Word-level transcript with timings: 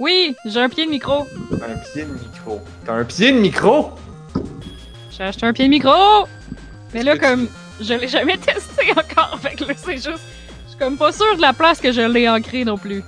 Oui, 0.00 0.36
j'ai 0.44 0.60
un 0.60 0.68
pied 0.68 0.86
de 0.86 0.90
micro. 0.90 1.26
Un 1.52 1.76
pied 1.78 2.04
de 2.04 2.12
micro. 2.12 2.60
T'as 2.84 2.94
un 2.94 3.04
pied 3.04 3.32
de 3.32 3.38
micro? 3.38 3.90
J'ai 5.10 5.24
acheté 5.24 5.44
un 5.46 5.52
pied 5.52 5.64
de 5.64 5.70
micro! 5.70 6.26
Mais 6.94 7.02
là, 7.02 7.18
comme 7.18 7.48
je 7.80 7.94
l'ai 7.94 8.08
jamais 8.08 8.38
testé 8.38 8.92
encore, 8.92 9.38
fait 9.40 9.56
que 9.56 9.64
là, 9.64 9.74
c'est 9.76 9.96
juste. 9.96 10.06
Je 10.66 10.70
suis 10.70 10.78
comme 10.78 10.96
pas 10.96 11.10
sûre 11.12 11.36
de 11.36 11.42
la 11.42 11.52
place 11.52 11.80
que 11.80 11.90
je 11.90 12.00
l'ai 12.00 12.28
ancré 12.28 12.64
non 12.64 12.78
plus. 12.78 13.02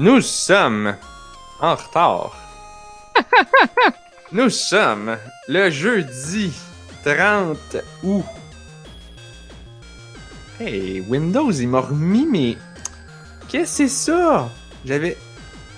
Nous 0.00 0.22
sommes 0.22 0.96
en 1.60 1.74
retard. 1.74 2.34
Nous 4.32 4.48
sommes 4.48 5.18
le 5.46 5.68
jeudi 5.68 6.54
30 7.04 7.58
août. 8.04 8.24
Hey, 10.58 11.02
Windows, 11.02 11.50
il 11.50 11.68
m'a 11.68 11.80
remis 11.80 12.24
mes. 12.24 12.56
Qu'est-ce 13.50 13.82
que 13.82 13.88
c'est 13.88 13.88
ça? 13.88 14.48
J'avais. 14.86 15.18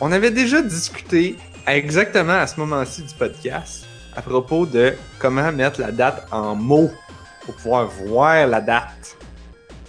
On 0.01 0.13
avait 0.13 0.31
déjà 0.31 0.63
discuté 0.63 1.37
exactement 1.67 2.35
à 2.35 2.47
ce 2.47 2.61
moment-ci 2.61 3.03
du 3.03 3.15
podcast 3.15 3.87
à 4.15 4.23
propos 4.23 4.67
de 4.67 4.95
comment 5.19 5.51
mettre 5.51 5.81
la 5.81 5.91
date 5.91 6.29
en 6.31 6.55
mots 6.55 6.93
pour 7.45 7.57
pouvoir 7.57 7.89
voir 7.89 8.47
la 8.47 8.61
date. 8.61 9.17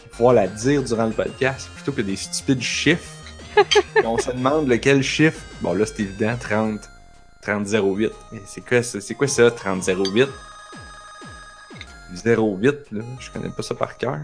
Pour 0.01 0.09
pouvoir 0.09 0.33
la 0.33 0.47
dire 0.47 0.81
durant 0.81 1.05
le 1.05 1.13
podcast 1.13 1.69
plutôt 1.75 1.91
que 1.91 2.01
des 2.01 2.15
stupides 2.15 2.63
chiffres. 2.63 3.22
Et 4.01 4.05
on 4.05 4.17
se 4.17 4.31
demande 4.31 4.67
lequel 4.67 5.01
chiffre. 5.03 5.39
Bon, 5.61 5.73
là, 5.73 5.85
c'est 5.85 6.01
évident, 6.01 6.35
30. 6.39 6.79
3008. 7.41 8.11
Mais 8.31 8.41
c'est 8.45 8.61
quoi, 8.65 8.81
ça? 8.83 9.01
c'est 9.01 9.15
quoi 9.15 9.27
ça, 9.27 9.51
3008? 9.51 10.27
08, 12.25 12.91
là, 12.91 13.03
je 13.19 13.31
connais 13.31 13.49
pas 13.49 13.63
ça 13.63 13.75
par 13.75 13.97
cœur. 13.97 14.17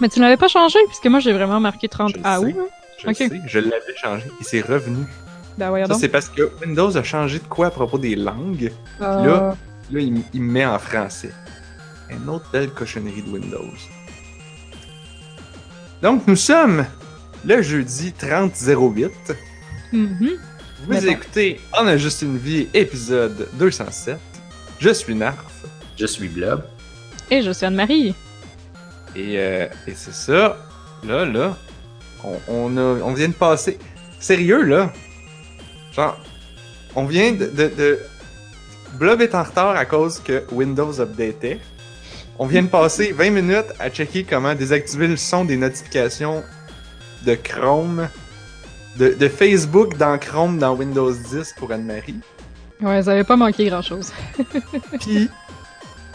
Mais 0.00 0.08
tu 0.08 0.20
l'avais 0.20 0.36
pas 0.36 0.48
changé, 0.48 0.78
puisque 0.88 1.06
moi 1.06 1.20
j'ai 1.20 1.32
vraiment 1.32 1.60
marqué 1.60 1.88
30 1.88 2.14
Je 2.16 2.20
à 2.24 2.38
sais. 2.40 2.46
hein. 2.58 2.66
Je 3.06 3.12
sais, 3.14 3.30
je 3.46 3.58
l'avais 3.60 3.96
changé 3.96 4.26
et 4.40 4.44
c'est 4.44 4.60
revenu. 4.60 5.04
Ben 5.56 5.68
voyons 5.70 5.86
Ça, 5.86 5.94
c'est 5.94 6.08
parce 6.08 6.28
que 6.28 6.50
Windows 6.60 6.96
a 6.96 7.02
changé 7.02 7.38
de 7.38 7.44
quoi 7.44 7.68
à 7.68 7.70
propos 7.70 7.96
des 7.98 8.16
langues? 8.16 8.72
Euh, 9.00 9.26
là- 9.26 9.56
Là, 9.90 10.00
il, 10.00 10.22
il 10.34 10.42
me 10.42 10.52
met 10.52 10.66
en 10.66 10.78
français. 10.78 11.32
Une 12.10 12.28
autre 12.28 12.44
belle 12.52 12.68
cochonnerie 12.70 13.22
de 13.22 13.30
Windows. 13.30 13.72
Donc, 16.02 16.26
nous 16.26 16.36
sommes 16.36 16.84
le 17.48 17.62
jeudi 17.62 18.12
3008. 18.12 19.10
mhm. 19.92 20.08
Vous 20.20 20.92
Mais 20.92 21.00
bon. 21.00 21.08
écoutez 21.08 21.60
On 21.80 21.86
a 21.88 21.96
juste 21.96 22.22
une 22.22 22.38
vie, 22.38 22.68
épisode 22.72 23.48
207. 23.54 24.16
Je 24.78 24.90
suis 24.90 25.14
Narf. 25.16 25.64
Je 25.98 26.06
suis 26.06 26.28
Blob. 26.28 26.62
Et 27.30 27.42
je 27.42 27.50
suis 27.50 27.66
Anne-Marie. 27.66 28.14
Et, 29.16 29.38
euh, 29.38 29.66
et 29.88 29.94
c'est 29.96 30.14
ça. 30.14 30.56
Là, 31.04 31.24
là, 31.24 31.56
on, 32.22 32.38
on, 32.48 32.76
a- 32.76 33.02
on 33.02 33.12
vient 33.12 33.28
de 33.28 33.32
passer. 33.34 33.78
Sérieux, 34.20 34.62
là? 34.62 34.92
Genre, 35.92 36.16
on 36.94 37.04
vient 37.06 37.32
de, 37.32 37.46
de, 37.46 37.68
de- 37.76 37.98
Blob 38.94 39.20
est 39.20 39.34
en 39.34 39.42
retard 39.42 39.74
à 39.76 39.84
cause 39.84 40.20
que 40.20 40.44
Windows 40.52 41.00
updatait. 41.00 41.58
On 42.38 42.46
vient 42.46 42.62
de 42.62 42.68
passer 42.68 43.10
20 43.12 43.30
minutes 43.30 43.72
à 43.80 43.90
checker 43.90 44.22
comment 44.22 44.54
désactiver 44.54 45.08
le 45.08 45.16
son 45.16 45.44
des 45.44 45.56
notifications 45.56 46.44
de 47.24 47.34
Chrome, 47.34 48.08
de, 48.96 49.14
de 49.14 49.28
Facebook 49.28 49.96
dans 49.96 50.18
Chrome 50.18 50.58
dans 50.58 50.74
Windows 50.74 51.12
10 51.12 51.54
pour 51.56 51.72
Anne-Marie. 51.72 52.20
Ouais, 52.80 53.02
ça 53.02 53.12
avait 53.12 53.24
pas 53.24 53.36
manqué 53.36 53.66
grand 53.68 53.82
chose. 53.82 54.12
Puis, 55.00 55.28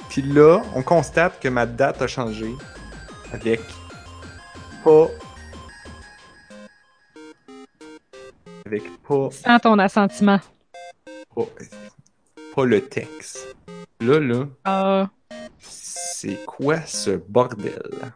puis 0.10 0.22
là, 0.22 0.62
on 0.76 0.82
constate 0.84 1.40
que 1.42 1.48
ma 1.50 1.66
date 1.66 2.02
a 2.02 2.08
changé 2.08 2.54
avec 3.34 3.60
pas. 4.84 5.08
Avec 8.66 8.84
pas, 9.04 9.30
Sans 9.32 9.60
ton 9.60 9.78
assentiment. 9.80 10.40
pas, 11.36 11.44
pas 12.56 12.66
le 12.66 12.82
texte. 12.82 13.56
Là, 14.00 14.20
là, 14.20 14.46
Ah. 14.66 15.10
c'est 15.60 16.46
quoi 16.46 16.82
ce 16.86 17.12
bordel? 17.12 18.14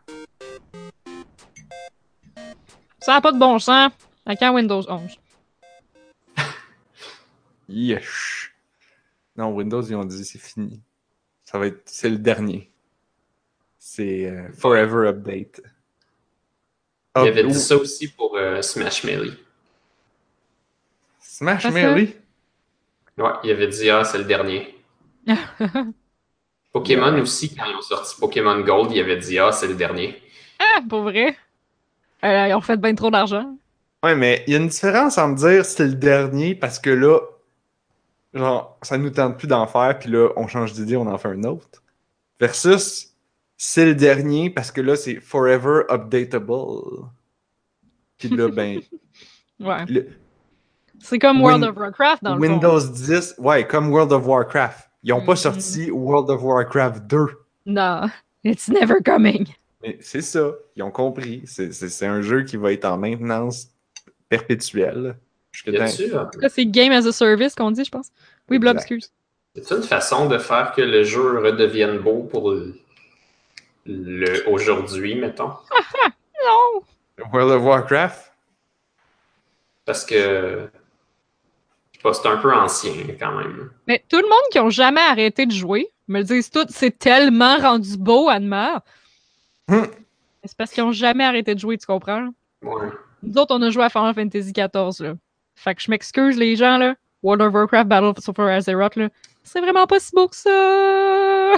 Ça 3.07 3.16
a 3.16 3.22
pas 3.22 3.31
de 3.31 3.40
bon 3.40 3.57
sens. 3.57 3.94
À 4.25 4.35
quand 4.35 4.53
Windows 4.53 4.84
11? 4.85 5.18
Yesh. 7.69 8.53
Non, 9.38 9.56
Windows, 9.56 9.81
ils 9.81 9.95
ont 9.95 10.03
dit 10.03 10.25
c'est 10.25 10.41
fini. 10.41 10.81
Ça 11.45 11.57
va 11.57 11.68
être. 11.68 11.84
C'est 11.85 12.09
le 12.09 12.18
dernier. 12.18 12.69
C'est 13.79 14.25
euh, 14.29 14.51
Forever 14.51 15.07
Update. 15.07 15.62
Il 17.16 17.29
avait 17.29 17.45
dit 17.45 17.53
ça 17.53 17.78
aussi 17.78 18.09
pour 18.09 18.35
euh, 18.35 18.62
Smash 18.62 19.06
Melee. 19.06 19.38
Smash 21.22 21.63
ça? 21.63 21.72
Melee? 21.72 22.13
Ouais, 23.18 23.31
il 23.45 23.51
avait 23.51 23.69
dit 23.69 23.89
Ah, 23.89 24.03
c'est 24.03 24.18
le 24.18 24.25
dernier. 24.25 24.78
Pokémon 26.74 27.18
aussi, 27.22 27.56
quand 27.56 27.66
ils 27.68 27.75
ont 27.75 27.81
sorti 27.81 28.19
Pokémon 28.19 28.59
Gold, 28.59 28.91
il 28.91 29.00
avait 29.00 29.16
dit 29.16 29.39
Ah, 29.39 29.53
c'est 29.53 29.68
le 29.68 29.75
dernier. 29.75 30.22
ah, 30.59 30.81
pour 30.89 31.03
vrai? 31.03 31.38
Euh, 32.23 32.47
ils 32.50 32.53
ont 32.53 32.61
fait 32.61 32.78
bien 32.78 32.95
trop 32.95 33.11
d'argent. 33.11 33.55
Ouais, 34.03 34.16
mais 34.16 34.44
il 34.47 34.53
y 34.53 34.55
a 34.55 34.59
une 34.59 34.67
différence 34.67 35.17
en 35.17 35.29
me 35.29 35.35
dire 35.35 35.66
c'est 35.66 35.85
le 35.85 35.95
dernier 35.95 36.55
parce 36.55 36.79
que 36.79 36.89
là, 36.89 37.19
genre, 38.33 38.78
ça 38.81 38.97
nous 38.97 39.09
tente 39.09 39.38
plus 39.38 39.47
d'en 39.47 39.66
faire, 39.67 39.97
puis 40.00 40.09
là, 40.09 40.29
on 40.35 40.47
change 40.47 40.73
d'idée, 40.73 40.97
on 40.97 41.07
en 41.07 41.17
fait 41.17 41.29
un 41.29 41.44
autre. 41.44 41.81
Versus, 42.39 43.13
c'est 43.57 43.85
le 43.85 43.95
dernier 43.95 44.50
parce 44.50 44.72
que 44.72 44.81
là, 44.81 44.95
c'est 44.95 45.19
forever 45.19 45.81
updatable. 45.89 47.07
Puis 48.17 48.29
là, 48.29 48.50
ben, 48.50 48.79
Ouais. 49.59 49.85
le- 49.88 50.07
C'est 51.00 51.19
comme 51.19 51.41
World 51.41 51.61
Win- 51.63 51.69
of 51.72 51.77
Warcraft 51.77 52.23
dans 52.23 52.35
le 52.35 52.44
fond. 52.44 52.53
Windows 52.53 52.79
10, 52.79 53.35
ouais, 53.39 53.66
comme 53.67 53.89
World 53.91 54.11
of 54.11 54.25
Warcraft. 54.25 54.89
Ils 55.03 55.13
ont 55.13 55.22
pas 55.25 55.33
Mhm. 55.33 55.38
sorti 55.38 55.91
World 55.91 56.29
of 56.29 56.41
Warcraft 56.44 57.03
2. 57.07 57.27
Non, 57.66 58.07
it's 58.44 58.67
never 58.67 58.97
coming. 59.03 59.45
Mais 59.87 59.97
c'est 60.01 60.21
ça, 60.21 60.51
ils 60.75 60.83
ont 60.83 60.91
compris. 60.91 61.43
C'est- 61.45 61.71
C'est 61.71 61.87
c'est 61.89 62.05
un 62.05 62.21
jeu 62.21 62.43
qui 62.43 62.57
va 62.57 62.73
être 62.73 62.85
en 62.85 62.97
maintenance 62.97 63.67
perpétuelle. 64.29 65.17
Jusque 65.51 65.67
Y 65.67 65.77
dans- 65.77 65.83
a-tu 65.85 66.39
Ça, 66.41 66.49
c'est 66.49 66.65
Game 66.65 66.91
as 66.91 67.05
a 67.07 67.11
Service 67.11 67.55
qu'on 67.55 67.71
dit, 67.71 67.85
je 67.85 67.89
pense. 67.91 68.09
Oui, 68.49 68.59
Blob, 68.59 68.75
excuse. 68.77 69.11
a-tu 69.57 69.73
une 69.75 69.83
façon 69.83 70.27
de 70.27 70.37
faire 70.37 70.73
que 70.73 70.81
le 70.81 71.03
jeu 71.03 71.39
redevienne 71.39 71.99
beau 71.99 72.23
pour 72.23 72.51
le, 72.51 72.75
le 73.85 74.47
aujourd'hui, 74.49 75.15
mettons? 75.15 75.51
Non! 76.45 76.83
World 77.33 77.51
of 77.51 77.63
Warcraft, 77.63 78.31
Parce 79.85 80.05
que. 80.05 80.69
Je 81.91 81.97
sais 81.97 82.03
pas, 82.03 82.13
c'est 82.13 82.27
un 82.27 82.37
peu 82.37 82.53
ancien 82.53 82.93
quand 83.19 83.35
même. 83.35 83.71
Mais 83.87 84.03
tout 84.07 84.17
le 84.17 84.27
monde 84.29 84.47
qui 84.51 84.59
ont 84.59 84.69
jamais 84.69 85.01
arrêté 85.01 85.45
de 85.47 85.51
jouer 85.51 85.89
me 86.07 86.19
le 86.19 86.25
disent 86.25 86.51
tous, 86.51 86.67
c'est 86.69 86.97
tellement 86.99 87.57
rendu 87.57 87.97
beau, 87.97 88.29
Anne-Mare. 88.29 88.81
Hmm. 89.69 89.85
C'est 90.44 90.55
parce 90.57 90.72
qu'ils 90.72 90.83
ont 90.83 90.91
jamais 90.91 91.23
arrêté 91.25 91.53
de 91.55 91.59
jouer, 91.59 91.78
tu 91.78 91.85
comprends? 91.85 92.29
Ouais. 92.61 92.88
Nous 93.23 93.38
autres, 93.38 93.53
on 93.55 93.61
a 93.61 93.69
joué 93.69 93.83
à 93.83 93.89
Final 93.89 94.13
Fantasy 94.13 94.53
XIV, 94.53 95.03
là. 95.05 95.13
Fait 95.55 95.75
que 95.75 95.81
je 95.81 95.89
m'excuse, 95.91 96.38
les 96.38 96.55
gens, 96.55 96.78
là. 96.78 96.95
World 97.23 97.41
of 97.41 97.53
Warcraft 97.53 97.88
Battle 97.89 98.13
for 98.33 98.45
Azeroth, 98.47 98.95
là. 98.95 99.09
C'est 99.44 99.59
vraiment 99.59 99.88
pas 99.88 100.00
si 100.00 100.11
beau 100.13 100.27
que 100.27 100.35
ça! 100.35 101.57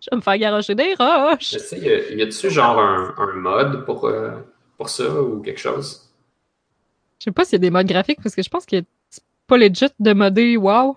Je 0.00 0.10
vais 0.10 0.16
me 0.16 0.20
faire 0.20 0.38
garocher 0.38 0.74
des 0.74 0.94
roches! 0.98 1.52
Y 1.72 1.88
a- 1.88 2.10
y 2.14 2.22
a-tu 2.22 2.50
genre 2.50 2.78
un, 2.80 3.14
un 3.16 3.32
mode 3.34 3.84
pour, 3.84 4.04
euh, 4.06 4.32
pour 4.76 4.88
ça 4.88 5.08
ou 5.22 5.40
quelque 5.40 5.60
chose? 5.60 6.10
Je 7.20 7.24
sais 7.24 7.30
pas 7.32 7.44
s'il 7.44 7.52
y 7.54 7.56
a 7.56 7.58
des 7.60 7.70
modes 7.70 7.86
graphiques, 7.86 8.20
parce 8.22 8.34
que 8.34 8.42
je 8.42 8.50
pense 8.50 8.66
que 8.66 8.82
c'est 9.10 9.22
pas 9.46 9.56
legit 9.56 9.86
de 10.00 10.12
modder 10.12 10.56
WoW. 10.56 10.96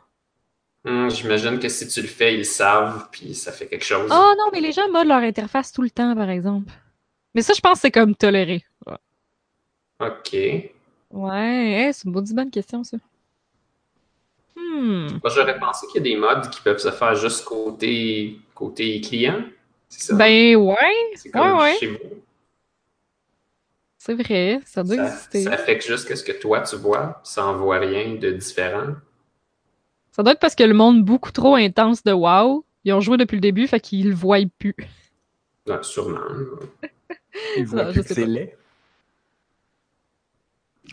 Hmm, 0.85 1.09
J'imagine 1.09 1.59
que 1.59 1.67
si 1.67 1.87
tu 1.87 2.01
le 2.01 2.07
fais, 2.07 2.35
ils 2.35 2.45
savent, 2.45 3.07
puis 3.11 3.33
ça 3.33 3.51
fait 3.51 3.67
quelque 3.67 3.83
chose. 3.85 4.09
Oh 4.13 4.33
non, 4.37 4.49
mais 4.53 4.61
les 4.61 4.71
gens 4.71 4.87
modent 4.91 5.07
leur 5.07 5.17
interface 5.23 5.71
tout 5.71 5.81
le 5.81 5.89
temps, 5.89 6.15
par 6.15 6.29
exemple. 6.29 6.71
Mais 7.33 7.41
ça, 7.41 7.53
je 7.53 7.59
pense 7.61 7.75
que 7.75 7.79
c'est 7.81 7.91
comme 7.91 8.15
toléré. 8.15 8.63
Ok. 9.99 10.33
Ouais, 11.11 11.71
hey, 11.71 11.93
c'est 11.93 12.05
une 12.05 12.11
bonne 12.11 12.25
bonne 12.33 12.51
question, 12.51 12.83
ça. 12.83 12.97
Hmm. 14.55 15.07
Moi, 15.23 15.31
j'aurais 15.33 15.57
pensé 15.59 15.87
qu'il 15.87 15.97
y 15.97 15.99
a 15.99 16.13
des 16.13 16.17
modes 16.17 16.49
qui 16.49 16.61
peuvent 16.61 16.77
se 16.77 16.91
faire 16.91 17.15
juste 17.15 17.43
côté, 17.45 18.37
côté 18.53 19.01
client. 19.01 19.43
C'est 19.89 20.01
ça? 20.07 20.15
Ben 20.15 20.55
ouais, 20.55 20.75
c'est 21.15 21.29
comme 21.29 21.53
ouais, 21.53 21.61
ouais. 21.61 21.77
chez 21.79 21.87
vous. 21.87 21.99
c'est 23.97 24.13
vrai, 24.13 24.59
ça 24.65 24.83
doit 24.83 24.95
Ça, 24.97 25.05
exister. 25.07 25.43
ça 25.43 25.51
affecte 25.53 25.85
juste 25.87 26.13
ce 26.13 26.23
que 26.23 26.31
toi 26.33 26.61
tu 26.61 26.75
vois, 26.75 27.21
ça 27.23 27.45
en 27.45 27.55
voit 27.57 27.79
rien 27.79 28.15
de 28.15 28.31
différent. 28.31 28.95
Ça 30.15 30.23
doit 30.23 30.31
être 30.31 30.39
parce 30.39 30.55
que 30.55 30.63
le 30.63 30.73
monde 30.73 31.03
beaucoup 31.03 31.33
trop 31.33 31.55
intense 31.55 32.01
de 32.01 32.13
WoW, 32.13 32.63
ils 32.85 32.93
ont 32.93 33.01
joué 33.01 33.17
depuis 33.17 33.35
le 33.35 33.41
début, 33.41 33.67
fait 33.67 33.81
qu'ils 33.81 34.07
le 34.07 34.15
voient 34.15 34.37
plus. 34.57 34.73
Ouais, 35.67 35.75
sûrement. 35.81 36.21
Ils 37.57 37.65
voient 37.65 37.83
Non, 37.83 37.91
plus 37.91 38.01
que 38.01 38.13
c'est 38.13 38.25
laid. 38.25 38.55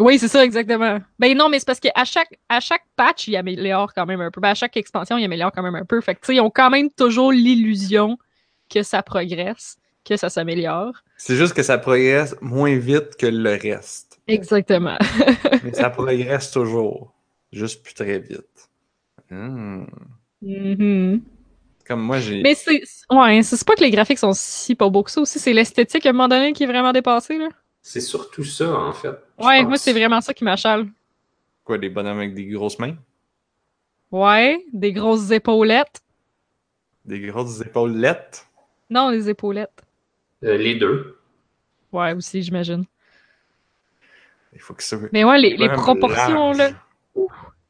Oui, 0.01 0.19
c'est 0.19 0.27
ça, 0.27 0.45
exactement. 0.45 0.99
Ben 1.21 1.37
non, 1.37 1.49
mais 1.49 1.61
c'est 1.61 1.67
parce 1.67 1.79
qu'à 1.79 2.05
chaque, 2.05 2.37
à 2.49 2.59
chaque 2.59 2.83
patch, 2.97 3.29
il 3.29 3.37
améliore 3.37 3.95
quand 3.95 4.07
même 4.07 4.21
un 4.21 4.33
peu. 4.33 4.41
Ben, 4.41 4.49
à 4.49 4.55
chaque 4.55 4.77
expansion, 4.77 5.17
il 5.17 5.25
améliore 5.25 5.53
quand 5.53 5.63
même 5.63 5.77
un 5.77 5.85
peu. 5.85 6.01
Fait 6.01 6.17
que, 6.17 6.21
tu 6.21 6.27
sais, 6.27 6.35
ils 6.35 6.41
ont 6.41 6.51
quand 6.51 6.71
même 6.71 6.91
toujours 6.91 7.31
l'illusion 7.31 8.19
que 8.69 8.83
ça 8.83 9.05
progresse, 9.05 9.77
que 10.05 10.17
ça 10.17 10.31
s'améliore. 10.31 10.95
C'est 11.17 11.37
juste 11.37 11.55
que 11.55 11.63
ça 11.63 11.79
progresse 11.79 12.35
moins 12.41 12.77
vite 12.77 13.15
que 13.17 13.27
le 13.27 13.51
reste. 13.51 14.19
Exactement. 14.27 14.99
Mais 15.63 15.75
ça 15.75 15.91
progresse 15.91 16.51
toujours. 16.51 17.13
Juste 17.53 17.85
plus 17.85 17.95
très 17.95 18.19
vite. 18.19 18.72
Hmm. 19.32 19.87
Mhm. 20.43 21.23
Comme 21.87 22.02
moi, 22.02 22.19
j'ai. 22.19 22.43
Mais 22.43 22.55
c'est. 22.55 22.82
Ouais, 23.11 23.43
c'est 23.43 23.64
pas 23.67 23.75
que 23.75 23.81
les 23.81 23.90
graphiques 23.90 24.19
sont 24.19 24.34
si 24.34 24.75
pas 24.75 24.88
beaux 24.90 25.02
que 25.02 25.11
ça 25.11 25.23
aussi, 25.23 25.38
c'est 25.38 25.55
l'esthétique 25.55 26.05
à 26.05 26.11
un 26.11 26.12
moment 26.12 26.29
donné 26.29 26.52
qui 26.52 26.64
est 26.64 26.67
vraiment 26.67 26.93
dépassée, 26.93 27.38
là. 27.38 27.49
C'est 27.81 28.00
surtout 28.00 28.44
ça, 28.44 28.73
en 28.73 28.93
fait. 28.93 29.17
Ouais, 29.38 29.61
pense. 29.61 29.69
moi, 29.69 29.76
c'est 29.79 29.93
vraiment 29.93 30.20
ça 30.20 30.34
qui 30.34 30.44
m'achale. 30.44 30.87
Quoi, 31.64 31.79
des 31.79 31.88
bonhommes 31.88 32.19
avec 32.19 32.34
des 32.34 32.44
grosses 32.46 32.79
mains? 32.79 32.96
Ouais, 34.11 34.64
des 34.73 34.93
grosses 34.93 35.31
épaulettes. 35.31 36.02
Des 37.05 37.20
grosses 37.20 37.62
épaulettes? 37.62 38.46
Non, 38.90 39.11
des 39.11 39.31
épaulettes. 39.31 39.82
Euh, 40.44 40.56
les 40.58 40.75
deux. 40.75 41.19
Ouais, 41.90 42.12
aussi, 42.12 42.43
j'imagine. 42.43 42.85
Il 44.52 44.61
faut 44.61 44.75
que 44.75 44.82
ça. 44.82 44.99
Mais 45.12 45.25
ouais, 45.25 45.38
les, 45.38 45.56
les 45.56 45.70
proportions, 45.70 46.52
là. 46.52 46.70
large. 46.70 46.76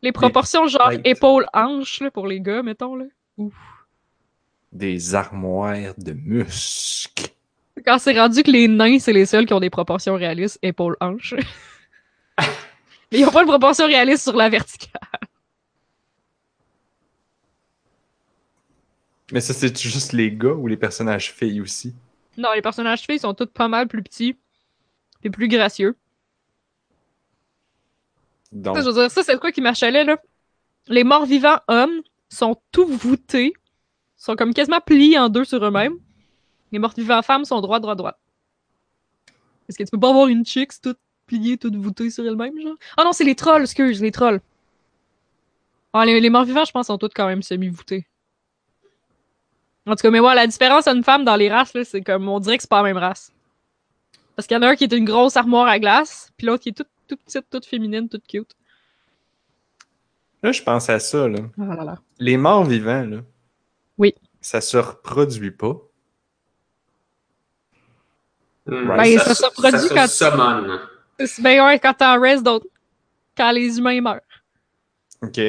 Les 0.02 0.12
proportions 0.12 0.66
genre 0.66 0.90
têtes. 0.90 1.00
épaule-hanche, 1.04 2.00
là, 2.00 2.10
pour 2.10 2.26
les 2.26 2.40
gars, 2.40 2.62
mettons, 2.62 2.96
là. 2.96 3.04
Des 4.72 5.14
armoires 5.14 5.94
de 5.96 6.12
muscles. 6.12 7.28
Quand 7.84 7.98
c'est 7.98 8.18
rendu 8.18 8.42
que 8.42 8.50
les 8.50 8.68
nains, 8.68 8.98
c'est 8.98 9.12
les 9.12 9.26
seuls 9.26 9.46
qui 9.46 9.54
ont 9.54 9.60
des 9.60 9.70
proportions 9.70 10.14
réalistes, 10.14 10.58
épaule-hanche. 10.62 11.34
Mais 13.12 13.20
ils 13.20 13.24
ont 13.26 13.30
pas 13.30 13.44
de 13.44 13.48
proportion 13.48 13.86
réaliste 13.86 14.24
sur 14.24 14.36
la 14.36 14.48
verticale. 14.48 15.00
Mais 19.32 19.40
ça, 19.40 19.54
c'est 19.54 19.78
juste 19.80 20.12
les 20.12 20.30
gars 20.30 20.52
ou 20.52 20.66
les 20.66 20.76
personnages 20.76 21.32
filles 21.32 21.60
aussi? 21.60 21.94
Non, 22.36 22.50
les 22.54 22.62
personnages 22.62 23.02
filles 23.02 23.18
sont 23.18 23.34
tous 23.34 23.46
pas 23.46 23.68
mal 23.68 23.88
plus 23.88 24.02
petits. 24.02 24.36
Et 25.24 25.30
plus 25.30 25.48
gracieux. 25.48 25.96
Ça, 29.08 29.22
c'est 29.22 29.38
quoi 29.38 29.52
qui 29.52 29.60
m'achalait, 29.60 30.04
là? 30.04 30.16
Les 30.88 31.04
morts-vivants 31.04 31.60
hommes 31.68 32.02
sont 32.28 32.56
tout 32.72 32.86
voûtés, 32.86 33.52
sont 34.16 34.36
comme 34.36 34.52
quasiment 34.52 34.80
pliés 34.80 35.18
en 35.18 35.28
deux 35.28 35.44
sur 35.44 35.64
eux-mêmes. 35.64 35.94
Les 36.72 36.78
morts-vivants 36.78 37.22
femmes 37.22 37.44
sont 37.44 37.60
droits, 37.60 37.80
droits, 37.80 37.94
droits. 37.94 38.18
Est-ce 39.68 39.78
que 39.78 39.84
tu 39.84 39.90
peux 39.90 40.00
pas 40.00 40.10
avoir 40.10 40.26
une 40.28 40.44
chick 40.44 40.72
toute 40.80 40.98
pliée, 41.26 41.56
toute 41.56 41.76
voûtée 41.76 42.10
sur 42.10 42.26
elle-même, 42.26 42.60
genre? 42.60 42.76
Ah 42.96 43.04
non, 43.04 43.12
c'est 43.12 43.24
les 43.24 43.34
trolls, 43.34 43.62
excuse, 43.62 44.02
les 44.02 44.10
trolls. 44.10 44.40
Ah, 45.92 46.04
les, 46.04 46.20
les 46.20 46.30
morts-vivants, 46.30 46.64
je 46.64 46.72
pense, 46.72 46.86
sont 46.88 46.98
tous 46.98 47.10
quand 47.14 47.26
même 47.26 47.42
semi-voûtés. 47.42 48.06
En 49.86 49.96
tout 49.96 50.02
cas, 50.02 50.10
mais 50.10 50.20
ouais, 50.20 50.34
la 50.34 50.46
différence 50.46 50.86
entre 50.86 50.96
une 50.96 51.04
femme 51.04 51.24
dans 51.24 51.36
les 51.36 51.50
races, 51.50 51.76
c'est 51.84 52.02
comme, 52.02 52.28
on 52.28 52.40
dirait 52.40 52.56
que 52.56 52.62
c'est 52.62 52.70
pas 52.70 52.78
la 52.78 52.84
même 52.84 52.98
race. 52.98 53.32
Parce 54.36 54.46
qu'il 54.46 54.56
y 54.56 54.58
en 54.58 54.62
a 54.62 54.68
un 54.68 54.76
qui 54.76 54.84
est 54.84 54.92
une 54.92 55.04
grosse 55.04 55.36
armoire 55.36 55.66
à 55.66 55.78
glace, 55.78 56.32
puis 56.36 56.46
l'autre 56.46 56.62
qui 56.62 56.70
est 56.70 56.72
toute, 56.72 56.88
toute 57.12 57.24
petite, 57.24 57.50
toute 57.50 57.66
féminine, 57.66 58.08
toute 58.08 58.26
cute. 58.26 58.56
là, 60.42 60.50
je 60.50 60.62
pense 60.62 60.88
à 60.88 60.98
ça, 60.98 61.28
là. 61.28 61.40
Ah 61.60 61.74
là 61.76 61.84
là. 61.84 61.98
Les 62.18 62.36
morts 62.38 62.64
vivants, 62.64 63.04
là. 63.04 63.18
Oui. 63.98 64.14
Ça 64.40 64.60
se 64.60 64.78
reproduit 64.78 65.50
pas. 65.50 65.76
Hmm, 68.66 68.86
Ben, 68.96 69.18
ça 69.18 69.34
se 69.34 69.52
produit 69.52 69.88
ça 69.88 70.06
se 70.06 70.24
quand-. 70.24 71.26
C'est 71.26 71.42
bien 71.42 71.66
ouais, 71.66 71.78
quand 71.78 71.94
t'en 71.94 72.18
restes 72.20 72.44
d'autres. 72.44 72.66
Quand 73.36 73.52
les 73.52 73.78
humains 73.78 74.00
meurent. 74.00 74.20
OK. 75.22 75.40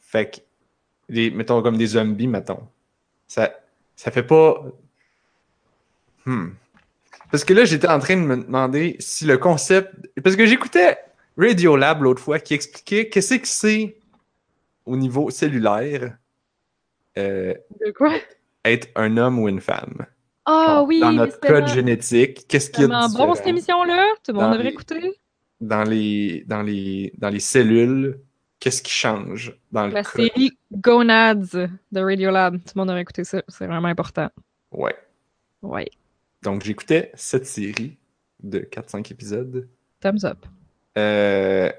Fait 0.00 0.30
que, 0.30 0.36
les, 1.08 1.30
mettons 1.30 1.62
comme 1.62 1.76
des 1.76 1.86
zombies, 1.88 2.28
mettons. 2.28 2.68
Ça, 3.26 3.52
ça 3.96 4.10
fait 4.10 4.22
pas. 4.22 4.64
Hmm. 6.24 6.50
Parce 7.36 7.44
que 7.44 7.52
là, 7.52 7.66
j'étais 7.66 7.86
en 7.88 7.98
train 7.98 8.16
de 8.16 8.22
me 8.22 8.36
demander 8.38 8.96
si 8.98 9.26
le 9.26 9.36
concept. 9.36 9.92
Parce 10.24 10.36
que 10.36 10.46
j'écoutais 10.46 10.96
Radiolab 11.36 12.02
l'autre 12.02 12.22
fois 12.22 12.38
qui 12.38 12.54
expliquait 12.54 13.10
qu'est-ce 13.10 13.34
que 13.34 13.46
c'est 13.46 13.98
au 14.86 14.96
niveau 14.96 15.28
cellulaire 15.28 16.16
euh, 17.18 17.52
De 17.84 17.90
quoi? 17.92 18.14
être 18.64 18.88
un 18.94 19.18
homme 19.18 19.38
ou 19.38 19.50
une 19.50 19.60
femme. 19.60 20.06
Ah 20.46 20.64
Genre, 20.78 20.86
oui! 20.88 21.00
Dans 21.00 21.12
notre 21.12 21.38
code 21.40 21.66
génétique, 21.68 22.48
qu'est-ce 22.48 22.70
qu'il 22.70 22.80
y 22.80 22.84
a 22.84 22.88
de 22.88 23.14
bon 23.18 23.34
cette 23.34 23.46
émission-là. 23.48 24.06
Tout 24.24 24.32
le 24.32 24.38
monde 24.38 24.52
devrait 24.52 24.64
les- 24.64 24.70
écouter. 24.70 25.12
dans 25.60 25.84
les, 25.84 26.42
dans 26.46 26.62
les, 26.62 27.12
dans 27.18 27.28
les 27.28 27.40
cellules? 27.40 28.18
Qu'est-ce 28.60 28.80
qui 28.80 28.92
change 28.92 29.54
dans 29.72 29.88
le 29.88 29.92
La 29.92 30.04
code? 30.04 30.22
série 30.24 30.56
Gonads 30.72 31.34
de 31.92 32.00
Radiolab. 32.00 32.56
Tout 32.56 32.72
le 32.76 32.78
monde 32.80 32.88
devrait 32.88 33.02
écouter 33.02 33.24
ça. 33.24 33.42
C'est 33.46 33.66
vraiment 33.66 33.88
important. 33.88 34.30
Ouais. 34.72 34.96
Ouais. 35.60 35.90
Donc, 36.46 36.62
j'écoutais 36.64 37.10
cette 37.14 37.44
série 37.44 37.96
de 38.40 38.60
4-5 38.60 39.10
épisodes. 39.10 39.68
Thumbs 39.98 40.24
up. 40.24 40.46
Euh... 40.96 41.72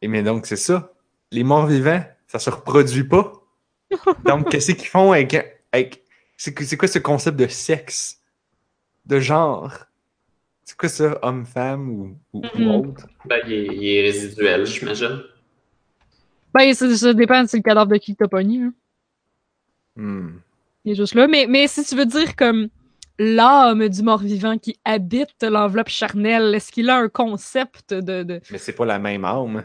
Et 0.00 0.06
mais 0.06 0.22
donc, 0.22 0.46
c'est 0.46 0.54
ça. 0.54 0.92
Les 1.32 1.42
morts 1.42 1.66
vivants, 1.66 2.00
ça 2.28 2.38
se 2.38 2.48
reproduit 2.48 3.02
pas. 3.02 3.32
Donc, 4.24 4.48
qu'est-ce 4.50 4.70
qu'ils 4.70 4.86
font 4.86 5.10
avec. 5.10 5.34
avec... 5.72 6.04
C'est 6.36 6.54
que- 6.54 6.64
c'est 6.64 6.76
quoi 6.76 6.86
ce 6.86 7.00
concept 7.00 7.36
de 7.36 7.48
sexe? 7.48 8.20
De 9.04 9.18
genre? 9.18 9.74
C'est 10.64 10.76
quoi 10.76 10.88
ça, 10.88 11.18
homme-femme 11.22 11.88
ou, 11.90 12.16
ou, 12.32 12.42
ou 12.54 12.58
Mhm. 12.60 12.70
autre? 12.70 13.06
Ben, 13.26 13.40
il, 13.48 13.52
est, 13.52 13.66
il 13.66 13.88
est 13.88 14.02
résiduel, 14.02 14.64
j'imagine. 14.64 15.22
Ben, 16.54 16.72
ça, 16.72 16.96
ça 16.96 17.12
dépend 17.14 17.44
si 17.48 17.56
le 17.56 17.62
cadavre 17.62 17.90
de 17.90 17.96
qui 17.96 18.14
t'as 18.14 18.28
pogné. 18.28 18.62
hein. 18.62 18.72
Hmm. 19.96 20.38
Il 20.84 20.92
est 20.92 20.94
juste 20.94 21.14
là. 21.14 21.26
Mais, 21.26 21.46
mais 21.48 21.66
si 21.66 21.84
tu 21.84 21.96
veux 21.96 22.06
dire 22.06 22.36
comme 22.36 22.68
l'âme 23.20 23.86
du 23.88 24.02
mort-vivant 24.02 24.56
qui 24.56 24.78
habite 24.84 25.42
l'enveloppe 25.42 25.90
charnelle, 25.90 26.54
est-ce 26.54 26.72
qu'il 26.72 26.88
a 26.88 26.96
un 26.96 27.08
concept 27.08 27.92
de. 27.92 28.22
de... 28.22 28.40
Mais 28.50 28.58
c'est 28.58 28.72
pas 28.72 28.86
la 28.86 28.98
même 28.98 29.24
âme. 29.26 29.62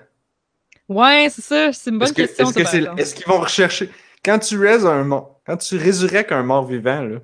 Ouais, 0.90 1.28
c'est 1.32 1.42
ça. 1.42 1.74
C'est 1.74 1.90
une 1.90 1.98
bonne 2.00 2.10
que- 2.10 2.24
question. 2.24 2.52
est-ce 2.98 3.16
qu'ils 3.16 3.26
vont 3.26 3.40
rechercher. 3.40 3.90
Quand 4.24 4.40
tu 4.40 4.68
un 4.68 5.08
quand 5.46 5.58
tu 5.58 5.78
résurrectes 5.78 6.32
un 6.32 6.44
mort 6.44 6.66
vivant, 6.66 7.02
là, 7.02 7.20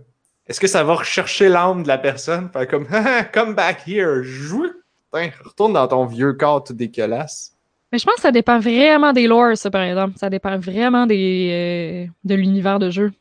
est-ce 0.47 0.59
que 0.59 0.67
ça 0.67 0.83
va 0.83 0.95
rechercher 0.95 1.49
l'âme 1.49 1.83
de 1.83 1.87
la 1.87 1.97
personne? 1.97 2.49
Faire 2.51 2.67
comme 2.67 2.87
Ah, 2.91 3.23
come 3.25 3.53
back 3.53 3.87
here, 3.87 4.23
joue! 4.23 4.67
Retourne 5.13 5.73
dans 5.73 5.87
ton 5.87 6.05
vieux 6.05 6.33
corps 6.33 6.63
tout 6.63 6.73
dégueulasse? 6.73 7.51
Mais 7.91 7.97
je 7.97 8.05
pense 8.05 8.15
que 8.15 8.21
ça 8.21 8.31
dépend 8.31 8.59
vraiment 8.59 9.11
des 9.11 9.27
lores, 9.27 9.57
ça, 9.57 9.69
par 9.69 9.81
exemple. 9.81 10.13
Ça 10.17 10.29
dépend 10.29 10.57
vraiment 10.57 11.05
des, 11.05 12.07
euh, 12.07 12.11
de 12.23 12.35
l'univers 12.35 12.79
de 12.79 12.89
jeu. 12.89 13.11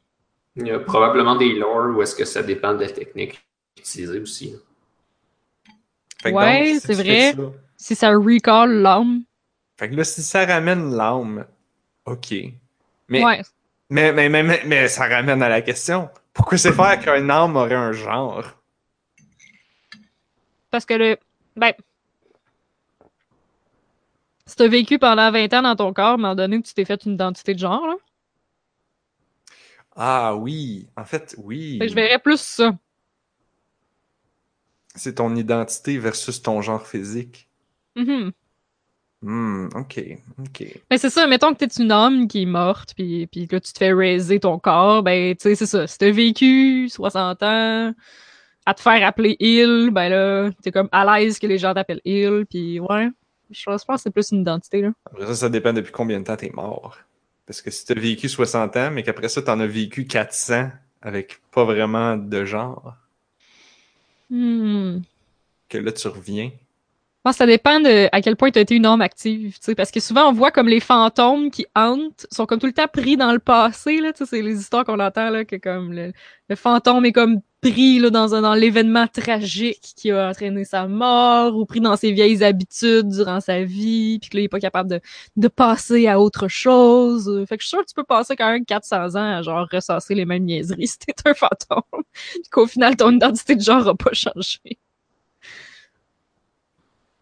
Il 0.60 0.66
y 0.66 0.70
a 0.70 0.78
probablement 0.78 1.36
des 1.36 1.54
lores 1.54 1.96
où 1.96 2.02
est-ce 2.02 2.14
que 2.14 2.24
ça 2.24 2.42
dépend 2.42 2.74
de 2.74 2.80
la 2.80 2.90
technique 2.90 3.40
utilisée 3.78 4.20
aussi. 4.20 4.54
Fait 6.22 6.30
que 6.32 6.36
Ouais, 6.36 6.74
si 6.74 6.80
c'est 6.80 6.94
vrai. 6.94 7.32
ça- 7.32 7.38
Si 7.76 7.94
ça 7.94 8.10
recall 8.10 8.70
l'âme. 8.82 9.22
Fait 9.78 9.88
que 9.88 9.94
là, 9.96 10.04
si 10.04 10.22
ça 10.22 10.44
ramène 10.44 10.94
l'âme, 10.94 11.46
ok. 12.04 12.34
Mais, 13.08 13.24
Ouais. 13.24 13.40
mais, 13.88 14.12
mais, 14.12 14.28
mais, 14.28 14.42
mais, 14.42 14.62
mais 14.66 14.88
ça 14.88 15.08
ramène 15.08 15.42
à 15.42 15.48
la 15.48 15.62
question. 15.62 16.10
Pourquoi 16.34 16.58
c'est 16.58 16.72
faire 16.72 17.00
qu'un 17.00 17.28
âme 17.30 17.56
aurait 17.56 17.74
un 17.74 17.92
genre? 17.92 18.44
Parce 20.70 20.84
que 20.84 20.94
le. 20.94 21.16
Ben. 21.56 21.72
Si 24.46 24.56
t'as 24.56 24.68
vécu 24.68 24.98
pendant 24.98 25.30
20 25.30 25.52
ans 25.54 25.62
dans 25.62 25.76
ton 25.76 25.92
corps, 25.92 26.06
à 26.06 26.12
un 26.14 26.16
moment 26.18 26.34
donné, 26.34 26.60
tu 26.60 26.74
t'es 26.74 26.84
fait 26.84 27.04
une 27.06 27.12
identité 27.14 27.54
de 27.54 27.58
genre, 27.60 27.86
là. 27.86 27.94
Ah 30.02 30.34
oui, 30.34 30.88
en 30.96 31.04
fait, 31.04 31.34
oui. 31.36 31.76
Fait 31.78 31.84
que 31.84 31.90
je 31.90 31.94
verrais 31.94 32.18
plus 32.18 32.40
ça. 32.40 32.74
C'est 34.94 35.16
ton 35.16 35.36
identité 35.36 35.98
versus 35.98 36.40
ton 36.40 36.62
genre 36.62 36.86
physique. 36.86 37.50
Mhm. 37.96 38.32
Hmm, 39.20 39.68
ok, 39.74 40.00
ok. 40.38 40.80
Mais 40.90 40.96
c'est 40.96 41.10
ça, 41.10 41.26
mettons 41.26 41.52
que 41.52 41.58
t'es 41.58 41.82
une 41.82 41.92
âme 41.92 42.28
qui 42.28 42.44
est 42.44 42.46
morte, 42.46 42.94
puis, 42.96 43.26
puis 43.26 43.46
là, 43.52 43.60
tu 43.60 43.74
te 43.74 43.78
fais 43.78 43.92
raiser 43.92 44.40
ton 44.40 44.58
corps, 44.58 45.02
ben, 45.02 45.36
tu 45.36 45.42
sais, 45.42 45.54
c'est 45.54 45.66
ça. 45.66 45.86
Si 45.86 45.98
t'as 45.98 46.10
vécu 46.10 46.88
60 46.88 47.42
ans, 47.42 47.92
à 48.64 48.74
te 48.74 48.80
faire 48.80 49.06
appeler 49.06 49.36
il, 49.38 49.90
ben 49.92 50.08
là, 50.08 50.50
t'es 50.62 50.72
comme 50.72 50.88
à 50.92 51.04
l'aise 51.20 51.38
que 51.38 51.46
les 51.46 51.58
gens 51.58 51.74
t'appellent 51.74 52.00
il, 52.06 52.46
puis 52.48 52.80
ouais. 52.80 53.10
Je 53.50 53.64
pense 53.64 53.82
je 53.82 53.84
pense 53.84 53.96
que 53.96 54.02
c'est 54.04 54.10
plus 54.10 54.30
une 54.32 54.40
identité, 54.40 54.80
là. 54.80 54.92
Après 55.04 55.26
ça, 55.26 55.34
ça 55.34 55.48
dépend 55.50 55.74
depuis 55.74 55.92
combien 55.92 56.20
de 56.20 56.24
temps 56.24 56.36
t'es 56.36 56.50
mort. 56.54 56.96
Parce 57.50 57.62
que 57.62 57.72
si 57.72 57.84
t'as 57.84 57.94
vécu 57.94 58.28
60 58.28 58.76
ans, 58.76 58.90
mais 58.92 59.02
qu'après 59.02 59.28
ça, 59.28 59.42
t'en 59.42 59.58
as 59.58 59.66
vécu 59.66 60.06
400 60.06 60.70
avec 61.02 61.40
pas 61.50 61.64
vraiment 61.64 62.16
de 62.16 62.44
genre, 62.44 62.94
Hmm. 64.30 64.98
que 65.68 65.78
là, 65.78 65.90
tu 65.90 66.06
reviens. 66.06 66.52
Je 66.52 67.22
pense 67.24 67.34
que 67.34 67.38
ça 67.38 67.46
dépend 67.46 67.80
de 67.80 68.08
à 68.12 68.20
quel 68.20 68.36
point 68.36 68.52
tu 68.52 68.60
as 68.60 68.62
été 68.62 68.76
une 68.76 68.86
âme 68.86 69.00
active, 69.00 69.54
tu 69.54 69.64
sais, 69.64 69.74
parce 69.74 69.90
que 69.90 69.98
souvent 69.98 70.28
on 70.28 70.32
voit 70.32 70.52
comme 70.52 70.68
les 70.68 70.78
fantômes 70.78 71.50
qui 71.50 71.66
hantent 71.74 72.28
sont 72.30 72.46
comme 72.46 72.60
tout 72.60 72.68
le 72.68 72.72
temps 72.72 72.86
pris 72.86 73.16
dans 73.16 73.32
le 73.32 73.40
passé 73.40 74.00
là, 74.00 74.12
tu 74.12 74.24
c'est 74.26 74.42
les 74.42 74.60
histoires 74.60 74.84
qu'on 74.84 75.00
entend 75.00 75.30
là 75.30 75.44
que 75.44 75.56
comme 75.56 75.92
le, 75.92 76.12
le 76.48 76.54
fantôme 76.54 77.04
est 77.04 77.10
comme 77.10 77.40
pris 77.60 77.98
là, 77.98 78.10
dans, 78.10 78.28
dans 78.28 78.54
l'événement 78.54 79.06
tragique 79.06 79.92
qui 79.96 80.10
a 80.10 80.30
entraîné 80.30 80.64
sa 80.64 80.86
mort 80.88 81.56
ou 81.56 81.66
pris 81.66 81.80
dans 81.80 81.96
ses 81.96 82.12
vieilles 82.12 82.42
habitudes 82.42 83.08
durant 83.08 83.40
sa 83.40 83.62
vie, 83.64 84.18
puis 84.18 84.30
que 84.30 84.36
là, 84.36 84.40
il 84.42 84.44
est 84.44 84.48
pas 84.48 84.60
capable 84.60 84.90
de, 84.90 85.00
de 85.36 85.48
passer 85.48 86.06
à 86.06 86.20
autre 86.20 86.48
chose. 86.48 87.44
Fait 87.48 87.56
que 87.56 87.62
je 87.62 87.68
suis 87.68 87.76
sûre 87.76 87.80
que 87.84 87.88
tu 87.88 87.94
peux 87.94 88.04
passer 88.04 88.36
quand 88.36 88.50
même 88.50 88.64
400 88.64 89.16
ans 89.16 89.38
à 89.38 89.42
genre 89.42 89.68
ressasser 89.70 90.14
les 90.14 90.24
mêmes 90.24 90.44
niaiseries 90.44 90.86
si 90.88 90.98
t'es 90.98 91.14
un 91.26 91.34
fantôme. 91.34 92.02
qu'au 92.50 92.66
final, 92.66 92.96
ton 92.96 93.12
identité 93.12 93.56
de 93.56 93.60
genre 93.62 93.86
a 93.88 93.94
pas 93.94 94.12
changé. 94.12 94.78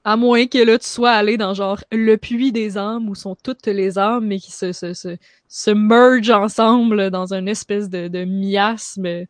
À 0.04 0.16
moins 0.16 0.46
que 0.46 0.58
là, 0.58 0.78
tu 0.78 0.86
sois 0.86 1.10
allé 1.10 1.36
dans 1.36 1.52
genre 1.54 1.82
le 1.92 2.16
puits 2.16 2.52
des 2.52 2.78
âmes 2.78 3.08
où 3.10 3.14
sont 3.14 3.36
toutes 3.42 3.66
les 3.66 3.98
âmes, 3.98 4.26
mais 4.26 4.38
qui 4.38 4.52
se, 4.52 4.72
se, 4.72 4.94
se, 4.94 5.16
se 5.48 5.70
mergent 5.70 6.30
ensemble 6.30 7.10
dans 7.10 7.34
une 7.34 7.48
espèce 7.48 7.90
de, 7.90 8.08
de 8.08 8.24
miasme. 8.24 9.26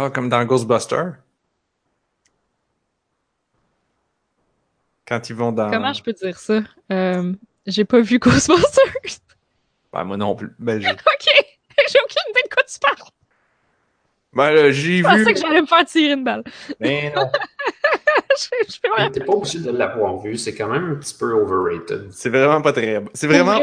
Ah, 0.00 0.10
comme 0.10 0.28
dans 0.28 0.44
Ghostbusters. 0.44 1.14
Quand 5.08 5.28
ils 5.28 5.34
vont 5.34 5.50
dans. 5.50 5.68
Comment 5.72 5.92
je 5.92 6.02
peux 6.04 6.12
dire 6.12 6.38
ça? 6.38 6.60
Euh, 6.92 7.32
j'ai 7.66 7.84
pas 7.84 8.00
vu 8.00 8.18
Ghostbusters. 8.18 8.84
Ben, 9.92 10.04
moi 10.04 10.18
non 10.18 10.36
plus. 10.36 10.54
Ben, 10.58 10.78
j'ai 10.80 10.90
ok, 10.90 10.96
j'ai 11.90 11.98
aucune 12.04 12.30
idée 12.30 12.42
de 12.44 12.54
quoi 12.54 12.62
tu 12.62 12.78
parles. 12.78 13.10
ben, 14.34 14.50
là, 14.52 14.70
j'ai 14.70 14.98
Je 14.98 15.02
pensais 15.02 15.24
vu. 15.24 15.32
que 15.32 15.40
j'allais 15.40 15.62
me 15.62 15.66
faire 15.66 15.84
tirer 15.86 16.12
une 16.12 16.24
balle. 16.24 16.44
Mais 16.78 17.10
non. 17.16 17.28
je, 18.38 18.72
je 18.74 18.80
peux 18.82 18.92
rien 18.94 19.10
T'es 19.10 19.24
pas 19.24 19.32
obligé 19.32 19.60
de 19.60 19.70
l'avoir 19.70 20.18
vu, 20.18 20.36
c'est 20.36 20.54
quand 20.54 20.68
même 20.68 20.92
un 20.92 20.94
petit 20.96 21.14
peu 21.18 21.32
overrated. 21.32 22.08
C'est 22.12 22.28
vraiment 22.28 22.60
pas 22.60 22.74
très. 22.74 23.02
C'est 23.14 23.26
vraiment. 23.26 23.58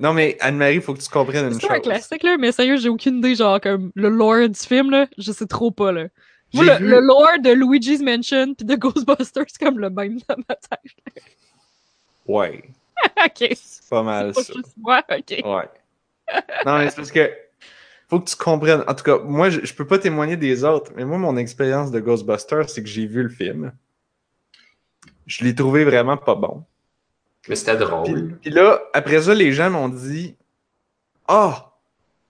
Non, 0.00 0.12
mais 0.14 0.36
Anne-Marie, 0.40 0.76
il 0.76 0.80
faut 0.82 0.94
que 0.94 1.00
tu 1.00 1.08
comprennes 1.08 1.52
une 1.52 1.60
C'est 1.60 1.70
un 1.70 1.74
chose. 1.74 1.82
classique, 1.82 2.22
là, 2.22 2.36
mais 2.38 2.52
sérieux, 2.52 2.76
j'ai 2.76 2.88
aucune 2.88 3.18
idée, 3.18 3.34
genre, 3.34 3.60
comme 3.60 3.90
le 3.94 4.08
lore 4.08 4.48
du 4.48 4.58
film, 4.58 4.90
là, 4.90 5.06
je 5.18 5.32
sais 5.32 5.46
trop 5.46 5.70
pas, 5.70 5.90
là. 5.92 6.06
Moi, 6.54 6.64
le, 6.64 6.76
vu- 6.76 6.88
le 6.88 7.00
lore 7.00 7.38
de 7.42 7.50
Luigi's 7.50 8.00
Mansion 8.00 8.54
pis 8.54 8.64
de 8.64 8.74
Ghostbusters, 8.76 9.44
c'est 9.48 9.58
comme 9.58 9.78
le 9.78 9.90
même 9.90 10.18
dans 10.28 10.36
ma 10.48 10.54
tête. 10.54 11.14
Ouais. 12.26 12.62
ok. 13.24 13.56
C'est 13.56 13.88
pas 13.88 14.02
mal 14.02 14.34
Pas 14.34 14.42
ça. 14.42 14.52
juste 14.52 14.74
moi, 14.76 15.02
ok. 15.10 15.30
Ouais. 15.44 15.68
Non, 16.66 16.76
mais 16.78 16.90
c'est 16.90 16.96
parce 16.96 17.10
que. 17.10 17.30
Faut 18.10 18.20
que 18.20 18.28
tu 18.28 18.36
comprennes. 18.36 18.84
En 18.86 18.94
tout 18.94 19.02
cas, 19.04 19.18
moi, 19.18 19.48
je, 19.50 19.60
je 19.64 19.72
peux 19.74 19.86
pas 19.86 19.98
témoigner 19.98 20.36
des 20.36 20.62
autres, 20.64 20.92
mais 20.94 21.04
moi, 21.06 21.16
mon 21.18 21.36
expérience 21.38 21.90
de 21.90 22.00
Ghostbusters, 22.00 22.68
c'est 22.68 22.82
que 22.82 22.88
j'ai 22.88 23.06
vu 23.06 23.22
le 23.22 23.28
film. 23.30 23.72
Je 25.26 25.44
l'ai 25.44 25.54
trouvé 25.54 25.84
vraiment 25.84 26.16
pas 26.18 26.34
bon. 26.34 26.64
Mais 27.48 27.56
c'était 27.56 27.76
Puis, 27.76 27.84
drôle. 27.86 28.38
puis 28.40 28.50
là, 28.50 28.80
après 28.92 29.22
ça, 29.22 29.34
les 29.34 29.52
gens 29.52 29.70
m'ont 29.70 29.88
dit 29.88 30.36
Ah, 31.26 31.72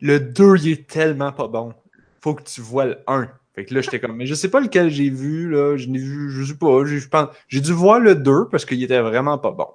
le 0.01 0.21
2, 0.21 0.57
il 0.59 0.73
est 0.73 0.89
tellement 0.89 1.33
pas 1.33 1.49
bon. 1.49 1.75
Faut 2.21 2.35
que 2.35 2.43
tu 2.43 2.61
vois 2.61 2.85
le 2.87 2.99
1. 3.07 3.29
Fait 3.55 3.65
que 3.65 3.75
là, 3.75 3.81
j'étais 3.81 3.99
comme, 4.01 4.15
mais 4.17 4.27
je 4.27 4.35
sais 4.35 4.51
pas 4.51 4.61
lequel 4.61 4.91
j'ai 4.91 5.11
vu, 5.11 5.51
là. 5.51 5.77
Je 5.77 5.89
n'ai 5.89 5.99
vu, 5.99 6.31
je 6.31 6.45
sais 6.45 6.59
pas. 6.59 6.85
j'ai- 6.85 6.99
Je 7.01 7.09
pense, 7.09 7.29
j'ai 7.49 7.61
dû 7.61 7.73
voir 7.73 7.99
le 8.01 8.15
2 8.15 8.47
parce 8.49 8.65
qu'il 8.65 8.83
était 8.83 9.01
vraiment 9.01 9.39
pas 9.39 9.51
bon. 9.51 9.69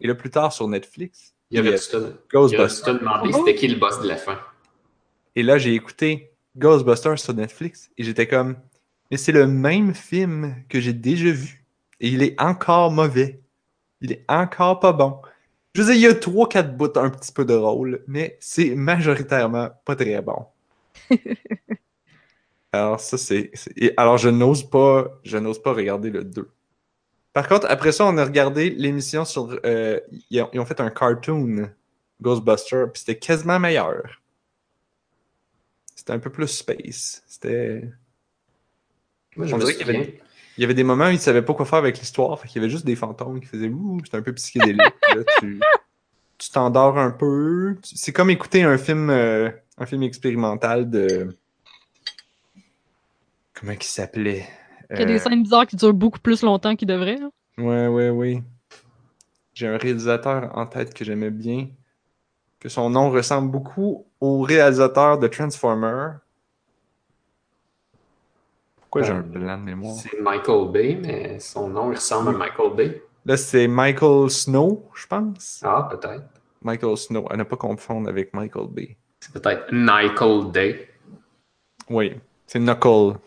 Et 0.00 0.06
là, 0.06 0.14
plus 0.14 0.30
tard 0.30 0.52
sur 0.52 0.68
Netflix, 0.68 1.34
Il 1.50 1.56
y 1.56 1.60
avait 1.60 1.76
Ghostbusters. 2.30 2.98
demandé 2.98 3.32
c'était 3.32 3.54
qui 3.54 3.68
le 3.68 3.78
boss 3.78 4.00
de 4.00 4.08
la 4.08 4.16
fin? 4.16 4.38
Et 5.36 5.42
là, 5.42 5.58
j'ai 5.58 5.74
écouté 5.74 6.30
Ghostbusters 6.56 7.18
sur 7.18 7.34
Netflix 7.34 7.90
et 7.98 8.04
j'étais 8.04 8.26
comme, 8.26 8.56
mais 9.10 9.16
c'est 9.16 9.32
le 9.32 9.46
même 9.46 9.94
film 9.94 10.54
que 10.68 10.80
j'ai 10.80 10.92
déjà 10.92 11.30
vu. 11.30 11.64
Et 12.00 12.08
il 12.08 12.22
est 12.22 12.40
encore 12.40 12.90
mauvais. 12.90 13.40
Il 14.00 14.12
est 14.12 14.24
encore 14.28 14.80
pas 14.80 14.92
bon. 14.92 15.20
Je 15.74 15.82
veux 15.82 15.88
dire, 15.92 15.96
il 15.96 16.00
y 16.02 16.06
a 16.06 16.14
trois, 16.14 16.48
quatre 16.48 16.76
bouts 16.76 16.96
un 16.96 17.10
petit 17.10 17.32
peu 17.32 17.44
drôles, 17.44 18.02
mais 18.06 18.36
c'est 18.40 18.74
majoritairement 18.74 19.70
pas 19.84 19.96
très 19.96 20.20
bon. 20.22 20.46
alors, 22.72 23.00
ça, 23.00 23.18
c'est. 23.18 23.50
Alors, 23.96 24.18
je 24.18 24.28
n'ose 24.28 24.68
pas. 24.68 25.18
Je 25.24 25.38
n'ose 25.38 25.60
pas 25.62 25.72
regarder 25.72 26.10
le 26.10 26.24
2. 26.24 26.48
Par 27.32 27.48
contre, 27.48 27.66
après 27.70 27.92
ça, 27.92 28.04
on 28.06 28.16
a 28.18 28.24
regardé 28.24 28.70
l'émission 28.70 29.24
sur. 29.24 29.58
euh, 29.64 30.00
ils, 30.30 30.42
ont, 30.42 30.50
ils 30.52 30.60
ont 30.60 30.64
fait 30.66 30.80
un 30.80 30.90
cartoon 30.90 31.70
Ghostbusters, 32.20 32.90
puis 32.92 33.00
c'était 33.00 33.18
quasiment 33.18 33.60
meilleur. 33.60 34.20
C'était 35.94 36.12
un 36.12 36.18
peu 36.18 36.30
plus 36.30 36.48
space. 36.48 37.22
C'était. 37.26 37.88
Moi, 39.36 39.46
je 39.46 39.54
me 39.54 39.60
dirait 39.60 39.74
qu'il 39.76 39.86
y 39.86 39.90
avait- 39.90 40.04
souviens. 40.04 40.20
Il 40.58 40.62
y 40.62 40.64
avait 40.64 40.74
des 40.74 40.84
moments 40.84 41.06
où 41.06 41.10
ils 41.10 41.20
savaient 41.20 41.40
pas 41.42 41.54
quoi 41.54 41.64
faire 41.64 41.78
avec 41.78 41.98
l'histoire, 42.00 42.38
fait 42.38 42.48
qu'il 42.48 42.60
y 42.60 42.64
avait 42.64 42.70
juste 42.70 42.84
des 42.84 42.96
fantômes 42.96 43.40
qui 43.40 43.46
faisaient 43.46 43.68
ouh, 43.68 44.00
c'était 44.04 44.16
un 44.18 44.22
peu 44.22 44.34
psychédélique. 44.34 44.80
là, 45.14 45.22
tu 45.40 45.60
tu 46.36 46.50
t'endors 46.50 46.98
un 46.98 47.10
peu. 47.10 47.76
C'est 47.82 48.12
comme 48.12 48.30
écouter 48.30 48.62
un 48.62 48.76
film, 48.78 49.08
euh, 49.10 49.50
un 49.78 49.86
film 49.86 50.02
expérimental 50.02 50.90
de. 50.90 51.36
Comment 53.54 53.72
il 53.72 53.82
s'appelait? 53.82 54.46
Il 54.90 55.00
y 55.00 55.02
a 55.02 55.04
des 55.06 55.14
Euh, 55.14 55.18
scènes 55.18 55.42
bizarres 55.42 55.66
qui 55.66 55.76
durent 55.76 55.92
beaucoup 55.94 56.20
plus 56.20 56.42
longtemps 56.42 56.74
qu'ils 56.76 56.88
devraient. 56.88 57.18
hein. 57.20 57.30
Ouais, 57.58 57.88
ouais, 57.88 58.10
oui. 58.10 58.42
J'ai 59.54 59.66
un 59.66 59.76
réalisateur 59.76 60.56
en 60.56 60.66
tête 60.66 60.94
que 60.94 61.04
j'aimais 61.04 61.30
bien, 61.30 61.68
que 62.60 62.68
son 62.68 62.90
nom 62.90 63.10
ressemble 63.10 63.50
beaucoup 63.50 64.06
au 64.20 64.42
réalisateur 64.42 65.18
de 65.18 65.26
Transformer. 65.26 66.10
Pourquoi 68.90 69.02
j'ai 69.02 69.12
un 69.12 69.20
blanc 69.20 69.58
de 69.58 69.64
mémoire? 69.64 69.96
C'est 69.96 70.18
Michael 70.18 70.70
Bay, 70.72 70.98
mais 70.98 71.38
son 71.40 71.68
nom 71.68 71.92
il 71.92 71.96
ressemble 71.96 72.30
à 72.30 72.38
Michael 72.38 72.74
Bay. 72.74 73.02
Là, 73.26 73.36
c'est 73.36 73.68
Michael 73.68 74.30
Snow, 74.30 74.88
je 74.94 75.06
pense. 75.06 75.62
Ah, 75.62 75.86
peut-être. 75.90 76.24
Michael 76.62 76.96
Snow, 76.96 77.26
à 77.30 77.36
ne 77.36 77.42
pas 77.42 77.56
confondre 77.56 78.08
avec 78.08 78.32
Michael 78.32 78.68
Bay. 78.68 78.96
C'est 79.20 79.34
peut-être 79.34 79.66
Michael 79.72 80.50
Day. 80.52 80.88
Oui, 81.90 82.18
c'est 82.46 82.58
Knuckle. 82.58 83.18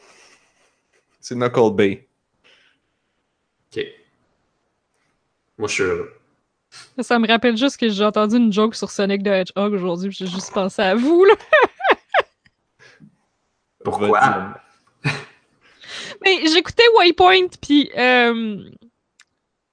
C'est 1.19 1.35
Knuckle 1.35 1.75
Bay. 1.75 2.07
Ok. 3.71 3.85
Moi, 5.59 5.67
je 5.67 5.73
suis 5.75 5.83
heureux. 5.83 6.11
Ça 7.01 7.19
me 7.19 7.27
rappelle 7.27 7.55
juste 7.55 7.77
que 7.77 7.87
j'ai 7.87 8.03
entendu 8.03 8.37
une 8.37 8.51
joke 8.51 8.73
sur 8.73 8.89
Sonic 8.89 9.21
the 9.21 9.27
Hedgehog 9.27 9.73
aujourd'hui, 9.73 10.09
puis 10.09 10.17
j'ai 10.21 10.27
juste 10.27 10.51
pensé 10.51 10.81
à 10.81 10.95
vous, 10.95 11.23
là. 11.23 11.35
Pourquoi? 13.83 14.55
Mais 16.23 16.45
j'écoutais 16.47 16.83
Waypoint, 16.97 17.47
puis 17.61 17.89
euh, 17.97 18.63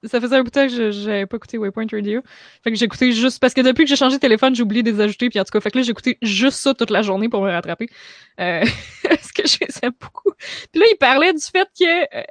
ça 0.03 0.19
faisait 0.19 0.35
un 0.35 0.39
bout 0.43 0.49
de 0.49 0.51
temps 0.51 0.67
que 0.67 0.73
je- 0.73 0.91
j'avais 0.91 1.25
pas 1.25 1.37
écouté 1.37 1.57
Waypoint 1.57 1.85
Radio. 1.91 2.21
Fait 2.63 2.71
que 2.71 2.77
j'écoutais 2.77 3.11
juste... 3.11 3.39
Parce 3.39 3.53
que 3.53 3.61
depuis 3.61 3.83
que 3.83 3.89
j'ai 3.89 3.95
changé 3.95 4.15
de 4.15 4.21
téléphone, 4.21 4.55
j'ai 4.55 4.63
oublié 4.63 4.81
de 4.81 4.89
les 4.91 4.99
ajouter, 5.01 5.29
puis 5.29 5.39
en 5.39 5.43
tout 5.43 5.51
cas, 5.51 5.59
fait 5.59 5.71
que 5.71 5.77
là, 5.77 5.83
j'écoutais 5.83 6.17
juste 6.21 6.57
ça 6.59 6.73
toute 6.73 6.89
la 6.89 7.01
journée 7.01 7.29
pour 7.29 7.41
me 7.43 7.51
rattraper. 7.51 7.87
Euh, 8.39 8.63
parce 9.03 9.31
que 9.31 9.47
je 9.47 9.57
les 9.61 9.67
aime 9.83 9.91
beaucoup. 9.99 10.31
Puis 10.71 10.81
là, 10.81 10.87
il 10.91 10.97
parlait 10.97 11.33
du 11.33 11.41
fait 11.41 11.67
que... 11.79 12.17
euh, 12.17 12.23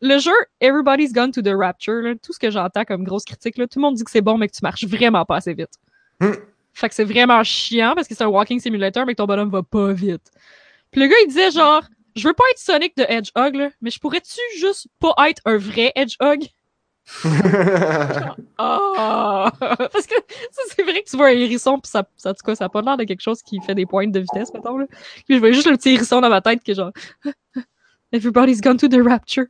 le 0.00 0.18
jeu 0.18 0.32
Everybody's 0.60 1.12
Gone 1.12 1.30
to 1.30 1.40
the 1.40 1.52
Rapture, 1.56 2.02
là, 2.02 2.14
tout 2.20 2.32
ce 2.32 2.38
que 2.40 2.50
j'entends 2.50 2.84
comme 2.84 3.04
grosse 3.04 3.24
critique, 3.24 3.58
là, 3.58 3.66
tout 3.68 3.78
le 3.78 3.82
monde 3.82 3.94
dit 3.94 4.02
que 4.02 4.10
c'est 4.10 4.20
bon, 4.22 4.36
mais 4.36 4.48
que 4.48 4.54
tu 4.54 4.60
marches 4.62 4.84
vraiment 4.84 5.24
pas 5.24 5.36
assez 5.36 5.54
vite. 5.54 5.70
Hmm. 6.20 6.32
Fait 6.72 6.88
que 6.88 6.94
c'est 6.96 7.04
vraiment 7.04 7.44
chiant 7.44 7.92
parce 7.94 8.08
que 8.08 8.14
c'est 8.16 8.24
un 8.24 8.28
walking 8.28 8.58
simulator, 8.58 9.06
mais 9.06 9.12
que 9.12 9.18
ton 9.18 9.26
bonhomme 9.26 9.50
va 9.50 9.62
pas 9.62 9.92
vite. 9.92 10.30
Puis 10.90 11.00
le 11.00 11.06
gars, 11.06 11.14
il 11.24 11.28
disait 11.28 11.50
genre, 11.52 11.82
je 12.16 12.28
veux 12.28 12.34
pas 12.34 12.44
être 12.52 12.58
Sonic 12.58 12.96
de 12.96 13.04
Hedgehog, 13.08 13.54
là, 13.54 13.70
mais 13.80 13.90
je 13.90 13.98
pourrais-tu 13.98 14.40
juste 14.58 14.88
pas 14.98 15.14
être 15.28 15.42
un 15.44 15.56
vrai 15.56 15.92
Hedgehog? 15.94 16.44
Ah! 18.60 19.52
Parce 19.60 20.06
que 20.06 20.14
c'est 20.68 20.82
vrai 20.82 21.02
que 21.02 21.08
tu 21.08 21.16
vois 21.16 21.28
un 21.28 21.30
hérisson, 21.30 21.78
pis 21.78 21.88
ça, 21.88 22.06
ça, 22.16 22.34
cas, 22.34 22.54
ça 22.54 22.64
a 22.64 22.68
pas 22.68 22.82
l'air 22.82 22.96
de 22.96 23.04
quelque 23.04 23.20
chose 23.20 23.40
qui 23.42 23.60
fait 23.60 23.74
des 23.74 23.86
pointes 23.86 24.12
de 24.12 24.20
vitesse, 24.20 24.52
mettons, 24.52 24.76
là. 24.76 24.86
Puis 25.26 25.36
je 25.36 25.38
voyais 25.38 25.54
juste 25.54 25.70
le 25.70 25.76
petit 25.76 25.90
hérisson 25.90 26.20
dans 26.20 26.28
ma 26.28 26.40
tête 26.40 26.62
qui 26.62 26.72
est 26.72 26.74
genre, 26.74 26.92
Everybody's 28.12 28.60
gone 28.60 28.78
to 28.78 28.88
the 28.88 29.00
rapture. 29.02 29.46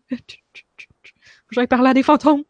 Je 1.51 1.61
vais 1.61 1.67
parler 1.67 1.91
à 1.91 1.95
des 1.95 2.03
fantômes. 2.03 2.43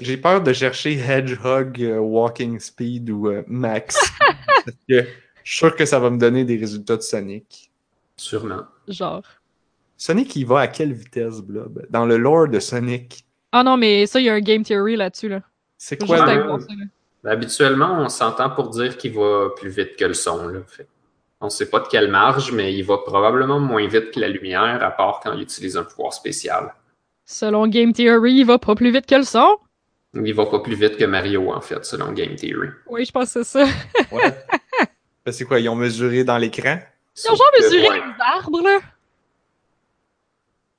J'ai 0.00 0.16
peur 0.16 0.42
de 0.42 0.52
chercher 0.52 0.98
Hedgehog 0.98 1.80
euh, 1.80 1.98
Walking 1.98 2.60
Speed 2.60 3.08
ou 3.10 3.28
euh, 3.28 3.42
Max. 3.46 3.96
parce 4.64 4.76
que 4.88 5.06
je 5.44 5.50
suis 5.50 5.58
sûr 5.58 5.74
que 5.74 5.86
ça 5.86 5.98
va 5.98 6.10
me 6.10 6.18
donner 6.18 6.44
des 6.44 6.56
résultats 6.56 6.96
de 6.96 7.02
Sonic. 7.02 7.70
Sûrement. 8.16 8.62
Genre. 8.88 9.22
Sonic, 9.96 10.34
il 10.36 10.46
va 10.46 10.60
à 10.60 10.68
quelle 10.68 10.92
vitesse, 10.92 11.40
Blob? 11.40 11.86
Dans 11.90 12.06
le 12.06 12.16
lore 12.16 12.48
de 12.48 12.60
Sonic, 12.60 13.24
Ah 13.52 13.62
non, 13.62 13.76
mais 13.76 14.06
ça, 14.06 14.20
il 14.20 14.24
y 14.26 14.28
a 14.30 14.34
un 14.34 14.40
game 14.40 14.62
theory 14.62 14.96
là-dessus, 14.96 15.28
là. 15.28 15.40
c'est 15.78 15.96
quoi 16.04 16.18
le... 16.26 16.58
Ben, 17.24 17.30
habituellement, 17.32 17.98
on 18.00 18.08
s'entend 18.08 18.50
pour 18.50 18.70
dire 18.70 18.96
qu'il 18.96 19.14
va 19.14 19.48
plus 19.56 19.70
vite 19.70 19.96
que 19.96 20.04
le 20.04 20.14
son. 20.14 20.46
Là. 20.48 20.60
Fait, 20.66 20.86
on 21.40 21.48
sait 21.50 21.68
pas 21.68 21.80
de 21.80 21.88
quelle 21.88 22.10
marge, 22.10 22.52
mais 22.52 22.72
il 22.74 22.82
va 22.82 22.98
probablement 22.98 23.58
moins 23.58 23.86
vite 23.88 24.12
que 24.12 24.20
la 24.20 24.28
lumière, 24.28 24.82
à 24.82 24.90
part 24.90 25.20
quand 25.22 25.32
il 25.32 25.42
utilise 25.42 25.76
un 25.76 25.84
pouvoir 25.84 26.12
spécial. 26.12 26.74
Selon 27.24 27.66
Game 27.66 27.92
Theory, 27.92 28.34
il 28.34 28.44
va 28.46 28.58
pas 28.58 28.74
plus 28.74 28.92
vite 28.92 29.06
que 29.06 29.16
le 29.16 29.24
son? 29.24 29.56
Il 30.14 30.32
va 30.34 30.46
pas 30.46 30.60
plus 30.60 30.76
vite 30.76 30.96
que 30.96 31.04
Mario, 31.04 31.50
en 31.52 31.60
fait, 31.60 31.84
selon 31.84 32.12
Game 32.12 32.36
Theory. 32.36 32.68
Oui, 32.88 33.04
je 33.04 33.12
pense 33.12 33.34
que 33.34 33.42
c'est 33.42 33.64
ça. 33.64 33.66
Ouais. 34.12 34.34
Ben, 35.24 35.32
c'est 35.32 35.44
quoi, 35.44 35.58
ils 35.58 35.68
ont 35.68 35.74
mesuré 35.74 36.22
dans 36.22 36.38
l'écran? 36.38 36.78
Ils 37.24 37.30
ont 37.30 37.34
genre 37.34 37.50
mesuré 37.60 37.88
ouais, 37.88 37.96
les 38.00 38.14
arbres, 38.20 38.60
là. 38.62 38.78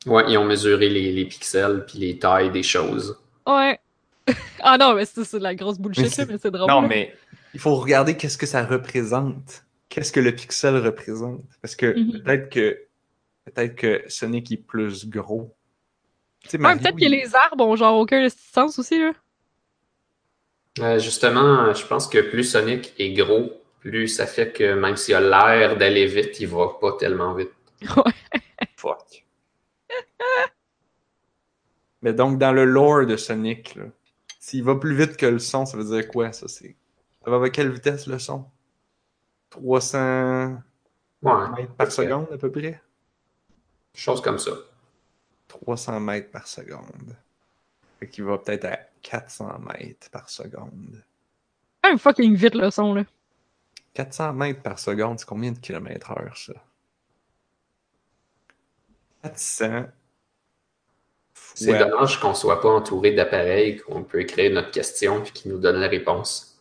ouais, 0.06 0.24
ils 0.29 0.38
ont 0.38 0.46
mesuré 0.46 0.89
les, 0.89 1.12
les 1.12 1.25
pixels 1.25 1.86
puis 1.88 2.00
les 2.00 2.20
tailles 2.20 2.51
des 2.51 2.63
choses. 2.63 3.17
Ouais. 3.46 3.79
ah 4.62 4.77
non, 4.77 4.94
mais 4.94 5.06
c'est 5.06 5.24
c'est 5.24 5.39
de 5.39 5.44
la 5.44 5.56
grosse 5.56 5.77
Mais 5.79 5.84
bullshit, 5.84 6.17
là, 6.17 6.25
mais 6.27 6.38
c'est 6.38 6.51
drôle. 6.51 6.70
Non, 6.70 6.82
là. 6.82 6.88
mais 6.88 7.15
il 7.53 7.60
faut 7.60 7.75
regarder 7.75 8.15
qu'est-ce 8.17 8.38
que 8.38 8.46
ça 8.46 8.65
représente. 8.65 9.63
Qu'est-ce 9.89 10.12
que 10.12 10.20
le 10.20 10.36
pixel 10.36 10.77
représente? 10.77 11.44
Parce 11.62 11.75
que 11.75 11.98
Mhm. 11.98 12.22
peut-être 12.24 12.50
que 12.50 12.79
peut-être 13.46 13.75
que 13.75 14.03
Sonic 14.10 14.51
est 14.51 14.58
plus 14.58 15.08
gros. 15.08 15.56
Ouais, 16.53 16.60
peut-être 16.77 16.96
que 16.98 17.03
il- 17.03 17.12
les 17.12 17.34
arbres 17.36 17.65
ont 17.65 17.75
genre 17.77 17.98
aucun 17.98 18.27
sens 18.29 18.77
aussi, 18.79 19.00
là. 19.00 19.12
Euh, 20.79 21.00
justement, 21.00 21.74
je 21.74 21.86
pense 21.88 22.08
que 22.08 22.20
plus 22.20 22.44
Sonic 22.44 22.94
est 23.00 23.13
gros, 23.13 23.51
plus 23.88 24.08
ça 24.10 24.27
fait 24.27 24.51
que 24.51 24.74
même 24.74 24.98
s'il 24.98 25.15
a 25.15 25.22
l'air 25.22 25.77
d'aller 25.77 26.06
vite, 26.08 26.39
il 26.41 26.48
va 26.48 26.67
pas 26.79 26.94
tellement 27.00 27.34
vite. 27.34 27.51
Fuck. 28.75 29.25
Mais 32.01 32.13
donc, 32.13 32.38
dans 32.38 32.51
le 32.51 32.65
lore 32.65 33.06
de 33.06 33.15
Sonic, 33.17 33.79
s'il 34.39 34.63
va 34.63 34.75
plus 34.75 34.94
vite 34.96 35.15
que 35.15 35.25
le 35.25 35.39
son, 35.39 35.65
ça 35.65 35.77
veut 35.77 35.86
dire 35.86 36.08
quoi, 36.10 36.32
ça? 36.34 36.48
C'est... 36.48 36.75
Ça 37.24 37.32
va 37.32 37.38
avec 37.38 37.53
quelle 37.53 37.72
vitesse, 37.72 38.08
le 38.08 38.20
son? 38.20 38.46
300 39.50 40.58
Ouais, 41.24 41.50
mètres 41.58 41.74
par 41.75 41.91
seconde, 41.91 42.27
à 42.32 42.38
peu 42.38 42.51
près? 42.51 42.79
chose 43.96 44.22
comme 44.22 44.38
ça. 44.38 44.51
300 45.48 46.00
mètres 46.01 46.29
par 46.29 46.46
seconde. 46.46 47.15
Fait 48.00 48.08
qu'il 48.08 48.25
va 48.25 48.38
peut-être 48.38 48.65
à 48.65 48.77
400 49.01 49.60
mètres 49.60 50.10
par 50.12 50.29
seconde. 50.29 51.03
Un 51.84 51.98
fucking 51.98 52.36
vite 52.36 52.53
le 52.56 52.70
son, 52.70 52.94
là. 52.94 53.06
400 53.98 54.34
mètres 54.34 54.62
par 54.62 54.77
seconde, 54.77 55.18
c'est 55.18 55.25
combien 55.25 55.51
de 55.51 55.58
kilomètres 55.58 56.12
heure, 56.12 56.38
ça? 56.38 56.54
400 59.24 59.86
C'est 61.56 61.75
fois... 61.75 61.84
dommage 61.84 62.20
qu'on 62.20 62.36
soit 62.36 62.62
pas 62.62 62.70
entouré 62.70 63.13
d'appareils 63.13 63.77
qu'on 63.77 64.04
peut 64.04 64.22
écrire 64.22 64.54
notre 64.54 64.70
question 64.70 65.24
et 65.24 65.32
qui 65.32 65.50
nous 65.50 65.58
donnent 65.58 65.80
la 65.80 65.88
réponse. 65.88 66.60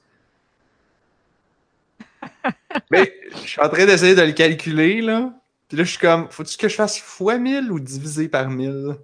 Mais 2.91 3.15
je 3.33 3.37
suis 3.49 3.61
en 3.61 3.69
train 3.69 3.85
d'essayer 3.85 4.15
de 4.15 4.23
le 4.23 4.33
calculer, 4.33 5.03
là. 5.03 5.31
Puis 5.69 5.77
là, 5.77 5.85
je 5.85 5.91
suis 5.91 5.99
comme, 5.99 6.31
faut-tu 6.31 6.57
que 6.57 6.71
je 6.71 6.75
fasse 6.75 6.99
fois 6.99 7.37
1000 7.37 7.71
ou 7.71 7.79
divisé 7.79 8.31
par 8.31 8.49
1000? 8.49 8.97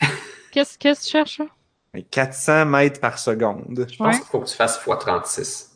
Qu'est-ce 0.52 0.78
qu'est-ce 0.78 1.00
que 1.00 1.04
tu 1.06 1.10
cherches, 1.10 1.38
là? 1.40 1.46
Mais 1.92 2.02
400 2.04 2.66
mètres 2.66 3.00
par 3.00 3.18
seconde. 3.18 3.84
Je 3.90 3.96
pense 3.96 4.14
Ouais. 4.14 4.20
qu'il 4.20 4.28
faut 4.28 4.38
que 4.40 4.48
tu 4.48 4.54
fasses 4.54 4.78
x36 4.78 5.69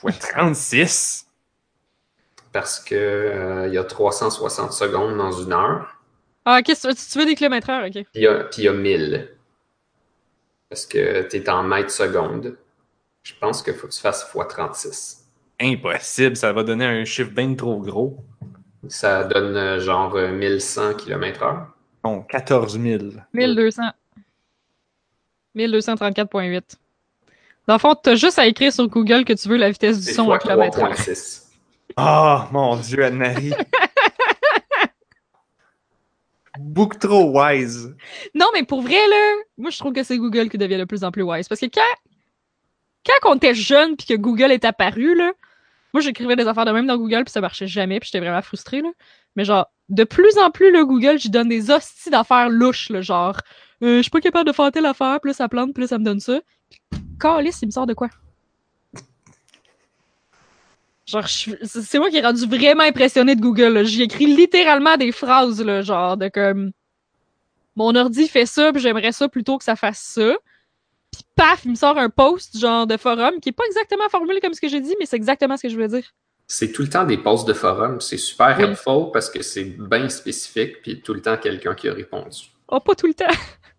Fois 0.00 0.12
36. 0.12 1.26
parce 2.52 2.80
que 2.80 2.94
euh, 2.94 3.66
il 3.68 3.74
y 3.74 3.78
a 3.78 3.84
360 3.84 4.72
secondes 4.72 5.16
dans 5.16 5.32
une 5.32 5.52
heure, 5.52 6.00
Ah, 6.44 6.62
qu'est-ce 6.62 6.88
que 6.88 7.12
tu- 7.12 7.18
veux 7.18 7.26
des 7.26 7.34
kilomètres 7.34 7.68
heure, 7.70 7.84
ok. 7.86 7.92
puis 7.92 8.04
il 8.14 8.22
y 8.22 8.26
a, 8.26 8.44
puis 8.44 8.62
il 8.62 8.64
y 8.64 8.68
a 8.68 8.72
1000 8.72 9.28
parce 10.70 10.86
que 10.86 11.22
tu 11.28 11.36
es 11.36 11.48
en 11.50 11.62
mètres 11.62 11.90
secondes. 11.90 12.56
Je 13.22 13.32
pense 13.40 13.62
qu'il 13.62 13.74
faut 13.74 13.86
que 13.88 13.92
tu 13.92 14.00
fasses 14.00 14.30
x36. 14.34 15.24
Impossible, 15.60 16.36
ça 16.36 16.52
va 16.52 16.62
donner 16.62 16.84
un 16.86 17.04
chiffre 17.04 17.30
bien 17.30 17.54
trop 17.54 17.78
gros. 17.80 18.24
Ça 18.88 19.24
donne 19.24 19.56
euh, 19.56 19.80
genre 19.80 20.14
euh, 20.16 20.30
1100 20.30 20.94
km/h. 20.94 21.66
Bon, 22.02 22.22
14 22.22 22.78
000. 22.80 23.04
1200. 23.32 23.82
1234.8. 25.56 26.62
Dans 27.68 27.74
le 27.74 27.80
fond, 27.80 27.94
t'as 27.94 28.14
juste 28.14 28.38
à 28.38 28.46
écrire 28.46 28.72
sur 28.72 28.88
Google 28.88 29.26
que 29.26 29.34
tu 29.34 29.46
veux 29.46 29.58
la 29.58 29.70
vitesse 29.70 30.00
du 30.00 30.10
son 30.10 30.22
en 30.22 30.24
fois 30.24 30.38
kilomètre 30.38 30.78
heure. 30.78 30.94
3.6. 30.94 31.42
Oh, 31.98 32.38
mon 32.50 32.76
Dieu, 32.76 33.04
Anne-Marie. 33.04 33.52
Beaucoup 36.58 36.96
trop 36.96 37.38
wise. 37.38 37.94
Non, 38.34 38.46
mais 38.54 38.62
pour 38.62 38.80
vrai, 38.80 38.94
là, 38.94 39.34
moi, 39.58 39.70
je 39.70 39.78
trouve 39.78 39.92
que 39.92 40.02
c'est 40.02 40.16
Google 40.16 40.48
qui 40.48 40.56
devient 40.56 40.78
de 40.78 40.84
plus 40.84 41.04
en 41.04 41.10
plus 41.10 41.22
wise. 41.22 41.46
Parce 41.46 41.60
que 41.60 41.66
quand, 41.66 41.82
quand 43.04 43.32
on 43.32 43.36
était 43.36 43.54
jeune 43.54 43.96
puis 43.96 44.06
que 44.06 44.14
Google 44.14 44.50
est 44.50 44.64
apparu, 44.64 45.14
là, 45.14 45.32
moi, 45.92 46.00
j'écrivais 46.00 46.36
des 46.36 46.48
affaires 46.48 46.64
de 46.64 46.72
même 46.72 46.86
dans 46.86 46.96
Google 46.96 47.24
puis 47.24 47.32
ça 47.32 47.42
marchait 47.42 47.66
jamais 47.66 48.00
puis 48.00 48.08
j'étais 48.10 48.24
vraiment 48.24 48.40
frustrée, 48.40 48.80
là. 48.80 48.88
Mais 49.36 49.44
genre, 49.44 49.66
de 49.90 50.04
plus 50.04 50.38
en 50.38 50.50
plus, 50.50 50.72
le 50.72 50.86
Google, 50.86 51.18
j'y 51.18 51.28
donne 51.28 51.50
des 51.50 51.70
hosties 51.70 52.08
d'affaires 52.08 52.48
louches, 52.48 52.88
là, 52.88 53.02
genre, 53.02 53.36
euh, 53.82 53.98
je 53.98 54.02
suis 54.02 54.10
pas 54.10 54.20
capable 54.20 54.48
de 54.48 54.54
faire 54.54 54.72
telle 54.72 54.86
affaire, 54.86 55.18
là, 55.22 55.32
ça 55.34 55.48
plante, 55.48 55.76
là, 55.76 55.86
ça 55.86 55.98
me 55.98 56.04
donne 56.04 56.20
ça. 56.20 56.40
Il 57.24 57.66
me 57.66 57.70
sort 57.70 57.86
de 57.86 57.94
quoi? 57.94 58.08
Genre, 61.06 61.26
c'est 61.26 61.64
c'est 61.64 61.98
moi 61.98 62.10
qui 62.10 62.18
ai 62.18 62.20
rendu 62.22 62.46
vraiment 62.46 62.82
impressionné 62.82 63.34
de 63.34 63.40
Google. 63.40 63.68
là. 63.72 63.84
J'y 63.84 64.02
écris 64.02 64.26
littéralement 64.26 64.96
des 64.98 65.10
phrases, 65.10 65.62
là, 65.62 65.80
genre, 65.80 66.16
de 66.18 66.28
comme 66.28 66.72
mon 67.76 67.94
ordi 67.94 68.28
fait 68.28 68.44
ça, 68.44 68.72
puis 68.72 68.82
j'aimerais 68.82 69.12
ça 69.12 69.28
plutôt 69.28 69.56
que 69.56 69.64
ça 69.64 69.74
fasse 69.76 70.00
ça. 70.00 70.34
Puis 71.12 71.22
paf, 71.34 71.64
il 71.64 71.70
me 71.70 71.76
sort 71.76 71.96
un 71.96 72.10
post 72.10 72.58
genre 72.58 72.86
de 72.86 72.96
forum 72.98 73.40
qui 73.40 73.48
est 73.48 73.52
pas 73.52 73.64
exactement 73.66 74.08
formulé 74.10 74.40
comme 74.40 74.52
ce 74.52 74.60
que 74.60 74.68
j'ai 74.68 74.80
dit, 74.80 74.94
mais 75.00 75.06
c'est 75.06 75.16
exactement 75.16 75.56
ce 75.56 75.62
que 75.62 75.68
je 75.70 75.74
voulais 75.74 75.88
dire. 75.88 76.04
C'est 76.46 76.72
tout 76.72 76.82
le 76.82 76.88
temps 76.90 77.04
des 77.04 77.16
posts 77.18 77.46
de 77.48 77.52
forum. 77.54 78.00
C'est 78.02 78.16
super 78.18 78.56
Oui. 78.58 78.64
helpful 78.64 79.10
parce 79.12 79.30
que 79.30 79.42
c'est 79.42 79.64
bien 79.64 80.08
spécifique, 80.10 80.82
puis 80.82 81.00
tout 81.00 81.14
le 81.14 81.22
temps 81.22 81.36
quelqu'un 81.38 81.74
qui 81.74 81.88
a 81.88 81.94
répondu. 81.94 82.50
Oh, 82.68 82.80
pas 82.80 82.94
tout 82.94 83.06
le 83.06 83.14
temps. 83.14 83.24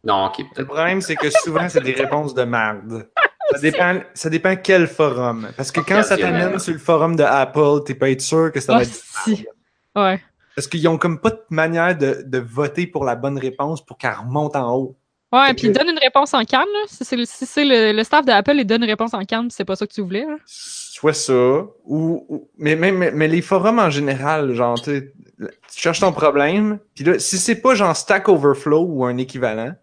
Non, 0.04 0.26
ok, 0.28 0.46
Le 0.56 0.66
problème, 0.66 1.02
c'est 1.02 1.16
que 1.18 1.30
souvent, 1.30 1.68
c'est 1.68 1.82
des 1.82 1.92
réponses 1.92 2.34
de 2.34 2.44
merde. 2.44 3.10
Ça 3.52 3.60
dépend, 3.60 4.00
ça 4.14 4.30
dépend 4.30 4.56
quel 4.56 4.88
forum. 4.88 5.50
Parce 5.58 5.72
que 5.72 5.80
quand 5.82 6.04
ça 6.04 6.18
t'amène 6.18 6.60
sur 6.60 6.74
le 6.74 6.80
forum 6.80 7.16
de 7.16 7.24
Apple, 7.24 7.84
t'es 7.86 7.96
pas 7.96 8.10
être 8.10 8.22
sûr 8.22 8.52
que 8.52 8.60
ça 8.60 8.74
va 8.74 8.80
Ah, 8.80 8.84
être. 8.84 8.94
si. 9.24 9.46
Ouais. 9.96 10.22
Parce 10.56 10.68
qu'ils 10.68 10.88
ont 10.88 10.98
comme 10.98 11.20
pas 11.20 11.32
de 11.32 11.42
manière 11.50 11.98
de, 11.98 12.24
de 12.26 12.38
voter 12.40 12.86
pour 12.86 13.06
la 13.06 13.16
bonne 13.16 13.38
réponse 13.40 13.84
pour 13.86 13.98
qu'elle 13.98 14.14
remonte 14.14 14.56
en 14.56 14.76
haut. 14.76 14.96
Ouais, 15.32 15.54
puis 15.54 15.68
il 15.68 15.74
que- 15.74 15.78
donne 15.80 15.90
une 15.90 16.00
réponse 16.00 16.34
en 16.34 16.44
canne, 16.44 16.62
là. 16.74 16.80
Si 16.88 17.06
c'est 17.06 17.16
le, 17.16 17.24
si 17.26 17.46
c'est 17.46 17.64
le, 17.64 17.92
le 17.96 18.04
staff 18.04 18.26
d'Apple, 18.26 18.56
il 18.58 18.66
donne 18.66 18.84
une 18.84 18.90
réponse 18.90 19.14
en 19.14 19.24
canne, 19.24 19.50
c'est 19.52 19.64
pas 19.66 19.76
ça 19.76 19.86
que 19.88 19.94
tu 19.94 20.02
voulais, 20.02 20.26
là. 20.26 20.36
Soit 20.46 21.14
ça, 21.14 21.34
ou. 21.34 22.26
ou- 22.28 22.50
mais, 22.58 22.76
mais, 22.76 22.92
mais, 22.92 23.12
mais 23.12 23.28
les 23.28 23.42
forums 23.42 23.80
en 23.80 23.90
général, 23.92 24.54
genre, 24.54 24.76
tu 24.82 24.92
sais, 24.92 25.14
tu 25.40 25.80
cherches 25.80 26.00
ton 26.02 26.12
problème, 26.12 26.80
puis 26.96 27.04
là, 27.06 27.20
si 27.20 27.38
c'est 27.38 27.56
pas 27.62 27.74
genre 27.76 27.96
Stack 27.96 28.28
Overflow 28.28 28.84
ou 28.84 29.06
un 29.06 29.18
équivalent, 29.18 29.74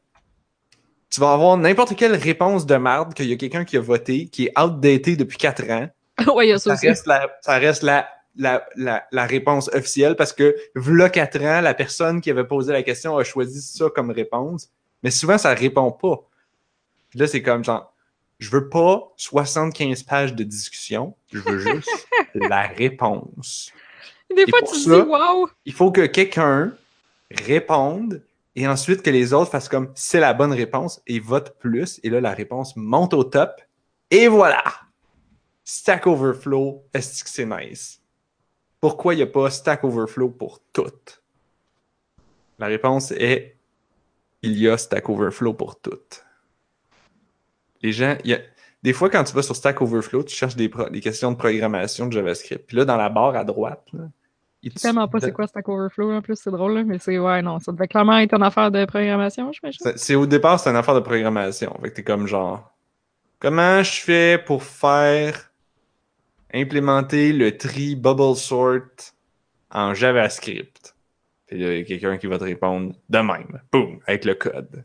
tu 1.11 1.21
vas 1.21 1.33
avoir 1.33 1.57
n'importe 1.57 1.97
quelle 1.97 2.15
réponse 2.15 2.67
de 2.67 2.77
merde 2.77 3.15
qu'il 3.15 3.27
y 3.29 3.33
a 3.33 3.37
quelqu'un 3.37 3.65
qui 3.65 3.77
a 3.77 3.81
voté, 3.81 4.27
qui 4.29 4.47
est 4.47 4.59
outdated 4.59 5.19
depuis 5.19 5.39
4 5.39 5.71
ans. 5.71 5.89
ouais, 6.35 6.47
il 6.47 6.51
y 6.51 6.53
a 6.53 6.59
ça 6.59 6.71
ça 6.71 6.75
aussi. 6.75 6.89
reste 6.89 7.07
la, 7.07 7.29
ça 7.43 7.59
reste 7.59 7.83
la, 7.83 8.09
la, 8.37 8.67
la, 8.77 9.05
la 9.13 9.27
réponse 9.27 9.69
officielle 9.73 10.17
parce 10.17 10.33
que, 10.33 10.57
v'là 10.75 11.09
4 11.11 11.41
ans, 11.43 11.61
la 11.61 11.75
personne 11.75 12.21
qui 12.21 12.31
avait 12.31 12.47
posé 12.47 12.73
la 12.73 12.83
question 12.83 13.17
a 13.17 13.25
choisi 13.25 13.61
ça 13.63 13.89
comme 13.95 14.11
réponse. 14.11 14.69
Mais 15.03 15.11
souvent, 15.11 15.39
ça 15.39 15.55
répond 15.55 15.93
pas. 15.93 16.23
Puis 17.11 17.19
là, 17.21 17.27
c'est 17.27 17.43
comme 17.43 17.65
genre, 17.65 17.93
je 18.39 18.51
veux 18.51 18.69
pas 18.69 19.13
75 19.17 20.03
pages 20.03 20.35
de 20.35 20.43
discussion, 20.43 21.15
je 21.33 21.39
veux 21.39 21.59
juste 21.59 22.09
la 22.35 22.63
réponse. 22.67 23.73
Des 24.35 24.43
Et 24.43 24.51
fois, 24.51 24.61
tu 24.63 24.73
te 24.73 25.03
dis, 25.03 25.09
waouh! 25.09 25.49
Il 25.65 25.73
faut 25.73 25.91
que 25.93 26.05
quelqu'un 26.07 26.73
réponde 27.31 28.23
et 28.57 28.67
ensuite 28.67 29.03
que 29.03 29.11
les 29.11 29.35
autres 29.35 29.51
fassent 29.51 29.69
comme 29.69 29.93
c'est 29.95 30.19
la 30.19 30.33
bonne 30.33 30.53
réponse 30.53 31.03
et 31.07 31.21
votent 31.21 31.57
plus. 31.59 32.01
Et 32.03 32.11
là, 32.11 32.23
la 32.23 32.33
réponse 32.33 32.75
monte 32.75 33.13
au 33.13 33.23
top. 33.23 33.61
Et 34.11 34.29
voilà! 34.29 34.65
Stack 35.63 36.07
Overflow, 36.07 36.85
est-ce 36.95 37.23
que 37.23 37.43
nice? 37.43 38.01
Pourquoi 38.81 39.15
il 39.15 39.19
n'y 39.19 39.23
a 39.23 39.27
pas 39.27 39.51
Stack 39.51 39.85
Overflow 39.85 40.31
pour 40.31 40.61
toutes? 40.73 41.23
La 42.59 42.67
réponse 42.67 43.13
est 43.13 43.57
il 44.43 44.59
y 44.59 44.69
a 44.69 44.79
Stack 44.79 45.09
Overflow 45.09 45.53
pour 45.53 45.79
toutes. 45.81 46.25
Les 47.83 47.93
gens, 47.93 48.17
il 48.25 48.31
y 48.31 48.35
a, 48.35 48.39
des 48.83 48.93
fois, 48.93 49.11
quand 49.11 49.25
tu 49.25 49.35
vas 49.35 49.43
sur 49.43 49.57
Stack 49.57 49.83
Overflow, 49.83 50.23
tu 50.23 50.35
cherches 50.35 50.57
des, 50.57 50.71
questions 51.03 51.33
de 51.33 51.37
programmation 51.37 52.07
de 52.07 52.13
JavaScript. 52.13 52.67
Puis 52.67 52.77
là, 52.77 52.85
dans 52.85 52.97
la 52.97 53.09
barre 53.11 53.37
à 53.37 53.45
droite, 53.45 53.89
sais 54.73 54.89
tellement 54.89 55.09
pas 55.09 55.21
c'est 55.21 55.33
quoi 55.33 55.47
Stack 55.47 55.69
Overflow, 55.69 56.13
en 56.13 56.23
plus, 56.23 56.37
c'est 56.39 56.51
drôle, 56.51 56.75
là, 56.75 56.85
mais 56.85 56.99
c'est, 56.99 57.19
ouais, 57.19 57.43
non, 57.43 57.59
ça 57.59 57.73
devait 57.73 57.89
clairement 57.89 58.19
être 58.19 58.35
une 58.35 58.43
affaire 58.43 58.71
de 58.71 58.85
programmation, 58.85 59.51
j'imagine. 59.53 59.79
C'est- 59.83 59.99
C'est 59.99 60.15
au 60.15 60.27
départ, 60.27 60.59
c'est 60.61 60.71
une 60.71 60.77
affaire 60.77 60.95
de 60.95 61.01
programmation. 61.01 61.77
Fait 61.83 61.91
que 61.91 61.95
t'es 61.97 62.03
comme 62.05 62.27
genre, 62.27 62.73
comment 63.39 63.83
je 63.83 64.01
fais 64.01 64.39
pour 64.45 64.63
faire 64.63 65.51
implémenter 66.55 67.33
le 67.33 67.57
tri 67.57 67.97
bubble 67.97 68.37
sort 68.37 68.79
en 69.71 69.95
JavaScript? 69.95 70.95
Puis 71.47 71.59
là, 71.59 71.73
il 71.75 71.79
y 71.79 71.81
a 71.83 71.85
quelqu'un 71.85 72.17
qui 72.19 72.27
va 72.27 72.39
te 72.39 72.45
répondre 72.45 72.93
de 73.09 73.19
même, 73.19 73.61
boum, 73.73 74.01
avec 74.07 74.25
le 74.25 74.35
code. 74.35 74.85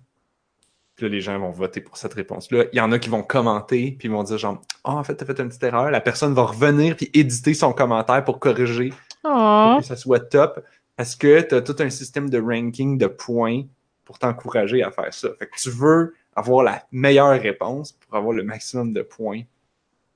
Puis 0.95 1.05
là, 1.07 1.09
les 1.15 1.21
gens 1.21 1.39
vont 1.39 1.49
voter 1.49 1.81
pour 1.81 1.97
cette 1.97 2.13
réponse-là. 2.13 2.65
Il 2.73 2.77
y 2.77 2.81
en 2.81 2.91
a 2.91 2.99
qui 2.99 3.09
vont 3.09 3.23
commenter, 3.23 3.95
puis 3.97 4.07
ils 4.07 4.11
vont 4.11 4.21
dire 4.23 4.37
genre, 4.37 4.61
ah, 4.83 4.93
en 4.95 5.03
fait, 5.03 5.15
t'as 5.15 5.25
fait 5.25 5.39
une 5.39 5.47
petite 5.47 5.63
erreur. 5.63 5.89
La 5.89 6.01
personne 6.01 6.33
va 6.35 6.43
revenir 6.43 6.95
puis 6.95 7.09
éditer 7.13 7.55
son 7.55 7.73
commentaire 7.73 8.23
pour 8.23 8.39
corriger 8.39 8.93
Pour 9.21 9.79
que 9.79 9.85
ça 9.85 9.95
soit 9.95 10.19
top 10.19 10.65
parce 10.95 11.15
que 11.15 11.41
tu 11.41 11.55
as 11.55 11.61
tout 11.61 11.75
un 11.79 11.89
système 11.89 12.29
de 12.29 12.39
ranking 12.39 12.97
de 12.97 13.07
points 13.07 13.63
pour 14.05 14.19
t'encourager 14.19 14.83
à 14.83 14.91
faire 14.91 15.13
ça. 15.13 15.29
Fait 15.39 15.47
que 15.47 15.55
tu 15.55 15.69
veux 15.69 16.13
avoir 16.35 16.63
la 16.63 16.85
meilleure 16.91 17.39
réponse 17.41 17.93
pour 17.93 18.15
avoir 18.15 18.33
le 18.33 18.43
maximum 18.43 18.93
de 18.93 19.01
points 19.01 19.41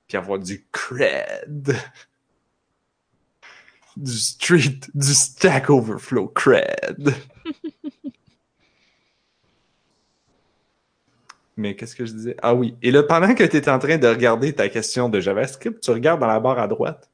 puis 0.07 0.17
avoir 0.17 0.39
du 0.39 0.65
cred. 0.71 1.75
Du 3.97 4.11
street, 4.11 4.81
du 4.93 5.13
Stack 5.13 5.69
Overflow 5.69 6.27
cred. 6.27 7.13
Mais 11.57 11.75
qu'est-ce 11.75 11.95
que 11.95 12.05
je 12.05 12.11
disais? 12.11 12.35
Ah 12.41 12.53
oui. 12.53 12.75
Et 12.81 12.91
là, 12.91 13.01
pendant 13.03 13.33
que 13.33 13.43
tu 13.45 13.55
es 13.55 13.69
en 13.69 13.79
train 13.79 13.97
de 13.97 14.07
regarder 14.07 14.53
ta 14.53 14.67
question 14.67 15.07
de 15.07 15.21
JavaScript, 15.21 15.81
tu 15.81 15.91
regardes 15.91 16.19
dans 16.19 16.27
la 16.27 16.41
barre 16.41 16.59
à 16.59 16.67
droite. 16.67 17.09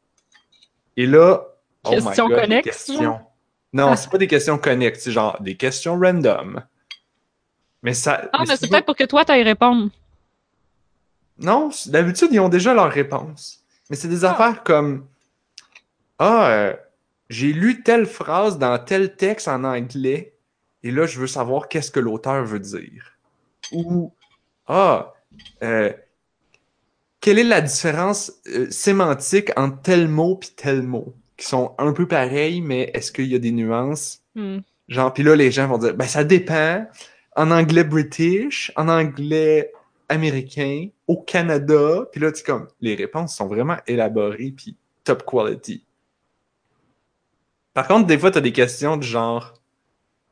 Et 0.98 1.06
là, 1.06 1.51
Oh 1.84 1.90
my 1.92 1.96
Question 1.98 2.28
God, 2.28 2.36
les 2.38 2.42
connexe, 2.44 2.66
questions. 2.66 3.20
Non, 3.74 3.96
c'est 3.96 4.10
pas 4.10 4.18
des 4.18 4.28
questions 4.28 4.58
connectes, 4.58 5.02
c'est 5.02 5.12
genre 5.12 5.42
des 5.42 5.56
questions 5.56 5.98
random. 6.00 6.64
Mais 7.84 7.94
ça. 7.94 8.30
Ah, 8.34 8.44
mais 8.48 8.56
c'est 8.58 8.68
peut-être 8.70 8.86
pour 8.86 8.96
que 8.96 9.06
toi, 9.06 9.26
t'ailles 9.26 9.44
répondre. 9.44 9.90
Non, 11.40 11.72
d'habitude, 11.88 12.30
ils 12.32 12.40
ont 12.40 12.50
déjà 12.50 12.74
leur 12.74 12.92
réponse. 12.92 13.64
Mais 13.90 13.96
c'est 13.96 14.08
des 14.08 14.24
Ah. 14.26 14.32
affaires 14.32 14.64
comme 14.64 15.08
Ah, 16.20 16.52
euh, 16.52 16.76
j'ai 17.30 17.52
lu 17.52 17.82
telle 17.82 18.06
phrase 18.06 18.60
dans 18.60 18.78
tel 18.78 19.16
texte 19.16 19.48
en 19.48 19.64
anglais, 19.64 20.36
et 20.84 20.92
là, 20.92 21.08
je 21.08 21.20
veux 21.20 21.26
savoir 21.28 21.68
qu'est-ce 21.68 21.90
que 21.90 22.00
l'auteur 22.00 22.44
veut 22.46 22.60
dire. 22.60 23.14
Ou 23.72 24.14
Ah, 24.68 25.14
euh, 25.64 25.92
quelle 27.22 27.40
est 27.40 27.44
la 27.44 27.62
différence 27.62 28.32
euh, 28.48 28.70
sémantique 28.70 29.50
entre 29.58 29.82
tel 29.82 30.08
mot 30.08 30.36
puis 30.36 30.52
tel 30.56 30.84
mot? 30.84 31.16
Qui 31.42 31.48
sont 31.48 31.74
un 31.80 31.92
peu 31.92 32.08
pareils, 32.08 32.62
mais 32.62 32.92
est-ce 32.94 33.12
qu'il 33.12 33.26
y 33.26 33.34
a 33.34 33.40
des 33.40 33.52
nuances? 33.52 34.22
Hmm. 34.36 34.60
Genre, 34.88 35.12
puis 35.12 35.24
là, 35.24 35.36
les 35.36 35.50
gens 35.50 35.68
vont 35.68 35.80
dire, 35.80 35.96
ben 35.96 36.06
ça 36.06 36.24
dépend. 36.24 36.86
En 37.36 37.50
anglais 37.50 37.84
british, 37.84 38.72
en 38.76 38.88
anglais 38.88 39.72
américain, 40.08 40.90
au 41.08 41.18
Canada. 41.18 42.08
Puis 42.12 42.22
là, 42.22 42.32
tu 42.32 42.44
comme, 42.44 42.68
les 42.80 42.94
réponses 42.94 43.36
sont 43.36 43.48
vraiment 43.48 43.78
élaborées 43.88 44.54
puis 44.56 44.78
top 45.04 45.26
quality. 45.26 45.84
Par 47.74 47.88
contre, 47.88 48.06
des 48.06 48.20
fois, 48.20 48.30
t'as 48.30 48.42
des 48.42 48.54
questions 48.54 48.96
du 48.96 49.08
genre, 49.08 49.56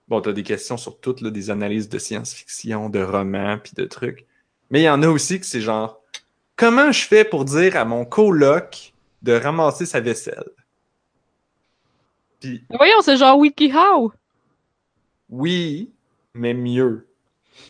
bon, 0.09 0.21
t'as 0.21 0.31
des 0.31 0.43
questions 0.43 0.77
sur 0.77 0.99
toutes, 0.99 1.21
là, 1.21 1.31
des 1.31 1.49
analyses 1.49 1.89
de 1.89 1.97
science-fiction, 1.97 2.87
de 2.91 3.01
romans 3.01 3.57
puis 3.57 3.73
de 3.75 3.85
trucs. 3.85 4.27
Mais 4.69 4.81
il 4.81 4.85
y 4.85 4.89
en 4.91 5.01
a 5.01 5.07
aussi 5.07 5.39
que 5.39 5.47
c'est 5.47 5.61
genre, 5.61 6.03
comment 6.55 6.91
je 6.91 7.07
fais 7.07 7.23
pour 7.23 7.45
dire 7.45 7.77
à 7.77 7.85
mon 7.85 8.05
coloc 8.05 8.93
de 9.23 9.33
ramasser 9.33 9.87
sa 9.87 10.01
vaisselle? 10.01 10.51
Puis 12.39 12.63
Voyons, 12.69 13.01
c'est 13.01 13.17
genre 13.17 13.37
WikiHow. 13.37 14.13
Oui, 15.29 15.91
mais 16.33 16.53
mieux. 16.53 17.07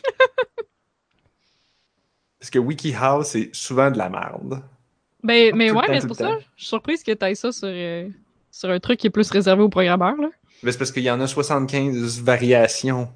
Parce 2.38 2.50
que 2.50 2.58
WikiHow, 2.58 3.22
c'est 3.22 3.50
souvent 3.52 3.90
de 3.90 3.98
la 3.98 4.08
merde. 4.08 4.62
Ben, 5.22 5.54
mais 5.54 5.70
ouais, 5.70 5.82
temps, 5.82 5.92
mais 5.92 6.00
c'est 6.00 6.06
pour 6.06 6.16
ça. 6.16 6.38
Je 6.56 6.62
suis 6.62 6.68
surprise 6.68 7.02
que 7.02 7.12
t'ailles 7.12 7.36
ça 7.36 7.52
sur, 7.52 7.68
euh, 7.68 8.08
sur 8.50 8.70
un 8.70 8.80
truc 8.80 8.98
qui 8.98 9.08
est 9.08 9.10
plus 9.10 9.30
réservé 9.30 9.62
aux 9.62 9.68
programmeurs, 9.68 10.16
là. 10.16 10.30
Mais 10.62 10.72
c'est 10.72 10.78
parce 10.78 10.92
qu'il 10.92 11.02
y 11.02 11.10
en 11.10 11.20
a 11.20 11.26
75 11.26 12.22
variations. 12.22 13.08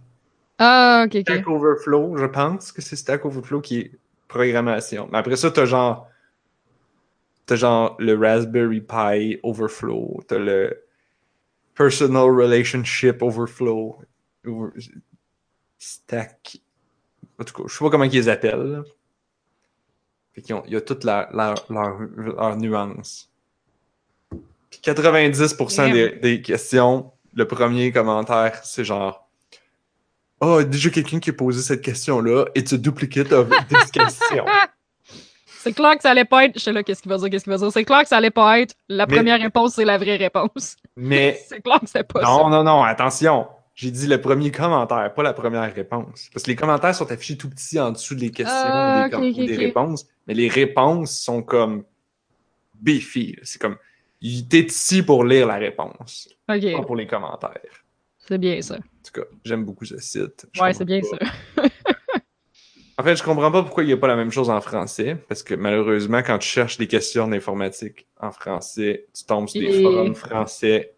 Ah, 0.58 1.04
ok, 1.06 1.16
ok. 1.16 1.22
Stack 1.22 1.48
Overflow, 1.48 2.16
je 2.16 2.26
pense 2.26 2.72
que 2.72 2.82
c'est 2.82 2.96
Stack 2.96 3.24
Overflow 3.24 3.60
qui 3.60 3.78
est 3.78 3.92
programmation. 4.28 5.08
Mais 5.10 5.18
après 5.18 5.36
ça, 5.36 5.50
t'as 5.50 5.64
genre. 5.64 6.08
T'as 7.46 7.56
genre 7.56 7.96
le 7.98 8.14
Raspberry 8.14 8.80
Pi 8.80 9.38
Overflow. 9.42 10.22
T'as 10.26 10.38
le 10.38 10.83
Personal 11.74 12.30
Relationship 12.30 13.22
Overflow. 13.22 13.98
Over- 14.46 14.72
Stack. 15.78 16.58
En 17.38 17.44
tout 17.44 17.54
cas, 17.54 17.62
je 17.68 17.74
sais 17.76 17.84
pas 17.84 17.90
comment 17.90 18.04
ils 18.04 18.12
les 18.12 18.28
appellent. 18.28 18.62
là. 18.72 18.82
Fait 20.34 20.42
qu'ils 20.42 20.54
ont- 20.54 20.62
il 20.66 20.72
y 20.72 20.76
a 20.76 20.80
toute 20.80 21.04
leur, 21.04 21.28
leur, 21.34 21.54
leur, 21.70 21.98
leur 22.16 22.56
nuance. 22.56 23.30
Puis 24.70 24.80
90% 24.82 25.92
des, 25.92 26.10
des 26.10 26.42
questions, 26.42 27.12
le 27.34 27.46
premier 27.46 27.92
commentaire, 27.92 28.60
c'est 28.64 28.84
genre 28.84 29.20
Oh, 30.40 30.62
déjà 30.62 30.90
quelqu'un 30.90 31.20
qui 31.20 31.30
a 31.30 31.32
posé 31.32 31.62
cette 31.62 31.80
question-là, 31.80 32.46
it's 32.54 32.72
a 32.72 32.76
duplicate 32.76 33.32
of 33.32 33.48
this 33.68 33.90
question. 33.90 34.44
C'est 35.46 35.72
clair 35.72 35.96
que 35.96 36.02
ça 36.02 36.10
allait 36.10 36.26
pas 36.26 36.44
être. 36.44 36.58
Je 36.58 36.64
sais 36.64 36.72
là, 36.72 36.82
qu'est-ce 36.82 37.00
qu'il 37.00 37.08
va 37.10 37.16
dire, 37.16 37.30
qu'est-ce 37.30 37.44
qu'il 37.44 37.52
va 37.52 37.56
dire. 37.58 37.72
C'est 37.72 37.84
clair 37.86 38.02
que 38.02 38.08
ça 38.08 38.18
allait 38.18 38.30
pas 38.30 38.60
être. 38.60 38.74
La 38.88 39.06
Mais- 39.06 39.16
première 39.16 39.40
réponse, 39.40 39.74
c'est 39.74 39.84
la 39.86 39.96
vraie 39.96 40.16
réponse. 40.16 40.76
Mais 40.96 41.40
C'est 41.48 41.60
clair 41.60 41.80
que 41.80 41.86
c'est 41.86 42.04
pas 42.04 42.22
non, 42.22 42.44
ça. 42.44 42.48
non, 42.50 42.62
non, 42.64 42.82
attention. 42.82 43.46
J'ai 43.74 43.90
dit 43.90 44.06
le 44.06 44.20
premier 44.20 44.52
commentaire, 44.52 45.12
pas 45.14 45.22
la 45.24 45.32
première 45.32 45.72
réponse. 45.74 46.28
Parce 46.32 46.44
que 46.44 46.50
les 46.50 46.54
commentaires 46.56 46.94
sont 46.94 47.10
affichés 47.10 47.36
tout 47.36 47.50
petits 47.50 47.80
en 47.80 47.90
dessous 47.90 48.14
des 48.14 48.30
questions 48.30 48.70
Ah, 48.72 49.08
ou 49.08 49.20
des, 49.20 49.30
ou 49.40 49.44
des 49.46 49.56
réponses. 49.56 50.06
Mais 50.28 50.34
les 50.34 50.48
réponses 50.48 51.18
sont 51.18 51.42
comme 51.42 51.84
là. 52.80 53.36
C'est 53.42 53.60
comme, 53.60 53.76
il- 54.20 54.46
t'es 54.46 54.60
ici 54.60 55.02
pour 55.02 55.24
lire 55.24 55.48
la 55.48 55.56
réponse, 55.56 56.28
pas 56.46 56.56
pour 56.82 56.94
les 56.96 57.06
commentaires. 57.06 57.50
c'est 58.18 58.38
bien 58.38 58.60
ça. 58.62 58.76
En 58.76 58.78
tout 59.04 59.12
cas, 59.20 59.26
j'aime 59.44 59.64
beaucoup 59.64 59.84
ce 59.84 59.98
site. 59.98 60.46
Je 60.52 60.62
Ouais, 60.62 60.72
c'est 60.72 60.84
bien 60.84 61.00
ça. 61.02 61.18
En 62.96 63.02
fait, 63.02 63.16
je 63.16 63.22
comprends 63.24 63.50
pas 63.50 63.62
pourquoi 63.62 63.82
il 63.82 63.86
n'y 63.88 63.92
a 63.92 63.96
pas 63.96 64.06
la 64.06 64.14
même 64.16 64.30
chose 64.30 64.50
en 64.50 64.60
français, 64.60 65.16
parce 65.28 65.42
que 65.42 65.54
malheureusement, 65.54 66.22
quand 66.22 66.38
tu 66.38 66.48
cherches 66.48 66.78
des 66.78 66.86
questions 66.86 67.26
d'informatique 67.26 68.06
en 68.20 68.30
français, 68.30 69.06
tu 69.12 69.24
tombes 69.24 69.48
sur 69.48 69.60
des 69.60 69.66
Et- 69.80 69.82
forums 69.82 70.14
français 70.14 70.94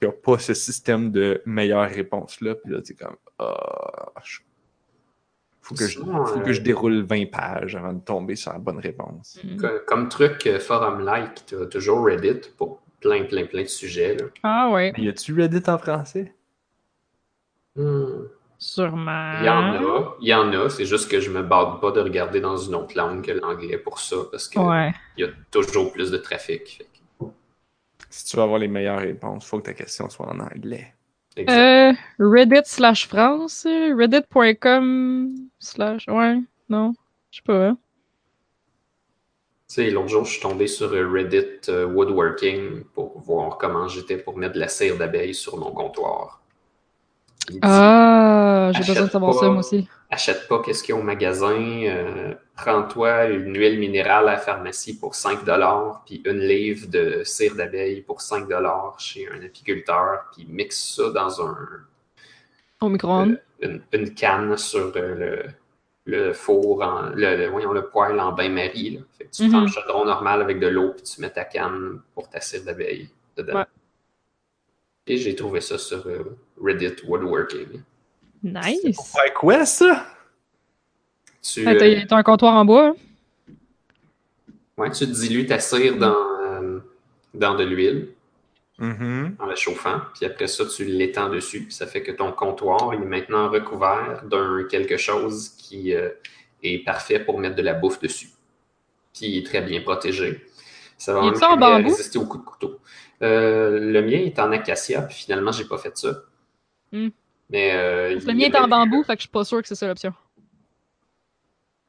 qui 0.00 0.06
n'ont 0.06 0.12
pas 0.12 0.38
ce 0.38 0.52
système 0.52 1.12
de 1.12 1.40
meilleures 1.46 1.88
réponses-là, 1.88 2.56
puis 2.56 2.72
là, 2.72 2.82
tu 2.82 2.92
es 2.92 2.96
comme, 2.96 3.16
ah, 3.38 4.12
je- 4.24 4.40
faut, 5.62 5.74
que 5.76 5.86
je, 5.86 5.98
faut 6.00 6.38
euh, 6.38 6.40
que 6.42 6.52
je 6.52 6.60
déroule 6.60 7.02
20 7.04 7.26
pages 7.30 7.76
avant 7.76 7.92
de 7.92 8.00
tomber 8.00 8.34
sur 8.36 8.52
la 8.52 8.58
bonne 8.58 8.78
réponse. 8.78 9.38
Mm. 9.44 9.56
Co- 9.58 9.78
Comme 9.86 10.08
truc 10.08 10.44
euh, 10.46 10.58
forum-like, 10.58 11.46
tu 11.46 11.56
as 11.56 11.66
toujours 11.66 12.04
Reddit 12.04 12.50
pour 12.56 12.80
plein, 13.00 13.24
plein, 13.24 13.46
plein 13.46 13.62
de 13.62 13.68
sujets. 13.68 14.16
Là. 14.16 14.24
Ah 14.42 14.70
ouais, 14.72 14.92
Y 14.98 15.08
a-tu 15.08 15.32
Reddit 15.40 15.62
en 15.68 15.78
français? 15.78 16.32
Hmm. 17.76 18.24
Sûrement. 18.58 19.38
Il 19.40 19.46
y 19.46 19.48
en 19.48 19.74
a, 19.74 20.16
il 20.20 20.28
y 20.28 20.34
en 20.34 20.52
a, 20.52 20.68
c'est 20.70 20.84
juste 20.86 21.10
que 21.10 21.20
je 21.20 21.30
me 21.30 21.42
bade 21.42 21.80
pas 21.80 21.90
de 21.90 22.00
regarder 22.00 22.40
dans 22.40 22.56
une 22.56 22.74
autre 22.74 22.96
langue 22.96 23.24
que 23.24 23.32
l'anglais 23.32 23.78
pour 23.78 23.98
ça, 24.00 24.16
parce 24.30 24.48
qu'il 24.48 24.60
Ouais. 24.62 24.92
y 25.16 25.24
a 25.24 25.28
toujours 25.50 25.92
plus 25.92 26.10
de 26.10 26.16
trafic. 26.18 26.82
Que- 27.20 27.26
Si 28.10 28.24
tu 28.24 28.36
veux 28.36 28.42
avoir 28.42 28.58
les 28.58 28.68
meilleures 28.68 29.00
réponses, 29.00 29.46
faut 29.46 29.58
que 29.58 29.64
ta 29.64 29.74
question 29.74 30.08
soit 30.08 30.26
en 30.28 30.40
anglais. 30.40 30.94
Exact. 31.36 31.58
Euh, 31.58 31.92
Reddit 32.18 32.62
slash 32.64 33.06
France, 33.08 33.66
reddit.com 33.66 35.34
slash. 35.58 36.06
Ouais, 36.08 36.38
non, 36.70 36.94
je 37.30 37.36
sais 37.36 37.42
pas. 37.44 37.66
hein. 37.68 37.78
Tu 39.68 39.74
sais, 39.74 39.90
l'autre 39.90 40.08
jour, 40.08 40.24
je 40.24 40.30
suis 40.32 40.40
tombé 40.40 40.66
sur 40.68 40.92
euh, 40.92 41.10
Reddit 41.10 41.68
euh, 41.68 41.84
Woodworking 41.86 42.84
pour 42.94 43.18
voir 43.20 43.58
comment 43.58 43.88
j'étais 43.88 44.16
pour 44.16 44.38
mettre 44.38 44.54
de 44.54 44.60
la 44.60 44.68
cire 44.68 44.96
d'abeille 44.96 45.34
sur 45.34 45.56
mon 45.58 45.72
comptoir. 45.72 46.40
Il 47.50 47.58
Ah, 47.62 48.70
j'ai 48.72 48.80
Achète 48.80 48.94
besoin 48.94 49.06
de 49.06 49.10
savoir 49.12 49.32
pas. 49.34 49.40
ça, 49.40 49.48
moi 49.48 49.58
aussi. 49.60 49.88
achète 50.10 50.48
pas 50.48 50.60
qu'est-ce 50.62 50.82
qu'il 50.82 50.94
y 50.94 50.98
a 50.98 51.00
au 51.00 51.04
magasin, 51.04 51.60
euh, 51.84 52.34
prends-toi 52.56 53.26
une 53.26 53.56
huile 53.56 53.78
minérale 53.78 54.28
à 54.28 54.32
la 54.32 54.36
pharmacie 54.38 54.98
pour 54.98 55.14
5 55.14 55.44
puis 56.04 56.22
une 56.24 56.40
livre 56.40 56.88
de 56.88 57.22
cire 57.24 57.54
d'abeille 57.54 58.02
pour 58.02 58.20
5 58.20 58.48
chez 58.98 59.28
un 59.28 59.44
apiculteur, 59.44 60.24
puis 60.34 60.46
mixe 60.48 60.96
ça 60.96 61.10
dans 61.10 61.40
un, 61.46 61.56
Au 62.80 62.88
micro-ondes. 62.88 63.40
une, 63.60 63.80
une 63.92 64.14
canne 64.14 64.56
sur 64.56 64.92
euh, 64.96 65.44
le, 66.04 66.18
le 66.18 66.32
four, 66.32 66.82
en, 66.82 67.10
le, 67.14 67.36
le- 67.36 67.48
voyons, 67.48 67.72
le 67.72 67.86
poêle 67.86 68.18
en 68.20 68.32
bain-marie. 68.32 68.90
là. 68.90 69.00
Fait 69.18 69.24
que 69.24 69.30
tu 69.30 69.44
Mhm. 69.44 69.50
prends 69.50 69.60
un 69.62 69.66
chaudron 69.68 70.04
normal 70.04 70.40
avec 70.42 70.58
de 70.60 70.66
l'eau, 70.68 70.92
puis 70.94 71.02
tu 71.04 71.20
mets 71.20 71.30
ta 71.30 71.44
canne 71.44 72.00
pour 72.14 72.28
ta 72.28 72.40
cire 72.40 72.62
d'abeille 72.64 73.08
dedans. 73.36 73.54
Ouais. 73.60 73.64
Et 75.06 75.16
j'ai 75.18 75.34
trouvé 75.36 75.60
ça 75.60 75.78
sur 75.78 76.06
euh, 76.06 76.36
Reddit 76.60 76.96
Woodworking. 77.06 77.80
Nice. 78.42 78.82
Ouais, 79.14 79.32
quoi, 79.34 79.64
ça? 79.64 80.06
Tu, 81.42 81.60
Hey, 81.60 81.76
euh, 81.76 82.00
T'as 82.00 82.06
t'as 82.06 82.16
un 82.16 82.22
comptoir 82.22 82.54
en 82.54 82.64
bois. 82.64 82.88
hein? 82.88 82.94
Ouais, 84.76 84.90
tu 84.90 85.06
dilues 85.06 85.46
ta 85.46 85.58
cire 85.58 85.96
dans, 85.96 86.14
euh, 86.40 86.80
dans 87.34 87.54
de 87.54 87.64
l'huile 87.64 88.08
Mhm. 88.78 89.36
en 89.38 89.46
la 89.46 89.54
chauffant, 89.56 90.02
puis 90.14 90.26
après 90.26 90.48
ça, 90.48 90.66
tu 90.66 90.84
l'étends 90.84 91.30
dessus. 91.30 91.62
Puis 91.62 91.72
ça 91.72 91.86
fait 91.86 92.02
que 92.02 92.12
ton 92.12 92.30
comptoir 92.30 92.92
il 92.92 93.00
est 93.00 93.06
maintenant 93.06 93.48
recouvert 93.48 94.22
d'un 94.26 94.64
quelque 94.68 94.98
chose 94.98 95.48
qui 95.56 95.94
euh, 95.94 96.10
est 96.62 96.84
parfait 96.84 97.20
pour 97.20 97.38
mettre 97.38 97.56
de 97.56 97.62
la 97.62 97.72
bouffe 97.72 97.98
dessus. 98.00 98.28
Puis 99.14 99.28
il 99.28 99.38
est 99.38 99.46
très 99.46 99.62
bien 99.62 99.80
protégé. 99.80 100.44
Ça 100.98 101.14
va 101.14 101.20
Il 101.20 101.24
même 101.26 101.34
est-tu 101.36 101.44
en 101.44 101.54
aider 101.56 101.64
à 101.64 101.70
bambou? 101.78 101.88
résister 101.88 102.18
aux 102.18 102.26
coups 102.26 102.44
de 102.44 102.50
couteau. 102.50 102.78
Euh, 103.22 103.78
le 103.78 104.02
mien 104.02 104.18
est 104.18 104.38
en 104.38 104.52
acacia, 104.52 105.02
puis 105.02 105.16
finalement, 105.16 105.52
j'ai 105.52 105.64
pas 105.64 105.78
fait 105.78 105.96
ça. 105.96 106.22
Hmm. 106.92 107.08
Mais 107.50 107.72
euh, 107.74 108.18
Le 108.26 108.34
mien 108.34 108.46
est 108.46 108.56
en 108.56 108.68
bambou, 108.68 109.02
fait 109.04 109.14
que 109.14 109.20
je 109.20 109.22
suis 109.22 109.30
pas 109.30 109.44
sûr 109.44 109.62
que 109.62 109.68
c'est 109.68 109.74
ça 109.74 109.86
l'option. 109.86 110.12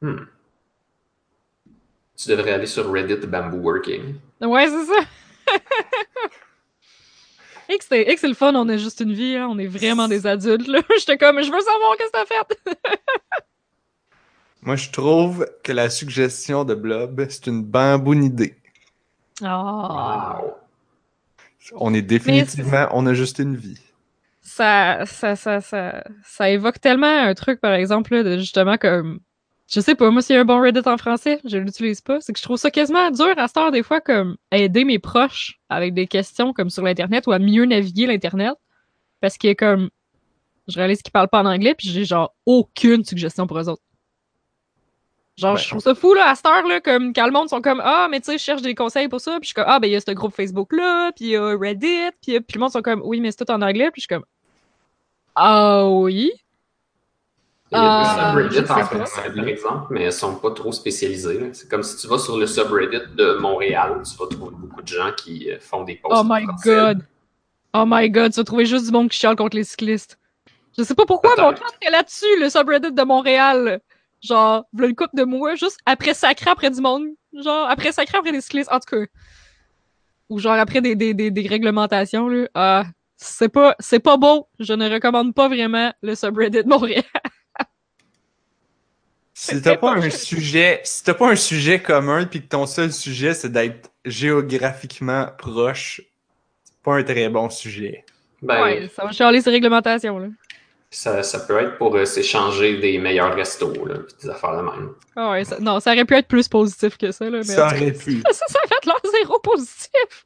Hmm. 0.02 0.26
Tu 2.16 2.30
devrais 2.30 2.54
aller 2.54 2.66
sur 2.66 2.92
Reddit 2.92 3.28
Bamboo 3.28 3.58
Working. 3.58 4.16
Ouais, 4.42 4.68
c'est 4.68 4.86
ça. 4.86 5.02
Et 7.70 7.78
que 7.78 7.84
c'est 7.84 8.02
et 8.02 8.14
que 8.14 8.20
c'est 8.20 8.30
le 8.30 8.34
fun, 8.34 8.56
on 8.56 8.70
a 8.70 8.78
juste 8.78 9.02
une 9.02 9.14
vie, 9.14 9.36
hein, 9.36 9.48
on 9.50 9.60
est 9.60 9.68
vraiment 9.68 10.08
des 10.08 10.26
adultes. 10.26 10.68
là. 10.68 10.80
J'étais 10.98 11.18
comme, 11.18 11.42
je 11.42 11.52
veux 11.52 11.60
savoir 11.60 11.98
qu'est-ce 11.98 12.12
que 12.12 12.18
t'as 12.18 12.26
fait. 12.26 12.78
Moi, 14.62 14.76
je 14.78 14.90
trouve 14.90 15.46
que 15.64 15.72
la 15.72 15.90
suggestion 15.90 16.64
de 16.64 16.76
Blob, 16.76 17.26
c'est 17.30 17.48
une 17.48 17.64
bamboune 17.64 18.24
idée. 18.24 18.56
Ah. 19.44 20.40
Wow! 20.42 20.54
On 21.76 21.94
est 21.94 22.02
définitivement, 22.02 22.88
on 22.92 23.06
a 23.06 23.14
juste 23.14 23.40
une 23.40 23.56
vie. 23.56 23.80
Ça, 24.42 25.06
ça, 25.06 25.36
ça, 25.36 25.62
ça, 25.62 26.04
ça 26.24 26.50
évoque 26.50 26.80
tellement 26.80 27.08
un 27.08 27.34
truc, 27.34 27.60
par 27.60 27.74
exemple, 27.74 28.16
là, 28.16 28.24
de 28.24 28.38
justement 28.38 28.78
comme. 28.78 29.20
Je 29.70 29.82
sais 29.82 29.96
pas, 29.96 30.10
moi, 30.10 30.22
s'il 30.22 30.36
y 30.36 30.38
a 30.38 30.42
un 30.42 30.46
bon 30.46 30.62
Reddit 30.62 30.88
en 30.88 30.98
français, 30.98 31.42
je 31.44 31.58
l'utilise 31.58 32.00
pas. 32.00 32.22
C'est 32.22 32.32
que 32.32 32.40
je 32.40 32.44
trouve 32.44 32.58
ça 32.58 32.72
quasiment 32.72 33.12
dur 33.12 33.34
à 33.36 33.48
cette 33.50 33.58
heure, 33.58 33.72
des 33.72 33.84
fois, 33.84 34.00
comme 34.00 34.38
aider 34.52 34.86
mes 34.86 34.98
proches 34.98 35.60
avec 35.68 35.94
des 35.94 36.08
questions 36.08 36.54
comme 36.54 36.70
sur 36.70 36.84
l'Internet 36.84 37.28
ou 37.28 37.34
à 37.34 37.40
mieux 37.40 37.66
naviguer 37.66 38.08
l'Internet. 38.08 38.54
Parce 39.20 39.38
que 39.38 39.54
comme 39.54 39.90
je 40.68 40.76
réalise 40.78 41.02
qu'ils 41.02 41.12
parlent 41.12 41.30
pas 41.30 41.42
en 41.42 41.46
anglais, 41.46 41.76
puis 41.76 41.90
j'ai 41.90 42.06
genre 42.06 42.34
aucune 42.46 43.04
suggestion 43.04 43.48
pour 43.48 43.60
eux 43.60 43.70
autres. 43.70 43.82
Genre, 45.38 45.54
Ben, 45.54 45.60
je 45.60 45.70
trouve 45.70 45.82
ça 45.82 45.94
fou, 45.94 46.14
là, 46.16 46.30
à 46.30 46.36
cette 46.36 46.48
heure, 46.48 46.68
là, 46.68 46.82
comme, 46.82 47.14
quand 47.14 47.26
le 47.26 47.32
monde 47.32 47.48
sont 47.50 47.62
comme, 47.62 47.82
ah, 47.84 48.08
mais 48.10 48.20
tu 48.20 48.26
sais, 48.32 48.38
je 48.40 48.44
cherche 48.44 48.62
des 48.64 48.74
conseils 48.74 49.08
pour 49.08 49.22
ça, 49.22 49.34
puis 49.34 49.42
je 49.44 49.48
suis 49.48 49.54
comme, 49.54 49.66
ah, 49.68 49.80
ben, 49.80 49.88
il 49.88 49.92
y 49.92 49.96
a 49.96 50.02
ce 50.02 50.12
groupe 50.12 50.34
Facebook-là, 50.36 51.12
puis 51.16 51.26
il 51.26 51.32
y 51.32 51.36
a 51.38 51.56
Reddit, 51.56 52.10
puis, 52.22 52.40
puis 52.40 52.56
le 52.56 52.60
monde 52.60 52.72
sont 52.72 52.82
comme, 52.82 53.02
oui, 53.04 53.20
mais 53.22 53.30
c'est 53.32 53.46
tout 53.46 53.52
en 53.52 53.62
anglais, 53.62 53.92
puis 53.92 54.02
je 54.02 54.08
suis 54.08 54.16
comme, 54.16 54.26
ah 55.36 55.86
oui. 55.88 56.32
Il 57.72 57.78
y 57.78 57.82
a 57.82 58.40
des 58.40 58.50
je 58.50 58.56
subreddits 58.56 58.72
en 58.72 58.86
français, 58.86 59.30
par 59.36 59.48
exemple, 59.48 59.88
mais 59.92 60.04
elles 60.04 60.14
sont 60.14 60.36
pas 60.36 60.52
trop 60.52 60.72
spécialisées. 60.72 61.38
là. 61.40 61.48
C'est 61.52 61.70
comme 61.70 61.84
si 61.84 61.98
tu 61.98 62.08
vas 62.08 62.18
sur 62.18 62.38
le 62.38 62.48
subreddit 62.48 63.14
de 63.16 63.34
Montréal, 63.40 64.02
tu 64.10 64.18
vas 64.18 64.28
trouver 64.30 64.56
beaucoup 64.58 64.82
de 64.82 64.88
gens 64.88 65.12
qui 65.16 65.52
euh, 65.52 65.60
font 65.60 65.84
des 65.84 65.96
posts. 65.96 66.16
Oh 66.18 66.24
my 66.26 66.46
god. 66.64 67.06
Oh 67.74 67.84
my 67.86 68.10
god, 68.10 68.32
tu 68.32 68.40
vas 68.40 68.44
trouver 68.46 68.66
juste 68.66 68.86
du 68.86 68.92
monde 68.92 69.10
qui 69.10 69.20
chiale 69.20 69.36
contre 69.36 69.58
les 69.58 69.66
cyclistes. 69.66 70.18
Je 70.78 70.84
sais 70.84 70.96
pas 70.96 71.06
pourquoi, 71.06 71.34
mais 71.38 71.44
on 71.44 71.52
est 71.52 71.92
là-dessus, 71.92 72.40
le 72.40 72.50
subreddit 72.50 72.92
de 72.94 73.04
Montréal. 73.04 73.82
Genre, 74.24 74.66
v'là 74.74 74.88
une 74.88 74.96
couple 74.96 75.16
de 75.16 75.24
mois, 75.24 75.56
juste 75.56 75.78
après 75.86 76.14
sacré 76.14 76.50
après 76.50 76.72
du 76.72 76.82
monde. 76.82 77.06
Genre, 77.34 77.70
après 77.70 77.92
sacré 77.92 78.18
après 78.18 78.32
des 78.32 78.42
cyclistes, 78.42 78.72
en 78.72 78.80
tout 78.80 78.96
cas. 78.96 79.06
Ou 80.30 80.40
genre 80.40 80.54
après 80.54 80.82
des, 80.82 80.96
des, 80.96 81.14
des, 81.14 81.32
des 81.32 81.48
réglementations, 81.48 82.28
là. 82.28 82.48
Ah, 82.54 82.84
c'est 83.16 83.50
pas, 83.50 83.76
c'est 83.80 84.00
pas 84.00 84.18
beau. 84.18 84.48
Je 84.60 84.74
ne 84.74 84.90
recommande 84.90 85.34
pas 85.34 85.48
vraiment 85.48 85.94
le 86.02 86.16
subreddit 86.16 86.64
de 86.64 86.70
Montréal. 86.70 87.04
Si 89.40 89.62
t'as 89.62 89.78
pas 89.78 89.92
un 89.94 90.10
sujet, 90.10 90.82
si 90.84 91.04
t'as 91.04 91.14
pas 91.14 91.30
un 91.30 91.36
sujet 91.36 91.80
commun 91.80 92.26
puis 92.26 92.42
que 92.42 92.48
ton 92.48 92.66
seul 92.66 92.92
sujet 92.92 93.36
c'est 93.36 93.52
d'être 93.52 93.92
géographiquement 94.04 95.28
proche, 95.38 96.02
c'est 96.64 96.82
pas 96.82 96.96
un 96.96 97.04
très 97.04 97.30
bon 97.30 97.48
sujet. 97.52 98.04
Ben, 98.42 98.64
Ouais, 98.64 98.90
ça 98.96 99.06
va 99.06 99.12
chialer 99.12 99.42
ces 99.42 99.52
réglementations, 99.52 100.18
là. 100.18 100.28
Ça, 100.90 101.22
ça 101.24 101.40
peut 101.42 101.60
être 101.60 101.78
pour 101.78 101.96
euh, 101.96 102.06
s'échanger 102.06 102.78
des 102.80 102.98
meilleurs 102.98 103.36
restos, 103.36 103.86
là, 103.86 103.96
puis 104.00 104.16
des 104.22 104.30
affaires 104.30 104.58
de 104.58 104.62
même. 104.64 104.94
Ah 105.16 105.32
ouais, 105.32 105.44
ça- 105.44 105.60
non, 105.60 105.80
ça 105.80 105.92
aurait 105.92 106.06
pu 106.06 106.16
être 106.16 106.28
plus 106.28 106.48
positif 106.48 106.98
que 106.98 107.12
ça, 107.12 107.26
là. 107.30 107.40
Mais 107.40 107.44
Ça 107.44 107.66
aurait 107.68 107.92
pu. 107.92 108.22
ça, 108.32 108.46
ça 108.48 108.60
fait 108.68 108.86
l'air 108.86 109.12
zéro 109.12 109.40
positif. 109.40 110.26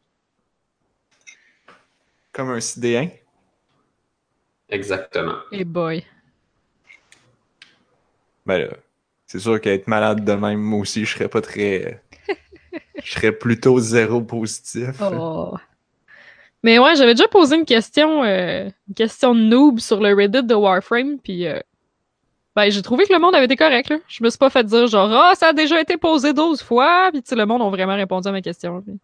Comme 2.31 2.51
un 2.51 2.59
sidéen. 2.61 3.09
Exactement. 4.69 5.35
Et 5.51 5.65
boy. 5.65 6.05
Ben 8.45 8.57
là, 8.59 8.67
c'est 9.25 9.39
sûr 9.39 9.59
qu'être 9.59 9.87
malade 9.87 10.23
de 10.23 10.33
même, 10.33 10.59
moi 10.61 10.79
aussi, 10.79 11.05
je 11.05 11.13
serais 11.13 11.27
pas 11.27 11.41
très. 11.41 12.01
Je 13.03 13.13
serais 13.13 13.31
plutôt 13.31 13.79
zéro 13.79 14.21
positif. 14.21 14.89
Oh. 15.01 15.55
Mais 16.63 16.77
ouais, 16.79 16.95
j'avais 16.95 17.13
déjà 17.15 17.27
posé 17.27 17.55
une 17.55 17.65
question, 17.65 18.23
euh, 18.23 18.69
une 18.87 18.93
question 18.93 19.33
de 19.33 19.39
noob 19.39 19.79
sur 19.79 19.99
le 19.99 20.13
Reddit 20.13 20.43
de 20.43 20.53
Warframe, 20.53 21.17
puis 21.17 21.47
euh, 21.47 21.59
ben 22.55 22.69
j'ai 22.69 22.81
trouvé 22.81 23.05
que 23.05 23.13
le 23.13 23.19
monde 23.19 23.33
avait 23.33 23.45
été 23.45 23.55
correct. 23.55 23.89
Là. 23.89 23.97
Je 24.07 24.23
me 24.23 24.29
suis 24.29 24.37
pas 24.37 24.49
fait 24.51 24.63
dire 24.63 24.85
genre 24.87 25.09
ah 25.11 25.33
ça 25.35 25.47
a 25.47 25.53
déjà 25.53 25.81
été 25.81 25.97
posé 25.97 26.33
12 26.33 26.61
fois, 26.61 27.09
puis 27.11 27.23
le 27.35 27.45
monde 27.45 27.61
ont 27.61 27.71
vraiment 27.71 27.95
répondu 27.95 28.27
à 28.27 28.31
ma 28.31 28.41
question. 28.41 28.81
puis 28.81 28.99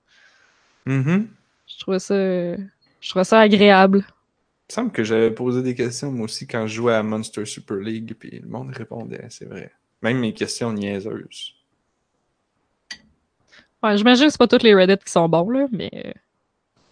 Mhm. 0.86 1.28
je 1.68 1.80
trouvais 1.80 2.00
ça, 2.00 2.16
je 2.16 3.10
trouvais 3.10 3.26
ça 3.26 3.40
agréable. 3.40 4.00
Il 4.70 4.72
me 4.72 4.74
semble 4.74 4.92
que 4.92 5.04
j'avais 5.04 5.32
posé 5.32 5.62
des 5.64 5.74
questions 5.76 6.12
moi 6.12 6.26
aussi 6.26 6.46
quand 6.46 6.68
je 6.68 6.76
jouais 6.76 6.94
à 6.94 7.02
Monster 7.04 7.46
Super 7.46 7.78
League, 7.78 8.16
puis 8.20 8.40
le 8.40 8.48
monde 8.48 8.70
répondait, 8.72 9.26
c'est 9.30 9.46
vrai. 9.46 9.72
Même 10.02 10.20
mes 10.20 10.34
questions 10.34 10.72
niaiseuses. 10.74 11.54
Ouais, 13.82 13.98
j'imagine 13.98 14.26
que 14.26 14.32
c'est 14.32 14.38
pas 14.38 14.48
tous 14.48 14.64
les 14.64 14.76
Reddit 14.76 14.98
qui 15.04 15.12
sont 15.12 15.28
bons 15.30 15.50
là, 15.50 15.66
mais 15.72 15.90
euh, 15.94 16.12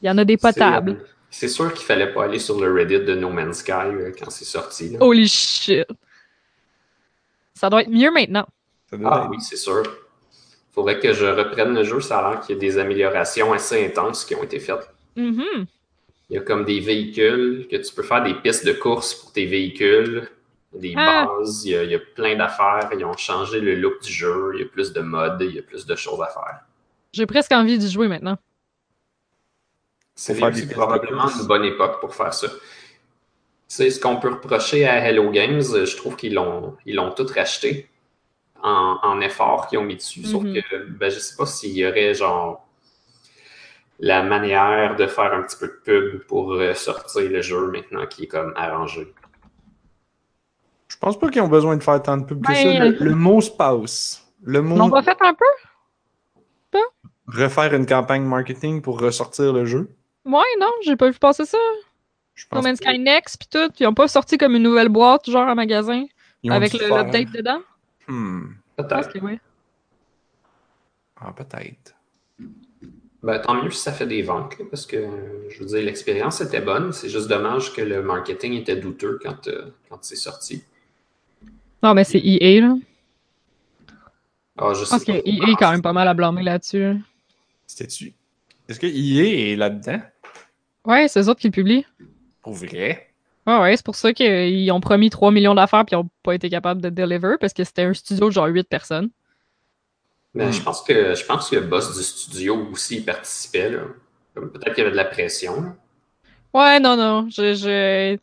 il 0.06 0.08
y 0.08 0.12
en 0.12 0.18
a 0.20 0.24
des 0.24 0.38
potables. 0.38 1.04
C'est, 1.32 1.48
euh, 1.48 1.50
sûr 1.50 1.74
qu'il 1.74 1.84
fallait 1.84 2.13
pas 2.13 2.26
aller 2.26 2.38
sur 2.38 2.60
le 2.62 2.72
Reddit 2.72 3.00
de 3.00 3.15
No 3.15 3.30
Man's 3.30 3.58
Sky 3.58 3.72
euh, 3.72 4.12
quand 4.18 4.30
c'est 4.30 4.46
sorti. 4.46 4.89
là. 4.91 5.00
Holy 5.02 5.28
shit. 5.28 5.84
Ça 7.56 7.72
doit 7.72 7.82
être 7.82 7.89
mieux 7.89 8.12
maintenant. 8.12 8.46
Ça 8.88 8.98
doit 8.98 9.10
Ah 9.12 9.22
être- 9.24 9.30
oui, 9.32 9.38
c'est 9.41 9.56
sûr. 9.56 9.82
Faudrait 10.74 11.00
que 11.00 11.12
je 11.12 11.26
reprenne 11.26 11.74
le 11.74 11.84
jeu. 11.84 12.02
Ça 12.02 12.20
a 12.20 12.30
l'air 12.32 12.41
qu'il 12.41 12.56
y 12.56 12.58
a 12.60 12.62
des 12.62 12.78
améliorations 12.78 13.52
assez 13.52 13.84
intenses 13.84 14.26
qui 14.26 14.36
ont 14.36 14.44
été 14.44 14.60
faites. 14.60 14.88
Mhm. 15.15 15.65
Il 16.30 16.36
y 16.36 16.38
a 16.38 16.41
comme 16.41 16.65
des 16.65 16.80
véhicules, 16.80 17.68
que 17.70 17.78
tu 17.78 17.94
peux 17.96 18.04
faire 18.04 18.22
des 18.24 18.36
pistes 18.36 18.65
de 18.65 18.74
course 18.74 19.15
pour 19.15 19.32
tes 19.32 19.48
véhicules, 19.48 20.28
des 20.74 20.94
Ah. 20.98 21.28
bases, 21.39 21.65
il 21.65 21.72
y, 21.72 21.76
a, 21.78 21.84
il 21.84 21.91
y 21.91 21.96
a 21.96 22.00
plein 22.00 22.36
d'affaires. 22.36 22.89
Ils 22.96 23.04
ont 23.06 23.18
changé 23.18 23.60
le 23.60 23.74
look 23.76 24.02
du 24.04 24.12
jeu, 24.12 24.52
il 24.54 24.60
y 24.60 24.63
a 24.63 24.68
plus 24.68 24.94
de 24.94 25.02
modes, 25.02 25.41
il 25.41 25.56
y 25.56 25.60
a 25.60 25.63
plus 25.63 25.86
de 25.88 25.96
choses 25.96 26.22
à 26.22 26.28
faire. 26.28 26.60
J'ai 27.13 27.26
presque 27.26 27.52
envie 27.54 27.78
d'y 27.80 27.89
jouer 27.89 28.08
maintenant. 28.08 28.38
C'est 30.15 30.34
faire 30.34 30.51
probablement 30.71 31.28
une 31.30 31.45
bonne 31.47 31.65
époque 31.65 31.99
pour 31.99 32.15
faire 32.15 32.34
ça. 32.34 32.47
C'est 33.67 33.89
ce 33.89 33.99
qu'on 33.99 34.17
peut 34.17 34.30
reprocher 34.30 34.88
à 34.88 34.97
Hello 35.06 35.30
Games. 35.32 35.62
Je 35.62 35.95
trouve 35.97 36.15
qu'ils 36.15 36.36
l'ont 36.36 36.78
ils 36.86 36.95
l'ont 36.95 37.12
tout 37.12 37.28
racheté 37.36 37.89
en, 38.63 38.97
en 39.04 39.19
effort 39.21 39.67
qu'ils 39.67 39.80
ont 39.80 39.84
mis 39.84 39.97
dessus. 39.97 40.23
Sauf 40.23 40.43
Mhm. 40.43 40.54
que 40.62 40.86
ben, 40.91 41.10
je 41.12 41.19
sais 41.19 41.36
pas 41.36 41.45
s'il 41.45 41.71
y 41.73 41.86
aurait 41.86 42.13
genre 42.13 42.65
la 43.99 44.23
manière 44.23 44.95
de 44.95 45.08
faire 45.08 45.34
un 45.34 45.41
petit 45.41 45.58
peu 45.58 45.67
de 45.67 45.80
pub 45.84 46.23
pour 46.28 46.54
euh, 46.54 46.73
sortir 46.73 47.30
le 47.30 47.41
jeu 47.41 47.67
maintenant 47.71 48.06
qui 48.08 48.23
est 48.23 48.28
comme 48.28 48.54
arrangé. 48.56 49.13
Je 50.88 50.97
pense 50.97 51.19
pas 51.19 51.30
qu'ils 51.30 51.41
ont 51.41 51.47
besoin 51.49 51.75
de 51.75 51.84
faire 51.84 52.01
tant 52.01 52.17
de 52.17 52.23
pub 52.25 52.41
que 52.41 52.47
Ben, 52.47 52.56
ça. 52.78 52.86
Le, 52.86 52.91
le 53.10 53.15
mot 53.15 53.41
se 53.41 53.51
passe. 53.51 54.25
Le 54.43 54.62
mot 54.62 54.78
l'ont 54.78 54.89
pas 54.89 55.04
fait 55.04 55.17
un 55.21 55.34
peu? 55.34 55.45
refaire 57.28 57.73
une 57.73 57.88
campagne 57.88 58.21
marketing 58.23 58.84
pour 58.84 58.99
ressortir 59.01 59.51
le 59.51 59.65
jeu. 59.65 59.89
Ouais, 60.26 60.44
non, 60.60 60.72
j'ai 60.84 60.96
pas 60.96 61.10
vu 61.10 61.18
passer 61.20 61.46
ça. 61.46 61.58
No 62.52 62.62
Man's. 62.62 62.80
Sky 62.80 63.00
Next 63.00 63.38
pis 63.40 63.48
tout. 63.48 63.72
Ils 63.80 63.88
ont 63.88 63.94
pas 63.94 64.08
sorti 64.08 64.38
comme 64.38 64.56
une 64.56 64.64
nouvelle 64.64 64.90
boîte, 64.90 65.30
genre 65.30 65.48
en 65.48 65.56
magasin, 65.56 66.06
avec 66.50 66.74
l'update 66.74 67.32
dedans? 67.32 67.62
Hmm. 68.08 68.48
Peut-être. 68.76 69.14
que 69.14 69.20
oui. 69.20 69.40
Ah, 71.20 71.32
peut-être. 71.32 71.96
Ben, 73.24 73.40
tant 73.40 73.64
mieux 73.64 73.72
si 73.72 73.80
ça 73.80 73.92
fait 73.92 74.06
des 74.06 74.22
ventes, 74.22 74.60
là, 74.60 74.66
parce 74.70 74.86
que 74.86 75.08
je 75.50 75.60
veux 75.60 75.66
dire, 75.66 75.82
l'expérience 75.82 76.42
était 76.42 76.62
bonne. 76.62 76.92
C'est 76.92 77.10
juste 77.10 77.28
dommage 77.28 77.74
que 77.74 77.82
le 77.82 78.04
marketing 78.04 78.54
était 78.54 78.76
douteux 78.76 79.18
quand, 79.24 79.48
euh, 79.48 79.72
quand 79.90 79.98
c'est 80.04 80.16
sorti. 80.16 80.64
Non, 81.82 81.94
mais 81.94 82.04
c'est 82.04 82.20
EA, 82.24 82.62
là. 82.62 82.76
Ah, 84.58 84.74
je 84.74 84.84
sais 84.84 84.90
pense 84.92 85.04
que. 85.04 85.12
EA 85.12 85.52
est 85.52 85.56
quand 85.58 85.72
même 85.72 85.82
pas 85.82 85.94
mal 85.94 86.08
à 86.08 86.14
blâmer 86.14 86.44
là-dessus. 86.44 86.80
là. 86.80 86.94
C'était-tu? 87.66 88.14
Est-ce 88.68 88.80
que 88.80 88.88
EA 88.88 89.54
est 89.54 89.56
là-dedans? 89.56 90.02
Ouais, 90.86 91.08
c'est 91.08 91.19
eux 91.21 91.30
autres 91.30 91.39
qui 91.41 91.48
le 91.48 91.52
publient. 91.52 91.86
Pour 92.41 92.54
vrai? 92.54 93.08
Ouais, 93.48 93.60
ouais, 93.60 93.78
c'est 93.78 93.86
pour 93.86 93.95
ça 93.95 94.13
qu'ils 94.13 94.71
ont 94.71 94.80
promis 94.82 95.10
3 95.10 95.32
millions 95.32 95.54
d'affaires 95.56 95.86
puis 95.86 95.95
ils 95.95 96.00
ont 96.00 96.10
pas 96.24 96.34
été 96.34 96.50
capables 96.50 96.82
de 96.82 96.89
deliver 96.89 97.36
parce 97.39 97.54
que 97.54 97.63
c'était 97.63 97.84
un 97.84 97.93
studio 97.93 98.28
de 98.28 98.32
genre 98.34 98.48
8 98.48 98.67
personnes. 98.67 99.10
Mais 100.34 100.52
je 100.52 100.62
pense 100.62 100.82
que 100.82 101.15
je 101.15 101.26
pense 101.26 101.50
que 101.50 101.56
le 101.56 101.62
boss 101.62 101.95
du 101.95 102.04
studio 102.04 102.67
aussi 102.71 103.02
participait. 103.02 103.71
Peut-être 104.34 104.74
qu'il 104.74 104.80
y 104.80 104.82
avait 104.82 104.91
de 104.91 104.95
la 104.98 105.06
pression. 105.06 105.62
là. 105.62 105.76
Ouais, 106.54 106.80
non, 106.80 106.98
non. 106.98 107.28
Je, 107.30 107.54
je... 107.54 108.17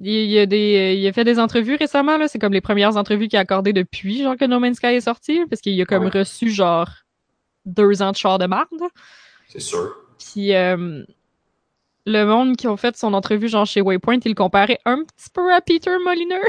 Il, 0.00 0.38
a 0.38 0.46
des, 0.46 0.94
il 0.96 1.06
a 1.08 1.12
fait 1.12 1.24
des 1.24 1.40
entrevues 1.40 1.74
récemment, 1.74 2.16
là. 2.18 2.28
C'est 2.28 2.38
comme 2.38 2.52
les 2.52 2.60
premières 2.60 2.96
entrevues 2.96 3.26
qu'il 3.26 3.36
a 3.38 3.40
accordées 3.42 3.72
depuis, 3.72 4.22
genre, 4.22 4.36
que 4.36 4.44
No 4.44 4.60
Man's 4.60 4.76
Sky 4.76 4.86
est 4.88 5.00
sorti. 5.00 5.40
Parce 5.50 5.60
qu'il 5.60 5.80
a 5.82 5.84
comme 5.84 6.04
Ouais. 6.04 6.10
reçu, 6.20 6.50
genre, 6.50 6.88
deux 7.64 8.02
ans 8.02 8.12
de 8.12 8.16
char 8.16 8.38
de 8.38 8.46
marde. 8.46 8.68
C'est 9.48 9.58
sûr. 9.60 9.96
Puis 10.18 10.54
euh, 10.54 11.02
le 12.08 12.24
monde 12.24 12.56
qui 12.56 12.66
ont 12.66 12.76
fait 12.76 12.96
son 12.96 13.12
entrevue, 13.14 13.48
genre, 13.48 13.66
chez 13.66 13.80
Waypoint, 13.80 14.18
il 14.24 14.30
le 14.30 14.34
comparait 14.34 14.78
un 14.84 15.04
petit 15.04 15.30
peu 15.32 15.52
à 15.52 15.60
Peter 15.60 15.90
Molyneux. 16.04 16.40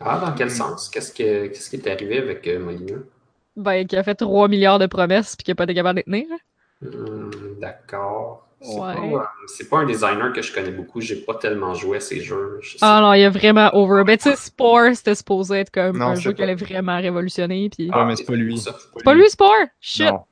Ah, 0.00 0.18
dans 0.18 0.32
quel 0.32 0.50
sens? 0.50 0.88
Qu'est-ce, 0.88 1.12
que, 1.12 1.46
qu'est-ce 1.48 1.68
qui 1.70 1.76
est 1.76 1.86
arrivé 1.86 2.18
avec 2.18 2.46
euh, 2.46 2.58
Molyneux? 2.58 3.08
Ben, 3.56 3.86
qui 3.86 3.96
a 3.96 4.02
fait 4.02 4.14
3 4.14 4.48
milliards 4.48 4.78
de 4.78 4.86
promesses 4.86 5.36
puis 5.36 5.44
qui 5.44 5.50
a 5.50 5.54
pas 5.54 5.64
été 5.64 5.74
capable 5.74 6.00
de 6.00 6.04
les 6.10 6.24
tenir. 6.24 6.38
Hmm, 6.80 7.30
d'accord. 7.60 8.46
C'est, 8.62 8.78
Ouais. 8.78 8.94
pas, 8.94 9.00
euh, 9.00 9.18
c'est 9.46 9.68
pas 9.68 9.78
un 9.78 9.86
designer 9.86 10.32
que 10.32 10.42
je 10.42 10.52
connais 10.54 10.70
beaucoup. 10.70 11.00
J'ai 11.00 11.16
pas 11.16 11.34
tellement 11.34 11.74
joué 11.74 11.96
à 11.96 12.00
ces 12.00 12.20
jeux. 12.20 12.58
Je 12.62 12.76
Ah 12.82 13.00
non, 13.02 13.12
il 13.14 13.24
a 13.24 13.30
vraiment 13.30 13.70
over. 13.74 14.04
Ben, 14.04 14.16
tu 14.18 14.24
sais, 14.30 14.36
Spore, 14.36 14.94
c'était 14.94 15.14
supposé 15.14 15.56
être 15.60 15.70
comme 15.70 15.98
Non, 15.98 16.08
un 16.08 16.14
jeu 16.14 16.32
qui 16.32 16.42
allait 16.42 16.54
vraiment 16.54 16.96
révolutionner. 16.98 17.68
Puis... 17.70 17.90
Ah, 17.92 18.04
mais 18.04 18.16
c'est 18.16 18.24
pas 18.24 18.34
lui. 18.34 18.58
ça. 18.58 18.74
C'est 18.96 19.04
pas 19.04 19.14
lui, 19.14 19.28
Spore! 19.30 19.54
Shit! 19.80 20.06
Non. 20.06 20.24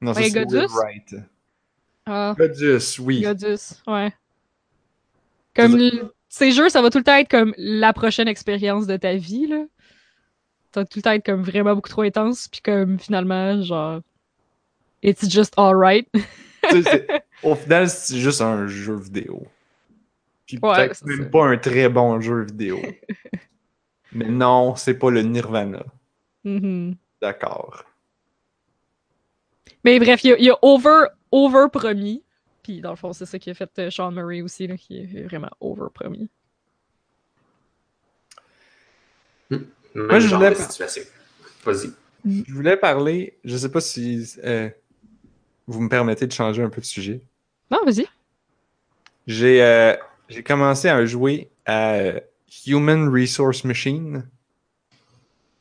Non, 0.00 0.14
ça 0.14 0.20
Ouais, 0.20 0.28
c'est 0.30 0.44
Godus? 0.44 0.72
Ah, 2.10 2.34
Godus, 2.38 2.98
oui. 3.00 3.20
Godus, 3.22 3.74
ouais. 3.86 4.12
Comme 5.54 5.76
le- 5.76 6.14
ces 6.28 6.52
jeux, 6.52 6.68
ça 6.68 6.80
va 6.82 6.90
tout 6.90 6.98
le 6.98 7.04
temps 7.04 7.16
être 7.16 7.30
comme 7.30 7.54
la 7.58 7.92
prochaine 7.92 8.28
expérience 8.28 8.86
de 8.86 8.96
ta 8.96 9.14
vie, 9.16 9.46
là. 9.46 9.64
Ça 10.74 10.80
va 10.80 10.84
tout 10.86 10.98
le 10.98 11.02
temps 11.02 11.12
être 11.12 11.24
comme 11.26 11.42
vraiment 11.42 11.74
beaucoup 11.74 11.88
trop 11.88 12.02
intense, 12.02 12.48
puis 12.48 12.60
comme 12.62 12.98
finalement, 12.98 13.60
genre, 13.62 14.00
it's 15.02 15.28
just 15.30 15.52
alright. 15.56 16.08
Au 17.42 17.54
final, 17.54 17.88
c'est 17.88 18.18
juste 18.18 18.40
un 18.40 18.66
jeu 18.66 18.96
vidéo. 18.96 19.46
Puis 20.46 20.58
Ouais, 20.62 20.88
peut-être 20.88 21.04
même 21.04 21.24
ça. 21.24 21.30
pas 21.30 21.44
un 21.46 21.56
très 21.58 21.88
bon 21.88 22.20
jeu 22.20 22.44
vidéo. 22.44 22.80
Mais 24.12 24.26
non, 24.28 24.74
c'est 24.76 24.94
pas 24.94 25.10
le 25.10 25.22
Nirvana. 25.22 25.84
Mhm. 26.44 26.96
D'accord. 27.20 27.84
Mais 29.84 29.98
bref, 29.98 30.24
il 30.24 30.32
a, 30.32 30.36
il 30.38 30.50
a 30.50 30.58
over, 30.62 31.04
over 31.32 31.66
promis. 31.72 32.22
Puis 32.62 32.80
dans 32.80 32.90
le 32.90 32.96
fond, 32.96 33.12
c'est 33.12 33.26
ça 33.26 33.38
qui 33.38 33.50
a 33.50 33.54
fait 33.54 33.70
euh, 33.78 33.90
Sean 33.90 34.10
Murray 34.10 34.42
aussi, 34.42 34.66
là, 34.66 34.76
qui 34.76 34.98
est 34.98 35.22
vraiment 35.24 35.50
over 35.60 35.86
premier. 35.92 36.28
Même 39.50 40.20
je 40.20 40.34
voulais. 40.34 40.54
Vas-y. 41.64 41.90
Je 42.24 42.52
voulais 42.52 42.76
parler, 42.76 43.38
je 43.44 43.56
sais 43.56 43.70
pas 43.70 43.80
si 43.80 44.26
euh, 44.44 44.68
vous 45.66 45.80
me 45.80 45.88
permettez 45.88 46.26
de 46.26 46.32
changer 46.32 46.62
un 46.62 46.68
peu 46.68 46.80
de 46.80 46.86
sujet. 46.86 47.20
Non, 47.70 47.78
vas-y. 47.84 48.06
J'ai 49.26 49.62
euh, 49.62 49.94
j'ai 50.28 50.42
commencé 50.42 50.88
à 50.88 51.04
jouer 51.04 51.48
à 51.64 51.94
euh, 51.94 52.20
Human 52.66 53.08
Resource 53.08 53.64
Machine. 53.64 54.26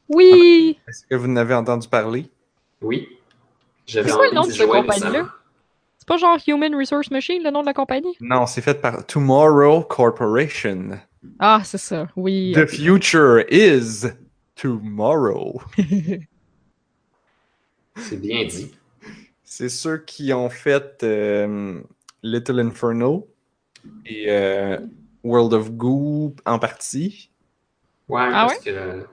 Oui! 0.09 0.79
Est-ce 0.87 1.05
que 1.05 1.15
vous 1.15 1.29
en 1.29 1.35
avez 1.35 1.53
entendu 1.53 1.87
parler? 1.87 2.29
Oui. 2.81 3.07
J'avais 3.85 4.09
C'est 4.09 4.15
quoi 4.15 4.27
le 4.27 4.33
nom 4.33 4.45
de 4.45 4.51
cette 4.51 4.67
compagnie-là? 4.67 5.29
C'est 6.07 6.13
pas 6.13 6.17
genre 6.19 6.39
Human 6.47 6.73
Resource 6.73 7.11
Machine, 7.11 7.43
le 7.43 7.51
nom 7.51 7.59
de 7.61 7.65
la 7.65 7.73
compagnie? 7.73 8.15
Non, 8.21 8.45
c'est 8.45 8.61
fait 8.61 8.79
par 8.79 9.05
Tomorrow 9.05 9.83
Corporation. 9.83 10.91
Ah, 11.37 11.59
c'est 11.65 11.77
ça, 11.77 12.07
oui. 12.15 12.53
The 12.55 12.65
future 12.65 13.43
is 13.51 14.05
tomorrow. 14.55 15.61
C'est 17.97 18.21
bien 18.21 18.45
dit. 18.45 18.71
C'est 19.43 19.67
ceux 19.67 19.97
qui 19.97 20.31
ont 20.31 20.49
fait 20.49 21.03
euh, 21.03 21.81
Little 22.23 22.59
Inferno 22.59 23.27
et 24.05 24.31
euh, 24.31 24.77
World 25.23 25.53
of 25.53 25.71
Goo 25.71 26.35
en 26.45 26.57
partie. 26.57 27.31
Ouais, 28.07 28.21
Ah 28.31 28.47
parce 28.47 28.59
que, 28.59 28.69
Et 28.69 29.03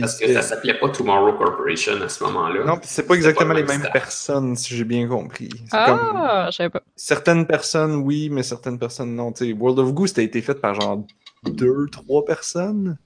parce 0.00 0.18
que 0.18 0.32
ça 0.32 0.42
s'appelait 0.42 0.78
pas 0.78 0.88
Tomorrow 0.90 1.32
Corporation 1.38 2.00
à 2.02 2.08
ce 2.08 2.22
moment-là. 2.24 2.64
Non, 2.64 2.76
puis 2.78 2.88
c'est 2.90 3.06
pas 3.06 3.14
exactement 3.14 3.54
le 3.54 3.60
les 3.60 3.66
même 3.66 3.72
mêmes 3.78 3.80
staff. 3.82 3.92
personnes, 3.92 4.56
si 4.56 4.74
j'ai 4.74 4.84
bien 4.84 5.06
compris. 5.08 5.48
C'est 5.70 5.84
comme 5.84 5.98
Ah, 6.14 6.48
je 6.50 6.56
savais 6.56 6.70
pas. 6.70 6.82
certaines 6.96 7.46
personnes, 7.46 7.96
oui, 7.96 8.28
mais 8.30 8.42
certaines 8.42 8.78
personnes, 8.78 9.14
non. 9.14 9.32
Tu 9.32 9.46
sais, 9.46 9.52
World 9.52 9.78
of 9.78 9.92
Goo, 9.94 10.06
c'était 10.06 10.24
été 10.24 10.42
fait 10.42 10.54
par 10.60 10.74
genre 10.74 11.04
deux, 11.44 11.86
trois 11.92 12.24
personnes. 12.24 12.98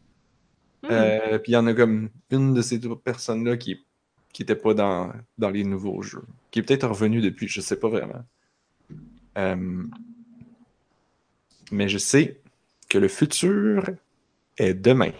Euh, 0.90 1.38
puis 1.38 1.52
il 1.52 1.54
y 1.54 1.58
en 1.58 1.66
a 1.66 1.74
comme 1.74 2.08
une 2.30 2.54
de 2.54 2.62
ces 2.62 2.78
deux 2.78 2.96
personnes-là 2.96 3.56
qui 3.58 3.84
qui 4.32 4.42
était 4.42 4.54
pas 4.54 4.72
dans, 4.74 5.12
dans 5.38 5.50
les 5.50 5.64
nouveaux 5.64 6.02
jeux. 6.02 6.22
Qui 6.52 6.60
est 6.60 6.62
peut-être 6.62 6.86
revenu 6.86 7.20
depuis, 7.20 7.48
je 7.48 7.60
sais 7.60 7.76
pas 7.76 7.88
vraiment. 7.88 8.24
Euh, 9.36 9.82
mais 11.72 11.88
je 11.88 11.98
sais 11.98 12.40
que 12.88 12.96
le 12.98 13.08
futur 13.08 13.90
est 14.56 14.74
demain. 14.74 15.10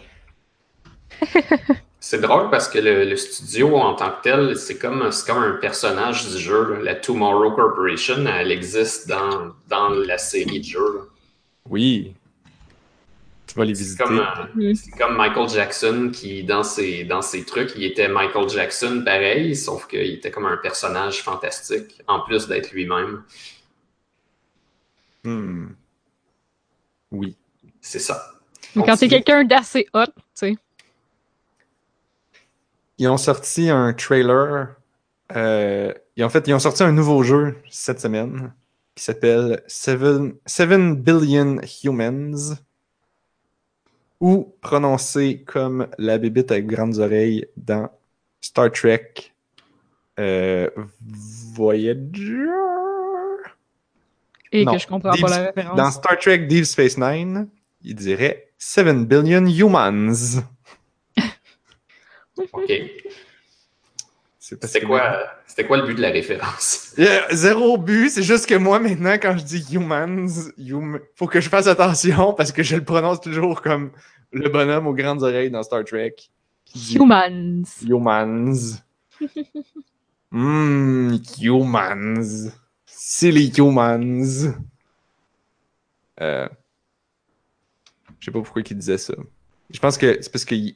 C'est 2.03 2.19
drôle 2.19 2.49
parce 2.49 2.67
que 2.67 2.79
le, 2.79 3.05
le 3.05 3.15
studio 3.15 3.75
en 3.77 3.93
tant 3.93 4.09
que 4.09 4.23
tel, 4.23 4.57
c'est 4.57 4.79
comme, 4.79 5.11
c'est 5.11 5.27
comme 5.31 5.43
un 5.43 5.51
personnage 5.57 6.27
du 6.29 6.37
jeu. 6.39 6.73
là. 6.73 6.79
La 6.81 6.95
Tomorrow 6.95 7.51
Corporation, 7.51 8.25
elle 8.25 8.51
existe 8.51 9.07
dans, 9.07 9.53
dans 9.69 9.89
la 9.89 10.17
série 10.17 10.59
de 10.61 10.65
jeux. 10.65 10.95
là. 10.95 11.01
Oui. 11.69 12.15
Tu 13.45 13.53
vas 13.55 13.65
les 13.65 13.75
C'est 13.75 13.83
visiter. 13.83 14.03
comme, 14.03 14.19
euh, 14.19 14.23
Mm. 14.55 14.73
c'est 14.75 14.91
comme 14.97 15.15
Michael 15.15 15.49
Jackson 15.49 16.09
qui, 16.11 16.43
dans 16.43 16.63
ses, 16.63 17.03
dans 17.03 17.21
ses 17.21 17.45
trucs, 17.45 17.73
il 17.75 17.83
était 17.83 18.07
Michael 18.07 18.49
Jackson 18.49 19.03
pareil, 19.05 19.55
sauf 19.55 19.85
qu'il 19.87 19.99
était 20.11 20.31
comme 20.31 20.47
un 20.47 20.57
personnage 20.57 21.21
fantastique, 21.21 22.01
en 22.07 22.21
plus 22.21 22.47
d'être 22.47 22.71
lui-même. 22.71 23.23
Hmm. 25.23 25.67
Oui. 27.11 27.35
C'est 27.79 27.99
ça. 27.99 28.31
Mais 28.75 28.83
quand 28.83 28.91
Continue. 28.93 29.09
quelqu'un 29.11 29.43
d'assez 29.43 29.87
hot, 29.93 30.05
tu 30.05 30.11
sais. 30.33 30.55
Ils 33.01 33.07
ont 33.07 33.17
sorti 33.17 33.67
un 33.71 33.93
trailer. 33.93 34.75
euh, 35.35 35.91
et 36.17 36.23
en 36.23 36.29
fait, 36.29 36.47
ils 36.47 36.53
ont 36.53 36.59
sorti 36.59 36.83
un 36.83 36.91
nouveau 36.91 37.23
jeu 37.23 37.57
cette 37.71 37.99
semaine 37.99 38.53
qui 38.93 39.03
s'appelle 39.03 39.63
Seven, 39.65 40.35
Seven 40.45 40.95
Billion 40.95 41.59
Humans. 41.83 42.57
Ou 44.19 44.53
prononcé 44.61 45.41
comme 45.47 45.87
la 45.97 46.19
bébite 46.19 46.51
avec 46.51 46.67
grandes 46.67 46.99
oreilles 46.99 47.47
dans 47.57 47.89
Star 48.39 48.71
Trek 48.71 49.13
euh, 50.19 50.69
Voyager. 51.55 52.45
Et 54.51 54.63
Non. 54.63 54.73
que 54.73 54.77
je 54.77 54.85
comprends 54.85 55.11
Deep- 55.13 55.21
pas 55.21 55.29
la 55.39 55.45
référence. 55.47 55.75
Dans 55.75 55.89
Star 55.89 56.19
Trek 56.19 56.39
Deep 56.45 56.65
Space 56.65 56.99
Nine, 56.99 57.47
il 57.81 57.95
dirait 57.95 58.49
Seven 58.59 59.05
Billion 59.05 59.47
Humans. 59.47 60.43
OK. 62.53 62.71
C'était 64.39 64.81
quoi, 64.81 65.19
c'était 65.45 65.65
quoi 65.65 65.77
le 65.77 65.85
but 65.87 65.95
de 65.95 66.01
la 66.01 66.09
référence? 66.09 66.95
Zéro 67.31 67.77
but, 67.77 68.09
c'est 68.09 68.23
juste 68.23 68.47
que 68.47 68.55
moi 68.55 68.79
maintenant 68.79 69.13
quand 69.13 69.37
je 69.37 69.43
dis 69.43 69.65
humans, 69.75 70.27
hum- 70.71 70.99
faut 71.15 71.27
que 71.27 71.39
je 71.39 71.47
fasse 71.47 71.67
attention 71.67 72.33
parce 72.33 72.51
que 72.51 72.63
je 72.63 72.75
le 72.75 72.83
prononce 72.83 73.21
toujours 73.21 73.61
comme 73.61 73.91
le 74.31 74.49
bonhomme 74.49 74.87
aux 74.87 74.93
grandes 74.95 75.21
oreilles 75.23 75.51
dans 75.51 75.61
Star 75.63 75.83
Trek. 75.85 76.15
Humans. 76.93 77.63
humans. 77.85 78.81
Mmm, 80.31 81.17
humans. 81.39 82.51
Silly 82.85 83.51
humans. 83.57 84.53
Euh, 86.19 86.47
je 88.19 88.25
sais 88.25 88.31
pas 88.31 88.41
pourquoi 88.41 88.61
il 88.69 88.77
disait 88.77 88.97
ça. 88.97 89.13
Je 89.69 89.79
pense 89.79 89.97
que 89.97 90.17
c'est 90.21 90.31
parce 90.31 90.45
que 90.45 90.55
il- 90.55 90.75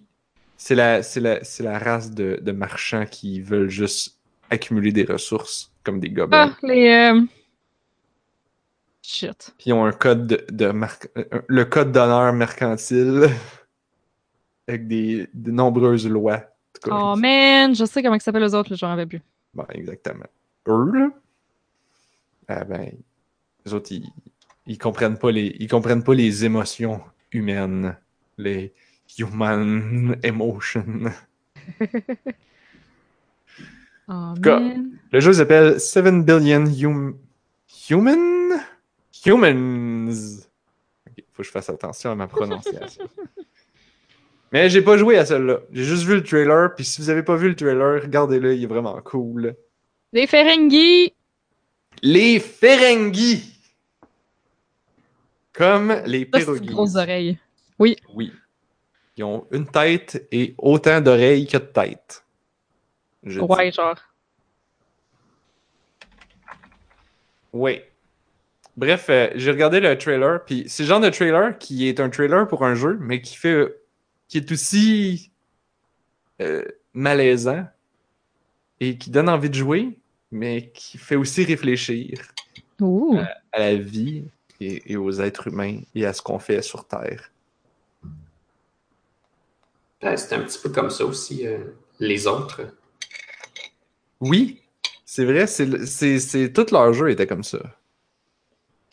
c'est 0.57 0.75
la, 0.75 1.01
la, 1.17 1.39
la 1.59 1.79
race 1.79 2.11
de, 2.11 2.39
de 2.41 2.51
marchands 2.51 3.05
qui 3.05 3.41
veulent 3.41 3.69
juste 3.69 4.17
accumuler 4.49 4.91
des 4.91 5.03
ressources 5.03 5.71
comme 5.83 5.99
des 5.99 6.09
gobelins. 6.09 6.53
Ah, 6.53 6.57
les. 6.67 6.87
euh, 6.89 7.21
Shit. 9.01 9.53
Puis 9.57 9.69
ils 9.69 9.73
ont 9.73 9.85
un 9.85 9.91
code 9.91 10.25
de, 10.27 10.45
de 10.49 10.71
mar- 10.71 10.97
euh, 11.17 11.23
le 11.47 11.65
code 11.65 11.91
d'honneur 11.91 12.33
mercantile 12.33 13.29
avec 14.67 14.87
des, 14.87 15.27
de 15.33 15.51
nombreuses 15.51 16.07
lois. 16.07 16.43
Cas, 16.83 16.91
Oh 16.91 17.15
man, 17.15 17.75
je 17.75 17.85
sais 17.85 18.01
comment 18.01 18.15
ils 18.15 18.21
s'appellent 18.21 18.43
les 18.43 18.55
autres, 18.55 18.75
j'en 18.75 18.89
avais 18.91 19.05
plus. 19.05 19.21
Bon, 19.53 19.65
exactement. 19.69 20.25
Eux, 20.67 20.91
là, 20.93 21.09
ah 22.47 22.63
ben, 22.63 22.91
les 23.65 23.73
autres, 23.73 23.91
ils, 23.91 24.07
ils 24.65 24.77
comprennent 24.77 25.17
pas 25.17 25.31
les, 25.31 25.55
ils 25.59 25.67
comprennent 25.67 26.03
pas 26.03 26.13
les 26.15 26.43
émotions 26.45 27.01
humaines, 27.31 27.95
les 28.37 28.73
human 29.17 30.17
emotions. 30.23 31.11
Oh 34.07 34.35
cas. 34.41 34.61
Le 35.11 35.19
jeu 35.19 35.33
s'appelle 35.33 35.79
7 35.79 36.25
Billion 36.25 36.65
hum, 36.65 37.17
Human? 37.89 38.61
Humans. 39.25 40.45
Ok, 41.07 41.23
faut 41.31 41.41
que 41.41 41.47
je 41.47 41.51
fasse 41.51 41.69
attention 41.69 42.11
à 42.11 42.15
ma 42.15 42.27
prononciation. 42.27 43.05
Mais 44.51 44.69
j'ai 44.69 44.81
pas 44.81 44.97
joué 44.97 45.17
à 45.17 45.25
celle-là. 45.25 45.59
J'ai 45.71 45.83
juste 45.83 46.03
vu 46.03 46.15
le 46.15 46.23
trailer, 46.23 46.75
puis 46.75 46.85
si 46.85 47.01
vous 47.01 47.09
avez 47.09 47.23
pas 47.23 47.35
vu 47.35 47.49
le 47.49 47.55
trailer, 47.55 48.03
regardez-le, 48.03 48.55
il 48.55 48.63
est 48.63 48.67
vraiment 48.67 48.99
cool. 49.01 49.55
Les 50.13 50.27
Ferengi. 50.27 51.13
Les 52.03 52.39
Ferengi! 52.39 53.53
Comme 55.51 56.01
les 56.05 56.25
des 56.25 56.65
grosses 56.65 56.95
oreilles. 56.95 57.39
Oui. 57.79 57.97
Ils 59.17 59.23
ont 59.23 59.47
une 59.51 59.65
tête 59.65 60.27
et 60.31 60.53
autant 60.57 60.99
d'oreilles 61.01 61.47
que 61.47 61.57
de 61.57 61.63
têtes. 61.63 62.23
Je 63.23 63.39
dis. 63.39 63.45
Ouais, 63.45 63.71
genre. 63.71 63.97
Oui. 67.53 67.81
Bref, 68.77 69.05
euh, 69.09 69.29
j'ai 69.35 69.51
regardé 69.51 69.79
le 69.79 69.97
trailer, 69.97 70.43
puis 70.43 70.65
c'est 70.67 70.83
le 70.83 70.89
genre 70.89 70.99
de 70.99 71.09
trailer 71.09 71.57
qui 71.57 71.87
est 71.87 71.99
un 72.01 72.09
trailer 72.09 72.45
pour 72.47 72.65
un 72.65 72.75
jeu, 72.75 72.97
mais 72.99 73.21
qui 73.21 73.35
fait. 73.35 73.73
qui 74.27 74.37
est 74.37 74.51
aussi. 74.51 75.31
euh, 76.41 76.65
malaisant 76.93 77.65
et 78.81 78.97
qui 78.97 79.09
donne 79.09 79.29
envie 79.29 79.49
de 79.49 79.55
jouer, 79.55 79.97
mais 80.31 80.69
qui 80.71 80.97
fait 80.97 81.15
aussi 81.15 81.45
réfléchir 81.45 82.19
Ouh. 82.81 83.17
à 83.53 83.59
la 83.59 83.75
vie 83.75 84.25
et, 84.59 84.91
et 84.91 84.97
aux 84.97 85.11
êtres 85.21 85.47
humains 85.47 85.79
et 85.93 86.05
à 86.05 86.11
ce 86.11 86.21
qu'on 86.21 86.39
fait 86.39 86.61
sur 86.61 86.85
Terre. 86.85 87.31
Ouais, 90.05 90.17
C'était 90.17 90.35
un 90.35 90.41
petit 90.41 90.59
peu 90.59 90.69
comme 90.69 90.91
ça 90.91 91.03
aussi, 91.03 91.47
euh, 91.47 91.57
les 91.99 92.27
autres. 92.27 92.61
Oui, 94.21 94.61
c'est 95.03 95.25
vrai, 95.25 95.47
c'est, 95.47 95.85
c'est, 95.85 96.19
c'est, 96.19 96.53
tout 96.53 96.67
leur 96.71 96.93
jeu 96.93 97.09
était 97.09 97.25
comme 97.25 97.43
ça. 97.43 97.57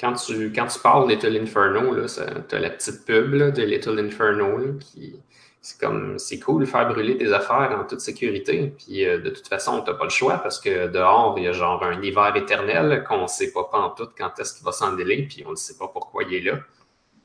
Quand 0.01 0.15
tu, 0.15 0.53
quand 0.53 0.67
tu 0.67 0.79
parles 0.81 1.07
de 1.09 1.13
Little 1.15 1.37
Inferno, 1.43 2.09
ça- 2.09 2.41
t'as 2.49 2.59
la 2.59 2.71
petite 2.71 3.05
pub 3.05 3.35
là, 3.35 3.51
de 3.51 3.63
Little 3.63 3.99
Inferno 3.99 4.57
là, 4.59 4.73
qui. 4.81 5.21
C'est 5.65 5.79
comme 5.79 6.19
c'est 6.19 6.41
cool 6.41 6.63
de 6.63 6.67
faire 6.67 6.89
brûler 6.89 7.17
tes 7.17 7.33
affaires 7.33 7.79
en 7.81 7.85
toute 7.87 8.01
sécurité. 8.01 8.75
Puis 8.77 9.05
euh, 9.07 9.19
de 9.19 9.31
toute 9.31 9.47
façon, 9.47 9.81
t'as 9.83 9.95
pas 9.95 10.03
le 10.05 10.11
choix 10.11 10.39
parce 10.39 10.59
que 10.59 10.89
dehors, 10.89 11.35
il 11.39 11.45
y 11.45 11.47
a 11.47 11.53
genre 11.53 11.81
un 11.85 12.03
hiver 12.03 12.35
éternel 12.35 13.05
qu'on 13.07 13.29
sait 13.29 13.53
pas 13.53 13.69
en 13.75 13.91
tout 13.91 14.09
quand 14.19 14.33
est-ce 14.41 14.55
qu'il 14.55 14.65
va 14.65 14.73
s'en 14.73 14.99
aller, 14.99 15.23
puis 15.23 15.45
on 15.47 15.53
ne 15.53 15.57
sait 15.57 15.77
pas 15.79 15.87
pourquoi 15.87 16.25
il 16.25 16.35
est 16.35 16.41
là. 16.41 16.59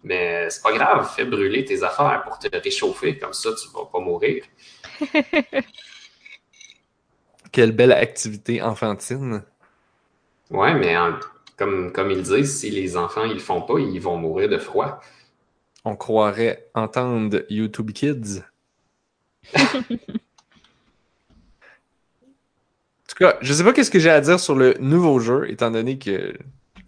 Mais 0.08 0.50
c'est 0.50 0.64
pas 0.64 0.72
grave, 0.72 1.12
fais 1.14 1.26
brûler 1.26 1.66
tes 1.66 1.84
affaires 1.84 2.24
pour 2.24 2.40
te 2.40 2.48
réchauffer, 2.56 3.18
comme 3.18 3.34
ça 3.34 3.50
tu 3.62 3.68
vas 3.74 3.84
pas 3.92 4.00
mourir. 4.00 4.46
Quelle 7.52 7.74
belle 7.74 7.92
activité 7.92 8.62
enfantine. 8.62 9.44
Ouais, 10.50 10.74
mais 10.76 10.96
comme, 11.58 11.92
comme 11.92 12.12
ils 12.12 12.22
disent, 12.22 12.58
si 12.60 12.70
les 12.70 12.96
enfants 12.96 13.26
ils 13.26 13.34
le 13.34 13.40
font 13.40 13.62
pas, 13.62 13.80
ils 13.80 14.00
vont 14.00 14.16
mourir 14.16 14.48
de 14.48 14.58
froid. 14.58 15.02
On 15.84 15.98
croirait 15.98 16.70
entendre 16.74 17.44
YouTube 17.50 17.92
Kids. 17.92 18.44
En 23.00 23.10
tout 23.10 23.24
cas, 23.24 23.38
je 23.42 23.52
sais 23.52 23.64
pas 23.64 23.74
qu'est-ce 23.74 23.90
que 23.90 24.00
j'ai 24.00 24.10
à 24.12 24.22
dire 24.22 24.40
sur 24.40 24.54
le 24.54 24.76
nouveau 24.80 25.20
jeu, 25.20 25.50
étant 25.50 25.72
donné 25.72 25.98
que, 25.98 26.34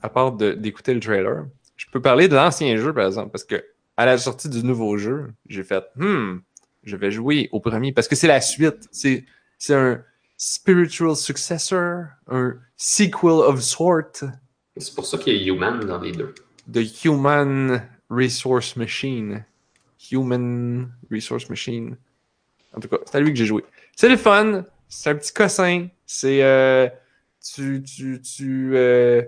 à 0.04 0.10
part 0.10 0.34
d'écouter 0.34 0.94
le 0.94 1.00
trailer, 1.00 1.46
je 1.80 1.86
peux 1.92 2.02
parler 2.02 2.28
de 2.28 2.36
l'ancien 2.36 2.76
jeu, 2.76 2.94
par 2.94 3.08
exemple, 3.08 3.32
parce 3.32 3.46
que 3.46 3.64
à 3.96 4.06
la 4.06 4.18
sortie 4.18 4.50
du 4.50 4.64
nouveau 4.64 4.98
jeu, 4.98 5.32
j'ai 5.48 5.64
fait, 5.64 5.84
hmm, 5.96 6.40
je 6.84 6.96
vais 6.98 7.10
jouer 7.10 7.48
au 7.54 7.62
premier, 7.62 7.94
parce 7.94 8.08
que 8.10 8.16
c'est 8.16 8.28
la 8.28 8.42
suite. 8.42 8.88
C'est, 8.92 9.26
c'est 9.58 9.76
un 9.76 10.04
spiritual 10.38 11.16
successor, 11.16 12.06
un 12.28 12.56
sequel 12.76 13.30
of 13.32 13.62
sort, 13.62 14.04
C'est 14.78 14.94
pour 14.96 15.06
ça 15.06 15.18
qu'il 15.18 15.36
y 15.36 15.50
a 15.50 15.54
Human 15.54 15.80
dans 15.86 16.00
les 16.02 16.12
deux. 16.12 16.36
The 16.72 17.06
Human 17.06 17.82
Resource 18.10 18.76
Machine. 18.76 19.46
Human 20.12 20.92
Resource 21.12 21.50
Machine. 21.50 21.96
En 22.74 22.80
tout 22.82 22.90
cas, 22.90 22.98
c'est 23.06 23.16
à 23.18 23.20
lui 23.22 23.32
que 23.32 23.38
j'ai 23.40 23.46
joué. 23.46 23.64
C'est 23.96 24.10
le 24.10 24.18
fun. 24.18 24.64
C'est 24.90 25.10
un 25.12 25.16
petit 25.16 25.34
cossin. 25.34 25.88
C'est. 26.06 26.44
euh, 26.44 26.88
tu. 27.42 27.82
Tu. 27.84 28.22
Tu. 28.22 28.72
euh, 28.76 29.24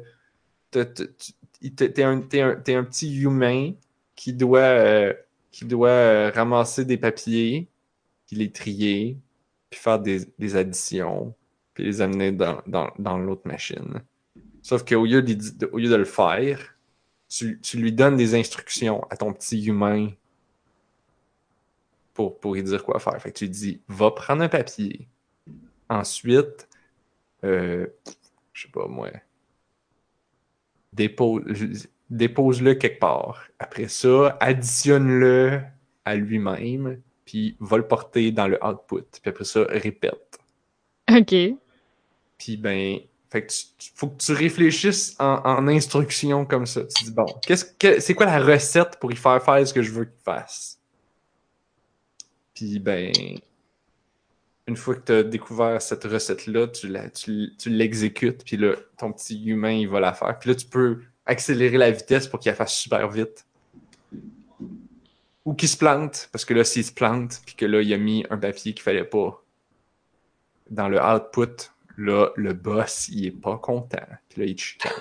tu- 0.72 1.34
T'es 1.70 2.04
un, 2.04 2.18
un, 2.20 2.50
un 2.52 2.84
petit 2.84 3.16
humain 3.22 3.74
qui 4.16 4.34
doit. 4.34 4.60
euh, 4.62 5.14
qui 5.52 5.66
doit 5.66 5.90
euh, 5.90 6.32
ramasser 6.34 6.86
des 6.86 6.96
papiers, 6.96 7.68
puis 8.26 8.38
les 8.38 8.50
trier, 8.54 9.18
puis 9.70 9.78
faire 9.78 10.00
des, 10.00 10.22
des 10.40 10.56
additions, 10.56 11.36
puis 11.74 11.84
les 11.84 12.00
amener 12.00 12.32
dans, 12.32 12.62
dans, 12.68 12.90
dans 12.98 13.18
l'autre 13.18 13.46
machine. 13.46 14.02
Sauf 14.62 14.86
qu'au 14.86 15.06
lieu, 15.06 15.22
de, 15.22 15.34
lieu 15.78 15.90
de 15.90 15.96
le 15.96 16.06
faire, 16.06 16.78
tu, 17.28 17.60
tu 17.60 17.78
lui 17.78 17.92
donnes 17.92 18.16
des 18.16 18.34
instructions 18.34 19.04
à 19.10 19.18
ton 19.18 19.34
petit 19.34 19.66
humain 19.66 20.12
pour, 22.14 22.40
pour 22.40 22.56
lui 22.56 22.64
dire 22.64 22.84
quoi 22.86 23.00
faire. 23.00 23.22
Fait 23.22 23.32
que 23.32 23.38
tu 23.40 23.46
lui 23.46 23.52
dis, 23.52 23.82
va 23.90 24.12
prendre 24.12 24.42
un 24.44 24.50
papier. 24.50 25.10
Ensuite, 25.90 26.70
euh, 27.44 27.88
je 28.54 28.62
sais 28.62 28.72
pas 28.72 28.88
moi, 28.88 29.10
dépose, 30.94 31.88
dépose-le 32.10 32.76
quelque 32.76 33.00
part. 33.00 33.48
Après 33.60 33.88
ça, 33.88 34.38
additionne-le 34.40 35.62
à 36.06 36.16
lui-même, 36.16 37.02
puis 37.26 37.56
va 37.60 37.78
le 37.78 37.88
porter 37.88 38.32
dans 38.32 38.48
le 38.48 38.60
output. 38.66 39.04
Puis 39.22 39.30
après 39.30 39.46
ça, 39.46 39.64
répète. 39.70 40.40
Ok. 41.10 41.34
Puis 42.38 42.58
ben, 42.58 43.00
fait 43.30 43.46
que 43.46 43.52
tu, 43.52 43.66
tu- 43.78 43.92
faut 43.96 44.08
que 44.10 44.18
tu 44.18 44.34
réfléchisses 44.34 45.16
en, 45.20 45.42
en 45.46 45.68
instruction 45.68 46.46
comme 46.46 46.66
ça. 46.66 46.84
Tu 46.86 47.06
dis 47.06 47.12
bon, 47.12 47.26
qu'est-ce 47.46 47.66
que 47.66 48.00
c'est 48.00 48.14
quoi 48.14 48.26
la 48.26 48.40
recette 48.40 48.98
pour 49.00 49.12
y 49.12 49.16
faire 49.16 49.42
faire 49.44 49.66
ce 49.68 49.74
que 49.74 49.82
je 49.82 49.92
veux 49.92 50.06
qu'il 50.06 50.22
fasse? 50.24 50.80
Puis 52.54 52.80
ben, 52.80 53.12
une 54.68 54.78
fois 54.78 54.96
que 54.96 55.02
tu 55.06 55.12
as 55.12 55.24
découvert 55.24 55.82
cette 55.82 56.04
recette-là, 56.04 56.68
tu 56.68 56.88
la- 56.88 57.10
tu, 57.10 57.54
tu 57.58 57.70
l'exécutes, 57.70 58.44
puis 58.46 58.58
là, 58.58 58.76
ton 58.98 59.12
petit 59.12 59.44
humain, 59.46 59.72
il 59.72 59.90
va 59.90 60.00
la 60.00 60.14
faire. 60.14 60.38
Puis 60.40 60.50
là, 60.50 60.56
tu 60.56 60.68
peux 60.68 61.02
accélérer 61.26 61.78
la 61.78 61.92
vitesse 61.92 62.28
pour 62.28 62.40
qu'il 62.40 62.52
la 62.52 62.56
fasse 62.56 62.74
super 62.74 63.08
vite. 63.10 63.46
Ou 65.46 65.54
qu'il 65.56 65.70
se 65.70 65.78
plante, 65.78 66.30
parce 66.32 66.46
que 66.46 66.54
là, 66.54 66.64
s'il 66.64 66.86
se 66.86 66.92
plante, 66.92 67.42
puis 67.46 67.56
que 67.56 67.66
là, 67.66 67.82
il 67.82 67.92
a 67.94 67.98
mis 67.98 68.26
un 68.30 68.38
papier 68.38 68.74
qu'il 68.74 68.84
fallait 68.84 69.04
pas 69.04 69.44
dans 70.70 70.88
le 70.88 71.02
output, 71.02 71.72
là, 71.98 72.30
le 72.36 72.54
boss, 72.54 73.10
il 73.10 73.26
est 73.26 73.32
pas 73.32 73.58
content. 73.58 74.06
Puis 74.30 74.42
là, 74.42 74.48
il 74.48 74.56
te 74.56 74.62
chicane. 74.62 74.92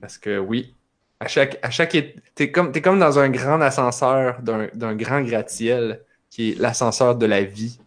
Parce 0.00 0.18
que 0.18 0.38
oui, 0.38 0.74
à 1.20 1.26
chaque, 1.26 1.58
à 1.62 1.70
chaque, 1.70 1.96
t'es 2.34 2.52
comme, 2.52 2.70
t'es 2.70 2.80
comme 2.80 3.00
dans 3.00 3.18
un 3.18 3.28
grand 3.28 3.60
ascenseur 3.60 4.40
d'un, 4.42 4.68
d'un 4.74 4.94
grand 4.94 5.20
gratte-ciel 5.22 6.00
qui 6.30 6.50
est 6.50 6.58
l'ascenseur 6.58 7.16
de 7.16 7.26
la 7.26 7.42
vie. 7.42 7.78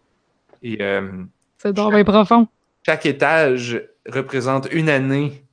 Et 0.62 0.82
euh, 0.82 1.24
C'est 1.58 1.72
donc 1.72 1.92
bien 1.94 2.04
profond. 2.04 2.48
chaque 2.86 3.06
étage 3.06 3.82
représente 4.08 4.68
une 4.72 4.88
année 4.88 5.44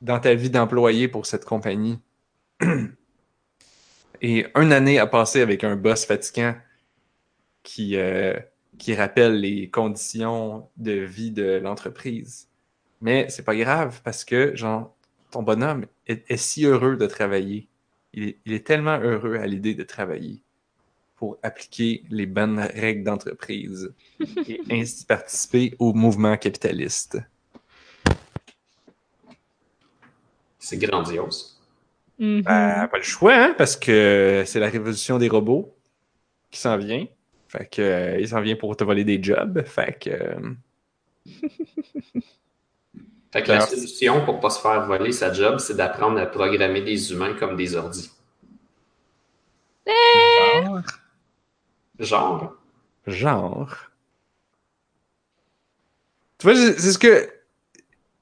dans 0.00 0.18
ta 0.20 0.34
vie 0.34 0.50
d'employé 0.50 1.08
pour 1.08 1.26
cette 1.26 1.44
compagnie. 1.44 1.98
Et 4.20 4.46
une 4.56 4.72
année 4.72 4.98
à 4.98 5.06
passer 5.06 5.40
avec 5.40 5.62
un 5.62 5.76
boss 5.76 6.04
fatigant 6.04 6.54
qui, 7.62 7.96
euh, 7.96 8.36
qui 8.76 8.94
rappelle 8.94 9.40
les 9.40 9.70
conditions 9.70 10.68
de 10.76 10.92
vie 10.92 11.30
de 11.30 11.60
l'entreprise. 11.62 12.48
Mais 13.00 13.28
c'est 13.28 13.44
pas 13.44 13.54
grave 13.54 14.00
parce 14.02 14.24
que, 14.24 14.56
genre, 14.56 14.96
ton 15.30 15.42
bonhomme 15.44 15.86
est, 16.08 16.28
est 16.28 16.36
si 16.36 16.64
heureux 16.64 16.96
de 16.96 17.06
travailler. 17.06 17.68
Il 18.12 18.24
est, 18.24 18.38
il 18.44 18.52
est 18.54 18.66
tellement 18.66 18.98
heureux 18.98 19.36
à 19.36 19.46
l'idée 19.46 19.74
de 19.74 19.84
travailler 19.84 20.42
pour 21.18 21.36
appliquer 21.42 22.04
les 22.10 22.26
bonnes 22.26 22.60
règles 22.60 23.02
d'entreprise 23.02 23.92
et 24.48 24.60
ainsi 24.70 25.04
participer 25.04 25.74
au 25.78 25.92
mouvement 25.92 26.36
capitaliste. 26.36 27.18
C'est 30.58 30.78
grandiose. 30.78 31.58
Mhm. 32.18 32.42
Ben, 32.42 32.88
pas 32.88 32.98
le 32.98 33.02
choix, 33.02 33.34
hein, 33.34 33.54
parce 33.56 33.76
que 33.76 34.44
c'est 34.46 34.60
la 34.60 34.68
révolution 34.68 35.18
des 35.18 35.28
robots 35.28 35.74
qui 36.50 36.60
s'en 36.60 36.76
vient. 36.76 37.06
Fait 37.48 37.68
que, 37.70 37.82
euh, 37.82 38.20
il 38.20 38.28
s'en 38.28 38.40
vient 38.40 38.56
pour 38.56 38.76
te 38.76 38.84
voler 38.84 39.04
des 39.04 39.22
jobs. 39.22 39.64
Fait 39.64 39.98
que, 39.98 40.10
euh, 40.10 40.54
Fait 43.32 43.42
que 43.42 43.52
la 43.52 43.60
solution 43.60 44.24
pour 44.24 44.40
pas 44.40 44.48
se 44.50 44.60
faire 44.60 44.86
voler 44.86 45.12
sa 45.12 45.32
job, 45.32 45.58
c'est 45.58 45.76
d'apprendre 45.76 46.18
à 46.18 46.26
programmer 46.26 46.80
des 46.80 47.12
humains 47.12 47.34
comme 47.34 47.56
des 47.56 47.76
ordis. 47.76 48.10
Genre. 51.98 52.54
genre. 53.06 53.74
Tu 56.38 56.46
vois, 56.46 56.54
c'est 56.56 56.92
ce 56.92 56.98
que. 56.98 57.28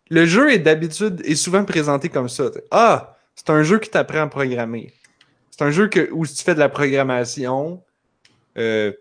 Le 0.09 0.25
jeu 0.25 0.53
est 0.53 0.61
d'habitude 0.61 1.21
est 1.25 1.35
souvent 1.35 1.65
présenté 1.65 2.09
comme 2.09 2.29
ça. 2.29 2.51
Ah, 2.71 3.17
c'est 3.35 3.51
un 3.51 3.63
jeu 3.65 3.79
qui 3.81 3.91
t'apprend 3.91 4.21
à 4.23 4.27
programmer. 4.29 4.95
C'est 5.51 5.63
un 5.65 5.71
jeu 5.71 5.89
que, 5.89 6.09
où 6.13 6.25
tu 6.27 6.35
fais 6.45 6.55
de 6.55 6.61
la 6.61 6.69
programmation. 6.69 7.83
euh, 8.57 8.93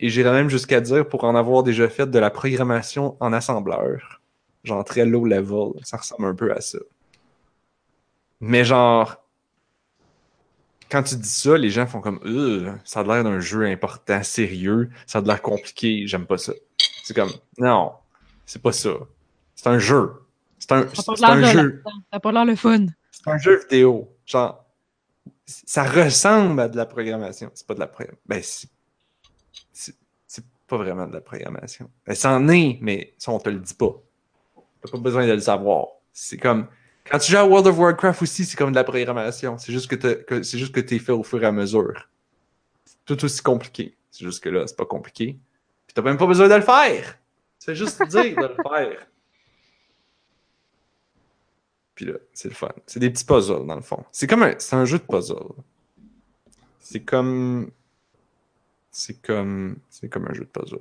et 0.00 0.08
j'irais 0.10 0.32
même 0.32 0.48
jusqu'à 0.48 0.80
dire 0.80 1.08
pour 1.08 1.24
en 1.24 1.34
avoir 1.34 1.62
déjà 1.64 1.88
fait 1.88 2.06
de 2.08 2.18
la 2.18 2.30
programmation 2.30 3.16
en 3.20 3.32
assembleur. 3.32 4.20
Genre 4.64 4.84
très 4.84 5.04
low 5.04 5.24
level. 5.24 5.72
Ça 5.82 5.96
ressemble 5.98 6.26
un 6.26 6.34
peu 6.34 6.52
à 6.52 6.60
ça. 6.60 6.78
Mais 8.40 8.64
genre. 8.64 9.22
Quand 10.90 11.02
tu 11.02 11.16
dis 11.16 11.28
ça, 11.28 11.56
les 11.58 11.70
gens 11.70 11.86
font 11.86 12.00
comme 12.00 12.20
Euh, 12.24 12.72
ça 12.84 13.00
a 13.00 13.02
l'air 13.04 13.24
d'un 13.24 13.40
jeu 13.40 13.66
important, 13.66 14.22
sérieux, 14.22 14.90
ça 15.06 15.18
a 15.18 15.22
l'air 15.22 15.42
compliqué, 15.42 16.06
j'aime 16.06 16.26
pas 16.26 16.38
ça. 16.38 16.52
C'est 17.04 17.14
comme 17.14 17.32
non, 17.58 17.92
c'est 18.46 18.62
pas 18.62 18.72
ça. 18.72 18.90
C'est 19.54 19.66
un 19.66 19.78
jeu. 19.78 20.12
C'est 20.58 20.72
un, 20.72 20.88
Ça 20.94 21.02
pas 21.02 21.32
un 21.32 21.52
jeu. 21.52 21.82
Ça 21.84 21.90
a 22.12 22.20
pas 22.20 22.32
l'air 22.32 22.44
le 22.44 22.56
fun. 22.56 22.86
C'est 23.10 23.28
un 23.28 23.38
jeu 23.38 23.60
vidéo. 23.60 24.14
Genre, 24.26 24.64
ça 25.46 25.84
ressemble 25.84 26.60
à 26.60 26.68
de 26.68 26.76
la 26.76 26.86
programmation. 26.86 27.50
C'est 27.54 27.66
pas 27.66 27.74
de 27.74 27.80
la 27.80 27.86
programmation. 27.86 28.20
Ben, 28.26 28.42
c'est 29.72 30.44
pas 30.66 30.76
vraiment 30.76 31.06
de 31.06 31.14
la 31.14 31.20
programmation. 31.20 31.90
Ben, 32.06 32.14
c'en 32.14 32.46
est, 32.48 32.78
mais 32.80 33.14
ça, 33.18 33.32
on 33.32 33.38
te 33.38 33.48
le 33.48 33.58
dit 33.58 33.74
pas. 33.74 33.94
T'as 34.82 34.90
pas 34.90 34.98
besoin 34.98 35.26
de 35.26 35.32
le 35.32 35.40
savoir. 35.40 35.86
C'est 36.12 36.36
comme. 36.36 36.68
Quand 37.10 37.18
tu 37.18 37.32
joues 37.32 37.38
à 37.38 37.44
World 37.44 37.66
of 37.66 37.78
Warcraft 37.78 38.22
aussi, 38.22 38.44
c'est 38.44 38.56
comme 38.56 38.70
de 38.70 38.76
la 38.76 38.84
programmation. 38.84 39.56
C'est 39.58 39.72
juste 39.72 39.88
que, 39.94 40.42
c'est 40.42 40.58
juste 40.58 40.74
que 40.74 40.80
t'es 40.80 40.98
fait 40.98 41.12
au 41.12 41.22
fur 41.22 41.42
et 41.42 41.46
à 41.46 41.52
mesure. 41.52 42.08
C'est 42.84 42.96
tout 43.04 43.24
aussi 43.24 43.42
compliqué. 43.42 43.96
C'est 44.10 44.24
juste 44.24 44.42
que 44.42 44.48
là, 44.48 44.66
c'est 44.66 44.76
pas 44.76 44.84
compliqué. 44.84 45.38
Puis 45.86 45.94
t'as 45.94 46.02
même 46.02 46.18
pas 46.18 46.26
besoin 46.26 46.48
de 46.48 46.54
le 46.54 46.60
faire. 46.60 47.18
C'est 47.58 47.74
juste 47.74 48.02
dire 48.08 48.36
de 48.36 48.46
le 48.46 48.54
faire. 48.62 49.06
Puis 51.94 52.04
là, 52.06 52.14
c'est 52.32 52.48
le 52.48 52.54
fun. 52.54 52.72
C'est 52.86 53.00
des 53.00 53.10
petits 53.10 53.24
puzzles, 53.24 53.66
dans 53.66 53.74
le 53.74 53.80
fond. 53.80 54.04
C'est 54.12 54.26
comme 54.26 54.42
un, 54.42 54.54
c'est 54.58 54.76
un 54.76 54.84
jeu 54.84 54.98
de 54.98 55.04
puzzle. 55.04 55.52
C'est 56.78 57.00
comme. 57.00 57.70
C'est 58.90 59.20
comme. 59.20 59.78
C'est 59.90 60.08
comme 60.08 60.26
un 60.28 60.34
jeu 60.34 60.44
de 60.44 60.60
puzzle. 60.60 60.78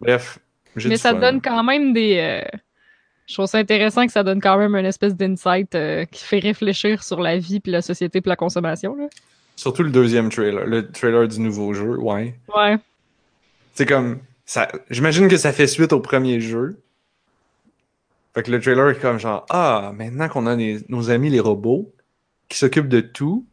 Bref. 0.00 0.38
Mais 0.76 0.96
ça 0.96 1.10
fun. 1.12 1.20
donne 1.20 1.40
quand 1.40 1.62
même 1.62 1.92
des. 1.92 2.16
euh, 2.18 2.58
Je 3.28 3.34
trouve 3.34 3.46
ça 3.46 3.58
intéressant 3.58 4.06
que 4.06 4.12
ça 4.12 4.22
donne 4.24 4.40
quand 4.40 4.56
même 4.56 4.74
une 4.74 4.86
espèce 4.86 5.14
d'insight 5.14 5.74
euh, 5.74 6.06
qui 6.06 6.24
fait 6.24 6.38
réfléchir 6.38 7.02
sur 7.04 7.20
la 7.20 7.36
vie, 7.38 7.60
puis 7.60 7.70
la 7.70 7.82
société, 7.82 8.22
puis 8.22 8.28
la 8.30 8.36
consommation. 8.36 8.96
Là. 8.96 9.06
Surtout 9.54 9.82
le 9.82 9.90
deuxième 9.90 10.30
trailer. 10.30 10.66
Le 10.66 10.90
trailer 10.90 11.28
du 11.28 11.38
nouveau 11.40 11.74
jeu, 11.74 11.98
ouais. 11.98 12.34
Ouais. 12.56 12.76
C'est 13.74 13.84
comme. 13.86 14.20
Ça, 14.46 14.66
j'imagine 14.88 15.28
que 15.28 15.36
ça 15.36 15.52
fait 15.52 15.66
suite 15.66 15.92
au 15.92 16.00
premier 16.00 16.40
jeu. 16.40 16.80
Fait 18.34 18.42
que 18.42 18.50
le 18.50 18.60
trailer 18.60 18.88
est 18.90 18.98
comme 18.98 19.18
genre 19.18 19.44
Ah, 19.50 19.92
maintenant 19.94 20.28
qu'on 20.28 20.46
a 20.46 20.56
les- 20.56 20.80
nos 20.88 21.10
amis 21.10 21.28
les 21.28 21.40
robots 21.40 21.92
qui 22.48 22.56
s'occupent 22.56 22.88
de 22.88 23.00
tout, 23.00 23.44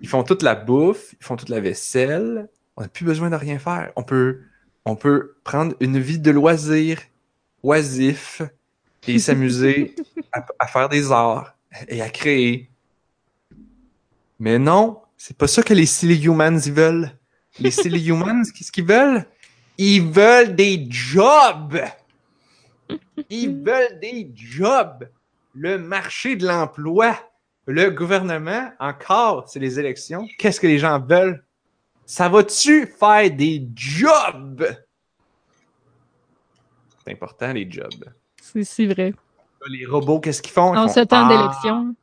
ils 0.00 0.08
font 0.08 0.24
toute 0.24 0.42
la 0.42 0.54
bouffe, 0.54 1.14
ils 1.18 1.24
font 1.24 1.36
toute 1.36 1.48
la 1.48 1.60
vaisselle, 1.60 2.48
on 2.76 2.82
n'a 2.82 2.88
plus 2.88 3.06
besoin 3.06 3.30
de 3.30 3.34
rien 3.36 3.58
faire. 3.58 3.92
On 3.96 4.02
peut, 4.02 4.40
on 4.84 4.94
peut 4.94 5.36
prendre 5.42 5.74
une 5.80 5.98
vie 5.98 6.18
de 6.18 6.30
loisir 6.30 7.00
oisifs 7.62 8.42
et 9.14 9.18
s'amuser 9.18 9.94
à, 10.32 10.44
à 10.58 10.66
faire 10.66 10.88
des 10.88 11.10
arts 11.12 11.54
et 11.88 12.02
à 12.02 12.08
créer. 12.08 12.70
Mais 14.38 14.58
non, 14.58 15.00
c'est 15.16 15.36
pas 15.36 15.48
ça 15.48 15.62
que 15.62 15.74
les 15.74 15.86
Silly 15.86 16.24
Humans 16.24 16.60
ils 16.64 16.72
veulent. 16.72 17.10
Les 17.58 17.70
Silly 17.70 18.06
Humans, 18.08 18.44
qu'est-ce 18.54 18.72
qu'ils 18.72 18.86
veulent? 18.86 19.26
Ils 19.76 20.02
veulent 20.02 20.54
des 20.54 20.86
jobs! 20.88 21.80
Ils 23.30 23.54
veulent 23.64 23.98
des 24.00 24.30
jobs! 24.34 25.08
Le 25.54 25.78
marché 25.78 26.36
de 26.36 26.46
l'emploi, 26.46 27.18
le 27.66 27.90
gouvernement, 27.90 28.72
encore, 28.78 29.48
c'est 29.48 29.58
les 29.58 29.80
élections. 29.80 30.26
Qu'est-ce 30.38 30.60
que 30.60 30.66
les 30.66 30.78
gens 30.78 31.00
veulent? 31.00 31.44
Ça 32.06 32.28
va-tu 32.28 32.86
faire 32.86 33.30
des 33.30 33.68
jobs? 33.74 34.64
C'est 37.04 37.12
important, 37.12 37.52
les 37.52 37.70
jobs. 37.70 38.04
C'est 38.62 38.86
vrai. 38.86 39.14
Les 39.68 39.84
robots, 39.86 40.20
qu'est-ce 40.20 40.40
qu'ils 40.42 40.52
font? 40.52 40.74
Ils 40.74 40.78
En 40.78 40.88
font, 40.88 40.94
ce 40.94 41.00
temps 41.00 41.28
Ah, 41.28 41.36
d'élection. 41.36 41.94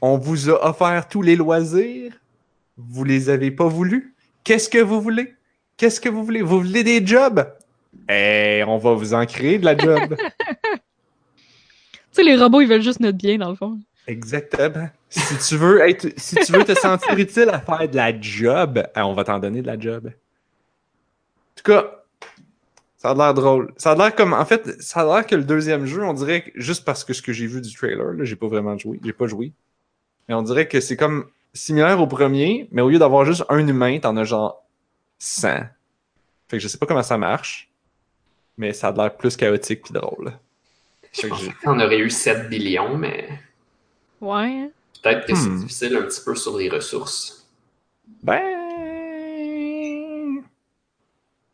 On 0.00 0.18
vous 0.18 0.50
a 0.50 0.68
offert 0.68 1.08
tous 1.08 1.22
les 1.22 1.36
loisirs. 1.36 2.12
Vous 2.76 3.04
les 3.04 3.28
avez 3.30 3.50
pas 3.50 3.66
voulu? 3.68 4.14
Qu'est-ce 4.44 4.68
que 4.68 4.78
vous 4.78 5.00
voulez? 5.00 5.34
Qu'est-ce 5.76 6.00
que 6.00 6.08
vous 6.08 6.24
voulez? 6.24 6.42
Vous 6.42 6.60
voulez 6.60 6.84
des 6.84 7.04
jobs? 7.04 7.46
Eh, 8.08 8.62
on 8.66 8.78
va 8.78 8.92
vous 8.94 9.14
en 9.14 9.24
créer 9.26 9.58
de 9.58 9.64
la 9.64 9.76
job. 9.76 10.16
Tu 12.16 12.22
sais, 12.22 12.30
les 12.30 12.36
robots, 12.40 12.60
ils 12.60 12.68
veulent 12.68 12.80
juste 12.80 13.00
notre 13.00 13.18
bien, 13.18 13.38
dans 13.38 13.50
le 13.50 13.56
fond. 13.56 13.76
Exactement. 14.06 14.88
Si 15.08 15.36
tu 15.48 15.56
veux 15.56 15.80
être, 15.80 16.06
si 16.16 16.36
tu 16.36 16.52
veux 16.52 16.62
te 16.62 16.74
sentir 16.74 17.18
utile 17.18 17.48
à 17.48 17.58
faire 17.58 17.88
de 17.88 17.96
la 17.96 18.20
job, 18.20 18.80
eh, 18.94 19.00
on 19.00 19.14
va 19.14 19.24
t'en 19.24 19.40
donner 19.40 19.62
de 19.62 19.66
la 19.66 19.76
job. 19.76 20.06
En 20.06 21.54
tout 21.56 21.64
cas, 21.72 22.03
ça 23.04 23.10
a 23.10 23.14
l'air 23.14 23.34
drôle. 23.34 23.70
Ça 23.76 23.92
a 23.92 23.94
l'air 23.96 24.14
comme, 24.14 24.32
en 24.32 24.44
fait, 24.46 24.80
ça 24.80 25.00
a 25.00 25.04
l'air 25.04 25.26
que 25.26 25.34
le 25.34 25.44
deuxième 25.44 25.84
jeu, 25.84 26.02
on 26.02 26.14
dirait 26.14 26.44
que, 26.44 26.50
juste 26.54 26.86
parce 26.86 27.04
que 27.04 27.12
ce 27.12 27.20
que 27.20 27.34
j'ai 27.34 27.46
vu 27.46 27.60
du 27.60 27.70
trailer, 27.74 28.14
là, 28.14 28.24
j'ai 28.24 28.34
pas 28.36 28.48
vraiment 28.48 28.78
joué, 28.78 28.98
j'ai 29.04 29.12
pas 29.12 29.26
joué. 29.26 29.52
Mais 30.26 30.34
on 30.34 30.40
dirait 30.40 30.66
que 30.68 30.80
c'est 30.80 30.96
comme 30.96 31.26
similaire 31.52 32.00
au 32.00 32.06
premier, 32.06 32.66
mais 32.72 32.80
au 32.80 32.88
lieu 32.88 32.98
d'avoir 32.98 33.26
juste 33.26 33.44
un 33.50 33.66
humain, 33.68 33.98
t'en 33.98 34.16
as 34.16 34.24
genre 34.24 34.64
100. 35.18 35.48
Fait 36.48 36.56
que 36.56 36.58
je 36.60 36.66
sais 36.66 36.78
pas 36.78 36.86
comment 36.86 37.02
ça 37.02 37.18
marche, 37.18 37.70
mais 38.56 38.72
ça 38.72 38.88
a 38.88 38.92
l'air 38.92 39.14
plus 39.14 39.36
chaotique 39.36 39.82
pis 39.84 39.92
drôle. 39.92 40.32
Je 41.12 41.26
pensais 41.28 41.50
qu'on 41.62 41.78
aurait 41.80 41.98
eu 41.98 42.08
7 42.08 42.48
billions, 42.48 42.96
mais 42.96 43.28
Ouais. 44.22 44.46
hein. 44.64 44.70
peut-être 45.02 45.26
que 45.26 45.32
Hmm. 45.32 45.36
c'est 45.36 45.56
difficile 45.60 45.96
un 45.96 46.02
petit 46.04 46.22
peu 46.24 46.34
sur 46.34 46.56
les 46.56 46.70
ressources. 46.70 47.46
Ben. 48.22 48.40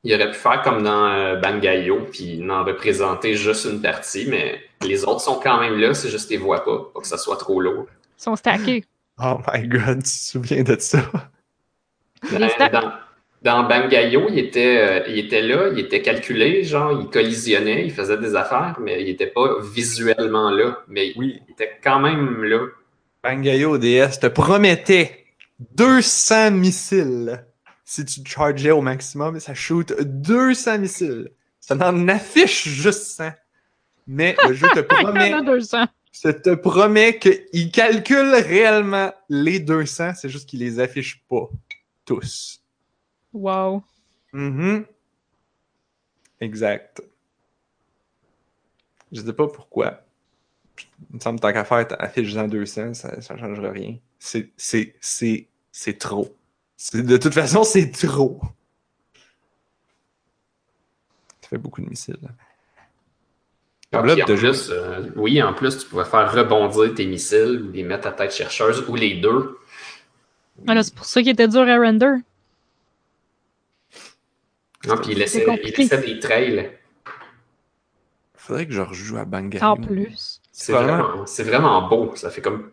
Il 0.02 0.14
aurait 0.14 0.30
pu 0.30 0.36
faire 0.38 0.62
comme 0.62 0.82
dans 0.82 1.06
euh, 1.06 1.36
Bangayo, 1.36 2.06
puis 2.10 2.38
n'en 2.38 2.64
représenter 2.64 3.34
juste 3.34 3.66
une 3.66 3.82
partie, 3.82 4.26
mais 4.28 4.60
les 4.82 5.04
autres 5.04 5.20
sont 5.20 5.38
quand 5.42 5.60
même 5.60 5.78
là, 5.78 5.92
c'est 5.92 6.08
juste 6.08 6.28
qu'ils 6.28 6.38
les 6.38 6.42
voient 6.44 6.64
pas, 6.64 6.88
pour 6.92 7.02
que 7.02 7.06
ça 7.08 7.18
soit 7.18 7.36
trop 7.36 7.60
lourd. 7.60 7.86
Ils 8.18 8.22
sont 8.22 8.36
stackés. 8.36 8.84
Oh 9.22 9.38
my 9.52 9.68
god, 9.68 9.98
tu 9.98 10.02
te 10.04 10.08
souviens 10.08 10.62
de 10.62 10.76
ça? 10.78 11.00
Les 12.32 12.38
Dans, 12.58 12.70
dans, 12.70 12.92
dans 13.42 13.62
Bangayo, 13.68 14.28
il 14.30 14.38
était, 14.38 14.78
euh, 14.78 15.04
il 15.08 15.18
était 15.18 15.42
là, 15.42 15.68
il 15.72 15.78
était 15.80 16.00
calculé, 16.00 16.64
genre, 16.64 16.98
il 16.98 17.08
collisionnait, 17.08 17.84
il 17.84 17.92
faisait 17.92 18.16
des 18.16 18.34
affaires, 18.34 18.76
mais 18.80 19.02
il 19.02 19.10
était 19.10 19.26
pas 19.26 19.56
visuellement 19.74 20.50
là, 20.50 20.78
mais 20.88 21.12
Oui. 21.16 21.40
il 21.46 21.52
était 21.52 21.78
quand 21.84 22.00
même 22.00 22.42
là. 22.44 22.66
Bangayo 23.22 23.76
DS 23.76 24.18
te 24.20 24.26
promettait 24.28 25.26
200 25.76 26.52
missiles 26.52 27.44
si 27.90 28.04
tu 28.04 28.20
chargeais 28.24 28.70
au 28.70 28.80
maximum. 28.80 29.40
Ça 29.40 29.52
shoot 29.52 29.92
200 30.00 30.78
missiles. 30.78 31.32
Ça 31.58 31.74
en 31.74 32.06
affiche 32.06 32.68
juste 32.68 33.02
100. 33.02 33.32
Mais 34.06 34.36
le 34.46 34.54
jeu 34.54 34.68
te 34.72 34.80
promet, 34.80 35.34
en 35.34 35.38
a 35.38 35.42
200. 35.42 35.86
ça 36.12 36.32
te 36.32 36.54
promet 36.54 37.18
qu'il 37.18 37.72
calcule 37.72 38.32
réellement 38.32 39.12
les 39.28 39.58
200. 39.58 40.12
C'est 40.14 40.28
juste 40.28 40.48
qu'il 40.48 40.60
les 40.60 40.78
affiche 40.78 41.24
pas 41.28 41.50
tous. 42.04 42.62
Wow. 43.32 43.82
Mhm. 44.32 44.86
Exact. 46.40 47.02
Je 49.10 49.20
sais 49.20 49.32
pas 49.32 49.48
pourquoi. 49.48 50.00
Il 51.10 51.16
me 51.16 51.20
semble 51.20 51.40
que 51.40 51.42
tant 51.42 51.52
qu'à 51.52 51.64
faire, 51.64 51.88
affiche-en 51.98 52.46
200, 52.46 52.94
ça, 52.94 53.20
ça 53.20 53.36
changera 53.36 53.72
rien. 53.72 53.96
C'est, 54.20 54.50
c'est, 54.56 54.94
c'est, 55.00 55.48
c'est 55.72 55.98
trop. 55.98 56.36
C'est- 56.82 57.02
de 57.02 57.16
toute 57.18 57.34
façon, 57.34 57.62
c'est 57.62 57.90
trop. 57.90 58.40
Ça 61.42 61.48
fait 61.50 61.58
beaucoup 61.58 61.82
de 61.82 61.86
missiles. 61.90 62.16
là. 62.22 62.30
Ah, 63.92 64.00
Là, 64.02 64.14
en 64.22 64.24
plus, 64.24 64.70
euh, 64.70 65.10
oui, 65.16 65.42
en 65.42 65.52
plus, 65.52 65.76
tu 65.76 65.86
pouvais 65.86 66.06
faire 66.06 66.32
rebondir 66.32 66.94
tes 66.94 67.04
missiles 67.04 67.66
ou 67.68 67.72
les 67.72 67.82
mettre 67.82 68.06
à 68.06 68.12
tête 68.12 68.32
chercheuse 68.32 68.82
ou 68.88 68.94
les 68.96 69.16
deux. 69.20 69.58
Ah, 70.66 70.72
là, 70.74 70.82
c'est 70.82 70.94
pour 70.94 71.04
ça 71.04 71.20
qu'il 71.20 71.32
était 71.32 71.48
dur 71.48 71.68
à 71.68 71.76
render. 71.76 72.14
Non, 74.86 74.96
puis 74.96 75.12
il 75.12 75.18
laissait, 75.18 75.44
il 75.62 75.74
laissait 75.76 75.98
des 76.00 76.18
trails. 76.18 76.70
Faudrait 78.36 78.66
que 78.66 78.72
je 78.72 78.80
rejoue 78.80 79.18
à 79.18 79.26
Bangayo. 79.26 79.62
En 79.62 79.76
plus. 79.76 80.40
C'est 80.50 80.72
Vraiment. 80.72 81.02
vraiment, 81.02 81.26
c'est 81.26 81.44
vraiment 81.44 81.88
beau. 81.88 82.16
Ça 82.16 82.30
fait 82.30 82.40
comme, 82.40 82.70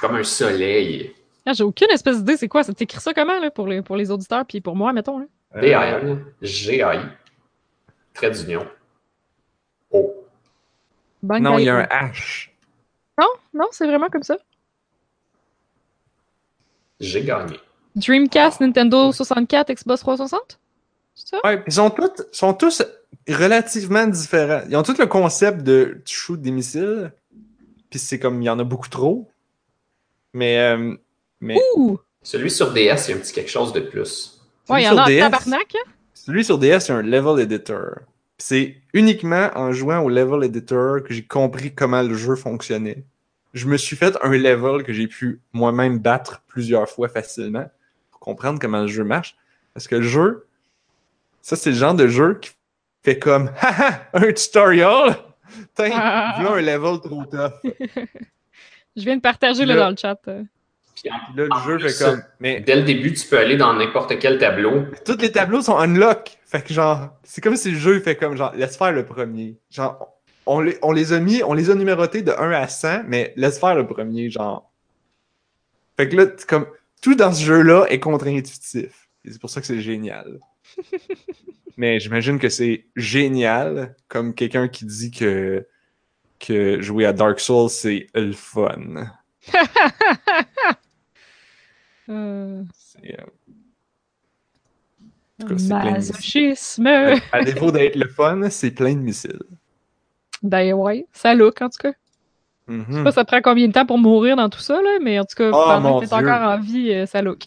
comme 0.00 0.14
un 0.14 0.24
soleil. 0.24 1.14
Ah, 1.48 1.54
J'ai 1.54 1.64
aucune 1.64 1.90
espèce 1.90 2.18
d'idée, 2.18 2.36
c'est 2.36 2.46
quoi? 2.46 2.62
Ça 2.62 2.74
t'écrit 2.74 3.00
ça 3.00 3.14
comment 3.14 3.40
là, 3.40 3.50
pour, 3.50 3.66
les, 3.66 3.80
pour 3.80 3.96
les 3.96 4.10
auditeurs, 4.10 4.44
puis 4.44 4.60
pour 4.60 4.76
moi, 4.76 4.92
mettons? 4.92 5.18
Là? 5.18 5.24
Euh, 5.56 5.60
B-A-N, 5.62 6.24
G-A-I, 6.42 7.00
trait 8.12 8.30
d'union. 8.32 8.66
O. 9.90 10.14
Non, 11.22 11.56
il 11.58 11.64
y 11.64 11.70
a 11.70 11.76
un 11.76 11.84
H. 11.84 12.50
Non, 13.18 13.28
non, 13.54 13.66
c'est 13.70 13.86
vraiment 13.86 14.08
comme 14.10 14.24
ça. 14.24 14.36
J'ai 17.00 17.24
gagné. 17.24 17.58
Dreamcast, 17.96 18.60
Nintendo 18.60 19.10
64, 19.10 19.72
Xbox 19.72 20.00
360? 20.02 20.60
C'est 21.14 21.28
ça? 21.28 21.40
Ouais, 21.44 21.62
ils 21.66 21.72
sont 21.72 21.88
tous, 21.88 22.26
sont 22.30 22.52
tous 22.52 22.82
relativement 23.26 24.06
différents. 24.06 24.64
Ils 24.68 24.76
ont 24.76 24.82
tous 24.82 24.98
le 24.98 25.06
concept 25.06 25.62
de 25.62 26.02
tu 26.04 26.14
shoot 26.14 26.38
des 26.38 26.50
missiles, 26.50 27.10
puis 27.88 27.98
c'est 27.98 28.18
comme 28.18 28.42
il 28.42 28.44
y 28.44 28.50
en 28.50 28.58
a 28.58 28.64
beaucoup 28.64 28.90
trop. 28.90 29.30
Mais, 30.34 30.58
euh, 30.58 30.94
mais 31.40 31.58
Ouh! 31.76 31.98
Celui 32.22 32.50
sur 32.50 32.72
DS, 32.72 32.78
il 32.78 33.10
y 33.10 33.12
a 33.12 33.16
un 33.16 33.20
petit 33.20 33.32
quelque 33.32 33.50
chose 33.50 33.72
de 33.72 33.80
plus. 33.80 34.40
Ouais, 34.68 34.82
il 34.82 34.84
y 34.86 34.88
en 34.88 34.98
a 34.98 35.06
DS, 35.06 35.20
tabarnak, 35.20 35.74
hein? 35.76 35.90
celui 36.14 36.44
sur 36.44 36.58
DS, 36.58 36.80
c'est 36.80 36.92
un 36.92 37.02
level 37.02 37.40
editor. 37.40 38.00
C'est 38.38 38.76
uniquement 38.92 39.50
en 39.54 39.72
jouant 39.72 40.00
au 40.00 40.08
level 40.08 40.44
editor 40.44 41.02
que 41.02 41.14
j'ai 41.14 41.24
compris 41.24 41.74
comment 41.74 42.02
le 42.02 42.14
jeu 42.14 42.36
fonctionnait. 42.36 43.04
Je 43.54 43.66
me 43.66 43.76
suis 43.76 43.96
fait 43.96 44.16
un 44.22 44.30
level 44.36 44.84
que 44.84 44.92
j'ai 44.92 45.06
pu 45.08 45.40
moi-même 45.52 45.98
battre 45.98 46.42
plusieurs 46.48 46.88
fois 46.88 47.08
facilement 47.08 47.68
pour 48.10 48.20
comprendre 48.20 48.58
comment 48.60 48.82
le 48.82 48.86
jeu 48.88 49.04
marche. 49.04 49.36
Parce 49.74 49.88
que 49.88 49.96
le 49.96 50.02
jeu, 50.02 50.46
ça 51.40 51.56
c'est 51.56 51.70
le 51.70 51.76
genre 51.76 51.94
de 51.94 52.08
jeu 52.08 52.38
qui 52.40 52.50
fait 53.02 53.18
comme 53.18 53.50
haha, 53.60 54.02
un 54.12 54.32
tutorial. 54.32 55.16
Tiens, 55.74 55.90
Ah. 55.94 56.38
un 56.52 56.60
level 56.60 57.00
trop 57.00 57.24
tough. 57.24 57.52
Je 58.96 59.02
viens 59.04 59.16
de 59.16 59.22
partager 59.22 59.64
là, 59.64 59.74
Là. 59.74 59.80
dans 59.84 59.90
le 59.90 59.96
chat. 59.96 60.20
Puis 61.02 61.10
là, 61.36 61.44
le 61.44 61.48
jeu 61.66 61.78
plus, 61.78 61.96
fait 61.96 62.04
comme. 62.04 62.22
Mais 62.40 62.60
dès 62.60 62.76
le 62.76 62.82
début, 62.82 63.12
tu 63.12 63.26
peux 63.26 63.38
aller 63.38 63.56
dans 63.56 63.72
n'importe 63.74 64.18
quel 64.18 64.38
tableau. 64.38 64.84
tous 65.04 65.18
les 65.18 65.30
tableaux 65.30 65.62
sont 65.62 65.76
unlock. 65.76 66.38
Fait 66.46 66.62
que 66.62 66.72
genre, 66.72 67.10
c'est 67.22 67.40
comme 67.42 67.56
si 67.56 67.70
le 67.70 67.78
jeu 67.78 68.00
fait 68.00 68.16
comme 68.16 68.36
genre, 68.36 68.54
laisse 68.54 68.76
faire 68.76 68.92
le 68.92 69.04
premier. 69.04 69.56
Genre, 69.70 70.18
on 70.46 70.60
les, 70.60 70.78
on 70.82 70.92
les 70.92 71.12
a 71.12 71.20
mis, 71.20 71.42
on 71.42 71.52
les 71.52 71.70
a 71.70 71.74
numérotés 71.74 72.22
de 72.22 72.32
1 72.32 72.50
à 72.52 72.68
100, 72.68 73.02
mais 73.06 73.32
laisse 73.36 73.58
faire 73.58 73.74
le 73.74 73.86
premier, 73.86 74.30
genre. 74.30 74.70
Fait 75.96 76.08
que 76.08 76.16
là, 76.16 76.26
comme, 76.48 76.66
tout 77.02 77.14
dans 77.14 77.32
ce 77.32 77.44
jeu-là 77.44 77.86
est 77.88 78.00
contre-intuitif. 78.00 79.08
Et 79.24 79.30
c'est 79.30 79.40
pour 79.40 79.50
ça 79.50 79.60
que 79.60 79.66
c'est 79.66 79.80
génial. 79.80 80.38
mais 81.76 82.00
j'imagine 82.00 82.38
que 82.38 82.48
c'est 82.48 82.86
génial, 82.96 83.94
comme 84.08 84.34
quelqu'un 84.34 84.68
qui 84.68 84.84
dit 84.84 85.10
que, 85.10 85.66
que 86.40 86.80
jouer 86.80 87.04
à 87.04 87.12
Dark 87.12 87.40
Souls, 87.40 87.68
c'est 87.68 88.06
le 88.14 88.32
fun. 88.32 89.12
Euh, 92.08 92.62
C'est, 92.74 93.18
euh, 93.20 93.24
En 95.42 95.46
tout 95.46 95.54
cas, 95.54 95.58
c'est 95.58 95.68
plein 95.68 95.84
de 95.84 95.90
masochisme. 95.96 96.86
à 97.32 97.42
défaut 97.44 97.70
d'être 97.70 97.96
le 97.96 98.08
fun, 98.08 98.48
c'est 98.50 98.70
plein 98.72 98.94
de 98.94 99.00
missiles. 99.00 99.42
Ben 100.42 100.72
ouais, 100.74 101.06
ça 101.12 101.34
look 101.34 101.60
en 101.62 101.68
tout 101.68 101.78
cas. 101.80 101.92
Je 102.68 102.74
sais 102.82 102.98
Mhm. 102.98 103.04
pas 103.04 103.12
ça 103.12 103.24
prend 103.24 103.40
combien 103.40 103.66
de 103.66 103.72
temps 103.72 103.86
pour 103.86 103.98
mourir 103.98 104.36
dans 104.36 104.48
tout 104.50 104.60
ça, 104.60 104.74
là, 104.82 104.98
mais 105.02 105.18
en 105.18 105.24
tout 105.24 105.34
cas, 105.36 105.48
Oh, 105.50 105.64
pendant 105.68 106.00
que 106.00 106.06
t'es 106.06 106.12
encore 106.14 106.42
en 106.42 106.60
vie, 106.60 106.92
euh, 106.92 107.06
ça 107.06 107.22
look. 107.22 107.44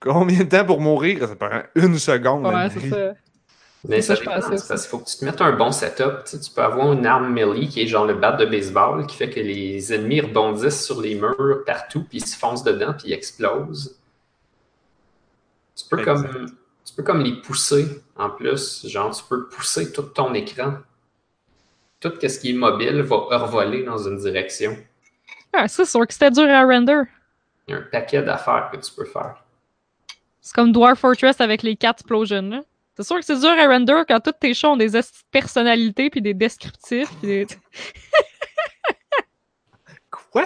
Combien 0.00 0.38
de 0.38 0.44
temps 0.48 0.64
pour 0.64 0.80
mourir? 0.80 1.28
Ça 1.28 1.36
prend 1.36 1.60
une 1.74 1.98
seconde. 1.98 2.46
Ouais, 2.46 2.70
c'est 2.70 2.88
ça. 2.88 3.12
Mais 3.88 4.00
Ça, 4.00 4.14
ça, 4.14 4.20
dépend, 4.20 4.32
parce 4.40 4.66
qu'il 4.68 4.90
faut 4.90 4.98
que 4.98 5.10
tu 5.10 5.16
te 5.16 5.24
mettes 5.24 5.40
un 5.40 5.52
bon 5.56 5.72
setup. 5.72 6.24
Tu, 6.24 6.30
sais, 6.36 6.40
tu 6.40 6.50
peux 6.52 6.62
avoir 6.62 6.92
une 6.92 7.04
arme 7.04 7.32
melee 7.32 7.68
qui 7.68 7.82
est 7.82 7.86
genre 7.86 8.06
le 8.06 8.14
bat 8.14 8.32
de 8.32 8.46
baseball 8.46 9.06
qui 9.06 9.16
fait 9.16 9.28
que 9.28 9.40
les 9.40 9.92
ennemis 9.92 10.20
rebondissent 10.20 10.84
sur 10.84 11.00
les 11.00 11.16
murs 11.16 11.64
partout, 11.66 12.04
puis 12.08 12.18
ils 12.18 12.26
se 12.26 12.36
foncent 12.38 12.62
dedans, 12.64 12.94
puis 12.96 13.08
ils 13.08 13.12
explosent. 13.12 13.98
Tu 15.82 15.96
peux 15.96 16.04
comme 16.04 16.50
Tu 16.84 16.94
peux 16.94 17.02
comme 17.02 17.22
les 17.22 17.40
pousser 17.40 18.02
en 18.16 18.30
plus. 18.30 18.86
Genre, 18.86 19.16
tu 19.16 19.22
peux 19.28 19.48
pousser 19.48 19.92
tout 19.92 20.02
ton 20.02 20.34
écran. 20.34 20.78
Tout 22.00 22.12
ce 22.20 22.38
qui 22.38 22.50
est 22.50 22.54
mobile 22.54 23.02
va 23.02 23.38
revoler 23.38 23.84
dans 23.84 23.98
une 23.98 24.18
direction. 24.18 24.76
Ah, 25.52 25.68
ça, 25.68 25.84
c'est 25.84 25.90
sûr 25.90 26.06
que 26.06 26.12
c'était 26.12 26.30
dur 26.30 26.48
à 26.48 26.64
render. 26.64 27.02
Il 27.68 27.72
y 27.72 27.74
a 27.74 27.78
un 27.78 27.82
paquet 27.82 28.22
d'affaires 28.22 28.70
que 28.72 28.78
tu 28.78 28.92
peux 28.92 29.04
faire. 29.04 29.44
C'est 30.40 30.54
comme 30.54 30.72
Dwarf 30.72 30.98
Fortress 30.98 31.40
avec 31.40 31.62
les 31.62 31.76
quatre 31.76 32.00
explosions, 32.00 32.42
là. 32.42 32.62
C'est 32.96 33.04
sûr 33.04 33.16
que 33.16 33.24
c'est 33.24 33.38
dur 33.38 33.50
à 33.50 33.66
render 33.68 34.02
quand 34.06 34.20
toutes 34.20 34.38
tes 34.40 34.52
chats 34.52 34.70
ont 34.70 34.76
des 34.76 34.90
personnalités 35.30 36.10
puis 36.10 36.20
des 36.20 36.34
descriptifs. 36.34 37.08
Puis 37.20 37.28
des... 37.28 37.46
Quoi? 40.10 40.44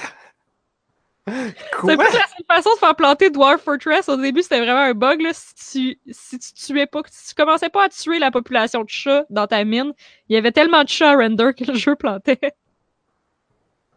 C'est 1.28 1.54
Quoi? 1.80 1.96
pas 1.96 2.04
la 2.04 2.10
seule 2.12 2.46
façon 2.48 2.70
de 2.74 2.78
faire 2.78 2.94
planter 2.94 3.30
Dwarf 3.30 3.60
Fortress. 3.62 4.08
Au 4.08 4.16
début, 4.16 4.42
c'était 4.42 4.60
vraiment 4.60 4.82
un 4.82 4.94
bug. 4.94 5.20
Là. 5.22 5.30
Si, 5.34 5.98
tu, 6.04 6.12
si 6.12 6.38
tu 6.38 6.52
tuais 6.54 6.86
pas, 6.86 7.02
si 7.10 7.28
tu 7.28 7.34
commençais 7.34 7.68
pas 7.68 7.84
à 7.86 7.88
tuer 7.88 8.18
la 8.20 8.30
population 8.30 8.84
de 8.84 8.88
chats 8.88 9.24
dans 9.28 9.46
ta 9.48 9.64
mine, 9.64 9.92
il 10.28 10.34
y 10.34 10.36
avait 10.38 10.52
tellement 10.52 10.84
de 10.84 10.88
chats 10.88 11.10
à 11.10 11.16
render 11.16 11.50
que 11.56 11.64
le 11.64 11.74
jeu 11.76 11.96
plantait. 11.96 12.38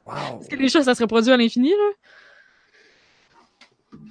Wow. 0.07 0.13
Parce 0.15 0.47
que 0.47 0.55
les 0.55 0.69
chats, 0.69 0.83
ça 0.83 0.95
se 0.95 1.03
reproduit 1.03 1.31
à 1.31 1.37
l'infini. 1.37 1.69
là. 1.69 1.91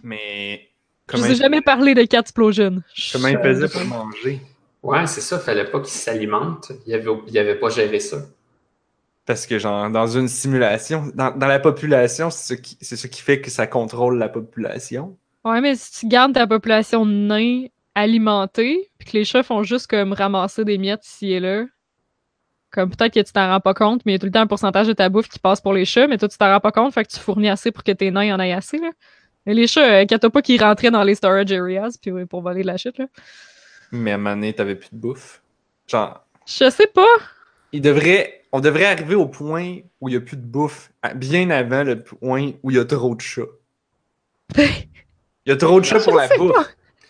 Mais 0.05 0.69
Je 1.09 1.12
comment, 1.12 1.25
vous 1.25 1.33
ai 1.33 1.35
jamais 1.35 1.61
parlé 1.61 1.95
de 1.95 2.05
Cat 2.05 2.21
Explosion. 2.21 2.83
comment 3.12 3.29
il 3.29 3.39
faisait 3.39 3.69
pour 3.69 3.85
manger? 3.85 4.41
Ouais, 4.83 5.07
c'est 5.09 5.21
ça. 5.21 5.41
Fallait 5.41 5.64
pas 5.69 5.81
qu'ils 5.81 5.89
s'alimentent. 5.91 6.71
Il 6.87 6.95
avait, 6.95 7.11
il 7.27 7.37
avait 7.39 7.57
pas 7.59 7.69
géré 7.69 7.99
ça. 7.99 8.19
Parce 9.29 9.45
que, 9.47 9.59
genre, 9.59 9.91
dans 9.91 10.07
une 10.07 10.26
simulation, 10.26 11.12
dans, 11.14 11.31
dans 11.37 11.47
la 11.47 11.59
population, 11.59 12.31
c'est 12.31 12.55
ce, 12.57 12.59
qui, 12.59 12.79
c'est 12.81 12.97
ce 12.97 13.07
qui 13.07 13.20
fait 13.20 13.43
que 13.43 13.51
ça 13.51 13.66
contrôle 13.66 14.16
la 14.18 14.31
population. 14.31 15.18
Ouais, 15.45 15.61
mais 15.61 15.76
si 15.76 16.01
tu 16.01 16.09
gardes 16.09 16.33
ta 16.33 16.47
population 16.47 17.05
de 17.05 17.12
nains 17.12 17.66
alimentée, 17.95 18.91
puis 18.97 19.11
que 19.11 19.16
les 19.18 19.26
chats 19.26 19.43
font 19.43 19.62
juste 19.64 19.87
comme 19.87 20.14
ramasser 20.14 20.64
des 20.64 20.79
miettes 20.79 21.07
ici 21.07 21.31
et 21.31 21.41
là, 21.41 21.66
comme 22.70 22.89
peut-être 22.89 23.12
que 23.12 23.20
tu 23.20 23.33
t'en 23.33 23.49
rends 23.49 23.61
pas 23.61 23.74
compte, 23.74 24.01
mais 24.07 24.12
il 24.12 24.14
y 24.14 24.16
a 24.16 24.18
tout 24.18 24.24
le 24.24 24.33
temps 24.33 24.41
un 24.41 24.47
pourcentage 24.47 24.87
de 24.87 24.95
ta 24.95 25.11
bouffe 25.11 25.29
qui 25.29 25.39
passe 25.39 25.61
pour 25.61 25.74
les 25.74 25.85
chats, 25.85 26.07
mais 26.07 26.16
toi 26.16 26.29
tu 26.29 26.39
t'en 26.39 26.51
rends 26.51 26.61
pas 26.61 26.72
compte, 26.72 26.95
fait 26.95 27.05
que 27.05 27.11
tu 27.12 27.20
fournis 27.20 27.51
assez 27.51 27.70
pour 27.70 27.85
que 27.85 27.93
tes 27.93 28.11
nains 28.11 28.35
en 28.35 28.41
aient 28.41 28.55
assez, 28.55 28.79
là. 28.79 28.93
Mais 29.45 29.53
les 29.53 29.66
chats, 29.66 29.85
euh, 29.85 30.01
inquiète 30.05 30.26
pas 30.26 30.41
qu'ils 30.41 30.62
rentraient 30.62 30.91
dans 30.91 31.03
les 31.03 31.16
storage 31.16 31.53
areas 31.53 31.99
puis 32.01 32.12
pour 32.24 32.41
voler 32.41 32.62
de 32.62 32.66
la 32.66 32.79
shit, 32.79 32.97
là. 32.97 33.05
Mais 33.93 34.12
à 34.12 34.14
un 34.14 34.16
moment 34.16 34.37
donné, 34.37 34.55
t'avais 34.55 34.74
plus 34.74 34.89
de 34.91 34.97
bouffe. 34.99 35.43
Genre, 35.87 36.24
Je 36.47 36.70
sais 36.70 36.87
pas. 36.87 37.03
il 37.72 37.83
devrait, 37.83 38.38
on 38.53 38.61
devrait 38.61 38.86
arriver 38.86 39.14
au 39.14 39.26
point 39.26 39.78
où 40.01 40.09
il 40.09 40.14
y 40.14 40.16
a 40.16 40.20
plus 40.20 40.36
de 40.36 40.42
bouffe, 40.42 40.90
bien 41.14 41.51
avant 41.51 41.82
le 41.84 42.03
point 42.03 42.53
où 42.62 42.70
il 42.70 42.76
y 42.76 42.80
a 42.80 42.84
trop 42.84 43.14
de 43.14 43.20
chats. 43.20 43.42
Il 44.57 45.53
y 45.53 45.55
a 45.55 45.57
trop 45.57 45.80
de 45.80 45.84
chats 45.86 46.01
pour 46.01 46.14
la 46.14 46.28
bouffe. 46.36 46.57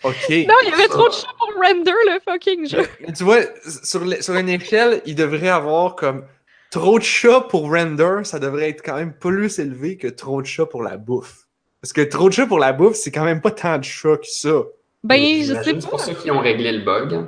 Ok. 0.05 0.29
Non, 0.31 0.55
il 0.63 0.69
y 0.71 0.73
avait 0.73 0.87
trop 0.87 1.09
de 1.09 1.13
chats 1.13 1.27
pour 1.39 1.49
render 1.61 1.91
le 2.07 2.21
fucking 2.25 2.69
jeu. 2.69 2.87
Mais 3.01 3.13
tu 3.13 3.25
vois, 3.25 3.39
sur, 3.83 4.05
le- 4.05 4.23
sur 4.23 4.37
une 4.37 4.49
échelle, 4.49 5.03
il 5.07 5.17
devrait 5.17 5.49
avoir 5.49 5.97
comme 5.97 6.25
trop 6.71 7.01
de 7.01 7.05
chats 7.05 7.41
pour 7.41 7.69
render, 7.73 8.21
ça 8.23 8.39
devrait 8.39 8.69
être 8.69 8.85
quand 8.85 8.95
même 8.95 9.13
plus 9.13 9.59
élevé 9.59 9.97
que 9.97 10.07
trop 10.07 10.41
de 10.41 10.47
chats 10.47 10.67
pour 10.67 10.85
la 10.85 10.97
bouffe. 10.99 11.49
Parce 11.83 11.93
que 11.93 12.01
trop 12.03 12.29
de 12.29 12.35
chats 12.35 12.47
pour 12.47 12.61
la 12.61 12.73
bouffe, 12.73 12.95
c'est 12.95 13.11
quand 13.11 13.25
même 13.25 13.41
pas 13.41 13.51
tant 13.51 13.77
de 13.79 13.83
chats 13.85 14.19
que 14.19 14.27
ça. 14.29 14.63
Ben, 15.03 15.17
je 15.19 15.25
sais 15.25 15.43
J'imagine 15.47 15.81
C'est 15.81 15.89
pour 15.91 15.99
pas. 15.99 16.05
ça 16.05 16.15
qu'ils 16.15 16.31
ont 16.31 16.39
réglé 16.41 16.71
le 16.71 16.85
bug. 16.85 17.27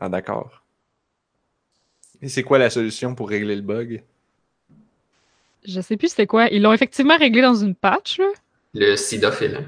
Ah, 0.00 0.08
d'accord. 0.08 0.59
Et 2.22 2.28
c'est 2.28 2.42
quoi 2.42 2.58
la 2.58 2.70
solution 2.70 3.14
pour 3.14 3.28
régler 3.28 3.56
le 3.56 3.62
bug? 3.62 4.02
Je 5.66 5.80
sais 5.80 5.96
plus 5.96 6.08
c'était 6.08 6.26
quoi. 6.26 6.48
Ils 6.48 6.62
l'ont 6.62 6.72
effectivement 6.72 7.16
réglé 7.16 7.42
dans 7.42 7.54
une 7.54 7.74
patch, 7.74 8.18
là. 8.18 8.28
Le 8.74 8.96
sida 8.96 9.32
félin. 9.32 9.64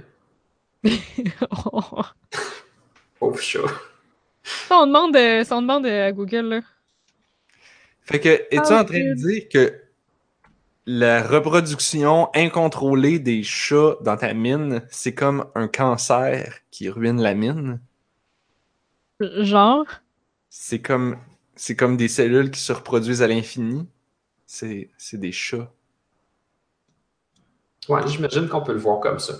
Pauvre 3.18 3.40
chat. 3.40 3.60
Ça, 4.42 4.78
on 4.80 4.86
demande, 4.86 5.14
euh, 5.16 5.44
ça, 5.44 5.56
on 5.56 5.62
demande 5.62 5.86
euh, 5.86 6.08
à 6.08 6.12
Google, 6.12 6.48
là. 6.48 6.60
Fait 8.02 8.18
que, 8.18 8.28
es-tu 8.28 8.72
Ah, 8.72 8.80
en 8.80 8.84
train 8.84 8.98
de 8.98 9.14
dire 9.14 9.48
que 9.48 9.80
la 10.86 11.22
reproduction 11.22 12.28
incontrôlée 12.34 13.20
des 13.20 13.44
chats 13.44 13.96
dans 14.00 14.16
ta 14.16 14.34
mine, 14.34 14.82
c'est 14.90 15.14
comme 15.14 15.46
un 15.54 15.68
cancer 15.68 16.58
qui 16.70 16.88
ruine 16.88 17.20
la 17.20 17.34
mine? 17.34 17.80
Genre? 19.20 19.86
C'est 20.50 20.80
comme, 20.80 21.16
c'est 21.62 21.76
comme 21.76 21.96
des 21.96 22.08
cellules 22.08 22.50
qui 22.50 22.58
se 22.58 22.72
reproduisent 22.72 23.22
à 23.22 23.28
l'infini? 23.28 23.86
C'est, 24.46 24.90
c'est 24.98 25.16
des 25.16 25.30
chats. 25.30 25.70
Ouais, 27.88 28.00
j'imagine 28.08 28.48
qu'on 28.48 28.62
peut 28.62 28.72
le 28.72 28.80
voir 28.80 28.98
comme 28.98 29.20
ça. 29.20 29.34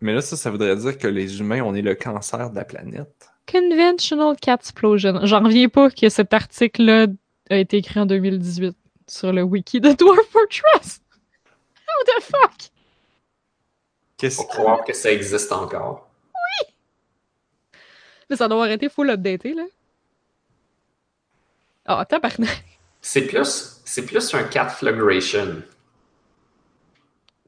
Mais 0.00 0.14
là, 0.14 0.20
ça, 0.20 0.36
ça 0.36 0.48
voudrait 0.52 0.76
dire 0.76 0.96
que 0.96 1.08
les 1.08 1.40
humains, 1.40 1.62
on 1.62 1.74
est 1.74 1.82
le 1.82 1.96
cancer 1.96 2.50
de 2.50 2.54
la 2.54 2.64
planète. 2.64 3.28
Conventional 3.50 4.36
Cat 4.40 4.58
Explosion. 4.60 5.18
J'en 5.24 5.42
reviens 5.42 5.68
pas 5.68 5.90
que 5.90 6.08
cet 6.08 6.32
article-là 6.32 7.08
a 7.50 7.56
été 7.56 7.78
écrit 7.78 7.98
en 7.98 8.06
2018 8.06 8.76
sur 9.08 9.32
le 9.32 9.42
wiki 9.42 9.80
de 9.80 9.90
Dwarf 9.90 10.20
Fortress. 10.30 11.00
How 11.88 12.04
the 12.04 12.22
fuck? 12.22 12.70
Qu'est-ce 14.18 14.36
Pour 14.36 14.46
croire 14.46 14.84
que 14.84 14.92
ça 14.92 15.10
existe 15.10 15.50
encore. 15.50 16.08
Mais 18.30 18.36
ça 18.36 18.46
doit 18.46 18.56
avoir 18.56 18.70
été 18.70 18.88
full 18.88 19.10
updaté, 19.10 19.52
là. 19.54 19.64
Ah, 21.86 22.04
tabarnak. 22.04 22.80
C'est 23.00 23.26
plus, 23.26 23.80
c'est 23.84 24.04
plus 24.04 24.34
un 24.34 24.44
cat 24.44 24.68
flagration. 24.68 25.62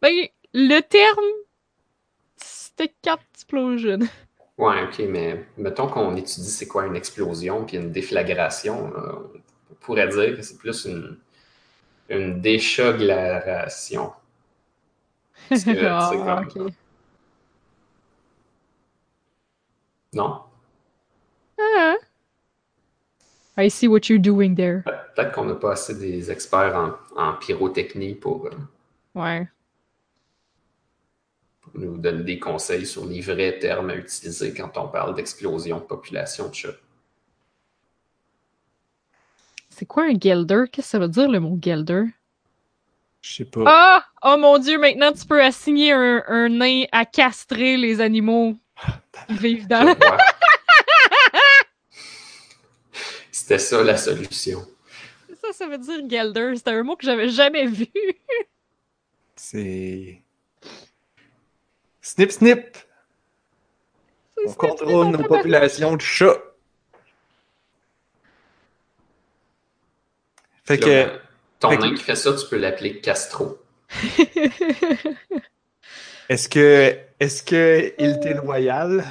Ben, 0.00 0.28
le 0.54 0.80
terme, 0.80 1.24
c'était 2.36 2.94
Cat 3.02 3.18
Explosion. 3.34 3.98
Ouais, 4.58 4.82
ok, 4.84 4.98
mais 5.08 5.46
mettons 5.56 5.88
qu'on 5.88 6.16
étudie 6.16 6.50
c'est 6.50 6.66
quoi 6.66 6.86
une 6.86 6.96
explosion 6.96 7.64
puis 7.64 7.76
une 7.76 7.92
déflagration. 7.92 8.90
là, 8.92 9.14
on 9.70 9.74
pourrait 9.80 10.08
dire 10.08 10.36
que 10.36 10.42
c'est 10.42 10.58
plus 10.58 10.84
une, 10.86 11.18
une 12.10 12.40
déchaglaration. 12.40 14.12
Parce 15.48 15.64
que, 15.64 15.70
Ah, 15.84 16.42
comme-. 16.52 16.70
Non? 20.12 20.42
Ah. 21.58 22.07
I 23.60 23.68
see 23.68 23.88
what 23.88 24.08
you're 24.08 24.20
doing 24.22 24.54
there. 24.54 24.82
Pe- 24.84 24.92
Peut-être 25.16 25.32
qu'on 25.32 25.44
n'a 25.44 25.54
pas 25.56 25.72
assez 25.72 25.94
des 25.94 26.30
experts 26.30 26.76
en, 26.76 26.92
en 27.20 27.32
pyrotechnie 27.34 28.14
pour, 28.14 28.46
euh, 28.46 28.50
Ouais. 29.16 29.48
pour 31.60 31.72
nous 31.80 31.98
donner 31.98 32.22
des 32.22 32.38
conseils 32.38 32.86
sur 32.86 33.04
les 33.04 33.20
vrais 33.20 33.58
termes 33.58 33.90
à 33.90 33.96
utiliser 33.96 34.54
quand 34.54 34.76
on 34.78 34.86
parle 34.88 35.14
d'explosion 35.16 35.78
de 35.78 35.84
population 35.84 36.48
de 36.48 36.54
chats. 36.54 36.68
C'est 39.70 39.86
quoi 39.86 40.04
un 40.04 40.14
gelder? 40.18 40.64
Qu'est-ce 40.70 40.86
que 40.86 40.90
ça 40.90 40.98
veut 41.00 41.08
dire 41.08 41.28
le 41.28 41.40
mot 41.40 41.58
gelder? 41.60 42.04
Je 43.20 43.34
sais 43.34 43.44
pas. 43.44 43.64
Ah! 43.66 44.04
Oh 44.22 44.36
mon 44.38 44.58
dieu, 44.58 44.78
maintenant 44.78 45.12
tu 45.12 45.24
peux 45.26 45.42
assigner 45.42 45.92
un, 45.92 46.22
un 46.28 46.48
nain 46.48 46.84
à 46.92 47.04
castrer 47.04 47.76
les 47.76 48.00
animaux 48.00 48.56
qui 49.26 49.34
vivent 49.36 49.66
dans 49.66 49.82
la... 49.84 49.92
Je 49.94 49.98
vois. 49.98 50.16
C'était 53.48 53.60
ça 53.60 53.82
la 53.82 53.96
solution. 53.96 54.62
Ça, 55.40 55.54
ça 55.54 55.66
veut 55.68 55.78
dire 55.78 56.06
gelder. 56.06 56.52
C'était 56.56 56.72
un 56.72 56.82
mot 56.82 56.96
que 56.96 57.06
j'avais 57.06 57.30
jamais 57.30 57.64
vu. 57.64 57.86
C'est. 59.36 60.20
Snip, 62.02 62.30
snip! 62.30 62.76
On 64.46 64.52
contrôle 64.52 65.06
nos 65.06 65.22
populations 65.26 65.96
de 65.96 66.02
chats. 66.02 66.36
Fait 70.66 70.78
que. 70.78 70.84
ben, 70.84 71.18
ton 71.58 71.70
fait 71.70 71.78
que- 71.78 71.82
nain 71.84 71.94
qui 71.94 72.02
fait 72.02 72.16
ça, 72.16 72.34
tu 72.34 72.46
peux 72.50 72.58
l'appeler 72.58 73.00
Castro. 73.00 73.56
Est-ce 76.28 76.50
que. 76.50 76.98
Est-ce 77.18 77.42
que 77.42 77.94
il 77.98 78.20
t'est 78.20 78.34
loyal? 78.34 79.06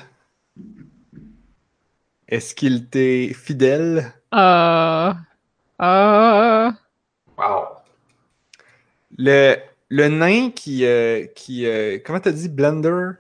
Est-ce 2.28 2.54
qu'il 2.54 2.88
t'est 2.88 3.34
fidèle? 3.34 4.14
Ah. 4.32 5.16
Ah. 5.80 6.74
Wow. 7.38 7.66
Le, 9.18 9.56
le 9.90 10.08
nain 10.10 10.52
qui. 10.52 10.86
euh, 10.86 11.26
qui 11.36 11.66
euh, 11.66 12.00
comment 12.06 12.20
t'as 12.20 12.32
dit? 12.32 12.50
Blender? 12.50 13.12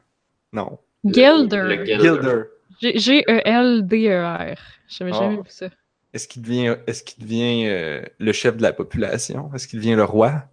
Non. 0.53 0.79
Le, 1.03 1.45
le. 1.77 1.85
Gilder. 1.85 2.41
G- 2.81 2.97
G-E-L-D-E-R. 2.97 4.57
J'avais 4.87 5.11
Ah. 5.13 5.19
jamais 5.19 5.35
vu 5.37 5.41
ça. 5.49 5.67
Est-ce 6.13 6.27
qu'il 6.27 6.41
devient, 6.41 6.75
est-ce 6.87 7.03
qu'il 7.03 7.23
devient 7.23 7.65
euh, 7.67 8.01
le 8.19 8.31
chef 8.31 8.57
de 8.57 8.61
la 8.63 8.73
population? 8.73 9.51
Est-ce 9.53 9.67
qu'il 9.67 9.79
devient 9.79 9.95
le 9.95 10.03
roi? 10.03 10.43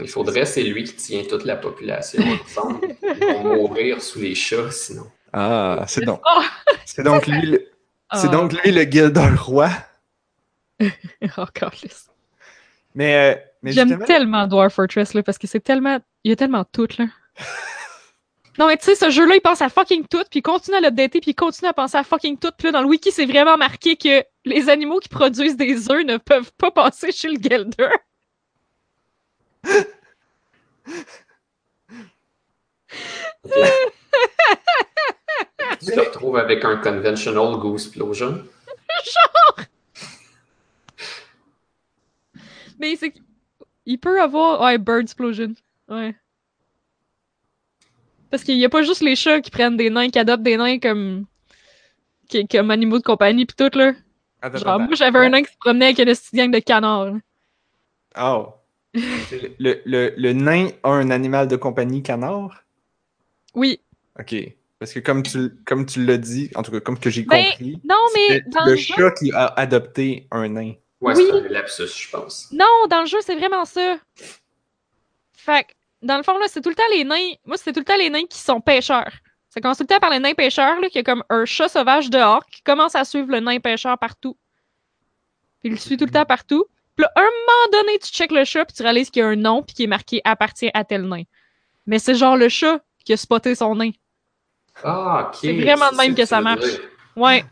Il 0.00 0.08
faudrait, 0.08 0.44
c'est 0.44 0.62
lui 0.62 0.84
qui 0.84 0.94
tient 0.94 1.22
toute 1.24 1.44
la 1.44 1.56
population 1.56 2.22
ensemble. 2.22 2.86
Ils 3.02 3.42
vont 3.42 3.54
mourir 3.68 4.00
sous 4.00 4.20
les 4.20 4.34
chats, 4.34 4.70
sinon. 4.70 5.06
Ah, 5.32 5.84
c'est 5.88 6.04
donc, 6.04 6.20
c'est 6.84 7.02
donc 7.02 7.26
lui, 7.26 7.42
le- 7.42 7.68
c'est 8.14 8.28
Ah. 8.28 8.28
donc 8.28 8.52
lui 8.62 8.72
le 8.72 8.82
Gilder 8.82 9.30
roi. 9.38 9.70
Oh, 11.36 11.44
câlisse. 11.52 12.08
Mais, 12.94 13.16
euh, 13.16 13.34
mais 13.62 13.72
J'aime 13.72 13.88
justement, 13.88 14.06
tellement 14.06 14.46
Dwarf 14.46 14.74
Fortress 14.74 15.14
là, 15.14 15.22
parce 15.22 15.38
que 15.38 15.46
c'est 15.46 15.60
tellement. 15.60 15.98
Il 16.24 16.30
y 16.30 16.32
a 16.32 16.36
tellement 16.36 16.64
tout 16.64 16.88
là. 16.98 17.06
Non, 18.58 18.66
mais 18.66 18.76
tu 18.76 18.86
sais, 18.86 18.96
ce 18.96 19.10
jeu-là, 19.10 19.36
il 19.36 19.40
pense 19.40 19.62
à 19.62 19.68
fucking 19.68 20.06
tout, 20.08 20.24
puis 20.30 20.40
il 20.40 20.42
continue 20.42 20.76
à 20.76 20.80
l'updater, 20.80 21.20
puis 21.20 21.30
il 21.30 21.34
continue 21.34 21.68
à 21.68 21.72
penser 21.72 21.96
à 21.96 22.02
fucking 22.02 22.38
tout. 22.38 22.50
Puis 22.58 22.66
là, 22.66 22.72
dans 22.72 22.80
le 22.82 22.88
wiki, 22.88 23.12
c'est 23.12 23.26
vraiment 23.26 23.56
marqué 23.56 23.96
que 23.96 24.24
les 24.44 24.68
animaux 24.68 24.98
qui 24.98 25.08
produisent 25.08 25.56
des 25.56 25.88
œufs 25.90 26.04
ne 26.04 26.16
peuvent 26.16 26.50
pas 26.58 26.72
passer 26.72 27.12
chez 27.12 27.28
le 27.28 27.40
Gelder. 27.40 27.88
Tu 35.80 35.92
te 35.92 36.00
retrouves 36.00 36.36
avec 36.36 36.64
un 36.64 36.76
conventional 36.76 37.56
Gooseplosion. 37.58 38.44
Mais 42.78 42.96
c'est. 42.96 43.12
Il 43.86 43.98
peut 43.98 44.20
avoir. 44.20 44.60
Ouais, 44.60 44.78
Bird 44.78 45.00
Explosion. 45.02 45.54
Ouais. 45.88 46.14
Parce 48.30 48.44
qu'il 48.44 48.56
y 48.58 48.64
a 48.64 48.68
pas 48.68 48.82
juste 48.82 49.00
les 49.02 49.16
chats 49.16 49.40
qui 49.40 49.50
prennent 49.50 49.76
des 49.76 49.90
nains, 49.90 50.10
qui 50.10 50.18
adoptent 50.18 50.42
des 50.42 50.56
nains 50.56 50.78
comme. 50.78 51.26
qui- 52.28 52.46
comme 52.46 52.70
animaux 52.70 52.98
de 52.98 53.02
compagnie 53.04 53.46
pis 53.46 53.54
tout, 53.56 53.70
là. 53.76 53.92
Attends, 54.42 54.58
Genre, 54.58 54.68
attends. 54.74 54.84
moi, 54.84 54.94
j'avais 54.94 55.18
un 55.18 55.28
nain 55.30 55.42
qui 55.42 55.52
se 55.52 55.58
promenait 55.58 55.86
avec 55.86 55.98
une 55.98 56.04
petite 56.06 56.34
gang 56.34 56.50
de 56.50 56.58
canards. 56.58 57.06
là. 57.06 57.18
Oh. 58.20 58.54
le, 58.94 59.48
le, 59.58 59.82
le, 59.84 60.14
le 60.16 60.32
nain 60.32 60.68
a 60.82 60.90
un 60.90 61.10
animal 61.10 61.48
de 61.48 61.56
compagnie 61.56 62.02
canard? 62.02 62.64
Oui. 63.54 63.80
Ok. 64.18 64.34
Parce 64.78 64.92
que 64.92 65.00
comme 65.00 65.22
tu, 65.22 65.50
comme 65.66 65.86
tu 65.86 66.04
l'as 66.04 66.18
dit, 66.18 66.50
en 66.54 66.62
tout 66.62 66.70
cas, 66.70 66.80
comme 66.80 66.98
que 66.98 67.10
j'ai 67.10 67.22
Ben, 67.22 67.44
compris, 67.50 67.80
Non, 67.84 67.96
mais 68.14 68.28
c'est 68.28 68.48
dans 68.48 68.64
le 68.64 68.70
le 68.72 68.76
jeu. 68.76 68.94
chat 68.94 69.10
qui 69.12 69.32
a 69.32 69.46
adopté 69.56 70.28
un 70.30 70.48
nain. 70.48 70.74
Ouais, 71.00 71.14
Oui. 71.16 71.24
c'est 71.26 71.32
un 71.32 71.48
lapsus, 71.48 71.86
je 71.86 72.10
pense. 72.10 72.48
Non, 72.52 72.64
dans 72.88 73.00
le 73.00 73.06
jeu, 73.06 73.18
c'est 73.22 73.34
vraiment 73.36 73.64
ça. 73.64 73.98
Fait 75.32 75.64
que, 75.64 75.72
dans 76.02 76.16
le 76.16 76.22
fond, 76.22 76.38
là, 76.38 76.46
c'est 76.48 76.60
tout 76.60 76.68
le 76.68 76.74
temps 76.74 76.82
les 76.92 77.04
nains. 77.04 77.32
Moi, 77.44 77.56
c'est 77.56 77.72
tout 77.72 77.80
le 77.80 77.84
temps 77.84 77.96
les 77.96 78.10
nains 78.10 78.26
qui 78.28 78.38
sont 78.38 78.60
pêcheurs. 78.60 79.12
Ça 79.48 79.60
commence 79.60 79.78
tout 79.78 79.84
le 79.84 79.88
temps 79.88 79.98
par 80.00 80.10
les 80.10 80.18
nains 80.20 80.34
pêcheurs, 80.34 80.80
là, 80.80 80.88
qui 80.88 80.98
a 80.98 81.02
comme 81.02 81.24
un 81.28 81.44
chat 81.44 81.68
sauvage 81.68 82.10
dehors, 82.10 82.44
qui 82.46 82.62
commence 82.62 82.94
à 82.94 83.04
suivre 83.04 83.30
le 83.32 83.40
nain 83.40 83.58
pêcheur 83.60 83.98
partout. 83.98 84.36
Puis 85.60 85.70
il 85.70 85.72
le 85.72 85.78
suit 85.78 85.96
tout 85.96 86.04
le 86.04 86.10
temps 86.12 86.24
partout. 86.26 86.66
Puis 86.94 87.02
là, 87.04 87.10
un 87.16 87.22
moment 87.22 87.82
donné, 87.84 87.98
tu 87.98 88.10
checkes 88.10 88.32
le 88.32 88.44
chat, 88.44 88.64
puis 88.64 88.74
tu 88.76 88.82
réalises 88.82 89.10
qu'il 89.10 89.20
y 89.20 89.24
a 89.24 89.28
un 89.28 89.36
nom, 89.36 89.62
puis 89.62 89.74
qui 89.74 89.84
est 89.84 89.88
marqué 89.88 90.20
appartient 90.24 90.70
à 90.74 90.84
tel 90.84 91.02
nain. 91.08 91.22
Mais 91.86 91.98
c'est 91.98 92.14
genre 92.14 92.36
le 92.36 92.48
chat 92.48 92.80
qui 93.04 93.12
a 93.12 93.16
spoté 93.16 93.54
son 93.54 93.74
nain. 93.76 93.90
Ah, 94.84 95.28
ok. 95.28 95.38
C'est 95.40 95.52
vraiment 95.60 95.90
de 95.90 95.96
même 95.96 96.14
que 96.14 96.24
ça 96.24 96.40
marche. 96.40 96.60
dire. 96.60 96.80
Ouais. 97.16 97.44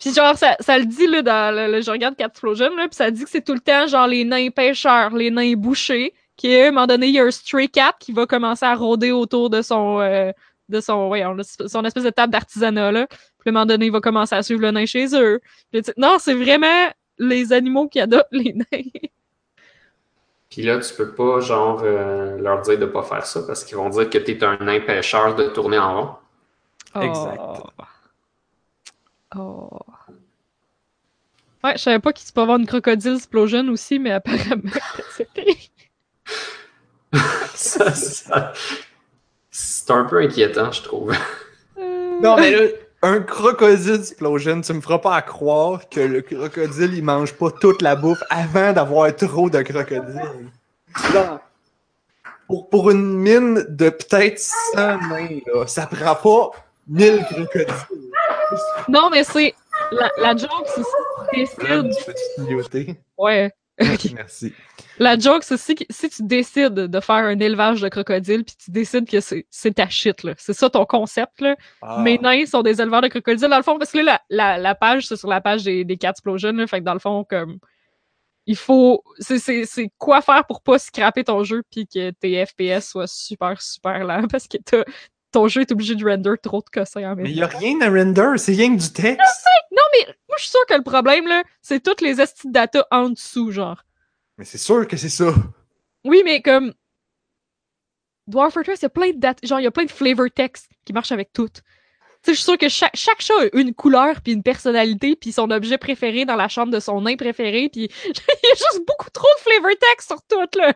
Puis 0.00 0.12
genre, 0.14 0.36
ça, 0.36 0.56
ça 0.60 0.78
le 0.78 0.86
dit, 0.86 1.06
là, 1.06 1.22
dans 1.22 1.54
le, 1.54 1.70
le- 1.70 1.82
je 1.82 1.90
regarde 1.90 2.16
Cat 2.16 2.26
Explosion, 2.26 2.74
là, 2.76 2.88
puis 2.88 2.96
ça 2.96 3.10
dit 3.10 3.22
que 3.24 3.30
c'est 3.30 3.44
tout 3.44 3.54
le 3.54 3.60
temps, 3.60 3.86
genre, 3.86 4.06
les 4.06 4.24
nains 4.24 4.50
pêcheurs, 4.50 5.10
les 5.14 5.30
nains 5.30 5.54
bouchés, 5.54 6.12
qui, 6.36 6.54
à 6.56 6.68
un 6.68 6.70
moment 6.72 6.86
donné, 6.86 7.08
il 7.08 7.14
y 7.14 7.20
a 7.20 7.24
un 7.24 7.30
stray 7.30 7.68
cat 7.68 7.94
qui 8.00 8.10
va 8.12 8.26
commencer 8.26 8.64
à 8.64 8.74
rôder 8.74 9.12
autour 9.12 9.48
de 9.50 9.62
son, 9.62 10.00
euh, 10.00 10.32
de 10.68 10.80
son, 10.80 11.12
là, 11.12 11.36
son 11.66 11.84
espèce 11.84 12.02
de 12.04 12.10
table 12.10 12.32
d'artisanat, 12.32 12.90
là. 12.90 13.06
Puis, 13.06 13.18
à 13.46 13.50
un 13.50 13.52
moment 13.52 13.66
donné, 13.66 13.86
il 13.86 13.92
va 13.92 14.00
commencer 14.00 14.34
à 14.34 14.42
suivre 14.42 14.62
le 14.62 14.70
nain 14.72 14.86
chez 14.86 15.14
eux. 15.14 15.40
Puis, 15.70 15.82
non, 15.96 16.16
c'est 16.18 16.34
vraiment 16.34 16.88
les 17.18 17.52
animaux 17.52 17.86
qui 17.88 18.00
adoptent 18.00 18.26
les 18.32 18.52
nains. 18.72 18.82
Puis 20.52 20.60
là, 20.62 20.78
tu 20.80 20.92
peux 20.94 21.12
pas, 21.14 21.40
genre, 21.40 21.80
euh, 21.82 22.36
leur 22.38 22.60
dire 22.60 22.78
de 22.78 22.84
pas 22.84 23.02
faire 23.02 23.24
ça 23.24 23.40
parce 23.46 23.64
qu'ils 23.64 23.78
vont 23.78 23.88
dire 23.88 24.10
que 24.10 24.18
t'es 24.18 24.44
un 24.44 24.58
nain 24.58 24.80
pêcheur 24.80 25.34
de 25.34 25.48
tourner 25.48 25.78
en 25.78 26.00
rond. 26.94 27.00
Exact. 27.00 27.40
Oh. 29.34 29.70
Ouais, 31.64 31.72
je 31.76 31.78
savais 31.82 32.00
pas 32.00 32.12
qu'il 32.12 32.26
se 32.26 32.32
peut 32.34 32.42
avoir 32.42 32.58
une 32.58 32.66
crocodile 32.66 33.14
explosion 33.14 33.66
aussi, 33.70 33.98
mais 33.98 34.10
apparemment, 34.12 34.70
c'était. 35.10 35.56
Ça, 37.54 37.92
ça- 37.94 38.52
C'est 39.50 39.90
un 39.90 40.04
peu 40.04 40.18
inquiétant, 40.20 40.70
je 40.72 40.82
trouve. 40.82 41.12
Euh, 41.78 42.20
Non, 42.20 42.36
mais 42.36 42.50
là, 42.50 42.68
un 43.02 43.20
crocodile 43.20 43.96
explosion, 43.96 44.60
tu 44.60 44.72
me 44.72 44.80
feras 44.80 44.98
pas 44.98 45.16
à 45.16 45.22
croire 45.22 45.88
que 45.88 46.00
le 46.00 46.22
crocodile, 46.22 46.94
il 46.94 47.02
mange 47.02 47.32
pas 47.34 47.50
toute 47.50 47.82
la 47.82 47.96
bouffe 47.96 48.22
avant 48.30 48.72
d'avoir 48.72 49.14
trop 49.16 49.50
de 49.50 49.60
crocodiles. 49.62 50.50
Pour, 52.46 52.68
pour 52.68 52.90
une 52.90 53.14
mine 53.14 53.64
de 53.68 53.90
peut-être 53.90 54.38
100 54.38 54.76
nains, 55.08 55.40
là, 55.46 55.66
ça 55.66 55.86
prend 55.86 56.14
pas 56.14 56.50
1000 56.88 57.24
crocodiles. 57.24 57.66
Non, 58.88 59.10
mais 59.10 59.24
c'est. 59.24 59.54
La, 59.90 60.10
la 60.18 60.36
joke, 60.36 60.66
c'est 60.66 60.82
si 60.82 61.56
tu 61.56 61.64
décides. 61.66 61.90
tu 61.98 62.04
peux-tu 62.04 62.22
te 62.36 62.40
muter? 62.40 63.00
Ouais. 63.18 63.52
Merci. 64.14 64.52
La 64.98 65.18
joke, 65.18 65.42
c'est 65.42 65.56
si, 65.56 65.74
si 65.90 66.10
tu 66.10 66.22
décides 66.22 66.74
de 66.74 67.00
faire 67.00 67.16
un 67.16 67.38
élevage 67.38 67.80
de 67.80 67.88
crocodiles, 67.88 68.44
puis 68.44 68.54
tu 68.56 68.70
décides 68.70 69.08
que 69.08 69.18
c'est 69.20 69.74
ta 69.74 69.88
shit, 69.88 70.22
là. 70.22 70.34
C'est 70.36 70.52
ça 70.52 70.68
ton 70.70 70.84
concept, 70.84 71.40
là. 71.40 71.56
Ah. 71.80 72.00
Mes 72.02 72.18
nains 72.18 72.46
sont 72.46 72.62
des 72.62 72.80
éleveurs 72.80 73.00
de 73.00 73.08
crocodiles, 73.08 73.48
dans 73.48 73.56
le 73.56 73.62
fond, 73.62 73.78
parce 73.78 73.90
que 73.92 73.98
là, 73.98 74.20
la, 74.28 74.56
la, 74.56 74.58
la 74.58 74.74
page, 74.74 75.06
c'est 75.06 75.16
sur 75.16 75.28
la 75.28 75.40
page 75.40 75.64
des, 75.64 75.84
des 75.84 75.96
Cat 75.96 76.10
Explosion, 76.10 76.52
là. 76.52 76.66
Fait 76.66 76.80
que 76.80 76.84
dans 76.84 76.94
le 76.94 77.00
fond, 77.00 77.24
comme. 77.24 77.58
Il 78.46 78.56
faut. 78.56 79.04
C'est 79.20 79.90
quoi 79.98 80.20
faire 80.20 80.44
pour 80.46 80.62
pas 80.62 80.78
scraper 80.78 81.22
ton 81.24 81.44
jeu, 81.44 81.62
puis 81.70 81.86
que 81.86 82.10
tes 82.10 82.44
FPS 82.44 82.88
soient 82.90 83.06
super, 83.06 83.60
super 83.62 84.04
lents, 84.04 84.26
parce 84.30 84.48
que 84.48 84.58
t'as- 84.58 84.84
ton 85.32 85.48
jeu 85.48 85.62
est 85.62 85.72
obligé 85.72 85.94
de 85.94 86.04
render 86.04 86.34
trop 86.42 86.60
de 86.60 86.68
cossins 86.70 87.02
en 87.02 87.16
même 87.16 87.24
Mais 87.24 87.24
temps. 87.24 87.30
il 87.30 87.36
y 87.36 87.42
a 87.42 87.46
rien 87.46 87.80
à 87.80 87.88
render, 87.90 88.38
c'est 88.38 88.52
rien 88.52 88.76
que 88.76 88.80
du 88.80 88.92
texte. 88.92 89.46
Non, 89.72 89.82
mais 89.94 90.06
moi, 90.28 90.36
je 90.36 90.42
suis 90.42 90.50
sûre 90.50 90.64
que 90.68 90.74
le 90.74 90.82
problème, 90.82 91.26
là, 91.26 91.42
c'est 91.62 91.82
toutes 91.82 92.00
les 92.00 92.20
estis 92.20 92.46
de 92.48 92.52
data 92.52 92.86
en 92.90 93.10
dessous, 93.10 93.50
genre. 93.50 93.82
Mais 94.38 94.44
c'est 94.44 94.58
sûr 94.58 94.86
que 94.86 94.96
c'est 94.96 95.08
ça. 95.08 95.34
Oui, 96.04 96.22
mais 96.24 96.42
comme. 96.42 96.72
Dwarf 98.28 98.54
Fortress, 98.54 98.80
il 98.80 98.84
y 98.84 98.86
a 98.86 98.90
plein 98.90 99.10
de 99.10 99.18
data. 99.18 99.46
Genre, 99.46 99.60
il 99.60 99.64
y 99.64 99.66
a 99.66 99.70
plein 99.70 99.84
de 99.84 99.90
flavor 99.90 100.26
text 100.34 100.68
qui 100.84 100.92
marchent 100.92 101.12
avec 101.12 101.32
tout. 101.32 101.48
Tu 101.48 101.60
sais, 102.22 102.32
je 102.32 102.34
suis 102.34 102.44
sûre 102.44 102.58
que 102.58 102.68
chaque, 102.68 102.94
chaque 102.94 103.20
chat 103.20 103.34
a 103.34 103.46
une 103.58 103.74
couleur, 103.74 104.20
puis 104.20 104.32
une 104.32 104.44
personnalité, 104.44 105.16
puis 105.16 105.32
son 105.32 105.50
objet 105.50 105.76
préféré 105.76 106.24
dans 106.24 106.36
la 106.36 106.46
chambre 106.48 106.72
de 106.72 106.78
son 106.78 107.00
nain 107.00 107.16
préféré, 107.16 107.68
puis 107.68 107.90
il 108.04 108.10
y 108.10 108.52
a 108.52 108.54
juste 108.54 108.86
beaucoup 108.86 109.10
trop 109.10 109.26
de 109.36 109.40
flavor 109.40 109.70
text 109.78 110.06
sur 110.08 110.22
tout, 110.22 110.58
là. 110.58 110.74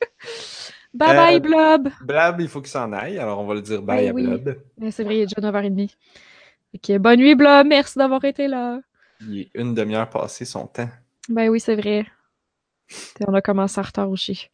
bye 0.98 1.14
bye, 1.14 1.36
Euh, 1.36 1.40
Blob! 1.40 1.88
Blab, 2.00 2.40
il 2.40 2.48
faut 2.48 2.60
qu'il 2.60 2.70
s'en 2.70 2.92
aille, 2.92 3.18
alors 3.18 3.38
on 3.40 3.46
va 3.46 3.54
le 3.54 3.62
dire 3.62 3.82
bye 3.82 4.04
Ben 4.04 4.10
à 4.10 4.12
oui. 4.12 4.22
Blab. 4.24 4.58
Mais 4.78 4.90
C'est 4.90 5.04
vrai, 5.04 5.18
il 5.18 5.20
est 5.22 5.26
déjà 5.26 5.40
9h30. 5.40 5.96
Ok, 6.74 6.98
bonne 6.98 7.18
nuit, 7.20 7.34
Blob, 7.34 7.66
merci 7.66 7.98
d'avoir 7.98 8.24
été 8.24 8.48
là. 8.48 8.80
Il 9.20 9.40
est 9.40 9.50
une 9.54 9.74
demi-heure 9.74 10.08
passée 10.10 10.44
son 10.44 10.66
temps. 10.66 10.88
Ben 11.28 11.48
oui, 11.48 11.60
c'est 11.60 11.76
vrai. 11.76 12.06
On 13.26 13.34
a 13.34 13.42
commencé 13.42 13.78
en 13.80 13.82
retard 13.82 14.10
aussi. 14.10 14.48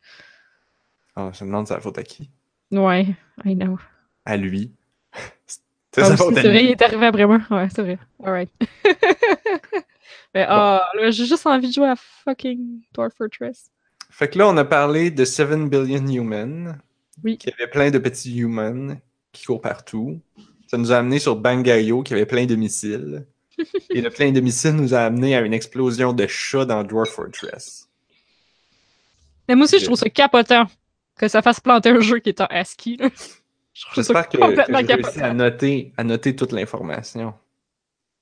Ah, 1.16 1.30
je 1.32 1.44
me 1.44 1.50
demande 1.50 1.68
c'est 1.68 1.74
la 1.74 1.80
faute 1.80 1.98
à 1.98 2.02
qui? 2.02 2.30
Ouais, 2.72 3.06
I 3.44 3.54
know. 3.54 3.78
À 4.24 4.36
lui. 4.36 4.72
C'est 5.46 6.02
Ah, 6.02 6.08
vrai, 6.10 6.64
il 6.64 6.70
est 6.72 6.82
arrivé 6.82 7.06
après 7.06 7.24
moi. 7.24 7.38
Ouais, 7.50 7.68
c'est 7.72 7.82
vrai. 7.82 7.98
Alright. 8.24 8.50
Mais 10.34 10.44
là, 10.44 10.82
j'ai 11.10 11.24
juste 11.24 11.46
envie 11.46 11.68
de 11.68 11.72
jouer 11.72 11.86
à 11.88 11.94
fucking 11.96 12.80
Dwarf 12.92 13.14
Fortress. 13.14 13.70
Fait 14.16 14.28
que 14.28 14.38
là, 14.38 14.46
on 14.46 14.56
a 14.56 14.64
parlé 14.64 15.10
de 15.10 15.24
7 15.24 15.68
billion 15.68 16.06
humans. 16.06 16.76
Oui. 17.24 17.36
Qui 17.36 17.50
avait 17.50 17.66
plein 17.66 17.90
de 17.90 17.98
petits 17.98 18.36
humans 18.36 18.96
qui 19.32 19.44
courent 19.44 19.60
partout. 19.60 20.20
Ça 20.68 20.78
nous 20.78 20.92
a 20.92 20.98
amené 20.98 21.18
sur 21.18 21.34
Bangayo 21.34 22.04
qui 22.04 22.12
avait 22.12 22.24
plein 22.24 22.46
de 22.46 22.54
missiles. 22.54 23.26
Et 23.90 24.00
le 24.00 24.10
plein 24.10 24.30
de 24.30 24.38
missiles 24.38 24.76
nous 24.76 24.94
a 24.94 25.00
amené 25.00 25.34
à 25.34 25.40
une 25.40 25.52
explosion 25.52 26.12
de 26.12 26.28
chats 26.28 26.64
dans 26.64 26.84
Dwarf 26.84 27.10
Fortress. 27.10 27.88
Mais 29.48 29.56
moi 29.56 29.64
aussi, 29.64 29.80
je 29.80 29.84
trouve 29.84 29.98
ça 29.98 30.08
capotant 30.08 30.66
que 31.18 31.26
ça 31.26 31.42
fasse 31.42 31.58
planter 31.58 31.90
un 31.90 32.00
jeu 32.00 32.20
qui 32.20 32.28
est 32.28 32.40
en 32.40 32.46
ASCII. 32.46 32.96
là. 32.96 33.08
Je 33.72 33.84
J'espère 33.96 34.28
que, 34.28 34.36
que 34.36 34.86
j'ai 34.86 34.94
réussi 34.94 35.20
à 35.20 35.34
noter, 35.34 35.92
à 35.96 36.04
noter 36.04 36.36
toute 36.36 36.52
l'information 36.52 37.34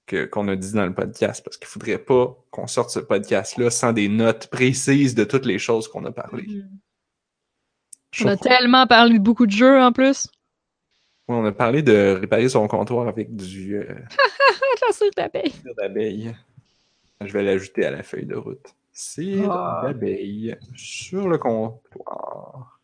qu'on 0.08 0.48
a 0.48 0.56
dit 0.56 0.72
dans 0.72 0.84
le 0.86 0.94
podcast 0.94 1.42
parce 1.44 1.56
qu'il 1.56 1.66
faudrait 1.68 1.98
pas 1.98 2.36
qu'on 2.50 2.66
sorte 2.66 2.90
ce 2.90 2.98
podcast-là 2.98 3.70
sans 3.70 3.92
des 3.92 4.08
notes 4.08 4.48
précises 4.48 5.14
de 5.14 5.24
toutes 5.24 5.46
les 5.46 5.58
choses 5.58 5.88
qu'on 5.88 6.04
a 6.04 6.12
parlé. 6.12 6.46
Je 8.12 8.24
On 8.24 8.28
a 8.28 8.36
tellement 8.36 8.86
parlé 8.86 9.18
de 9.18 9.22
beaucoup 9.22 9.46
de 9.46 9.52
jeux 9.52 9.80
en 9.80 9.92
plus. 9.92 10.28
Ouais, 11.28 11.36
on 11.36 11.44
a 11.46 11.52
parlé 11.52 11.82
de 11.82 12.18
réparer 12.20 12.48
son 12.48 12.66
comptoir 12.68 13.08
avec 13.08 13.34
du 13.34 13.76
euh, 13.76 13.84
La 14.86 14.92
cire 14.92 15.10
d'abeille. 15.76 16.34
Je 17.20 17.32
vais 17.32 17.42
l'ajouter 17.42 17.86
à 17.86 17.90
la 17.92 18.02
feuille 18.02 18.26
de 18.26 18.34
route. 18.34 18.74
Cire 18.92 19.50
Ah. 19.50 19.82
d'abeille 19.86 20.56
sur 20.74 21.28
le 21.28 21.38
comptoir. 21.38 22.80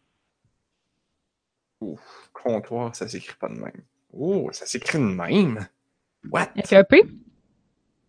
Ouf, 1.80 2.30
comptoir, 2.32 2.94
ça 2.96 3.08
s'écrit 3.08 3.36
pas 3.38 3.48
de 3.48 3.54
même. 3.58 3.82
Oh, 4.12 4.48
ça 4.52 4.64
s'écrit 4.66 4.98
de 4.98 5.04
même. 5.04 5.66
What? 6.30 6.50
Avec 6.56 6.72
un 6.72 6.84
P? 6.84 7.02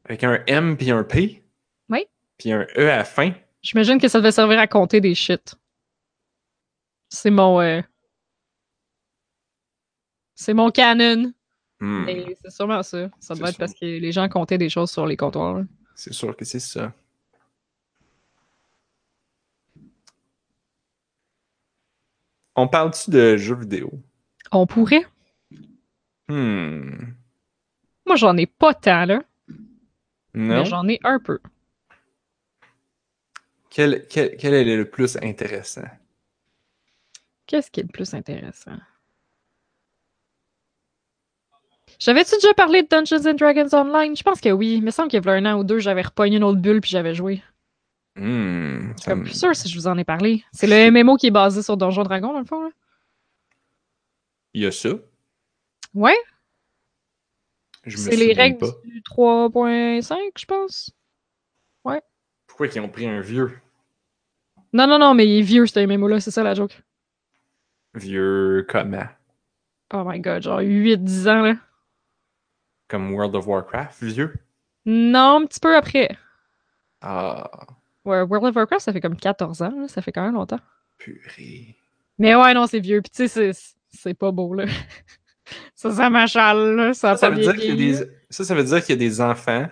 Avec 0.06 0.24
un 0.24 0.44
M 0.48 0.78
puis 0.78 0.92
un 0.92 1.04
P? 1.04 1.44
Oui. 1.90 2.06
Puis 2.38 2.52
un 2.52 2.66
E 2.78 2.90
à 2.90 2.98
la 2.98 3.04
fin? 3.06 3.32
J'imagine 3.62 4.00
que 4.00 4.08
ça 4.08 4.20
devait 4.20 4.32
servir 4.32 4.60
à 4.60 4.68
compter 4.68 5.02
des 5.02 5.16
shit. 5.16 5.56
C'est 7.10 7.30
mon. 7.32 7.60
euh, 7.62 7.82
C'est 10.36 10.54
mon 10.54 10.70
canon. 10.72 11.34
Hmm, 11.82 12.06
c'est 12.42 12.52
sûrement 12.52 12.84
ça. 12.84 13.10
Ça 13.20 13.36
doit 13.36 13.50
être 13.50 13.56
sûr. 13.56 13.60
parce 13.60 13.74
que 13.74 13.86
les 13.86 14.12
gens 14.12 14.28
comptaient 14.28 14.58
des 14.58 14.70
choses 14.70 14.92
sur 14.92 15.06
les 15.06 15.16
comptoirs. 15.18 15.64
C'est 15.96 16.14
sûr 16.14 16.36
que 16.36 16.44
c'est 16.46 16.60
ça. 16.60 16.94
On 22.56 22.68
parle-tu 22.68 23.10
de 23.12 23.38
jeux 23.38 23.56
vidéo? 23.56 23.92
On 24.52 24.66
pourrait. 24.68 25.06
Hmm. 26.28 27.14
Moi, 28.10 28.16
j'en 28.16 28.36
ai 28.38 28.48
pas 28.48 28.74
tant, 28.74 29.06
là. 29.06 29.22
Non? 30.34 30.64
Mais 30.64 30.66
j'en 30.66 30.88
ai 30.88 31.00
un 31.04 31.20
peu. 31.20 31.40
Quel, 33.70 34.08
quel, 34.08 34.36
quel 34.36 34.54
est 34.56 34.76
le 34.76 34.90
plus 34.90 35.16
intéressant? 35.22 35.86
Qu'est-ce 37.46 37.70
qui 37.70 37.82
est 37.82 37.84
le 37.84 37.90
plus 37.90 38.16
intéressant? 38.16 38.78
J'avais-tu 42.00 42.34
déjà 42.36 42.54
parlé 42.56 42.82
de 42.82 42.88
Dungeons 42.88 43.28
and 43.30 43.34
Dragons 43.36 43.70
Online? 43.74 44.16
Je 44.16 44.24
pense 44.24 44.42
que 44.42 44.50
oui. 44.50 44.74
Il 44.78 44.84
me 44.84 44.90
semble 44.90 45.10
qu'il 45.10 45.24
y 45.24 45.28
a 45.30 45.32
un 45.32 45.46
an 45.46 45.60
ou 45.60 45.64
deux, 45.64 45.78
j'avais 45.78 46.02
repogné 46.02 46.38
une 46.38 46.44
autre 46.44 46.60
bulle 46.60 46.82
puis 46.82 46.90
j'avais 46.90 47.14
joué. 47.14 47.44
Hmm. 48.16 48.92
Je 48.98 49.02
suis 49.04 49.14
me- 49.14 49.24
plus 49.24 49.38
sûr 49.40 49.56
si 49.56 49.70
je 49.70 49.76
vous 49.78 49.86
en 49.88 49.98
ai 50.00 50.04
parlé. 50.04 50.44
C'est 50.52 50.66
le 50.66 50.90
MMO 50.92 51.18
qui 51.18 51.28
est 51.28 51.32
basé 51.32 51.62
sur 51.62 51.78
Donjon 51.78 52.02
Dragon, 52.04 52.34
dans 52.34 52.40
le 52.40 52.46
fond. 52.46 52.64
Là. 52.64 52.70
Il 54.56 54.64
y 54.64 54.66
a 54.66 54.72
ça. 54.72 54.90
Ouais, 55.94 56.18
c'est 57.86 58.16
les 58.16 58.34
règles 58.34 58.58
pas. 58.58 58.72
du 58.84 59.02
3.5, 59.02 60.16
je 60.38 60.46
pense. 60.46 60.92
Pourquoi 62.48 62.68
ils 62.68 62.80
ont 62.82 62.90
pris 62.90 63.08
un 63.08 63.22
vieux? 63.22 63.58
Non, 64.74 64.86
non, 64.88 65.00
non, 65.00 65.14
mais 65.14 65.26
il 65.26 65.40
est 65.40 65.44
vieux, 65.44 65.66
ce 65.66 65.80
MMO-là, 65.80 66.20
c'est 66.20 66.32
ça 66.32 66.44
la 66.44 66.54
joke. 66.56 66.82
Vieux 67.94 68.66
comment? 68.70 69.06
Oh 69.94 70.04
my 70.06 70.20
god, 70.20 70.44
genre 70.44 70.60
8-10 70.60 71.28
ans, 71.30 71.42
là. 71.42 71.56
Comme 72.88 73.14
World 73.14 73.36
of 73.36 73.48
Warcraft, 73.48 74.04
vieux? 74.04 74.34
Non, 74.86 75.42
un 75.42 75.46
petit 75.46 75.60
peu 75.60 75.76
après. 75.76 76.10
Ah, 77.02 77.50
Ouais, 78.06 78.22
World 78.22 78.46
of 78.50 78.56
Warcraft, 78.56 78.82
ça 78.84 78.94
fait 78.94 79.02
comme 79.02 79.16
14 79.18 79.62
ans, 79.62 79.74
là. 79.80 79.88
ça 79.88 80.02
fait 80.02 80.12
quand 80.12 80.24
même 80.24 80.34
longtemps. 80.34 80.60
purée. 80.98 81.76
Mais 82.18 82.36
ouais, 82.36 82.54
non, 82.54 82.68
c'est 82.68 82.80
vieux. 82.82 83.02
Puis 83.02 83.12
tu 83.12 83.28
sais, 83.28 83.54
c'est- 83.54 83.76
c'est 83.92 84.14
pas 84.14 84.32
beau, 84.32 84.54
là. 84.54 84.66
ça, 85.76 85.92
ça 85.92 86.10
m'achale, 86.10 86.76
là. 86.76 86.94
Ça, 86.94 87.16
Ça, 87.16 87.18
ça 87.18 87.30
veut 87.30 87.42
dire 87.42 87.56
qu'il 87.56 87.70
y 87.70 87.72
a 87.72 87.76
des... 87.76 88.06
ça, 88.30 88.44
ça 88.44 88.56
veut 88.56 88.64
dire 88.64 88.84
qu'il 88.84 89.02
y 89.02 89.06
a 89.06 89.10
des 89.10 89.22
enfants 89.22 89.68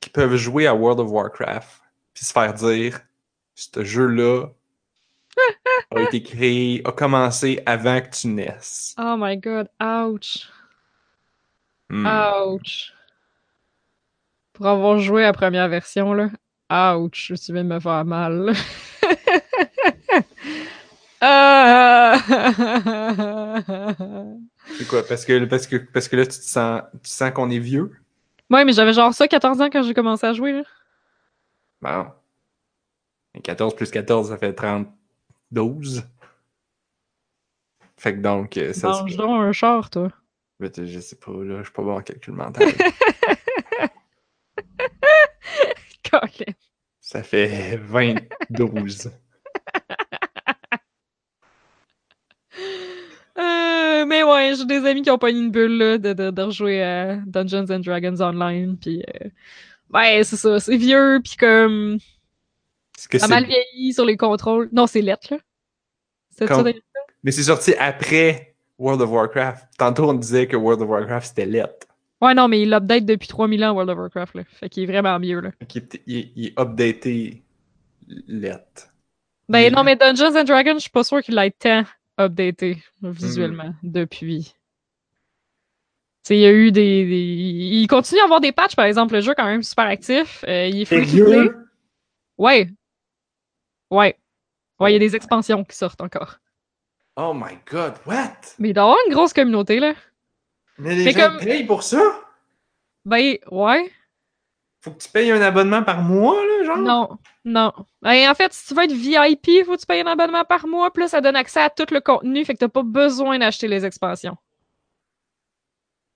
qui 0.00 0.10
peuvent 0.10 0.36
jouer 0.36 0.66
à 0.66 0.74
World 0.74 1.00
of 1.00 1.10
Warcraft 1.10 1.82
puis 2.12 2.24
se 2.24 2.32
faire 2.32 2.54
dire 2.54 3.00
ce 3.54 3.84
jeu-là 3.84 4.46
a 5.94 6.02
été 6.02 6.22
créé, 6.22 6.82
a 6.84 6.92
commencé 6.92 7.60
avant 7.66 8.00
que 8.00 8.10
tu 8.10 8.28
naisses. 8.28 8.94
Oh 8.98 9.16
my 9.18 9.36
god, 9.36 9.68
ouch. 9.80 10.48
Hmm. 11.90 12.06
Ouch. 12.06 12.92
Pour 14.52 14.66
avoir 14.66 14.98
joué 14.98 15.24
à 15.24 15.28
la 15.28 15.32
première 15.32 15.68
version, 15.68 16.12
là. 16.12 16.30
Ouch, 16.96 17.26
je 17.28 17.34
suis 17.34 17.52
de 17.52 17.62
me 17.62 17.80
faire 17.80 18.04
mal. 18.04 18.52
Ah! 21.26 22.18
C'est 24.78 24.86
quoi? 24.88 25.02
Parce 25.06 25.24
que, 25.24 25.44
parce, 25.44 25.66
que, 25.66 25.76
parce 25.76 26.08
que 26.08 26.16
là, 26.16 26.24
tu 26.24 26.30
te 26.38 26.44
sens, 26.44 26.82
tu 27.02 27.10
sens 27.10 27.30
qu'on 27.32 27.50
est 27.50 27.58
vieux? 27.58 27.92
ouais, 28.50 28.64
mais 28.64 28.72
j'avais 28.72 28.92
genre 28.92 29.12
ça 29.14 29.28
14 29.28 29.60
ans 29.60 29.68
quand 29.70 29.82
j'ai 29.82 29.94
commencé 29.94 30.26
à 30.26 30.32
jouer, 30.32 30.52
là. 30.52 30.62
Bon. 31.82 32.06
Et 33.34 33.40
14 33.40 33.74
plus 33.74 33.90
14, 33.90 34.28
ça 34.30 34.38
fait 34.38 34.52
32. 34.54 36.00
Fait 37.96 38.14
que 38.14 38.20
donc, 38.20 38.56
euh, 38.56 38.72
ça 38.72 38.88
Mange 38.88 39.16
donc 39.16 39.40
un 39.42 39.52
char, 39.52 39.90
toi. 39.90 40.08
Tu- 40.72 40.86
Je 40.86 41.00
sais 41.00 41.16
pas, 41.16 41.32
là, 41.32 41.58
je 41.58 41.64
suis 41.64 41.72
pas 41.72 41.82
bon 41.82 41.96
en 41.98 42.00
calcul 42.00 42.32
mental. 42.34 42.66
Ça 47.00 47.22
fait 47.22 47.76
22. 47.76 48.64
Euh, 53.36 53.93
mais 54.06 54.22
ouais, 54.22 54.54
j'ai 54.56 54.64
des 54.64 54.86
amis 54.86 55.02
qui 55.02 55.10
ont 55.10 55.18
pas 55.18 55.30
une 55.30 55.50
bulle 55.50 55.76
là, 55.78 55.98
de, 55.98 56.12
de, 56.12 56.30
de 56.30 56.42
rejouer 56.42 56.82
à 56.82 57.16
Dungeons 57.26 57.66
and 57.70 57.80
Dragons 57.80 58.20
Online. 58.20 58.76
Puis, 58.80 59.02
euh, 59.22 59.28
ouais, 59.92 60.22
c'est 60.24 60.36
ça, 60.36 60.60
c'est 60.60 60.76
vieux, 60.76 61.20
puis 61.22 61.36
comme. 61.36 61.98
Que 63.10 63.18
Ça 63.18 63.28
mal 63.28 63.44
vieilli 63.44 63.92
sur 63.92 64.04
les 64.04 64.16
contrôles. 64.16 64.68
Non, 64.72 64.86
c'est 64.86 65.02
lettre, 65.02 65.28
là. 65.32 65.38
C'est 66.30 66.46
ça, 66.46 66.54
Comme- 66.54 66.64
d'ailleurs? 66.64 66.80
Mais 67.22 67.32
c'est 67.32 67.42
sorti 67.42 67.74
après 67.78 68.54
World 68.78 69.00
of 69.02 69.10
Warcraft. 69.10 69.66
Tantôt, 69.78 70.08
on 70.08 70.14
disait 70.14 70.46
que 70.46 70.56
World 70.56 70.82
of 70.82 70.88
Warcraft, 70.88 71.26
c'était 71.28 71.46
lettre. 71.46 71.86
Ouais, 72.20 72.34
non, 72.34 72.48
mais 72.48 72.60
il 72.62 72.70
l'update 72.70 73.04
depuis 73.04 73.28
3000 73.28 73.64
ans, 73.64 73.72
World 73.72 73.90
of 73.90 73.98
Warcraft, 73.98 74.34
là. 74.34 74.42
Fait 74.48 74.68
qu'il 74.68 74.82
est 74.84 74.86
vraiment 74.86 75.18
mieux, 75.18 75.40
là. 75.40 75.50
Il 75.74 75.76
est, 75.78 76.00
il 76.06 76.32
il 76.36 76.46
est 76.46 76.58
updaté 76.60 77.42
lettre. 78.28 78.88
Ben 79.48 79.72
non, 79.72 79.84
mais 79.84 79.96
Dungeons 79.96 80.36
and 80.36 80.44
Dragons, 80.44 80.74
je 80.74 80.80
suis 80.80 80.90
pas 80.90 81.04
sûr 81.04 81.22
qu'il 81.22 81.36
ait 81.38 81.50
tant 81.50 81.82
updaté 82.18 82.82
visuellement 83.02 83.74
depuis. 83.82 84.54
Tu 86.24 86.28
sais, 86.28 86.36
il 86.38 86.40
y 86.40 86.46
a 86.46 86.52
eu 86.52 86.72
des, 86.72 87.04
des- 87.04 87.16
Il 87.80 87.86
continue 87.86 88.20
à 88.20 88.24
avoir 88.24 88.40
des 88.40 88.52
patchs, 88.52 88.76
par 88.76 88.86
exemple. 88.86 89.14
Le 89.14 89.20
jeu 89.20 89.32
est 89.32 89.34
quand 89.34 89.44
même 89.44 89.62
super 89.62 89.84
actif. 89.84 90.44
Euh, 90.48 90.66
il 90.68 90.82
est 90.82 90.84
free 90.86 91.04
play. 91.22 91.50
Ouais. 92.38 92.70
Ouais. 93.90 94.18
Ouais, 94.80 94.90
il 94.90 94.94
y 94.94 94.96
a 94.96 94.98
des 95.00 95.14
expansions 95.14 95.64
qui 95.64 95.76
sortent 95.76 96.00
encore. 96.00 96.38
Oh 97.16 97.32
my 97.34 97.58
god, 97.70 97.94
what? 98.06 98.32
Mais 98.58 98.70
il 98.70 98.72
doit 98.74 98.82
y 98.82 98.86
avoir 98.86 98.98
une 99.06 99.14
grosse 99.14 99.32
communauté, 99.32 99.78
là. 99.78 99.94
Mais 100.78 100.96
les 100.96 101.04
Mais 101.04 101.12
gens 101.12 101.28
comme- 101.28 101.38
payent 101.38 101.64
pour 101.66 101.82
ça? 101.82 102.00
Ben, 103.04 103.36
ouais. 103.52 103.92
Faut 104.80 104.90
que 104.90 104.98
tu 105.02 105.08
payes 105.10 105.30
un 105.30 105.40
abonnement 105.40 105.82
par 105.82 106.00
mois, 106.02 106.42
là, 106.44 106.53
genre? 106.64 106.78
Non. 106.78 107.18
Non. 107.44 107.72
Ben, 108.02 108.30
en 108.30 108.34
fait, 108.34 108.52
si 108.52 108.68
tu 108.68 108.74
veux 108.74 108.84
être 108.84 108.92
VIP, 108.92 109.64
faut 109.64 109.74
que 109.74 109.80
tu 109.80 109.86
payes 109.86 110.00
un 110.00 110.06
abonnement 110.06 110.44
par 110.44 110.66
mois, 110.66 110.92
plus 110.92 111.08
ça 111.08 111.20
donne 111.20 111.36
accès 111.36 111.60
à 111.60 111.70
tout 111.70 111.86
le 111.90 112.00
contenu, 112.00 112.44
fait 112.44 112.54
que 112.54 112.60
t'as 112.60 112.68
pas 112.68 112.82
besoin 112.82 113.38
d'acheter 113.38 113.68
les 113.68 113.84
expansions. 113.84 114.36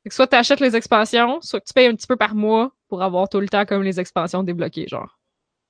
Fait 0.02 0.10
que 0.10 0.14
soit 0.14 0.26
t'achètes 0.26 0.60
les 0.60 0.76
expansions, 0.76 1.40
soit 1.42 1.60
que 1.60 1.66
tu 1.66 1.74
payes 1.74 1.86
un 1.86 1.94
petit 1.94 2.06
peu 2.06 2.16
par 2.16 2.34
mois 2.34 2.72
pour 2.88 3.02
avoir 3.02 3.28
tout 3.28 3.40
le 3.40 3.48
temps 3.48 3.66
comme 3.66 3.82
les 3.82 4.00
expansions 4.00 4.42
débloquées, 4.42 4.88
genre. 4.88 5.18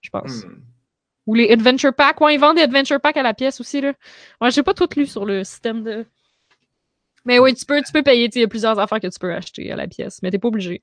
Je 0.00 0.10
pense. 0.10 0.44
Hmm. 0.44 0.62
Ou 1.26 1.34
les 1.34 1.50
Adventure 1.50 1.94
Packs. 1.94 2.20
Ouais, 2.20 2.34
ils 2.34 2.40
vendent 2.40 2.56
des 2.56 2.62
Adventure 2.62 3.00
Packs 3.00 3.16
à 3.16 3.22
la 3.22 3.34
pièce 3.34 3.60
aussi, 3.60 3.80
là. 3.80 3.92
Ouais, 4.40 4.50
j'ai 4.50 4.62
pas 4.62 4.74
tout 4.74 4.88
lu 4.96 5.06
sur 5.06 5.26
le 5.26 5.44
système 5.44 5.82
de. 5.82 6.06
Mais 7.24 7.38
oui, 7.38 7.54
tu 7.54 7.66
peux, 7.66 7.82
tu 7.82 7.92
peux 7.92 8.02
payer. 8.02 8.30
Il 8.32 8.40
y 8.40 8.44
a 8.44 8.48
plusieurs 8.48 8.78
affaires 8.78 9.00
que 9.00 9.08
tu 9.08 9.18
peux 9.18 9.34
acheter 9.34 9.70
à 9.70 9.76
la 9.76 9.86
pièce, 9.86 10.20
mais 10.22 10.30
t'es 10.30 10.38
pas 10.38 10.48
obligé. 10.48 10.82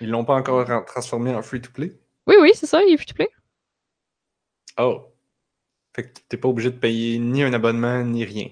Ils 0.00 0.10
l'ont 0.10 0.24
pas 0.24 0.34
encore 0.34 0.84
transformé 0.86 1.32
en 1.34 1.42
free-to-play? 1.42 1.92
Oui, 2.26 2.36
oui, 2.40 2.52
c'est 2.54 2.66
ça, 2.66 2.82
il 2.82 2.92
est 2.94 2.96
free 2.96 3.06
to 3.06 3.14
play. 3.14 3.28
Oh. 4.78 5.12
Fait 5.94 6.04
que 6.04 6.20
t'es 6.28 6.36
pas 6.36 6.48
obligé 6.48 6.70
de 6.70 6.76
payer 6.78 7.18
ni 7.18 7.42
un 7.42 7.52
abonnement, 7.52 8.02
ni 8.02 8.24
rien. 8.24 8.48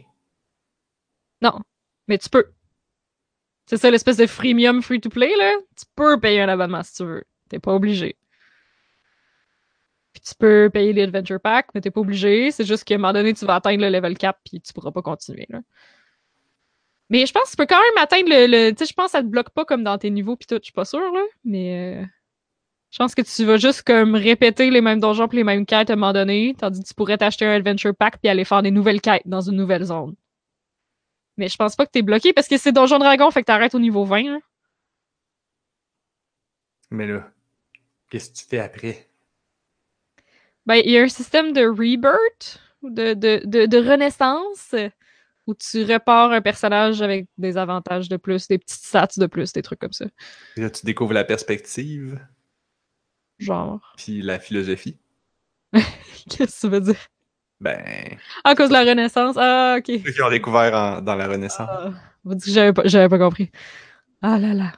Non, 1.40 1.58
mais 2.06 2.18
tu 2.18 2.28
peux. 2.28 2.52
C'est 3.66 3.76
ça 3.78 3.90
l'espèce 3.90 4.16
de 4.16 4.26
freemium 4.26 4.82
free 4.82 5.00
to 5.00 5.08
play, 5.08 5.34
là. 5.36 5.54
Tu 5.76 5.84
peux 5.96 6.20
payer 6.20 6.40
un 6.42 6.48
abonnement 6.48 6.82
si 6.82 6.94
tu 6.94 7.04
veux. 7.04 7.24
T'es 7.48 7.58
pas 7.58 7.72
obligé. 7.74 8.16
Puis 10.12 10.20
tu 10.22 10.34
peux 10.34 10.70
payer 10.72 10.92
les 10.92 11.02
Adventure 11.02 11.40
Packs, 11.40 11.68
mais 11.74 11.80
t'es 11.80 11.90
pas 11.90 12.00
obligé. 12.00 12.50
C'est 12.50 12.64
juste 12.66 12.84
qu'à 12.84 12.94
un 12.96 12.98
moment 12.98 13.12
donné, 13.14 13.32
tu 13.34 13.46
vas 13.46 13.56
atteindre 13.56 13.80
le 13.82 13.88
level 13.88 14.16
cap 14.18 14.38
puis 14.44 14.60
tu 14.60 14.72
pourras 14.72 14.90
pas 14.92 15.02
continuer, 15.02 15.46
là. 15.48 15.60
Mais 17.08 17.26
je 17.26 17.32
pense 17.32 17.44
que 17.44 17.50
tu 17.50 17.56
peux 17.56 17.66
quand 17.66 17.80
même 17.80 18.02
atteindre 18.02 18.28
le. 18.28 18.46
le- 18.46 18.70
tu 18.74 18.78
sais, 18.84 18.90
je 18.90 18.94
pense 18.94 19.06
que 19.06 19.12
ça 19.12 19.22
te 19.22 19.26
bloque 19.26 19.50
pas 19.50 19.64
comme 19.64 19.84
dans 19.84 19.98
tes 19.98 20.10
niveaux 20.10 20.36
pis 20.36 20.46
tout. 20.46 20.56
Je 20.56 20.64
suis 20.64 20.72
pas 20.72 20.84
sûre, 20.84 21.12
là. 21.12 21.22
Mais. 21.44 22.06
Je 22.92 22.98
pense 22.98 23.14
que 23.14 23.22
tu 23.22 23.44
vas 23.46 23.56
juste 23.56 23.82
comme 23.82 24.14
répéter 24.14 24.70
les 24.70 24.82
mêmes 24.82 25.00
donjons 25.00 25.26
pis 25.26 25.36
les 25.36 25.44
mêmes 25.44 25.64
quêtes 25.64 25.88
à 25.88 25.94
un 25.94 25.96
moment 25.96 26.12
donné. 26.12 26.54
Tandis 26.58 26.82
que 26.82 26.88
tu 26.88 26.94
pourrais 26.94 27.16
t'acheter 27.16 27.46
un 27.46 27.52
Adventure 27.52 27.96
Pack 27.96 28.18
puis 28.18 28.28
aller 28.28 28.44
faire 28.44 28.62
des 28.62 28.70
nouvelles 28.70 29.00
quêtes 29.00 29.22
dans 29.24 29.40
une 29.40 29.56
nouvelle 29.56 29.82
zone. 29.84 30.14
Mais 31.38 31.48
je 31.48 31.56
pense 31.56 31.74
pas 31.74 31.86
que 31.86 31.90
t'es 31.90 32.02
bloqué 32.02 32.34
parce 32.34 32.48
que 32.48 32.58
c'est 32.58 32.70
Donjon 32.70 32.98
Dragon, 32.98 33.30
fait 33.30 33.40
que 33.40 33.46
t'arrêtes 33.46 33.74
au 33.74 33.78
niveau 33.78 34.04
20. 34.04 34.24
Là. 34.24 34.38
Mais 36.90 37.06
là, 37.06 37.30
qu'est-ce 38.10 38.30
que 38.30 38.36
tu 38.36 38.44
fais 38.44 38.58
après? 38.58 39.08
Ben, 40.66 40.74
il 40.74 40.90
y 40.90 40.98
a 40.98 41.02
un 41.02 41.08
système 41.08 41.54
de 41.54 41.66
rebirth, 41.66 42.60
de, 42.82 43.14
de, 43.14 43.40
de, 43.46 43.64
de 43.64 43.78
renaissance, 43.78 44.74
où 45.46 45.54
tu 45.54 45.82
repars 45.84 46.30
un 46.30 46.42
personnage 46.42 47.00
avec 47.00 47.26
des 47.38 47.56
avantages 47.56 48.10
de 48.10 48.18
plus, 48.18 48.48
des 48.48 48.58
petites 48.58 48.84
stats 48.84 49.08
de 49.16 49.26
plus, 49.26 49.54
des 49.54 49.62
trucs 49.62 49.80
comme 49.80 49.94
ça. 49.94 50.04
Et 50.58 50.60
Là, 50.60 50.68
tu 50.68 50.84
découvres 50.84 51.14
la 51.14 51.24
perspective, 51.24 52.20
Genre. 53.38 53.92
puis 53.96 54.22
la 54.22 54.38
philosophie. 54.38 54.98
Qu'est-ce 55.72 56.60
que 56.62 56.66
tu 56.66 56.68
veux 56.72 56.80
dire? 56.80 57.06
Ben, 57.60 58.16
À 58.44 58.54
cause 58.54 58.68
de 58.68 58.74
la 58.74 58.82
renaissance? 58.84 59.36
Ah, 59.38 59.76
ok. 59.78 59.86
ceux 60.04 60.12
qui 60.12 60.22
ont 60.22 60.30
découvert 60.30 60.74
en- 60.74 61.00
dans 61.00 61.14
la 61.14 61.28
Renaissance. 61.28 61.68
Ah, 61.70 61.90
vous 62.24 62.34
dites 62.34 62.44
que 62.46 62.50
j'avais 62.50 62.72
pas, 62.72 62.82
j'avais 62.86 63.08
pas 63.08 63.18
compris. 63.18 63.50
Ah 64.20 64.38
là 64.38 64.52
là. 64.52 64.72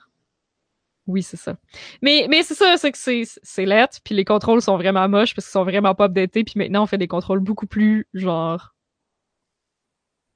Oui, 1.07 1.23
c'est 1.23 1.37
ça. 1.37 1.57
Mais, 2.03 2.27
mais 2.31 2.43
c'est 2.43 2.55
ça, 2.55 2.77
c'est 2.79 2.91
que 2.93 2.97
c'est, 2.99 3.25
c'est 3.43 3.67
lettre, 3.67 3.99
puis 4.05 4.15
les 4.15 4.25
contrôles 4.25 4.63
sont 4.63 4.77
vraiment 4.77 5.07
moches 5.09 5.35
parce 5.35 5.47
qu'ils 5.47 5.53
sont 5.53 5.65
vraiment 5.65 5.95
pas 5.95 6.07
updatés, 6.07 6.45
puis 6.45 6.55
maintenant 6.57 6.83
on 6.83 6.87
fait 6.87 6.97
des 6.99 7.09
contrôles 7.09 7.41
beaucoup 7.41 7.67
plus, 7.67 8.07
genre, 8.15 8.75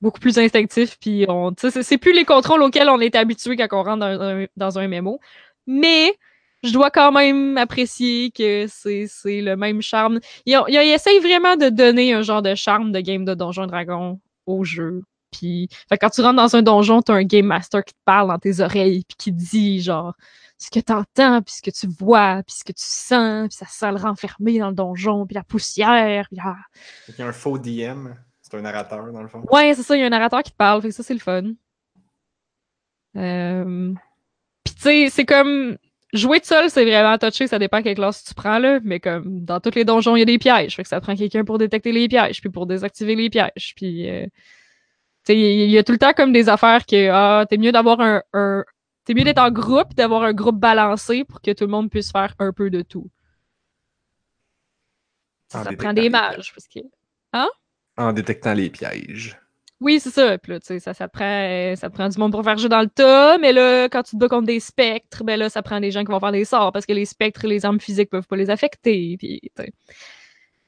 beaucoup 0.00 0.20
plus 0.20 0.38
instinctifs, 0.38 0.98
puis 1.00 1.24
on, 1.28 1.54
c'est, 1.58 1.82
c'est 1.82 1.98
plus 1.98 2.12
les 2.12 2.24
contrôles 2.26 2.62
auxquels 2.62 2.88
on 2.90 3.00
est 3.00 3.16
habitué 3.16 3.56
quand 3.56 3.68
on 3.72 3.82
rentre 3.82 4.00
dans 4.00 4.20
un, 4.22 4.46
dans 4.56 4.78
un 4.78 4.88
MMO. 4.88 5.18
Mais, 5.66 6.14
je 6.62 6.72
dois 6.72 6.90
quand 6.90 7.12
même 7.12 7.56
apprécier 7.56 8.30
que 8.30 8.66
c'est, 8.68 9.06
c'est 9.08 9.40
le 9.40 9.56
même 9.56 9.80
charme. 9.82 10.20
Ils, 10.46 10.56
ont- 10.56 10.66
ils 10.66 10.76
essayent 10.76 11.20
vraiment 11.20 11.56
de 11.56 11.68
donner 11.68 12.12
un 12.14 12.22
genre 12.22 12.42
de 12.42 12.54
charme 12.54 12.92
de 12.92 13.00
game 13.00 13.24
de 13.24 13.34
Donjon 13.34 13.66
Dragon 13.66 14.20
au 14.46 14.64
jeu 14.64 15.02
Puis, 15.30 15.68
fait 15.88 15.98
quand 15.98 16.10
tu 16.10 16.20
rentres 16.22 16.36
dans 16.36 16.56
un 16.56 16.62
donjon, 16.62 17.02
t'as 17.02 17.14
un 17.14 17.22
game 17.24 17.46
master 17.46 17.84
qui 17.84 17.94
te 17.94 18.00
parle 18.04 18.28
dans 18.28 18.38
tes 18.38 18.60
oreilles, 18.60 19.04
puis 19.06 19.16
qui 19.18 19.32
te 19.32 19.38
dit 19.38 19.80
genre 19.82 20.14
ce 20.60 20.70
que 20.70 20.80
t'entends, 20.80 21.40
puis 21.42 21.54
ce 21.54 21.62
que 21.62 21.70
tu 21.70 21.86
vois, 21.86 22.42
puis 22.44 22.56
ce 22.56 22.64
que 22.64 22.72
tu 22.72 22.82
sens, 22.84 23.48
puis 23.48 23.56
ça 23.56 23.66
sent 23.66 23.92
le 23.92 23.98
renfermé 23.98 24.58
dans 24.58 24.68
le 24.70 24.74
donjon, 24.74 25.24
puis 25.26 25.34
la 25.34 25.44
poussière, 25.44 26.26
puis 26.30 26.40
ah. 26.44 26.56
Il 27.08 27.14
y 27.18 27.22
a 27.22 27.28
un 27.28 27.32
faux 27.32 27.58
DM. 27.58 28.08
C'est 28.42 28.56
un 28.56 28.62
narrateur, 28.62 29.12
dans 29.12 29.22
le 29.22 29.28
fond. 29.28 29.44
Ouais, 29.52 29.74
c'est 29.74 29.82
ça, 29.84 29.94
il 29.96 30.00
y 30.00 30.02
a 30.02 30.06
un 30.06 30.10
narrateur 30.10 30.42
qui 30.42 30.50
te 30.50 30.56
parle, 30.56 30.82
fait 30.82 30.88
que 30.88 30.94
ça, 30.94 31.02
c'est 31.04 31.14
le 31.14 31.20
fun. 31.20 31.52
Euh... 33.16 33.92
Puis 34.64 34.74
tu 34.74 34.80
sais, 34.82 35.08
c'est 35.10 35.26
comme... 35.26 35.76
Jouer 36.14 36.40
de 36.40 36.44
seul, 36.46 36.70
c'est 36.70 36.84
vraiment 36.84 37.18
touché, 37.18 37.46
ça 37.46 37.58
dépend 37.58 37.82
quelle 37.82 37.96
classe 37.96 38.24
tu 38.24 38.34
prends, 38.34 38.58
là, 38.58 38.80
mais 38.82 38.98
comme 38.98 39.44
dans 39.44 39.60
tous 39.60 39.74
les 39.74 39.84
donjons, 39.84 40.16
il 40.16 40.20
y 40.20 40.22
a 40.22 40.24
des 40.24 40.38
pièges, 40.38 40.76
fait 40.76 40.82
que 40.82 40.88
ça 40.88 41.00
prend 41.00 41.14
quelqu'un 41.14 41.44
pour 41.44 41.58
détecter 41.58 41.92
les 41.92 42.08
pièges, 42.08 42.40
puis 42.40 42.50
pour 42.50 42.66
désactiver 42.66 43.14
les 43.14 43.30
pièges, 43.30 43.74
puis... 43.76 44.08
Euh... 44.08 44.26
Il 45.30 45.70
y 45.70 45.76
a 45.76 45.84
tout 45.84 45.92
le 45.92 45.98
temps 45.98 46.14
comme 46.14 46.32
des 46.32 46.48
affaires 46.48 46.86
que, 46.86 47.10
ah, 47.10 47.44
t'es 47.50 47.58
mieux 47.58 47.70
d'avoir 47.70 48.00
un... 48.00 48.22
un... 48.32 48.64
T'es 49.04 49.12
mieux 49.12 49.24
d'être 49.24 49.42
en 49.42 49.50
groupe, 49.50 49.92
d'avoir 49.94 50.22
un 50.22 50.32
groupe 50.32 50.58
balancé 50.58 51.24
pour 51.24 51.42
que 51.42 51.50
tout 51.50 51.64
le 51.64 51.70
monde 51.70 51.90
puisse 51.90 52.10
faire 52.10 52.34
un 52.38 52.50
peu 52.52 52.70
de 52.70 52.80
tout. 52.80 53.10
En 55.52 55.64
ça 55.64 55.72
prend 55.72 55.92
des 55.92 56.08
mages, 56.08 56.54
parce 56.54 56.66
que... 56.66 56.80
En 57.98 58.12
détectant 58.14 58.54
les 58.54 58.70
pièges. 58.70 59.38
Oui, 59.80 60.00
c'est 60.00 60.10
ça. 60.10 60.38
Puis 60.38 60.52
là, 60.52 60.60
tu 60.60 60.66
sais, 60.66 60.80
ça, 60.80 60.92
ça, 60.92 61.08
te 61.08 61.12
prend, 61.12 61.76
ça 61.76 61.88
te 61.88 61.94
prend 61.94 62.08
du 62.08 62.18
monde 62.18 62.32
pour 62.32 62.42
faire 62.42 62.58
jeu 62.58 62.68
dans 62.68 62.80
le 62.80 62.88
tas, 62.88 63.38
mais 63.38 63.52
là, 63.52 63.88
quand 63.88 64.02
tu 64.02 64.12
te 64.12 64.16
bats 64.16 64.28
contre 64.28 64.46
des 64.46 64.58
spectres, 64.58 65.22
ben 65.22 65.38
là, 65.38 65.48
ça 65.50 65.62
prend 65.62 65.78
des 65.80 65.92
gens 65.92 66.04
qui 66.04 66.10
vont 66.10 66.18
faire 66.18 66.32
des 66.32 66.44
sorts 66.44 66.72
parce 66.72 66.84
que 66.84 66.92
les 66.92 67.04
spectres 67.04 67.46
les 67.46 67.64
armes 67.64 67.80
physiques 67.80 68.10
peuvent 68.10 68.26
pas 68.26 68.36
les 68.36 68.50
affecter. 68.50 69.16
Puis. 69.18 69.40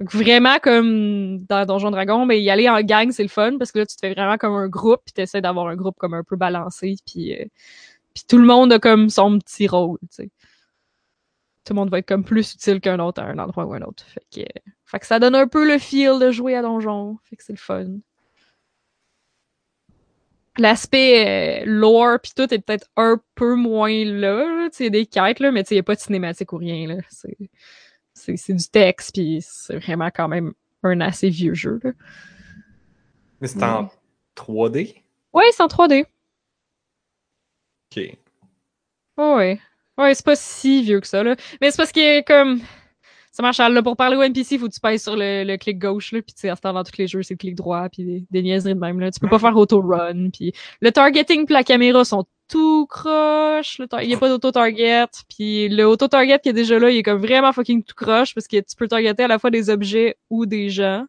Donc, 0.00 0.12
vraiment, 0.12 0.58
comme 0.62 1.44
dans 1.44 1.66
Donjon 1.66 1.90
Dragon, 1.90 2.24
ben, 2.26 2.34
y 2.34 2.48
aller 2.50 2.68
en 2.70 2.80
gang, 2.82 3.10
c'est 3.12 3.22
le 3.22 3.28
fun 3.28 3.58
parce 3.58 3.72
que 3.72 3.80
là, 3.80 3.86
tu 3.86 3.96
te 3.96 4.00
fais 4.00 4.14
vraiment 4.14 4.38
comme 4.38 4.54
un 4.54 4.68
groupe, 4.68 5.02
puis 5.04 5.12
tu 5.12 5.20
essaies 5.20 5.42
d'avoir 5.42 5.66
un 5.66 5.76
groupe 5.76 5.96
comme 5.98 6.14
un 6.14 6.24
peu 6.24 6.36
balancé, 6.36 6.96
puis, 7.06 7.34
euh, 7.34 7.44
puis 8.14 8.24
tout 8.28 8.38
le 8.38 8.46
monde 8.46 8.72
a 8.72 8.78
comme 8.78 9.10
son 9.10 9.38
petit 9.38 9.68
rôle, 9.68 9.98
tu 10.02 10.08
sais. 10.10 10.30
Tout 11.64 11.74
le 11.74 11.80
monde 11.80 11.90
va 11.90 11.98
être 11.98 12.08
comme 12.08 12.24
plus 12.24 12.54
utile 12.54 12.80
qu'un 12.80 12.98
autre 12.98 13.22
à 13.22 13.26
un 13.26 13.38
endroit 13.38 13.66
ou 13.66 13.74
un 13.74 13.82
autre. 13.82 14.04
Fait 14.04 14.24
que, 14.32 14.40
euh, 14.40 14.72
fait 14.86 14.98
que 15.00 15.06
ça 15.06 15.18
donne 15.18 15.34
un 15.34 15.46
peu 15.46 15.66
le 15.66 15.78
feel 15.78 16.18
de 16.18 16.30
jouer 16.30 16.56
à 16.56 16.62
Donjon. 16.62 17.18
Fait 17.24 17.36
que 17.36 17.44
c'est 17.44 17.52
le 17.52 17.58
fun. 17.58 17.86
L'aspect 20.58 21.62
euh, 21.62 21.64
lore 21.64 22.18
pis 22.20 22.34
tout 22.34 22.52
est 22.52 22.58
peut-être 22.58 22.88
un 22.96 23.20
peu 23.34 23.54
moins 23.54 24.04
là. 24.04 24.68
Tu 24.70 24.84
sais, 24.84 24.90
des 24.90 25.06
quêtes, 25.06 25.40
là, 25.40 25.52
mais 25.52 25.62
tu 25.62 25.68
sais, 25.68 25.74
il 25.76 25.78
n'y 25.78 25.80
a 25.80 25.84
pas 25.84 25.94
de 25.94 26.00
cinématique 26.00 26.52
ou 26.52 26.56
rien. 26.56 26.88
là. 26.88 26.96
C'est, 28.14 28.52
du 28.52 28.68
texte, 28.68 29.14
puis 29.14 29.38
c'est 29.42 29.76
vraiment 29.76 30.10
quand 30.14 30.28
même 30.28 30.52
un 30.82 31.00
assez 31.00 31.30
vieux 31.30 31.54
jeu. 31.54 31.80
Là. 31.82 31.92
Mais 33.40 33.48
c'est 33.48 33.62
en 33.62 33.88
3D? 34.36 34.96
Ouais, 35.32 35.44
c'est 35.52 35.62
en 35.62 35.68
3D. 35.68 36.04
Ok. 37.90 37.96
Ouais, 37.96 39.34
ouais. 39.34 39.60
Ouais, 39.96 40.14
c'est 40.14 40.24
pas 40.24 40.36
si 40.36 40.82
vieux 40.82 41.00
que 41.00 41.06
ça, 41.06 41.22
là. 41.22 41.36
Mais 41.60 41.70
c'est 41.70 41.76
parce 41.76 41.92
que, 41.92 42.22
comme, 42.22 42.60
ça 43.32 43.42
marche, 43.42 43.58
là, 43.58 43.82
pour 43.82 43.96
parler 43.96 44.16
au 44.16 44.22
NPC, 44.22 44.58
faut 44.58 44.68
que 44.68 44.74
tu 44.74 44.80
pèses 44.80 45.02
sur 45.02 45.16
le, 45.16 45.44
le 45.44 45.56
clic 45.56 45.78
gauche, 45.78 46.12
là, 46.12 46.20
puis 46.22 46.34
tu 46.34 46.40
sais, 46.40 46.48
à 46.50 46.56
ce 46.56 46.60
temps, 46.60 46.72
dans 46.72 46.82
tous 46.84 46.98
les 46.98 47.06
jeux, 47.06 47.22
c'est 47.22 47.34
le 47.34 47.38
clic 47.38 47.54
droit, 47.54 47.88
puis 47.88 48.04
des, 48.04 48.24
des 48.30 48.42
niaiseries 48.42 48.74
de 48.74 48.80
même, 48.80 48.98
là. 49.00 49.10
Tu 49.10 49.20
peux 49.20 49.28
pas 49.28 49.38
faire 49.38 49.56
auto-run, 49.56 50.30
puis 50.30 50.52
le 50.80 50.90
targeting 50.90 51.44
puis 51.46 51.54
la 51.54 51.62
caméra 51.64 52.04
sont 52.04 52.24
tout 52.48 52.86
croche, 52.86 53.78
le 53.78 53.86
il 54.02 54.10
y 54.10 54.14
a 54.14 54.18
pas 54.18 54.28
d'auto-target, 54.28 55.06
puis 55.28 55.68
le 55.68 55.84
auto-target 55.86 56.40
qui 56.42 56.48
est 56.48 56.52
déjà 56.52 56.78
là, 56.80 56.90
il 56.90 56.96
est 56.96 57.02
comme 57.04 57.20
vraiment 57.20 57.52
fucking 57.52 57.84
tout 57.84 57.94
croche, 57.94 58.34
parce 58.34 58.48
que 58.48 58.56
tu 58.56 58.74
peux 58.76 58.88
targeter 58.88 59.22
à 59.22 59.28
la 59.28 59.38
fois 59.38 59.50
des 59.50 59.70
objets 59.70 60.16
ou 60.30 60.46
des 60.46 60.68
gens. 60.68 61.04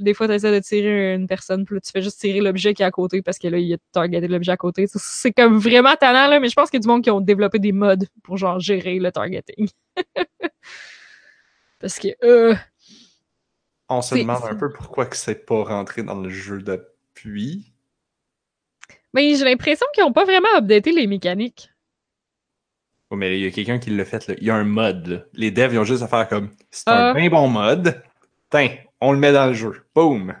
Des 0.00 0.12
fois, 0.12 0.26
tu 0.26 0.34
essaies 0.34 0.52
de 0.52 0.58
tirer 0.58 1.14
une 1.14 1.28
personne, 1.28 1.64
puis 1.64 1.76
là, 1.76 1.80
tu 1.80 1.90
fais 1.92 2.02
juste 2.02 2.18
tirer 2.18 2.40
l'objet 2.40 2.74
qui 2.74 2.82
est 2.82 2.84
à 2.84 2.90
côté 2.90 3.22
parce 3.22 3.38
que 3.38 3.46
là, 3.46 3.58
il 3.58 3.72
a 3.72 3.76
targeté 3.92 4.26
l'objet 4.26 4.50
à 4.50 4.56
côté. 4.56 4.86
C'est- 4.88 4.98
C'est 5.00 5.30
comme 5.32 5.56
vraiment 5.56 5.94
talent, 5.94 6.28
là, 6.28 6.40
mais 6.40 6.48
je 6.48 6.54
pense 6.54 6.68
qu'il 6.68 6.78
y 6.78 6.82
a 6.82 6.82
du 6.82 6.88
monde 6.88 7.02
qui 7.02 7.10
ont 7.12 7.20
développé 7.20 7.60
des 7.60 7.70
modes 7.72 8.04
pour 8.24 8.36
genre 8.36 8.58
gérer 8.58 8.98
le 8.98 9.12
targeting. 9.12 9.68
parce 11.84 11.98
que, 11.98 12.08
euh, 12.24 12.54
On 13.90 14.00
se 14.00 14.14
demande 14.14 14.42
un 14.44 14.54
peu 14.54 14.72
pourquoi 14.72 15.04
que 15.04 15.18
c'est 15.18 15.44
pas 15.44 15.64
rentré 15.64 16.02
dans 16.02 16.18
le 16.18 16.30
jeu 16.30 16.62
depuis. 16.62 17.74
mais 19.12 19.34
j'ai 19.34 19.44
l'impression 19.44 19.86
qu'ils 19.92 20.02
ont 20.04 20.12
pas 20.14 20.24
vraiment 20.24 20.48
updaté 20.56 20.92
les 20.92 21.06
mécaniques. 21.06 21.70
Oh, 23.10 23.16
mais 23.16 23.38
il 23.38 23.44
y 23.44 23.46
a 23.46 23.50
quelqu'un 23.50 23.78
qui 23.78 23.90
l'a 23.90 24.06
fait, 24.06 24.26
là. 24.28 24.34
Il 24.38 24.44
y 24.44 24.50
a 24.50 24.54
un 24.54 24.64
mode, 24.64 25.06
là. 25.08 25.24
Les 25.34 25.50
devs, 25.50 25.74
ils 25.74 25.78
ont 25.78 25.84
juste 25.84 26.02
à 26.02 26.08
faire 26.08 26.26
comme, 26.26 26.50
c'est 26.70 26.84
Ah. 26.86 27.10
un 27.10 27.14
bien 27.14 27.28
bon 27.28 27.48
mode. 27.48 28.02
Tiens, 28.48 28.74
on 29.02 29.12
le 29.12 29.18
met 29.18 29.32
dans 29.34 29.48
le 29.48 29.52
jeu. 29.52 29.84
Boom! 29.94 30.34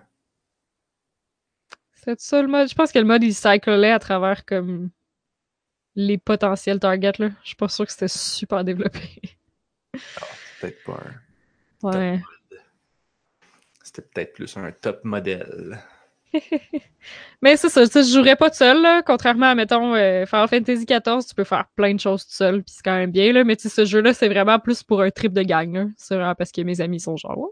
C'est 1.92 2.18
ça 2.20 2.40
le 2.40 2.48
mode? 2.48 2.70
Je 2.70 2.74
pense 2.74 2.90
que 2.90 2.98
le 2.98 3.04
mode, 3.04 3.22
il 3.22 3.34
cyclait 3.34 3.90
à 3.90 3.98
travers 3.98 4.46
comme 4.46 4.88
les 5.94 6.16
potentiels 6.16 6.80
targets, 6.80 7.12
là. 7.18 7.28
Je 7.42 7.48
suis 7.48 7.56
pas 7.56 7.68
sûre 7.68 7.84
que 7.84 7.92
c'était 7.92 8.08
super 8.08 8.64
développé. 8.64 9.00
Peut-être 10.62 10.82
pas 10.84 10.94
un... 11.04 11.23
Ouais. 11.84 12.20
C'était 13.82 14.02
peut-être 14.02 14.32
plus 14.32 14.56
un 14.56 14.72
top 14.72 15.04
modèle. 15.04 15.78
Mais 17.42 17.56
c'est 17.56 17.68
ça, 17.68 17.86
tu 17.86 17.92
sais, 17.92 18.02
je 18.02 18.12
jouerais 18.12 18.36
pas 18.36 18.50
tout 18.50 18.56
seul, 18.56 18.80
là. 18.82 19.02
Contrairement 19.02 19.50
à, 19.50 19.54
mettons, 19.54 19.94
euh, 19.94 20.24
Final 20.26 20.48
Fantasy 20.48 20.86
XIV, 20.86 21.26
tu 21.28 21.34
peux 21.36 21.44
faire 21.44 21.66
plein 21.76 21.94
de 21.94 22.00
choses 22.00 22.24
tout 22.26 22.32
seul, 22.32 22.62
puis 22.62 22.74
c'est 22.74 22.82
quand 22.82 22.96
même 22.96 23.10
bien, 23.10 23.32
là. 23.32 23.44
Mais 23.44 23.54
tu 23.56 23.64
sais, 23.64 23.68
ce 23.68 23.84
jeu-là, 23.84 24.14
c'est 24.14 24.28
vraiment 24.28 24.58
plus 24.58 24.82
pour 24.82 25.02
un 25.02 25.10
trip 25.10 25.32
de 25.32 25.42
gang. 25.42 25.92
C'est 25.96 26.14
vraiment 26.14 26.34
parce 26.34 26.50
que 26.50 26.62
mes 26.62 26.80
amis 26.80 27.00
sont 27.00 27.16
genre, 27.16 27.50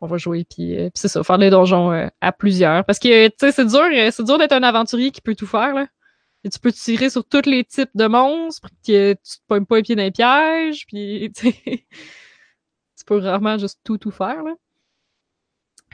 on 0.00 0.06
va 0.06 0.16
jouer, 0.16 0.44
puis, 0.44 0.74
euh, 0.74 0.84
puis 0.84 0.92
c'est 0.94 1.08
ça, 1.08 1.22
faire 1.22 1.38
des 1.38 1.50
donjons 1.50 1.92
euh, 1.92 2.08
à 2.20 2.32
plusieurs. 2.32 2.84
Parce 2.84 2.98
que, 2.98 3.28
tu 3.28 3.34
sais, 3.38 3.52
c'est 3.52 3.66
dur, 3.66 3.84
c'est 4.10 4.24
dur 4.24 4.38
d'être 4.38 4.52
un 4.52 4.62
aventurier 4.62 5.10
qui 5.10 5.20
peut 5.20 5.34
tout 5.34 5.46
faire, 5.46 5.74
là. 5.74 5.86
Et 6.44 6.48
tu 6.48 6.58
peux 6.58 6.72
tirer 6.72 7.10
sur 7.10 7.24
tous 7.24 7.46
les 7.46 7.64
types 7.64 7.90
de 7.94 8.06
monstres, 8.06 8.68
puis 8.70 8.94
que 8.94 9.12
tu 9.12 9.38
te 9.38 9.44
pognes 9.46 9.66
pas 9.66 9.76
les 9.76 9.82
pieds 9.82 9.96
dans 9.96 10.02
les 10.02 10.10
pièges, 10.10 10.86
puis, 10.86 11.30
tu 11.36 11.50
sais, 11.50 11.86
tu 12.96 13.04
peux 13.04 13.18
rarement 13.18 13.58
juste 13.58 13.80
tout, 13.84 13.98
tout 13.98 14.10
faire, 14.10 14.42
là. 14.42 14.54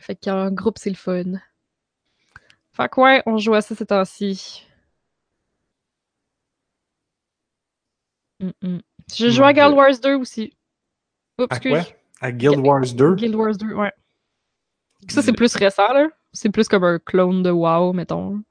Fait 0.01 0.17
qu'en 0.17 0.51
groupe, 0.51 0.79
c'est 0.79 0.91
le 0.91 0.97
fun. 0.97 1.39
Fait 2.73 2.89
que 2.89 3.01
ouais, 3.01 3.23
on 3.27 3.39
joue 3.39 3.55
à 3.55 3.61
ça 3.61 3.75
ces 3.75 3.87
temps-ci. 3.87 4.67
Mm 8.41 8.51
-mm. 8.63 8.81
J'ai 9.15 9.31
joué 9.31 9.47
à 9.47 9.53
Guild. 9.53 9.75
Wars 9.75 9.99
2 10.03 10.17
aussi. 10.17 10.57
Oups, 11.39 11.49
À 11.51 11.57
excuse. 11.57 11.95
À 12.21 12.33
Guild 12.33 12.59
Wars 12.67 12.95
2? 12.95 13.15
Guild 13.15 13.35
Wars 13.35 13.57
2, 13.57 13.75
ouais. 13.75 13.93
Ça, 15.09 15.23
c'est 15.23 15.33
plus 15.33 15.55
récent, 15.57 15.93
là. 15.93 16.09
C'est 16.33 16.51
plus 16.51 16.69
comme 16.69 16.85
un 16.85 16.99
clone 16.99 17.43
de 17.43 17.51
WoW, 17.51 17.93
mettons. 17.93 18.43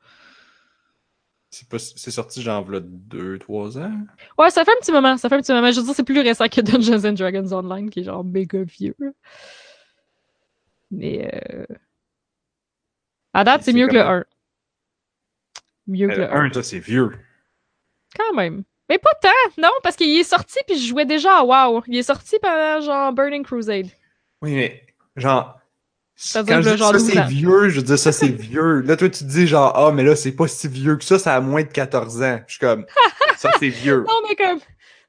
C'est 1.54 1.68
pas... 1.68 1.78
c'est 1.80 2.12
sorti 2.12 2.42
genre 2.42 2.64
v'là 2.64 2.80
2-3 2.80 3.78
ans? 3.80 3.92
Ouais, 4.38 4.50
ça 4.50 4.64
fait 4.64 4.72
un 4.72 4.80
petit 4.80 4.92
moment, 4.92 5.18
ça 5.18 5.28
fait 5.30 5.36
un 5.36 5.42
petit 5.42 5.52
moment. 5.52 5.70
Je 5.72 5.80
veux 5.82 5.86
dire, 5.86 5.96
c'est 5.96 6.04
plus 6.04 6.20
récent 6.22 6.48
que 6.48 6.62
Dungeons 6.62 7.06
and 7.08 7.14
Dragons 7.14 7.52
Online, 7.54 7.90
qui 7.90 8.00
est 8.00 8.04
genre 8.04 8.24
méga 8.24 8.64
vieux. 8.64 8.96
là. 9.00 9.10
Mais, 10.92 11.30
euh... 11.34 11.66
À 13.34 13.44
date, 13.44 13.64
c'est 13.64 13.74
mieux 13.74 13.88
que 13.88 13.94
le 13.94 14.00
comment? 14.02 14.14
1. 14.14 14.26
Mieux 15.88 16.08
que 16.08 16.14
Euh, 16.14 16.18
le 16.28 16.34
1. 16.34 16.46
un, 16.46 16.54
ça, 16.54 16.64
c'est 16.64 16.80
vieux. 16.80 17.12
Quand 18.18 18.34
même. 18.34 18.64
Mais 18.90 18.98
pas 18.98 19.14
tant, 19.22 19.30
non, 19.58 19.72
parce 19.84 19.96
qu'il 19.96 20.18
est 20.20 20.24
sorti 20.24 20.60
puis 20.68 20.78
je 20.78 20.88
jouais 20.88 21.06
déjà 21.06 21.40
à 21.40 21.44
WoW. 21.46 21.82
Il 21.88 21.98
est 21.98 22.04
sorti 22.04 22.38
pendant 22.42 22.82
genre 22.82 23.14
Burning 23.14 23.44
Crusade. 23.44 23.88
Oui, 24.42 24.54
mais 24.54 24.86
genre. 25.16 25.61
Ça 26.24 26.44
quand 26.44 26.58
veut 26.58 26.62
je 26.62 26.70
dis 26.70 26.78
genre 26.78 26.92
ça, 26.92 26.98
12 27.00 27.12
c'est 27.12 27.24
vieux, 27.26 27.70
je 27.70 27.78
veux 27.78 27.82
dire 27.86 27.98
ça, 27.98 28.12
c'est 28.12 28.28
vieux. 28.28 28.82
Là, 28.82 28.96
toi, 28.96 29.10
tu 29.10 29.24
te 29.24 29.30
dis 29.30 29.48
genre, 29.48 29.74
ah, 29.76 29.92
mais 29.92 30.04
là, 30.04 30.16
c'est 30.16 30.32
pas 30.34 30.48
si 30.48 30.68
vieux 30.68 30.96
que 30.96 31.04
ça, 31.04 31.18
ça 31.18 31.36
a 31.36 31.42
moins 31.42 31.64
de 31.64 31.68
14 31.68 32.22
ans. 32.22 32.40
Je 32.46 32.54
suis 32.54 32.60
comme, 32.60 32.86
ça, 33.38 33.50
c'est 33.58 33.70
vieux. 33.70 34.06
Non, 34.08 34.14
mais 34.30 34.36
comme. 34.36 34.60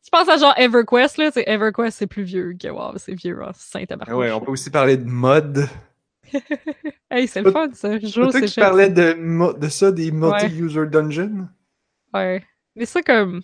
Je 0.02 0.08
pense 0.10 0.26
à 0.28 0.38
genre 0.38 0.54
EverQuest, 0.56 1.18
là. 1.18 1.30
C'est 1.30 1.46
EverQuest, 1.46 1.98
c'est 1.98 2.06
plus 2.06 2.22
vieux 2.22 2.56
que 2.60 2.66
WoW. 2.68 2.94
C'est 2.96 3.12
vieux, 3.14 3.38
hein. 3.42 3.52
Saint 3.54 3.84
tabarnak. 3.84 4.16
Ouais, 4.16 4.32
on 4.32 4.40
peut 4.40 4.52
aussi 4.52 4.70
parler 4.70 4.96
de 4.96 5.04
mode. 5.06 5.68
Hey, 7.10 7.28
c'est 7.28 7.42
le 7.42 7.52
fun, 7.52 7.68
ça. 7.74 7.98
Je 7.98 8.06
C'est 8.06 8.30
c'est 8.32 8.46
qui 8.46 8.58
parlais 8.60 8.88
de, 8.88 9.58
de 9.58 9.68
ça, 9.68 9.92
des 9.92 10.10
Ouais. 10.10 10.12
multi-user 10.12 10.86
dungeons? 10.86 11.46
Ouais. 12.14 12.42
Mais 12.74 12.86
ça, 12.86 13.02
comme. 13.02 13.42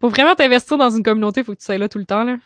Pour 0.00 0.10
vraiment 0.10 0.34
t'investir 0.34 0.76
dans 0.76 0.90
une 0.90 1.04
communauté, 1.04 1.44
faut 1.44 1.54
que 1.54 1.60
tu 1.60 1.64
sois 1.64 1.78
là 1.78 1.88
tout 1.88 1.98
le 1.98 2.04
temps, 2.04 2.24
là. 2.24 2.36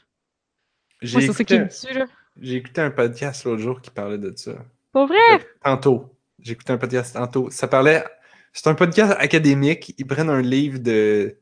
J'ai 1.01 1.17
Moi, 1.17 1.27
c'est 1.27 1.33
ça 1.33 1.45
qui 1.45 1.59
me 1.59 1.69
tue, 1.69 1.99
là. 1.99 2.05
J'ai 2.41 2.57
écouté 2.57 2.81
un 2.81 2.91
podcast 2.91 3.45
l'autre 3.45 3.63
jour 3.63 3.81
qui 3.81 3.91
parlait 3.91 4.19
de 4.19 4.33
ça. 4.37 4.53
Pour 4.93 5.07
vrai? 5.07 5.19
Tantôt. 5.63 6.11
J'ai 6.41 6.53
écouté 6.53 6.73
un 6.73 6.79
podcast 6.79 7.15
tantôt. 7.15 7.51
Ça 7.51 7.69
parlait. 7.69 8.05
C'est 8.53 8.69
un 8.69 8.75
podcast 8.75 9.15
académique. 9.19 9.95
Ils 9.99 10.07
prennent 10.07 10.31
un 10.31 10.43
livre 10.43 10.79
de 10.79 11.37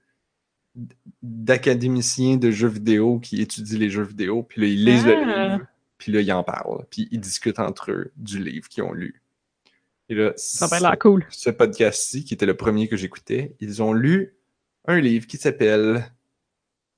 d'académiciens 1.22 2.36
de 2.36 2.51
jeux 2.51 2.68
vidéo 2.68 3.18
qui 3.18 3.43
étudient 3.43 3.78
les 3.78 3.90
jeux 3.90 4.03
vidéo, 4.05 4.43
puis 4.43 4.61
là, 4.62 4.66
ils 4.68 4.84
lisent 4.84 5.07
le 5.07 5.14
Ah. 5.14 5.49
livre, 5.57 5.66
puis 5.99 6.12
là, 6.12 6.20
ils 6.22 6.32
en 6.32 6.43
parlent, 6.43 6.86
puis 6.90 7.09
ils 7.11 7.20
discutent 7.20 7.59
entre 7.59 7.90
eux 7.90 8.12
du 8.16 8.43
livre 8.43 8.68
qu'ils 8.68 8.82
ont 8.82 8.93
lu. 8.93 9.22
Et 10.09 10.14
là, 10.14 10.32
Ça 10.36 10.66
l'air 10.80 10.99
cool. 10.99 11.26
ce 11.30 11.51
podcast-ci, 11.51 12.24
qui 12.24 12.34
était 12.34 12.47
le 12.47 12.57
premier 12.57 12.88
que 12.88 12.97
j'écoutais, 12.97 13.55
ils 13.61 13.82
ont 13.82 13.93
lu 13.93 14.34
un 14.86 14.99
livre 14.99 15.26
qui 15.26 15.36
s'appelle 15.36 16.11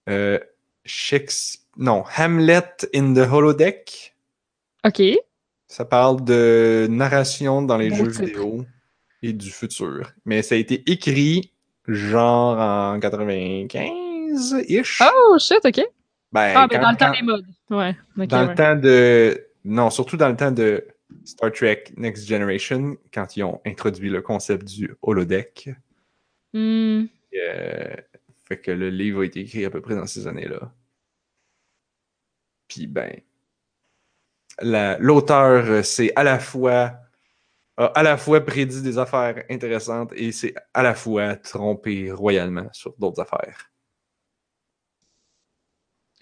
euh, 0.09 0.39
Shakespeare... 0.85 1.64
Non, 1.77 2.05
Hamlet 2.17 2.87
in 2.95 3.15
the 3.15 3.27
Holodeck. 3.31 4.15
Ok. 4.87 5.03
Ça 5.67 5.85
parle 5.85 6.25
de 6.25 6.87
narration 6.89 7.63
dans 7.63 7.77
les 7.79 7.91
Bon 7.91 7.97
jeux 7.97 8.11
titre. 8.13 8.25
vidéo. 8.25 8.65
et 9.23 9.33
du 9.33 9.51
futur. 9.51 10.13
Mais 10.25 10.43
ça 10.43 10.55
a 10.55 10.59
été 10.59 10.83
écrit 10.91 11.53
genre 11.89 12.59
en 12.59 12.99
95-ish. 12.99 15.03
Oh, 15.03 15.39
shit, 15.39 15.61
ok. 15.65 15.81
Ben, 16.33 16.53
Ah, 16.57 16.67
mais 16.71 16.79
dans 16.79 16.91
le 16.91 16.97
temps 16.97 17.13
des 17.13 17.23
modes. 17.23 17.47
Ouais. 17.71 17.97
dans 18.17 18.43
ouais. 18.43 18.49
le 18.49 18.55
temps 18.55 18.77
de. 18.77 19.47
Non, 19.65 19.91
surtout 19.91 20.17
dans 20.17 20.29
le 20.29 20.37
temps 20.37 20.51
de 20.53 20.85
Star 21.25 21.53
Trek 21.53 21.85
Next 21.97 22.27
Generation, 22.29 22.97
quand 23.13 23.37
ils 23.37 23.43
ont 23.45 23.61
introduit 23.67 24.11
le 24.11 24.21
concept 24.21 24.65
du 24.67 24.95
holodeck. 25.03 25.71
Euh, 26.55 27.05
fait 28.45 28.59
que 28.59 28.71
le 28.71 28.91
livre 28.91 29.23
a 29.23 29.25
été 29.25 29.41
écrit 29.41 29.65
à 29.65 29.71
peu 29.71 29.81
près 29.81 29.95
dans 29.95 30.07
ces 30.07 30.27
années-là. 30.27 30.73
Puis 32.75 32.89
ben, 32.89 33.21
la- 34.61 34.99
l'auteur, 34.99 35.65
euh, 35.67 35.83
c'est 35.83 36.13
à 36.17 36.23
la 36.25 36.39
fois 36.39 36.99
a 37.79 37.87
à 37.87 38.03
la 38.05 38.17
fois 38.19 38.41
prédit 38.45 38.83
des 38.83 38.99
affaires 38.99 39.45
intéressantes 39.51 40.13
et 40.17 40.33
c'est 40.33 40.55
à 40.75 40.83
la 40.83 40.95
fois 40.95 41.37
trompé 41.37 42.13
royalement 42.13 42.69
sur 42.73 42.95
d'autres 42.99 43.23
affaires. 43.23 43.71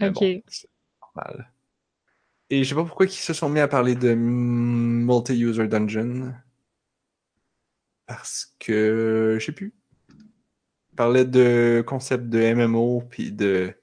Ok. 0.00 0.12
bon, 0.14 0.42
c'est 0.48 0.68
normal. 1.00 1.52
Et 2.50 2.62
je 2.62 2.68
sais 2.68 2.74
pas 2.76 2.84
pourquoi 2.84 3.06
ils 3.06 3.10
se 3.12 3.32
sont 3.32 3.48
mis 3.48 3.58
à 3.58 3.66
parler 3.66 3.96
de 3.96 4.14
multi-user 4.14 5.66
dungeon. 5.66 6.32
Parce 8.06 8.54
que 8.60 9.38
je 9.40 9.44
sais 9.44 9.50
plus. 9.52 9.74
Ils 10.92 10.96
parlaient 10.96 11.26
de 11.26 11.84
concept 11.86 12.30
de 12.30 12.38
MMO 12.38 13.02
puis 13.10 13.30
de. 13.32 13.74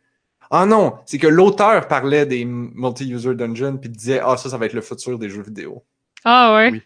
Ah 0.51 0.65
non, 0.65 0.97
c'est 1.05 1.19
que 1.19 1.27
l'auteur 1.27 1.87
parlait 1.87 2.25
des 2.25 2.43
multi-user 2.45 3.35
dungeon 3.35 3.77
puis 3.77 3.89
disait 3.89 4.19
ah 4.23 4.35
ça 4.37 4.49
ça 4.49 4.57
va 4.57 4.65
être 4.65 4.73
le 4.73 4.81
futur 4.81 5.19
des 5.19 5.29
jeux 5.29 5.43
vidéo. 5.43 5.83
Ah, 6.25 6.55
ouais? 6.55 6.71
Oui. 6.71 6.81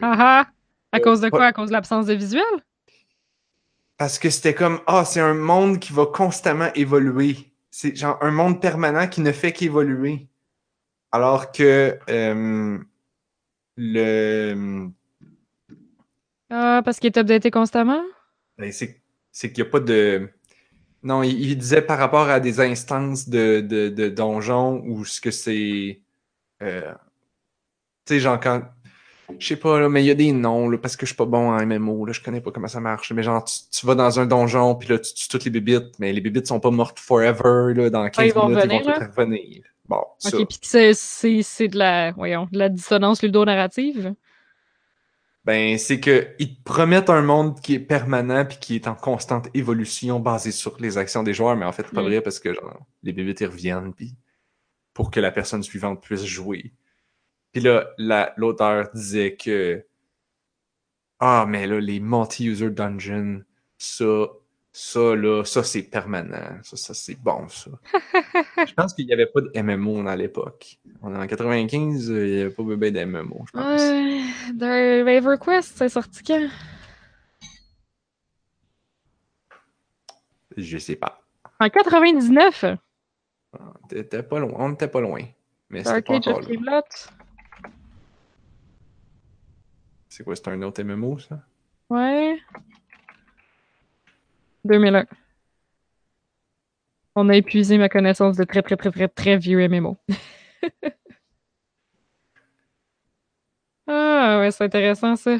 Haha. 0.00 0.48
À 0.92 0.98
Euh, 0.98 1.00
cause 1.00 1.20
de 1.20 1.28
quoi? 1.30 1.46
À 1.46 1.52
cause 1.52 1.68
de 1.68 1.72
l'absence 1.72 2.06
de 2.06 2.14
visuel? 2.14 2.42
Parce 3.96 4.18
que 4.18 4.30
c'était 4.30 4.54
comme 4.54 4.80
ah 4.86 5.04
c'est 5.04 5.20
un 5.20 5.34
monde 5.34 5.78
qui 5.78 5.92
va 5.92 6.06
constamment 6.06 6.72
évoluer. 6.74 7.36
C'est 7.70 7.94
genre 7.94 8.18
un 8.22 8.30
monde 8.32 8.60
permanent 8.60 9.06
qui 9.08 9.20
ne 9.20 9.30
fait 9.32 9.52
qu'évoluer. 9.52 10.26
Alors 11.12 11.52
que 11.52 11.98
euh, 12.08 12.78
le 13.76 14.88
Ah, 16.50 16.82
parce 16.84 16.98
qu'il 16.98 17.06
est 17.08 17.18
updaté 17.18 17.50
constamment? 17.50 18.02
Ben, 18.58 18.72
c'est 18.72 19.00
c'est 19.32 19.52
qu'il 19.52 19.62
n'y 19.62 19.68
a 19.68 19.70
pas 19.70 19.80
de. 19.80 20.28
Non, 21.02 21.22
il, 21.22 21.40
il 21.40 21.56
disait 21.58 21.82
par 21.82 21.98
rapport 21.98 22.28
à 22.28 22.40
des 22.40 22.60
instances 22.60 23.28
de, 23.28 23.60
de, 23.60 23.88
de 23.88 24.08
donjons 24.08 24.82
ou 24.86 25.04
ce 25.04 25.20
que 25.20 25.30
c'est. 25.30 26.00
euh, 26.62 26.94
tu 28.06 28.14
sais, 28.14 28.20
genre 28.20 28.40
quand. 28.40 28.62
Je 29.38 29.46
sais 29.48 29.56
pas, 29.56 29.80
là, 29.80 29.88
mais 29.88 30.02
il 30.04 30.06
y 30.06 30.10
a 30.10 30.14
des 30.14 30.32
noms, 30.32 30.68
là, 30.70 30.78
parce 30.78 30.96
que 30.96 31.06
je 31.06 31.10
suis 31.12 31.16
pas 31.16 31.26
bon 31.26 31.50
en 31.52 31.60
MMO, 31.66 32.06
là, 32.06 32.12
je 32.12 32.20
connais 32.22 32.40
pas 32.40 32.52
comment 32.52 32.68
ça 32.68 32.80
marche. 32.80 33.12
Mais 33.12 33.22
genre, 33.22 33.44
tu, 33.44 33.58
tu 33.72 33.86
vas 33.86 33.94
dans 33.94 34.20
un 34.20 34.26
donjon, 34.26 34.74
puis 34.76 34.88
là, 34.88 34.98
tu 34.98 35.14
tues 35.14 35.28
toutes 35.28 35.44
les 35.44 35.50
bébites, 35.50 35.98
mais 36.00 36.12
les 36.12 36.20
bébites 36.20 36.46
sont 36.48 36.60
pas 36.60 36.70
mortes 36.72 36.98
forever, 37.00 37.74
là, 37.74 37.90
dans 37.90 38.08
15 38.10 38.26
ils 38.28 38.34
vont 38.34 38.46
minutes, 38.46 38.56
revenir, 38.58 38.82
ils 38.82 38.86
vont 38.86 38.92
toutes 38.94 39.16
revenir. 39.16 39.62
Bon, 39.88 40.02
ça. 40.18 40.38
Ok, 40.38 40.46
puis 40.48 40.58
que 40.60 40.66
c'est- 40.66 40.94
c'est 40.94 41.42
c'est 41.42 41.68
de 41.68 41.78
la, 41.78 42.12
voyons, 42.12 42.48
de 42.52 42.58
la 42.58 42.68
dissonance 42.68 43.22
ludonarrative? 43.22 44.14
Ben, 45.44 45.78
c'est 45.78 46.00
que 46.00 46.28
ils 46.38 46.56
te 46.58 46.62
promettent 46.62 47.08
un 47.10 47.22
monde 47.22 47.60
qui 47.60 47.74
est 47.74 47.80
permanent 47.80 48.44
puis 48.44 48.58
qui 48.58 48.74
est 48.76 48.86
en 48.86 48.94
constante 48.94 49.48
évolution 49.54 50.20
basé 50.20 50.52
sur 50.52 50.76
les 50.80 50.98
actions 50.98 51.22
des 51.22 51.32
joueurs, 51.32 51.56
mais 51.56 51.64
en 51.64 51.72
fait, 51.72 51.84
c'est 51.86 51.94
pas 51.94 52.02
Mm. 52.02 52.06
vrai 52.06 52.20
parce 52.20 52.38
que 52.38 52.52
genre, 52.52 52.78
les 53.02 53.12
bébites 53.14 53.40
ils 53.40 53.46
reviennent 53.46 53.94
puis 53.94 54.14
pour 54.92 55.10
que 55.10 55.18
la 55.20 55.30
personne 55.32 55.62
suivante 55.62 56.02
puisse 56.02 56.24
jouer. 56.24 56.72
Puis 57.52 57.62
là, 57.62 57.88
la- 57.98 58.34
l'auteur 58.36 58.90
disait 58.94 59.34
que 59.36 59.84
ah 61.20 61.46
mais 61.48 61.66
là 61.66 61.80
les 61.80 62.00
multi-user 62.00 62.70
dungeons, 62.70 63.42
ça, 63.78 64.26
ça 64.72 65.16
là, 65.16 65.44
ça 65.44 65.64
c'est 65.64 65.82
permanent, 65.82 66.58
ça, 66.62 66.76
ça 66.76 66.94
c'est 66.94 67.16
bon 67.20 67.48
ça. 67.48 67.70
Je 68.66 68.72
pense 68.74 68.94
qu'il 68.94 69.06
y 69.06 69.12
avait 69.12 69.26
pas 69.26 69.40
de 69.40 69.50
MMO 69.60 70.06
à 70.06 70.16
l'époque. 70.16 70.78
On 71.02 71.14
est 71.14 71.18
en 71.18 71.26
95, 71.26 72.10
euh, 72.10 72.26
il 72.26 72.34
y 72.34 72.40
avait 72.40 72.50
pas 72.50 72.62
bébé 72.62 72.90
de 72.90 73.04
MMO, 73.04 73.44
je 73.46 73.52
pense. 73.52 73.80
Ouais, 73.80 74.22
The 74.58 75.04
Raver 75.04 75.36
Quest, 75.44 75.76
c'est 75.76 75.88
sorti 75.88 76.22
quand? 76.22 76.48
Je 80.56 80.78
sais 80.78 80.96
pas. 80.96 81.20
En 81.58 81.68
99! 81.68 82.64
T'étais 83.88 84.22
pas 84.22 84.38
loin. 84.38 84.52
On 84.56 84.68
n'était 84.70 84.88
pas 84.88 85.00
loin. 85.00 85.20
Mais 85.68 85.84
c'était 85.84 86.02
pas 86.02 86.14
encore 86.14 86.40
là. 86.42 86.82
C'est 90.08 90.24
quoi, 90.24 90.34
c'est 90.34 90.48
un 90.48 90.62
autre 90.62 90.82
MMO, 90.82 91.18
ça? 91.18 91.40
Ouais. 91.88 92.38
2001. 94.64 95.06
On 97.16 97.28
a 97.28 97.36
épuisé 97.36 97.78
ma 97.78 97.88
connaissance 97.88 98.36
de 98.36 98.44
très 98.44 98.62
très 98.62 98.76
très 98.76 98.90
très 98.90 99.08
très 99.08 99.36
vieux 99.36 99.60
MMO. 99.68 99.96
ah 103.86 104.38
ouais, 104.40 104.50
c'est 104.50 104.64
intéressant 104.64 105.16
ça. 105.16 105.38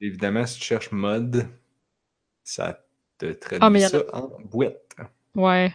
Évidemment, 0.00 0.46
si 0.46 0.58
tu 0.58 0.64
cherches 0.66 0.92
mode, 0.92 1.48
ça 2.44 2.84
te 3.18 3.32
traduit 3.32 3.58
Ah, 3.62 3.70
mais 3.70 3.84
a- 3.84 3.88
ça 3.88 4.02
en 4.12 4.28
boîte. 4.44 4.94
Ouais. 5.34 5.72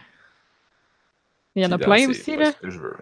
Il 1.54 1.62
y 1.62 1.66
en 1.66 1.72
a 1.72 1.78
plein 1.78 2.08
aussi 2.08 2.36
là. 2.36 2.52
ce 2.52 2.56
que 2.56 2.70
je 2.70 2.78
veux. 2.78 2.96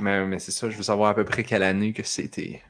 Mais, 0.00 0.24
mais 0.26 0.38
c'est 0.38 0.52
ça, 0.52 0.70
je 0.70 0.76
veux 0.76 0.82
savoir 0.84 1.10
à 1.10 1.14
peu 1.14 1.24
près 1.24 1.42
quelle 1.42 1.62
année 1.62 1.92
que 1.92 2.02
c'était. 2.04 2.62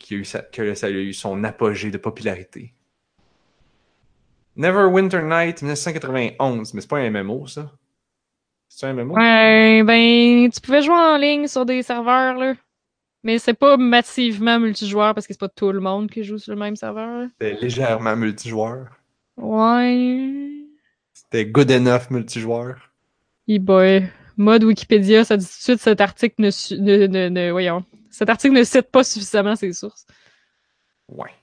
Qu'il 0.00 0.16
y 0.16 0.18
a 0.18 0.22
eu 0.22 0.24
sa- 0.24 0.42
que 0.42 0.74
ça 0.74 0.88
a 0.88 0.90
eu 0.90 1.12
son 1.12 1.44
apogée 1.44 1.90
de 1.92 1.98
popularité. 1.98 2.74
Neverwinter 4.56 5.22
Night 5.22 5.62
1991, 5.62 6.74
mais 6.74 6.80
c'est 6.80 6.88
pas 6.90 6.98
un 6.98 7.10
MMO, 7.10 7.46
ça? 7.46 7.70
C'est 8.68 8.86
un 8.86 8.94
MMO? 8.94 9.14
Ouais, 9.14 9.82
ben 9.84 10.50
tu 10.50 10.60
pouvais 10.60 10.82
jouer 10.82 10.94
en 10.94 11.16
ligne 11.16 11.46
sur 11.46 11.64
des 11.64 11.82
serveurs 11.82 12.34
là. 12.34 12.54
Mais 13.22 13.38
c'est 13.38 13.54
pas 13.54 13.76
massivement 13.76 14.58
multijoueur 14.58 15.14
parce 15.14 15.26
que 15.26 15.34
c'est 15.34 15.40
pas 15.40 15.48
tout 15.48 15.72
le 15.72 15.80
monde 15.80 16.10
qui 16.10 16.24
joue 16.24 16.38
sur 16.38 16.54
le 16.54 16.58
même 16.58 16.76
serveur. 16.76 17.28
C'était 17.32 17.60
légèrement 17.60 18.16
multijoueur. 18.16 18.86
Ouais. 19.36 20.64
C'était 21.12 21.44
good 21.44 21.70
enough 21.70 22.10
multijoueur. 22.10 22.90
E-boy. 23.48 24.08
Mode 24.36 24.64
Wikipédia, 24.64 25.24
ça 25.24 25.36
dit 25.36 25.44
tout 25.44 25.50
de 25.58 25.62
suite 25.62 25.80
cet 25.80 26.00
article 26.00 26.36
ne, 26.38 26.50
ne, 26.80 27.06
ne- 27.06 27.28
ne- 27.28 27.50
voyons. 27.50 27.84
Cet 28.10 28.28
article 28.28 28.54
ne 28.54 28.64
cite 28.64 28.90
pas 28.90 29.04
suffisamment 29.04 29.56
ses 29.56 29.72
sources. 29.72 30.06
Ouais. 31.08 31.34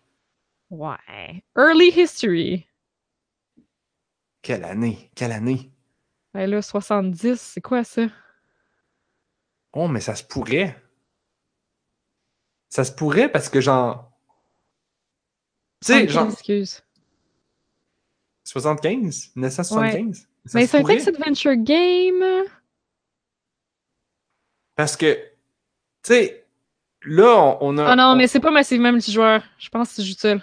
Ouais. 0.69 1.43
Early 1.57 1.89
history. 1.95 2.67
Quelle 4.41 4.63
année? 4.65 5.09
Quelle 5.15 5.31
année? 5.31 5.71
Ben 6.33 6.49
là, 6.49 6.61
70, 6.61 7.39
c'est 7.39 7.61
quoi 7.61 7.83
ça? 7.83 8.07
Oh, 9.73 9.87
mais 9.87 10.01
ça 10.01 10.15
se 10.15 10.23
pourrait. 10.23 10.81
Ça 12.69 12.83
se 12.83 12.91
pourrait 12.91 13.29
parce 13.31 13.49
que 13.49 13.61
genre. 13.61 14.11
Tu 15.81 15.87
sais, 15.93 16.07
75, 16.07 16.13
genre. 16.13 16.31
excuse. 16.33 16.83
75? 18.43 19.31
1975? 19.35 20.27
Ça 20.45 20.57
Mais 20.57 20.65
se 20.65 20.71
c'est 20.71 20.77
un 20.77 20.81
pourrait. 20.81 20.95
text 20.95 21.07
adventure 21.09 21.55
game. 21.55 22.45
Parce 24.75 24.95
que, 24.95 25.13
tu 26.03 26.13
sais, 26.13 26.46
là, 27.07 27.35
on, 27.37 27.57
on 27.61 27.77
a. 27.77 27.85
Ah 27.85 27.95
non, 27.95 28.03
on- 28.11 28.15
mais 28.15 28.27
c'est 28.27 28.39
pas 28.39 28.51
massivement 28.51 28.91
multijoueur. 28.91 29.43
Je 29.57 29.69
pense 29.69 29.95
que 29.95 30.01
joues 30.01 30.13
seul. 30.17 30.41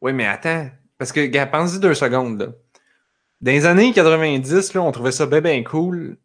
Oui, 0.00 0.12
mais 0.12 0.26
attends. 0.26 0.68
Parce 0.98 1.12
que, 1.12 1.24
gars, 1.26 1.46
pense-y 1.46 1.78
deux 1.80 1.94
secondes, 1.94 2.38
là. 2.40 2.46
Dans 3.40 3.52
les 3.52 3.66
années 3.66 3.92
90, 3.92 4.74
là, 4.74 4.82
on 4.82 4.90
trouvait 4.92 5.12
ça 5.12 5.26
bien, 5.26 5.40
bien 5.40 5.62
cool 5.62 6.16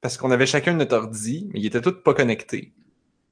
parce 0.00 0.16
qu'on 0.16 0.30
avait 0.30 0.46
chacun 0.46 0.72
notre 0.74 0.96
ordi, 0.96 1.48
mais 1.52 1.60
ils 1.60 1.66
étaient 1.66 1.80
tous 1.80 2.02
pas 2.02 2.14
connectés. 2.14 2.72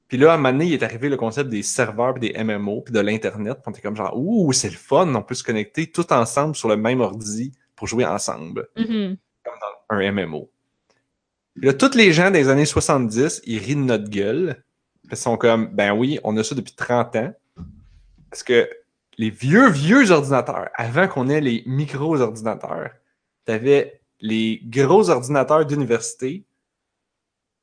Puis 0.09 0.17
là, 0.17 0.31
à 0.31 0.33
un 0.33 0.37
moment 0.37 0.51
donné, 0.51 0.65
il 0.65 0.73
est 0.73 0.83
arrivé 0.83 1.07
le 1.07 1.17
concept 1.17 1.49
des 1.49 1.63
serveurs, 1.63 2.13
puis 2.15 2.29
des 2.31 2.43
MMO, 2.43 2.81
puis 2.81 2.93
de 2.93 2.99
l'Internet. 2.99 3.59
On 3.65 3.71
était 3.71 3.81
comme 3.81 3.95
genre, 3.95 4.13
ouh, 4.17 4.51
c'est 4.53 4.69
le 4.69 4.75
fun, 4.75 5.13
on 5.15 5.21
peut 5.21 5.35
se 5.35 5.43
connecter 5.43 5.87
tout 5.87 6.11
ensemble 6.11 6.55
sur 6.55 6.67
le 6.67 6.75
même 6.77 6.99
ordi 7.01 7.53
pour 7.75 7.87
jouer 7.87 8.05
ensemble, 8.05 8.67
Mhm. 8.75 9.15
un 9.89 10.11
MMO. 10.11 10.49
Puis 11.55 11.65
là, 11.65 11.73
tous 11.73 11.95
les 11.95 12.11
gens 12.11 12.31
des 12.31 12.49
années 12.49 12.65
70, 12.65 13.41
ils 13.45 13.59
rient 13.59 13.75
de 13.75 13.81
notre 13.81 14.09
gueule. 14.09 14.63
Ils 15.11 15.17
sont 15.17 15.37
comme, 15.37 15.67
ben 15.67 15.93
oui, 15.93 16.19
on 16.23 16.35
a 16.37 16.43
ça 16.43 16.55
depuis 16.55 16.73
30 16.73 17.15
ans. 17.15 17.33
Parce 18.29 18.43
que 18.43 18.69
les 19.17 19.29
vieux, 19.29 19.69
vieux 19.69 20.11
ordinateurs, 20.11 20.69
avant 20.75 21.07
qu'on 21.07 21.27
ait 21.29 21.41
les 21.41 21.63
micro-ordinateurs, 21.65 22.91
t'avais 23.45 24.01
les 24.21 24.61
gros 24.63 25.09
ordinateurs 25.09 25.65
d'université 25.65 26.43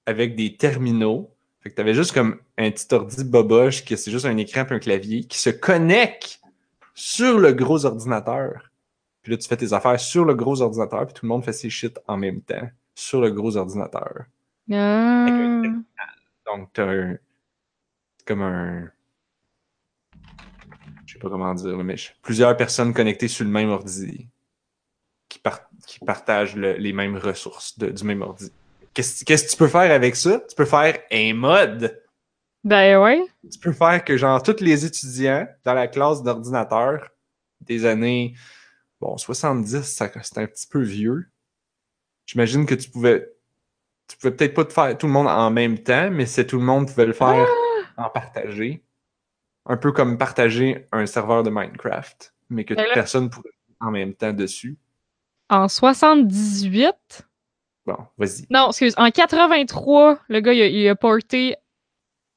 avec 0.06 0.36
des 0.36 0.56
terminaux. 0.56 1.30
Fait 1.60 1.70
que 1.70 1.74
t'avais 1.74 1.94
juste 1.94 2.12
comme 2.12 2.38
un 2.58 2.70
petit 2.70 2.92
ordi 2.94 3.24
boboche 3.24 3.84
qui 3.84 3.96
c'est 3.96 4.10
juste 4.10 4.26
un 4.26 4.36
écran 4.36 4.64
et 4.70 4.74
un 4.74 4.78
clavier 4.78 5.24
qui 5.24 5.38
se 5.38 5.50
connecte 5.50 6.40
sur 6.94 7.38
le 7.38 7.52
gros 7.52 7.84
ordinateur. 7.84 8.70
Puis 9.22 9.32
là, 9.32 9.38
tu 9.38 9.48
fais 9.48 9.56
tes 9.56 9.72
affaires 9.72 9.98
sur 9.98 10.24
le 10.24 10.34
gros 10.34 10.60
ordinateur, 10.62 11.06
puis 11.06 11.14
tout 11.14 11.26
le 11.26 11.28
monde 11.28 11.44
fait 11.44 11.52
ses 11.52 11.70
shit 11.70 11.98
en 12.06 12.16
même 12.16 12.40
temps 12.42 12.68
sur 12.94 13.20
le 13.20 13.30
gros 13.30 13.56
ordinateur. 13.56 14.24
Ah. 14.72 15.26
Donc, 16.46 16.68
t'as 16.72 16.84
un... 16.84 17.16
comme 18.26 18.42
un. 18.42 18.90
Je 21.06 21.14
sais 21.14 21.18
pas 21.18 21.28
comment 21.30 21.54
dire, 21.54 21.76
mais 21.78 21.96
je- 21.96 22.10
plusieurs 22.22 22.56
personnes 22.56 22.92
connectées 22.92 23.28
sur 23.28 23.44
le 23.44 23.50
même 23.50 23.70
ordi 23.70 24.28
qui, 25.28 25.38
par- 25.38 25.60
qui 25.86 25.98
partagent 26.00 26.56
le- 26.56 26.74
les 26.74 26.92
mêmes 26.92 27.16
ressources 27.16 27.78
de- 27.78 27.90
du 27.90 28.04
même 28.04 28.22
ordi. 28.22 28.52
Qu'est-ce 28.92 29.24
que 29.24 29.50
tu 29.50 29.56
peux 29.56 29.68
faire 29.68 29.90
avec 29.92 30.16
ça? 30.16 30.40
Tu 30.48 30.54
peux 30.56 30.64
faire 30.64 30.98
un 31.12 31.34
mode. 31.34 32.02
Ben 32.64 33.00
ouais. 33.00 33.20
Tu 33.50 33.58
peux 33.58 33.72
faire 33.72 34.02
que, 34.04 34.16
genre, 34.16 34.42
tous 34.42 34.60
les 34.60 34.84
étudiants 34.84 35.46
dans 35.64 35.74
la 35.74 35.86
classe 35.86 36.22
d'ordinateur 36.22 37.10
des 37.60 37.84
années, 37.84 38.34
bon, 39.00 39.16
70, 39.16 39.82
ça- 39.82 40.10
c'est 40.22 40.38
un 40.38 40.46
petit 40.46 40.66
peu 40.66 40.80
vieux. 40.82 41.28
J'imagine 42.26 42.66
que 42.66 42.74
tu 42.74 42.90
pouvais, 42.90 43.30
tu 44.08 44.16
pouvais 44.16 44.34
peut-être 44.34 44.54
pas 44.54 44.64
te 44.64 44.72
faire 44.72 44.98
tout 44.98 45.06
le 45.06 45.12
monde 45.12 45.28
en 45.28 45.50
même 45.50 45.78
temps, 45.78 46.10
mais 46.10 46.26
c'est 46.26 46.46
tout 46.46 46.58
le 46.58 46.64
monde 46.64 46.88
pouvait 46.88 47.06
le 47.06 47.12
faire 47.12 47.46
en 47.96 48.08
partager. 48.10 48.82
Un 49.66 49.76
peu 49.76 49.92
comme 49.92 50.16
partager 50.18 50.86
un 50.92 51.06
serveur 51.06 51.42
de 51.42 51.50
Minecraft, 51.50 52.34
mais 52.50 52.64
que 52.64 52.74
Ben 52.74 52.86
là- 52.86 52.94
personne 52.94 53.30
pourrait 53.30 53.50
en 53.80 53.90
même 53.90 54.14
temps 54.14 54.32
dessus. 54.32 54.76
En 55.48 55.68
78. 55.68 57.26
Bon, 57.84 57.96
vas-y. 58.18 58.46
Non, 58.50 58.68
excuse. 58.70 58.94
En 58.96 59.10
83, 59.10 60.18
le 60.28 60.40
gars, 60.40 60.52
il 60.52 60.62
a, 60.62 60.66
il 60.66 60.88
a 60.88 60.94
porté 60.96 61.56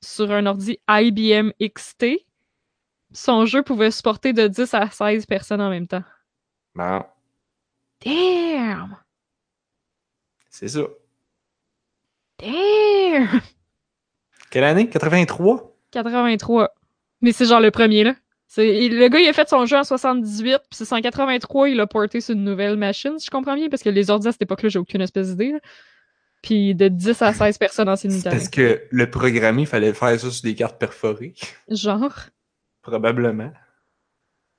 sur 0.01 0.31
un 0.31 0.45
ordi 0.45 0.79
IBM 0.89 1.51
XT. 1.61 2.25
Son 3.11 3.45
jeu 3.45 3.63
pouvait 3.63 3.89
supporter 3.91 4.33
de 4.33 4.47
10 4.47 4.73
à 4.75 4.89
16 4.89 5.25
personnes 5.25 5.61
en 5.61 5.69
même 5.69 5.87
temps. 5.87 6.03
Bon, 6.75 7.03
Damn! 8.05 8.95
c'est 10.49 10.67
ça. 10.67 10.81
Damn! 12.39 13.41
Quelle 14.51 14.63
année? 14.63 14.89
83? 14.89 15.75
83. 15.91 16.73
Mais 17.21 17.31
c'est 17.31 17.45
genre 17.45 17.59
le 17.59 17.71
premier, 17.71 18.03
là. 18.03 18.15
Il- 18.57 18.97
le 18.97 19.07
gars, 19.09 19.19
il 19.19 19.27
a 19.29 19.33
fait 19.33 19.47
son 19.47 19.65
jeu 19.65 19.77
en 19.77 19.83
78, 19.83 20.57
puis 20.57 20.61
c'est 20.71 20.91
en 20.93 21.01
83, 21.01 21.69
il 21.69 21.77
l'a 21.77 21.85
porté 21.85 22.19
sur 22.19 22.33
une 22.33 22.43
nouvelle 22.43 22.77
machine, 22.77 23.19
si 23.19 23.27
je 23.27 23.31
comprends 23.31 23.53
bien, 23.55 23.69
parce 23.69 23.83
que 23.83 23.89
les 23.89 24.09
ordi 24.09 24.27
à 24.27 24.31
cette 24.31 24.41
époque-là, 24.41 24.69
j'ai 24.69 24.79
aucune 24.79 25.01
espèce 25.01 25.29
d'idée. 25.29 25.51
là. 25.51 25.59
Puis 26.41 26.73
de 26.73 26.87
10 26.87 27.21
à 27.21 27.33
16 27.33 27.57
personnes 27.57 27.89
en 27.89 27.95
simultané. 27.95 28.35
parce 28.37 28.49
que 28.49 28.81
le 28.89 29.09
programmer, 29.09 29.63
il 29.63 29.67
fallait 29.67 29.93
faire 29.93 30.17
ça 30.19 30.31
sur 30.31 30.41
des 30.43 30.55
cartes 30.55 30.79
perforées. 30.79 31.33
Genre, 31.69 32.13
Probablement. 32.81 33.51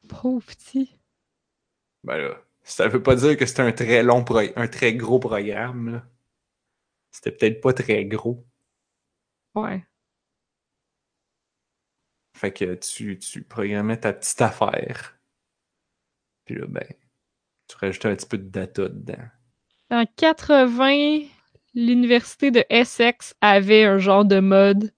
pauvre 0.08 0.44
petit. 0.46 0.96
Ben 2.04 2.16
là, 2.18 2.36
ça 2.62 2.86
veut 2.86 3.02
pas 3.02 3.14
dire 3.16 3.36
que 3.36 3.46
c'était 3.46 3.62
un 3.62 3.72
très 3.72 4.02
long, 4.02 4.22
pro- 4.24 4.40
un 4.56 4.68
très 4.68 4.92
gros 4.94 5.18
programme. 5.18 5.92
là. 5.94 6.02
C'était 7.10 7.32
peut-être 7.32 7.60
pas 7.60 7.72
très 7.72 8.04
gros. 8.04 8.44
Ouais. 9.54 9.84
Fait 12.36 12.52
que 12.52 12.74
tu, 12.74 13.18
tu 13.18 13.42
programmais 13.42 13.98
ta 14.00 14.12
petite 14.12 14.40
affaire. 14.40 15.18
Puis 16.44 16.54
là, 16.54 16.66
ben, 16.66 16.86
tu 17.68 17.76
rajoutais 17.76 18.08
un 18.08 18.16
petit 18.16 18.26
peu 18.26 18.38
de 18.38 18.48
data 18.48 18.88
dedans. 18.88 19.28
En 19.90 20.04
80, 20.16 21.26
l'université 21.74 22.50
de 22.50 22.64
Essex 22.70 23.34
avait 23.40 23.84
un 23.84 23.98
genre 23.98 24.24
de 24.24 24.40
mode 24.40 24.92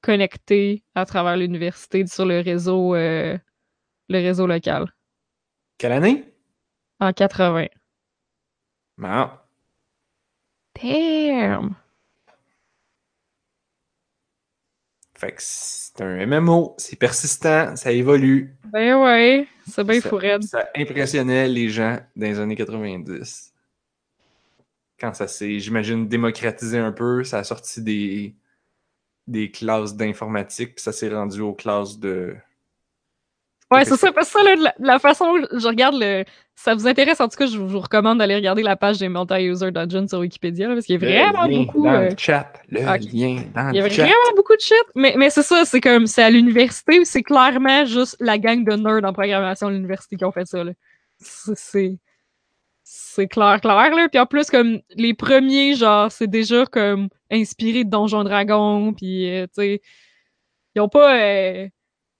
connecté 0.00 0.84
à 0.94 1.06
travers 1.06 1.36
l'université 1.36 2.06
sur 2.06 2.26
le 2.26 2.40
réseau, 2.40 2.94
euh, 2.94 3.36
le 4.08 4.18
réseau 4.18 4.46
local. 4.46 4.92
Quelle 5.78 5.92
année? 5.92 6.24
En 7.00 7.12
80. 7.12 7.66
Non. 8.98 9.30
Damn! 10.80 11.76
Fait 15.22 15.30
que 15.30 15.38
c'est 15.38 16.00
un 16.00 16.26
MMO, 16.26 16.74
c'est 16.78 16.96
persistant, 16.98 17.76
ça 17.76 17.92
évolue. 17.92 18.56
Ben 18.64 18.96
ouais, 19.00 19.46
c'est 19.70 19.84
bien 19.84 20.00
Ça- 20.00 20.08
fou 20.08 20.16
raide. 20.16 20.42
Ça 20.42 20.68
impressionnait 20.74 21.46
les 21.46 21.68
gens 21.68 21.96
dans 22.16 22.26
les 22.26 22.40
années 22.40 22.56
90. 22.56 23.52
Quand 24.98 25.14
ça 25.14 25.28
s'est, 25.28 25.60
j'imagine, 25.60 26.08
démocratisé 26.08 26.76
un 26.78 26.90
peu, 26.90 27.22
ça 27.22 27.38
a 27.38 27.44
sorti 27.44 27.80
des, 27.82 28.34
des 29.28 29.52
classes 29.52 29.94
d'informatique, 29.94 30.74
puis 30.74 30.82
ça 30.82 30.90
s'est 30.90 31.08
rendu 31.08 31.40
aux 31.40 31.54
classes 31.54 32.00
de. 32.00 32.34
Ouais, 33.70 33.84
c'est 33.84 33.96
ça, 33.96 34.10
parce 34.10 34.26
que 34.32 34.40
ça, 34.40 34.42
là, 34.42 34.56
la, 34.56 34.74
la 34.80 34.98
façon 34.98 35.26
où 35.26 35.58
je 35.58 35.68
regarde 35.68 35.94
le. 36.00 36.24
Ça 36.54 36.74
vous 36.74 36.86
intéresse, 36.86 37.20
en 37.20 37.28
tout 37.28 37.36
cas, 37.36 37.46
je 37.46 37.56
vous, 37.58 37.66
je 37.68 37.72
vous 37.72 37.80
recommande 37.80 38.18
d'aller 38.18 38.36
regarder 38.36 38.62
la 38.62 38.76
page 38.76 38.98
des 38.98 39.08
multi-user 39.08 39.72
dungeons 39.72 40.06
sur 40.06 40.18
Wikipédia, 40.20 40.68
là, 40.68 40.74
parce 40.74 40.86
qu'il 40.86 41.00
y 41.02 41.04
a 41.04 41.30
vraiment 41.32 41.46
Le 41.46 41.50
lien 41.52 41.58
beaucoup. 41.64 41.84
Dans 41.84 41.92
euh, 41.94 42.08
le 42.10 42.14
chat. 42.16 42.52
Le 42.68 42.80
ok. 42.82 43.12
lien 43.12 43.42
dans 43.54 43.70
Il 43.70 43.76
y 43.76 43.80
a 43.80 43.82
le 43.84 43.88
chat. 43.90 44.02
vraiment 44.02 44.36
beaucoup 44.36 44.54
de 44.54 44.60
shit. 44.60 44.76
Mais, 44.94 45.14
mais 45.16 45.30
c'est 45.30 45.42
ça, 45.42 45.64
c'est 45.64 45.80
comme, 45.80 46.06
c'est 46.06 46.22
à 46.22 46.30
l'université, 46.30 47.04
c'est 47.04 47.22
clairement 47.22 47.84
juste 47.84 48.16
la 48.20 48.38
gang 48.38 48.64
de 48.64 48.72
nerds 48.76 49.04
en 49.04 49.12
programmation 49.12 49.68
de 49.68 49.74
l'université 49.74 50.16
qui 50.16 50.24
ont 50.24 50.30
fait 50.32 50.46
ça, 50.46 50.62
là. 50.62 50.72
C'est- 51.18 51.98
C'est. 52.84 53.26
Clair, 53.28 53.60
clair, 53.60 53.94
là. 53.94 54.08
Puis 54.08 54.20
en 54.20 54.26
plus, 54.26 54.50
comme, 54.50 54.80
les 54.96 55.14
premiers, 55.14 55.74
genre, 55.74 56.12
c'est 56.12 56.26
déjà 56.28 56.66
comme 56.66 57.08
inspiré 57.30 57.84
de 57.84 57.90
Donjon 57.90 58.22
Dragon, 58.24 58.92
puis, 58.92 59.28
euh, 59.30 59.46
tu 59.46 59.52
sais. 59.62 59.80
Ils 60.74 60.80
ont 60.80 60.88
pas. 60.88 61.16
euh, 61.18 61.68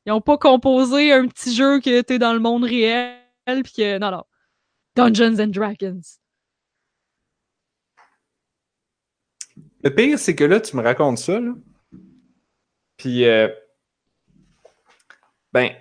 ils 0.06 0.12
ont 0.12 0.20
pas 0.20 0.36
composé 0.38 1.12
un 1.12 1.28
petit 1.28 1.54
jeu 1.54 1.80
que 1.80 2.00
t'es 2.00 2.18
dans 2.18 2.32
le 2.32 2.40
monde 2.40 2.64
réel, 2.64 3.12
puis 3.47 3.73
que. 3.77 3.98
Non, 3.98 4.10
non. 4.10 4.24
Dungeons 4.94 5.39
and 5.40 5.48
Dragons. 5.48 6.01
Le 9.82 9.90
pire, 9.94 10.19
c'est 10.19 10.36
que 10.36 10.44
là, 10.44 10.60
tu 10.60 10.77
me 10.77 10.82
racontes 10.82 11.19
ça, 11.19 11.40
là. 11.40 11.52
Puis, 12.97 13.24
euh, 13.24 13.48
ben, 15.52 15.74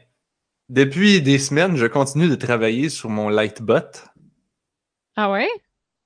depuis 0.69 1.21
des 1.21 1.37
semaines, 1.37 1.75
je 1.75 1.85
continue 1.85 2.27
de 2.29 2.35
travailler 2.35 2.89
sur 2.89 3.09
mon 3.09 3.29
Lightbot. 3.29 3.91
Ah 5.15 5.29
ouais? 5.31 5.49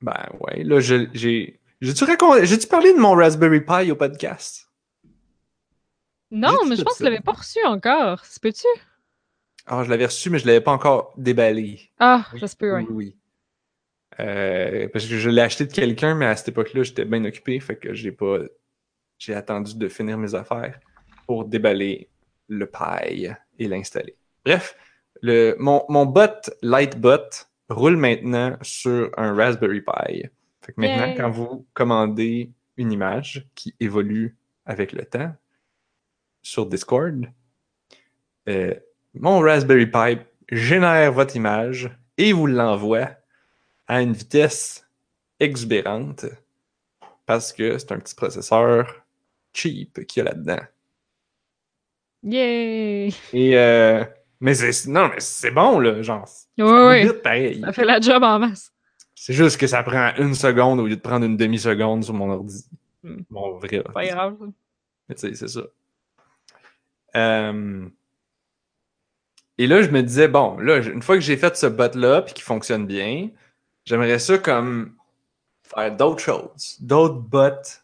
Ben 0.02 0.26
ouais, 0.42 0.64
là, 0.64 0.80
je- 0.80 1.08
j'ai. 1.14 1.62
J'ai-tu 1.82 2.68
parlé 2.68 2.94
de 2.94 3.00
mon 3.00 3.14
Raspberry 3.16 3.62
Pi 3.62 3.92
au 3.92 3.96
podcast? 3.96 4.70
Non, 6.32 6.66
mais 6.66 6.76
je 6.76 6.82
pense 6.84 6.94
que 6.94 6.98
tu 6.98 7.04
l'avais 7.04 7.22
pas 7.22 7.34
reçu 7.34 7.64
encore. 7.66 8.26
C'est 8.26 8.42
peux-tu? 8.42 8.68
Ah, 9.68 9.84
je 9.84 9.90
l'avais 9.90 10.06
reçu, 10.06 10.30
mais 10.30 10.40
je 10.40 10.46
l'avais 10.46 10.62
pas 10.62 10.72
encore 10.72 11.14
déballé. 11.18 11.90
Ah, 12.00 12.26
Oui, 12.34 12.40
ça 12.40 12.48
se 12.48 12.56
peut, 12.56 12.72
ouais. 12.74 12.86
Oui, 12.90 12.92
oui. 12.92 13.18
Euh, 14.20 14.88
parce 14.94 15.06
que 15.08 15.18
je 15.18 15.30
l'ai 15.30 15.42
acheté 15.42 15.66
de 15.66 15.74
quelqu'un, 15.74 16.16
mais 16.16 16.26
à 16.26 16.36
cette 16.36 16.50
époque-là, 16.50 16.84
j'étais 16.84 17.06
bien 17.06 17.24
occupé, 17.26 17.60
fait 17.60 17.76
que 17.76 17.94
j'ai 17.94 18.12
pas. 18.12 18.40
J'ai 19.18 19.34
attendu 19.34 19.76
de 19.76 19.88
finir 19.88 20.18
mes 20.18 20.36
affaires 20.36 20.80
pour 21.26 21.46
déballer 21.46 22.10
le 22.48 22.66
Pi 22.66 23.28
et 23.58 23.68
l'installer. 23.68 24.16
Bref, 24.46 24.78
le, 25.22 25.56
mon, 25.58 25.84
mon 25.90 26.06
bot 26.06 26.50
Lightbot 26.62 27.30
roule 27.70 27.96
maintenant 27.98 28.58
sur 28.62 29.10
un 29.18 29.34
Raspberry 29.34 29.82
Pi. 29.82 30.24
Fait 30.62 30.74
que 30.74 30.82
maintenant, 30.82 31.08
Yay. 31.08 31.16
quand 31.16 31.30
vous 31.30 31.66
commandez 31.74 32.52
une 32.78 32.92
image 32.92 33.48
qui 33.56 33.74
évolue 33.80 34.38
avec 34.66 34.92
le 34.92 35.06
temps 35.06 35.34
sur 36.42 36.66
Discord, 36.66 37.26
euh, 38.50 38.74
mon 39.20 39.40
Raspberry 39.40 39.88
Pi 39.88 40.20
génère 40.52 41.12
votre 41.12 41.36
image 41.36 41.90
et 42.18 42.34
vous 42.34 42.48
l'envoie 42.48 43.10
à 43.88 44.02
une 44.02 44.14
vitesse 44.14 44.88
exubérante 45.40 46.26
parce 47.26 47.52
que 47.54 47.78
c'est 47.78 47.92
un 47.92 48.00
petit 48.00 48.16
processeur 48.16 49.04
cheap 49.54 50.06
qu'il 50.06 50.24
y 50.24 50.28
a 50.28 50.30
là-dedans. 50.32 50.62
Yay! 52.24 53.14
Et 53.34 53.58
euh, 53.58 54.04
mais 54.40 54.56
c'est 54.56 54.90
non 54.90 55.10
mais 55.10 55.20
c'est 55.20 55.52
bon 55.52 55.80
là, 55.80 56.02
genre. 56.02 56.28
Ça 56.28 56.46
ouais. 56.58 57.04
vite 57.04 57.22
pareil. 57.22 57.62
Ça 57.62 57.74
fait 57.74 57.86
la 57.86 58.00
job 58.00 58.24
en 58.24 58.40
masse. 58.40 58.72
C'est 59.14 59.34
juste 59.34 59.58
que 59.58 59.68
ça 59.68 59.82
prend 59.84 60.12
une 60.18 60.36
seconde 60.36 60.80
au 60.80 60.88
lieu 60.88 60.96
de 60.96 61.02
prendre 61.02 61.26
une 61.26 61.38
demi-seconde 61.38 62.04
sur 62.04 62.14
mon 62.14 62.32
ordi. 62.32 62.66
Hmm. 63.04 63.22
Mon 63.30 63.58
vrai 63.58 63.82
Pas 63.94 64.06
grave. 64.06 64.38
Mais 65.08 65.16
tu 65.16 65.28
sais, 65.28 65.36
c'est 65.36 65.48
ça. 65.48 65.62
Euh, 67.16 67.88
Et 69.58 69.68
là, 69.68 69.82
je 69.82 69.90
me 69.90 70.02
disais, 70.02 70.28
bon, 70.28 70.58
là, 70.60 70.78
une 70.78 71.02
fois 71.02 71.16
que 71.16 71.22
j'ai 71.22 71.38
fait 71.38 71.56
ce 71.56 71.66
bot-là 71.68 72.22
puis 72.24 72.34
qu'il 72.34 72.44
fonctionne 72.44 72.86
bien, 72.86 73.30
j'aimerais 73.86 74.20
ça 74.20 74.38
comme 74.38 74.96
faire 75.64 75.96
d'autres 75.96 76.20
choses. 76.22 76.78
D'autres 76.82 77.20
bots 77.20 77.82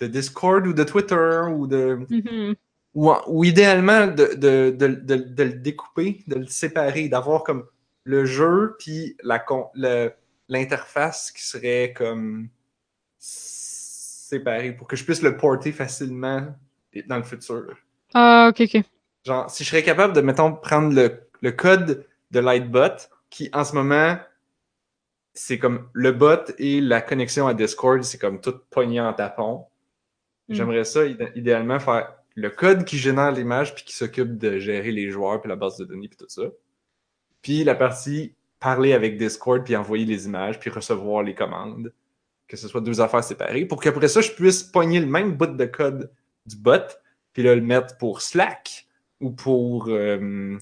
de 0.00 0.06
Discord 0.06 0.66
ou 0.66 0.72
de 0.72 0.84
Twitter 0.84 1.40
ou 1.50 1.66
de. 1.66 2.06
Mhm. 2.08 2.54
Ou, 2.94 3.10
en- 3.10 3.22
ou 3.28 3.44
idéalement 3.44 4.06
de, 4.06 4.34
de, 4.34 4.70
de, 4.76 4.86
de, 4.88 5.16
de 5.16 5.42
le 5.44 5.52
découper, 5.52 6.24
de 6.26 6.36
le 6.36 6.46
séparer, 6.46 7.08
d'avoir 7.08 7.44
comme 7.44 7.66
le 8.04 8.24
jeu 8.24 8.76
puis 8.78 9.16
la 9.22 9.44
l'interface 10.48 11.30
qui 11.30 11.44
serait 11.44 11.92
comme 11.94 12.48
séparée 13.18 14.72
pour 14.72 14.86
que 14.88 14.96
je 14.96 15.04
puisse 15.04 15.22
le 15.22 15.36
porter 15.36 15.72
facilement 15.72 16.46
dans 17.06 17.16
le 17.18 17.22
futur. 17.22 17.76
Ah, 18.14 18.48
ok, 18.50 18.60
ok. 18.62 18.84
Genre, 19.28 19.50
si 19.50 19.62
je 19.62 19.68
serais 19.68 19.82
capable 19.82 20.14
de, 20.14 20.22
mettons, 20.22 20.54
prendre 20.54 20.94
le, 20.94 21.20
le 21.42 21.52
code 21.52 22.06
de 22.30 22.40
Lightbot, 22.40 22.96
qui 23.28 23.50
en 23.52 23.62
ce 23.62 23.74
moment, 23.74 24.16
c'est 25.34 25.58
comme 25.58 25.90
le 25.92 26.12
bot 26.12 26.50
et 26.58 26.80
la 26.80 27.02
connexion 27.02 27.46
à 27.46 27.52
Discord, 27.52 28.02
c'est 28.02 28.16
comme 28.16 28.40
tout 28.40 28.54
pogné 28.70 29.02
en 29.02 29.12
tapon. 29.12 29.66
Mm. 30.48 30.54
J'aimerais 30.54 30.84
ça, 30.84 31.04
idé- 31.04 31.30
idéalement, 31.34 31.78
faire 31.78 32.14
le 32.36 32.48
code 32.48 32.86
qui 32.86 32.96
génère 32.96 33.30
l'image 33.32 33.74
puis 33.74 33.84
qui 33.84 33.94
s'occupe 33.94 34.38
de 34.38 34.58
gérer 34.58 34.92
les 34.92 35.10
joueurs 35.10 35.42
puis 35.42 35.50
la 35.50 35.56
base 35.56 35.76
de 35.76 35.84
données 35.84 36.08
puis 36.08 36.16
tout 36.16 36.28
ça. 36.28 36.44
Puis 37.42 37.64
la 37.64 37.74
partie 37.74 38.34
parler 38.58 38.94
avec 38.94 39.18
Discord 39.18 39.62
puis 39.62 39.76
envoyer 39.76 40.06
les 40.06 40.24
images 40.24 40.58
puis 40.58 40.70
recevoir 40.70 41.22
les 41.22 41.34
commandes. 41.34 41.92
Que 42.46 42.56
ce 42.56 42.66
soit 42.66 42.80
deux 42.80 43.02
affaires 43.02 43.22
séparées 43.22 43.66
pour 43.66 43.78
qu'après 43.82 44.08
ça, 44.08 44.22
je 44.22 44.32
puisse 44.32 44.62
pogner 44.62 45.00
le 45.00 45.06
même 45.06 45.36
bout 45.36 45.54
de 45.54 45.64
code 45.66 46.10
du 46.46 46.56
bot 46.56 46.80
puis 47.34 47.42
là, 47.42 47.54
le 47.54 47.60
mettre 47.60 47.98
pour 47.98 48.22
Slack 48.22 48.87
ou 49.20 49.30
pour 49.30 49.88
euh, 49.88 50.58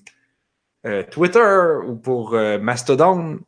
euh, 0.87 1.03
Twitter 1.05 1.79
ou 1.87 1.97
pour 1.97 2.35
euh, 2.35 2.59
Mastodon. 2.59 3.41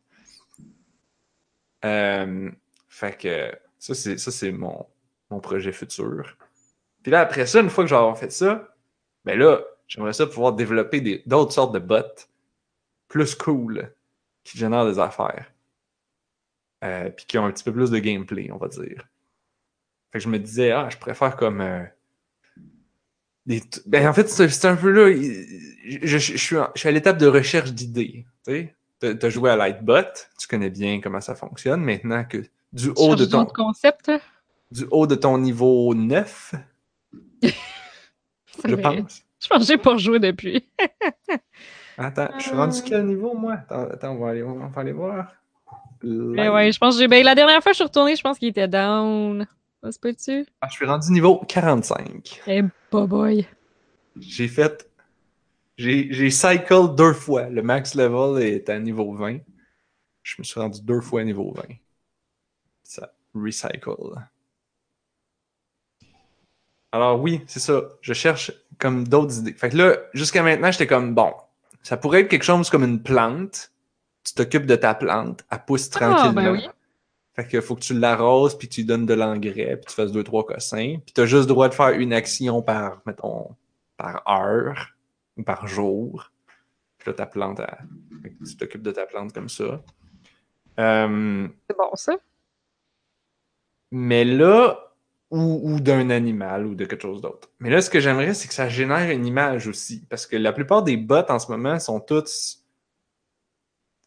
Fait 1.82 3.16
que 3.16 3.56
ça, 3.78 3.94
c'est, 3.94 4.18
ça, 4.18 4.30
c'est 4.30 4.52
mon, 4.52 4.86
mon 5.30 5.40
projet 5.40 5.72
futur. 5.72 6.36
Puis 7.02 7.12
là, 7.12 7.20
après 7.20 7.46
ça, 7.46 7.60
une 7.60 7.70
fois 7.70 7.84
que 7.84 7.90
j'aurai 7.90 8.16
fait 8.16 8.32
ça, 8.32 8.74
ben 9.24 9.38
là, 9.38 9.62
j'aimerais 9.86 10.12
ça 10.12 10.26
pouvoir 10.26 10.54
développer 10.54 11.00
des, 11.00 11.22
d'autres 11.26 11.52
sortes 11.52 11.72
de 11.72 11.78
bots 11.78 12.26
plus 13.06 13.34
cool 13.36 13.92
qui 14.42 14.58
génèrent 14.58 14.86
des 14.86 14.98
affaires. 14.98 15.52
Puis 16.80 17.26
qui 17.26 17.38
ont 17.38 17.46
un 17.46 17.52
petit 17.52 17.64
peu 17.64 17.72
plus 17.72 17.90
de 17.90 17.98
gameplay, 17.98 18.50
on 18.52 18.56
va 18.56 18.68
dire. 18.68 19.08
Fait 20.12 20.18
que 20.18 20.24
je 20.24 20.28
me 20.28 20.38
disais, 20.38 20.72
ah, 20.72 20.88
je 20.90 20.96
préfère 20.96 21.36
comme. 21.36 21.88
Euh, 23.48 23.60
des 23.60 23.62
ben, 23.86 24.06
en 24.08 24.12
fait, 24.12 24.28
c'est, 24.28 24.64
un 24.66 24.76
peu 24.76 24.90
là. 24.90 25.10
Je, 25.12 25.98
je- 26.06 26.18
je 26.18 26.36
suis, 26.36 26.56
en- 26.56 26.68
je 26.74 26.80
suis 26.80 26.88
à 26.88 26.92
l'étape 26.92 27.18
de 27.18 27.26
recherche 27.26 27.72
d'idées. 27.72 28.26
Tu 28.46 28.68
t'as 29.00 29.28
joué 29.30 29.50
à 29.50 29.56
Lightbot, 29.56 30.02
tu 30.38 30.48
connais 30.48 30.70
bien 30.70 31.00
comment 31.00 31.20
ça 31.20 31.34
fonctionne. 31.34 31.82
Maintenant 31.82 32.24
que 32.24 32.38
du 32.72 32.90
haut 32.96 33.14
de 33.14 33.24
ton, 33.24 33.46
du 34.70 34.84
haut 34.90 35.06
de 35.06 35.14
ton 35.14 35.38
niveau 35.38 35.94
9, 35.94 36.54
C'est 37.42 37.52
je 38.66 38.74
vrai. 38.74 38.82
pense. 38.82 39.22
Je 39.40 39.46
pense 39.46 39.58
que 39.60 39.64
j'ai 39.66 39.78
pas 39.78 39.96
joué 39.96 40.18
depuis. 40.18 40.68
Attends, 41.96 42.28
je 42.38 42.42
suis 42.44 42.56
rendu 42.56 42.80
quel 42.84 43.06
niveau, 43.06 43.34
moi? 43.34 43.54
Attends, 43.54 43.88
attends, 43.90 44.10
on, 44.12 44.18
va 44.18 44.30
aller, 44.30 44.42
on 44.42 44.66
va 44.68 44.80
aller 44.80 44.92
voir. 44.92 45.32
Mais 46.02 46.44
Light- 46.46 46.52
ouais, 46.54 46.72
je 46.72 46.78
pense 46.78 46.94
que 46.94 47.00
j'ai. 47.00 47.08
Ben, 47.08 47.24
la 47.24 47.34
dernière 47.34 47.62
fois 47.62 47.70
que 47.72 47.74
je 47.74 47.78
suis 47.78 47.84
retournée, 47.84 48.16
je 48.16 48.22
pense 48.22 48.38
qu'il 48.38 48.48
était 48.48 48.68
down. 48.68 49.46
Ça 49.82 49.92
se 49.92 49.98
peut-tu? 49.98 50.44
Ah, 50.60 50.66
je 50.68 50.74
suis 50.74 50.86
rendu 50.86 51.10
niveau 51.12 51.40
45. 51.48 52.40
Eh, 52.48 52.62
bah 52.92 53.06
boy. 53.06 53.46
J'ai 54.20 54.48
fait. 54.48 54.88
J'ai 55.76 56.30
cycle 56.30 56.94
deux 56.96 57.12
fois. 57.12 57.48
Le 57.48 57.62
max 57.62 57.94
level 57.94 58.42
est 58.42 58.68
à 58.68 58.78
niveau 58.78 59.14
20. 59.14 59.38
Je 60.22 60.34
me 60.38 60.44
suis 60.44 60.58
rendu 60.60 60.80
deux 60.82 61.00
fois 61.00 61.20
à 61.20 61.24
niveau 61.24 61.52
20. 61.52 61.62
Ça 62.82 63.12
recycle. 63.34 63.90
Alors 66.92 67.20
oui, 67.20 67.42
c'est 67.46 67.60
ça. 67.60 67.82
Je 68.00 68.12
cherche 68.12 68.52
comme 68.78 69.06
d'autres 69.06 69.38
idées. 69.38 69.52
Fait 69.52 69.68
que 69.70 69.76
là, 69.76 69.96
jusqu'à 70.14 70.42
maintenant, 70.42 70.70
j'étais 70.72 70.86
comme 70.86 71.14
bon. 71.14 71.32
Ça 71.82 71.96
pourrait 71.96 72.22
être 72.22 72.28
quelque 72.28 72.44
chose 72.44 72.70
comme 72.70 72.84
une 72.84 73.02
plante. 73.02 73.70
Tu 74.24 74.34
t'occupes 74.34 74.66
de 74.66 74.76
ta 74.76 74.94
plante, 74.94 75.44
elle 75.50 75.64
pousse 75.64 75.88
Ah, 75.94 75.98
tranquillement. 76.00 76.32
ben 76.42 76.52
oui. 76.52 76.68
Fait 77.38 77.46
que 77.46 77.60
faut 77.60 77.76
que 77.76 77.82
tu 77.82 77.94
l'arroses, 77.94 78.58
puis 78.58 78.68
tu 78.68 78.80
lui 78.80 78.86
donnes 78.86 79.06
de 79.06 79.14
l'engrais, 79.14 79.76
puis 79.76 79.86
tu 79.86 79.94
fasses 79.94 80.10
deux, 80.10 80.24
trois 80.24 80.44
cossins. 80.44 80.96
Puis 81.06 81.12
t'as 81.14 81.24
juste 81.24 81.42
le 81.44 81.54
droit 81.54 81.68
de 81.68 81.74
faire 81.74 81.90
une 81.90 82.12
action 82.12 82.62
par, 82.62 83.00
mettons, 83.06 83.54
par 83.96 84.24
heure 84.28 84.88
ou 85.36 85.44
par 85.44 85.68
jour. 85.68 86.32
Puis 86.98 87.08
là, 87.10 87.14
ta 87.14 87.26
plante, 87.26 87.60
tu 88.44 88.56
t'occupes 88.56 88.82
de 88.82 88.90
ta 88.90 89.06
plante 89.06 89.32
comme 89.32 89.48
ça. 89.48 89.80
Euh, 90.80 91.46
C'est 91.70 91.76
bon, 91.76 91.90
ça. 91.94 92.16
mais 93.92 94.24
là, 94.24 94.92
ou, 95.30 95.60
ou 95.62 95.78
d'un 95.80 96.10
animal 96.10 96.66
ou 96.66 96.74
de 96.74 96.86
quelque 96.86 97.02
chose 97.02 97.20
d'autre. 97.20 97.48
Mais 97.60 97.70
là, 97.70 97.80
ce 97.80 97.88
que 97.88 98.00
j'aimerais, 98.00 98.34
c'est 98.34 98.48
que 98.48 98.54
ça 98.54 98.68
génère 98.68 99.10
une 99.12 99.24
image 99.26 99.68
aussi. 99.68 100.04
Parce 100.10 100.26
que 100.26 100.34
la 100.34 100.52
plupart 100.52 100.82
des 100.82 100.96
bots 100.96 101.22
en 101.28 101.38
ce 101.38 101.52
moment 101.52 101.78
sont 101.78 102.00
tous. 102.00 102.64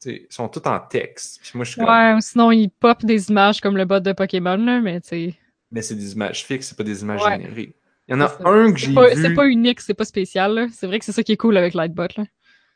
Sais, 0.10 0.28
sont 0.30 0.48
tous 0.50 0.68
en 0.68 0.80
texte. 0.80 1.40
Puis 1.42 1.52
moi, 1.56 1.64
je 1.66 1.72
suis 1.72 1.80
comme. 1.82 1.90
Ouais, 1.90 2.14
ou 2.14 2.22
sinon, 2.22 2.52
il 2.52 2.70
pop 2.70 3.04
des 3.06 3.30
images 3.30 3.62
comme 3.62 3.78
le 3.78 3.86
bot 3.86 4.00
de 4.00 4.12
Pokémon, 4.14 4.58
là, 4.58 4.80
mais 4.82 5.00
tu. 5.02 5.34
Mais 5.72 5.82
c'est 5.82 5.96
des 5.96 6.14
images 6.14 6.44
fixes, 6.46 6.68
c'est 6.70 6.78
pas 6.78 6.84
des 6.84 7.02
images 7.02 7.24
Ouais. 7.24 7.32
générées. 7.40 7.76
Il 8.08 8.12
y 8.12 8.16
en 8.16 8.22
a 8.22 8.36
un 8.46 8.72
que 8.74 8.78
j'ai 8.78 8.88
vu. 8.88 8.98
c'est 9.16 9.34
pas 9.34 9.46
unique, 9.48 9.80
c'est 9.80 9.94
pas 9.94 10.04
spécial, 10.06 10.54
là. 10.54 10.68
C'est 10.74 10.88
vrai 10.88 11.00
que 11.00 11.06
c'est 11.06 11.12
ça 11.14 11.24
qui 11.24 11.32
est 11.32 11.38
cool 11.38 11.56
avec 11.56 11.74
Lightbot, 11.74 12.08
là. 12.18 12.26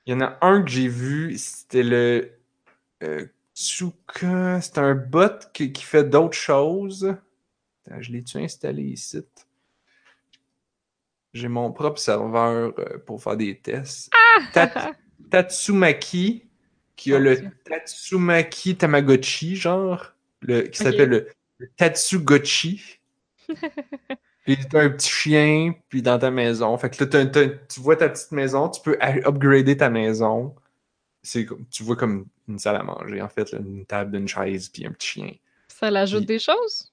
Il 0.05 0.11
y 0.11 0.13
en 0.15 0.21
a 0.21 0.37
un 0.41 0.61
que 0.63 0.69
j'ai 0.69 0.87
vu, 0.87 1.35
c'était 1.37 1.83
le 1.83 2.31
euh, 3.03 3.25
Tsuka. 3.55 4.61
C'est 4.61 4.77
un 4.77 4.93
bot 4.95 5.51
qui, 5.53 5.73
qui 5.73 5.83
fait 5.83 6.03
d'autres 6.03 6.37
choses. 6.37 7.15
Attends, 7.87 8.01
je 8.01 8.11
l'ai-tu 8.11 8.37
installé 8.37 8.83
ici? 8.83 9.21
J'ai 11.33 11.47
mon 11.49 11.71
propre 11.71 11.99
serveur 11.99 12.73
euh, 12.79 12.97
pour 13.05 13.21
faire 13.21 13.35
des 13.35 13.57
tests. 13.59 14.11
Tat- 14.53 14.93
Tatsumaki, 15.29 16.45
qui 16.95 17.13
a 17.13 17.19
le. 17.19 17.37
Tatsumaki 17.65 18.75
Tamagotchi, 18.75 19.55
genre, 19.55 20.13
le, 20.41 20.61
qui 20.61 20.77
s'appelle 20.77 21.09
le, 21.09 21.27
le 21.57 21.69
Tatsugochi. 21.77 22.99
puis 24.45 24.57
t'as 24.69 24.83
un 24.83 24.89
petit 24.89 25.09
chien, 25.09 25.73
puis 25.89 26.01
dans 26.01 26.19
ta 26.19 26.31
maison. 26.31 26.77
Fait 26.77 26.89
que 26.89 27.03
là, 27.03 27.25
tu 27.67 27.79
vois 27.79 27.95
ta 27.95 28.09
petite 28.09 28.31
maison, 28.31 28.69
tu 28.69 28.81
peux 28.81 28.97
upgrader 29.01 29.77
ta 29.77 29.89
maison. 29.89 30.55
C'est 31.23 31.47
tu 31.71 31.83
vois 31.83 31.95
comme 31.95 32.27
une 32.47 32.59
salle 32.59 32.75
à 32.75 32.83
manger, 32.83 33.21
en 33.21 33.29
fait, 33.29 33.51
là, 33.51 33.59
une 33.59 33.85
table, 33.85 34.15
une 34.17 34.27
chaise, 34.27 34.69
puis 34.69 34.85
un 34.85 34.91
petit 34.91 35.07
chien. 35.07 35.31
Ça 35.67 35.89
l'ajoute 35.89 36.25
des 36.25 36.39
choses? 36.39 36.91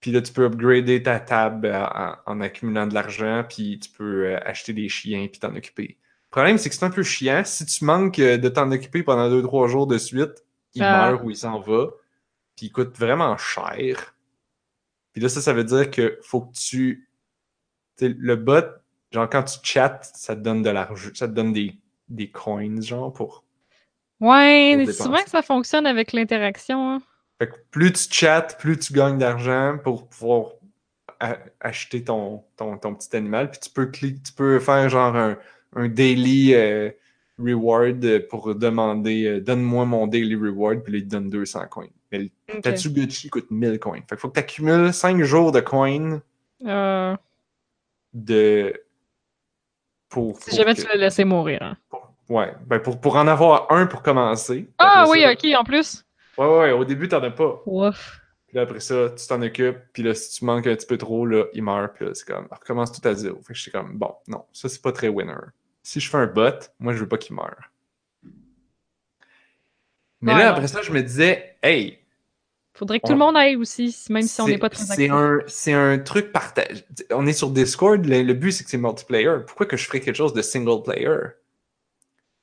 Puis 0.00 0.12
là, 0.12 0.22
tu 0.22 0.32
peux 0.32 0.44
upgrader 0.44 1.02
ta 1.02 1.20
table 1.20 1.70
en, 1.74 2.14
en 2.26 2.40
accumulant 2.40 2.86
de 2.86 2.94
l'argent, 2.94 3.44
puis 3.48 3.78
tu 3.78 3.90
peux 3.90 4.26
euh, 4.26 4.38
acheter 4.44 4.72
des 4.72 4.88
chiens, 4.88 5.26
puis 5.28 5.40
t'en 5.40 5.54
occuper. 5.54 5.98
Le 6.30 6.36
problème, 6.36 6.58
c'est 6.58 6.68
que 6.68 6.74
c'est 6.76 6.84
un 6.84 6.90
peu 6.90 7.02
chiant. 7.02 7.42
Si 7.44 7.66
tu 7.66 7.84
manques 7.84 8.18
euh, 8.20 8.36
de 8.38 8.48
t'en 8.48 8.70
occuper 8.70 9.02
pendant 9.02 9.28
deux, 9.28 9.42
trois 9.42 9.66
jours 9.68 9.86
de 9.86 9.98
suite, 9.98 10.44
il 10.74 10.82
Ah. 10.82 11.10
meurt 11.10 11.24
ou 11.24 11.30
il 11.30 11.36
s'en 11.36 11.58
va, 11.60 11.88
puis 12.56 12.66
il 12.66 12.70
coûte 12.72 12.96
vraiment 12.96 13.36
cher. 13.36 14.14
Puis 15.12 15.20
là, 15.20 15.28
ça, 15.28 15.40
ça 15.40 15.52
veut 15.52 15.64
dire 15.64 15.90
que 15.90 16.18
faut 16.22 16.42
que 16.42 16.52
tu... 16.52 17.08
le 18.00 18.36
bot, 18.36 18.64
genre 19.10 19.28
quand 19.28 19.42
tu 19.42 19.58
chattes, 19.64 20.08
ça 20.14 20.36
te 20.36 20.40
donne 20.40 20.62
de 20.62 20.70
l'argent, 20.70 21.10
ça 21.14 21.26
te 21.26 21.32
donne 21.32 21.52
des, 21.52 21.74
des 22.08 22.30
coins, 22.30 22.80
genre, 22.80 23.12
pour... 23.12 23.42
Ouais, 24.20 24.76
dépenser. 24.76 25.02
souvent 25.02 25.22
que 25.24 25.30
ça 25.30 25.42
fonctionne 25.42 25.86
avec 25.86 26.12
l'interaction. 26.12 26.92
hein. 26.92 27.02
Fait 27.40 27.48
que 27.48 27.56
plus 27.72 27.92
tu 27.92 28.14
chattes, 28.14 28.56
plus 28.60 28.78
tu 28.78 28.92
gagnes 28.92 29.18
d'argent 29.18 29.78
pour 29.82 30.06
pouvoir 30.08 30.52
acheter 31.60 32.04
ton, 32.04 32.44
ton, 32.56 32.78
ton 32.78 32.94
petit 32.94 33.14
animal. 33.16 33.50
Puis 33.50 33.60
tu 33.60 33.70
peux, 33.70 33.86
cliquer, 33.86 34.20
tu 34.22 34.32
peux 34.32 34.60
faire 34.60 34.88
genre 34.88 35.16
un, 35.16 35.36
un 35.74 35.88
daily 35.88 36.54
euh, 36.54 36.90
reward 37.38 38.26
pour 38.28 38.54
demander 38.54 39.24
euh, 39.26 39.40
donne-moi 39.40 39.84
mon 39.86 40.06
daily 40.06 40.34
reward, 40.34 40.82
puis 40.82 40.98
il 40.98 41.04
te 41.04 41.08
donne 41.10 41.30
200 41.30 41.66
coins. 41.70 41.88
Mais 42.12 42.18
le 42.18 42.30
Ok. 42.54 42.62
Tatsuguchi 42.62 43.30
coûte 43.30 43.50
1000 43.50 43.78
coins? 43.78 44.00
Fait 44.00 44.06
qu'il 44.10 44.18
faut 44.18 44.28
que 44.28 44.34
tu 44.34 44.40
accumules 44.40 44.92
5 44.92 45.22
jours 45.22 45.52
de 45.52 45.60
coins 45.60 46.20
Euh, 46.66 47.16
de. 48.12 48.74
Pour, 50.08 50.36
si 50.42 50.50
pour 50.50 50.58
jamais 50.58 50.74
que- 50.74 50.80
tu 50.82 50.88
l'as 50.88 50.96
laissé 50.96 51.24
mourir. 51.24 51.58
hein. 51.62 51.76
pour- 51.88 52.12
ouais, 52.28 52.52
ben 52.66 52.80
pour, 52.80 53.00
pour 53.00 53.16
en 53.16 53.28
avoir 53.28 53.70
un 53.72 53.86
pour 53.86 54.02
commencer. 54.02 54.68
Ah 54.78 55.06
oui, 55.08 55.22
ça- 55.22 55.32
ok, 55.32 55.46
en 55.56 55.64
plus. 55.64 56.04
Ouais, 56.36 56.46
ouais, 56.46 56.58
ouais, 56.58 56.72
au 56.72 56.84
début, 56.84 57.06
t'en 57.08 57.22
as 57.22 57.30
pas. 57.30 57.62
Ouf. 57.66 58.20
Puis 58.48 58.56
là, 58.56 58.62
après 58.62 58.80
ça, 58.80 59.10
tu 59.10 59.24
t'en 59.28 59.40
occupes. 59.42 59.78
Puis 59.92 60.02
là, 60.02 60.12
si 60.14 60.36
tu 60.38 60.44
manques 60.44 60.66
un 60.66 60.74
petit 60.74 60.86
peu 60.86 60.98
trop, 60.98 61.24
là, 61.24 61.44
il 61.54 61.62
meurt. 61.62 61.94
Puis 61.94 62.06
là, 62.06 62.10
c'est 62.14 62.26
comme, 62.26 62.48
on 62.50 62.54
recommence 62.56 62.90
tout 62.90 63.06
à 63.06 63.14
zéro. 63.14 63.36
Fait 63.42 63.52
que 63.52 63.54
je 63.54 63.62
suis 63.62 63.70
comme, 63.70 63.96
bon, 63.96 64.12
non, 64.26 64.44
ça, 64.52 64.68
c'est 64.68 64.82
pas 64.82 64.90
très 64.90 65.08
winner. 65.08 65.34
Si 65.82 66.00
je 66.00 66.10
fais 66.10 66.18
un 66.18 66.26
bot, 66.26 66.50
moi, 66.78 66.92
je 66.92 66.98
veux 67.00 67.08
pas 67.08 67.18
qu'il 67.18 67.34
meure. 67.36 67.70
Mais 70.20 70.34
Ouais, 70.34 70.38
là, 70.40 70.50
après 70.52 70.68
ça, 70.68 70.82
je 70.82 70.92
me 70.92 71.02
disais, 71.02 71.56
hey, 71.62 71.98
Faudrait 72.72 73.00
que 73.00 73.04
On- 73.06 73.08
tout 73.08 73.12
le 73.14 73.18
monde 73.18 73.36
aille 73.36 73.56
aussi, 73.56 73.94
même 74.10 74.22
si 74.22 74.40
on 74.40 74.46
n'est 74.46 74.56
pas 74.56 74.70
très 74.70 74.84
c'est 74.84 74.92
actif. 74.92 75.10
un, 75.10 75.38
c'est 75.48 75.72
un 75.72 75.98
truc 75.98 76.32
partagé. 76.32 76.84
On 77.10 77.26
est 77.26 77.32
sur 77.32 77.50
Discord, 77.50 78.02
le, 78.06 78.22
le 78.22 78.32
but, 78.34 78.52
c'est 78.52 78.64
que 78.64 78.70
c'est 78.70 78.78
multiplayer. 78.78 79.38
Pourquoi 79.46 79.66
que 79.66 79.76
je 79.76 79.84
ferais 79.86 80.00
quelque 80.00 80.16
chose 80.16 80.32
de 80.32 80.40
single 80.40 80.82
player? 80.82 81.16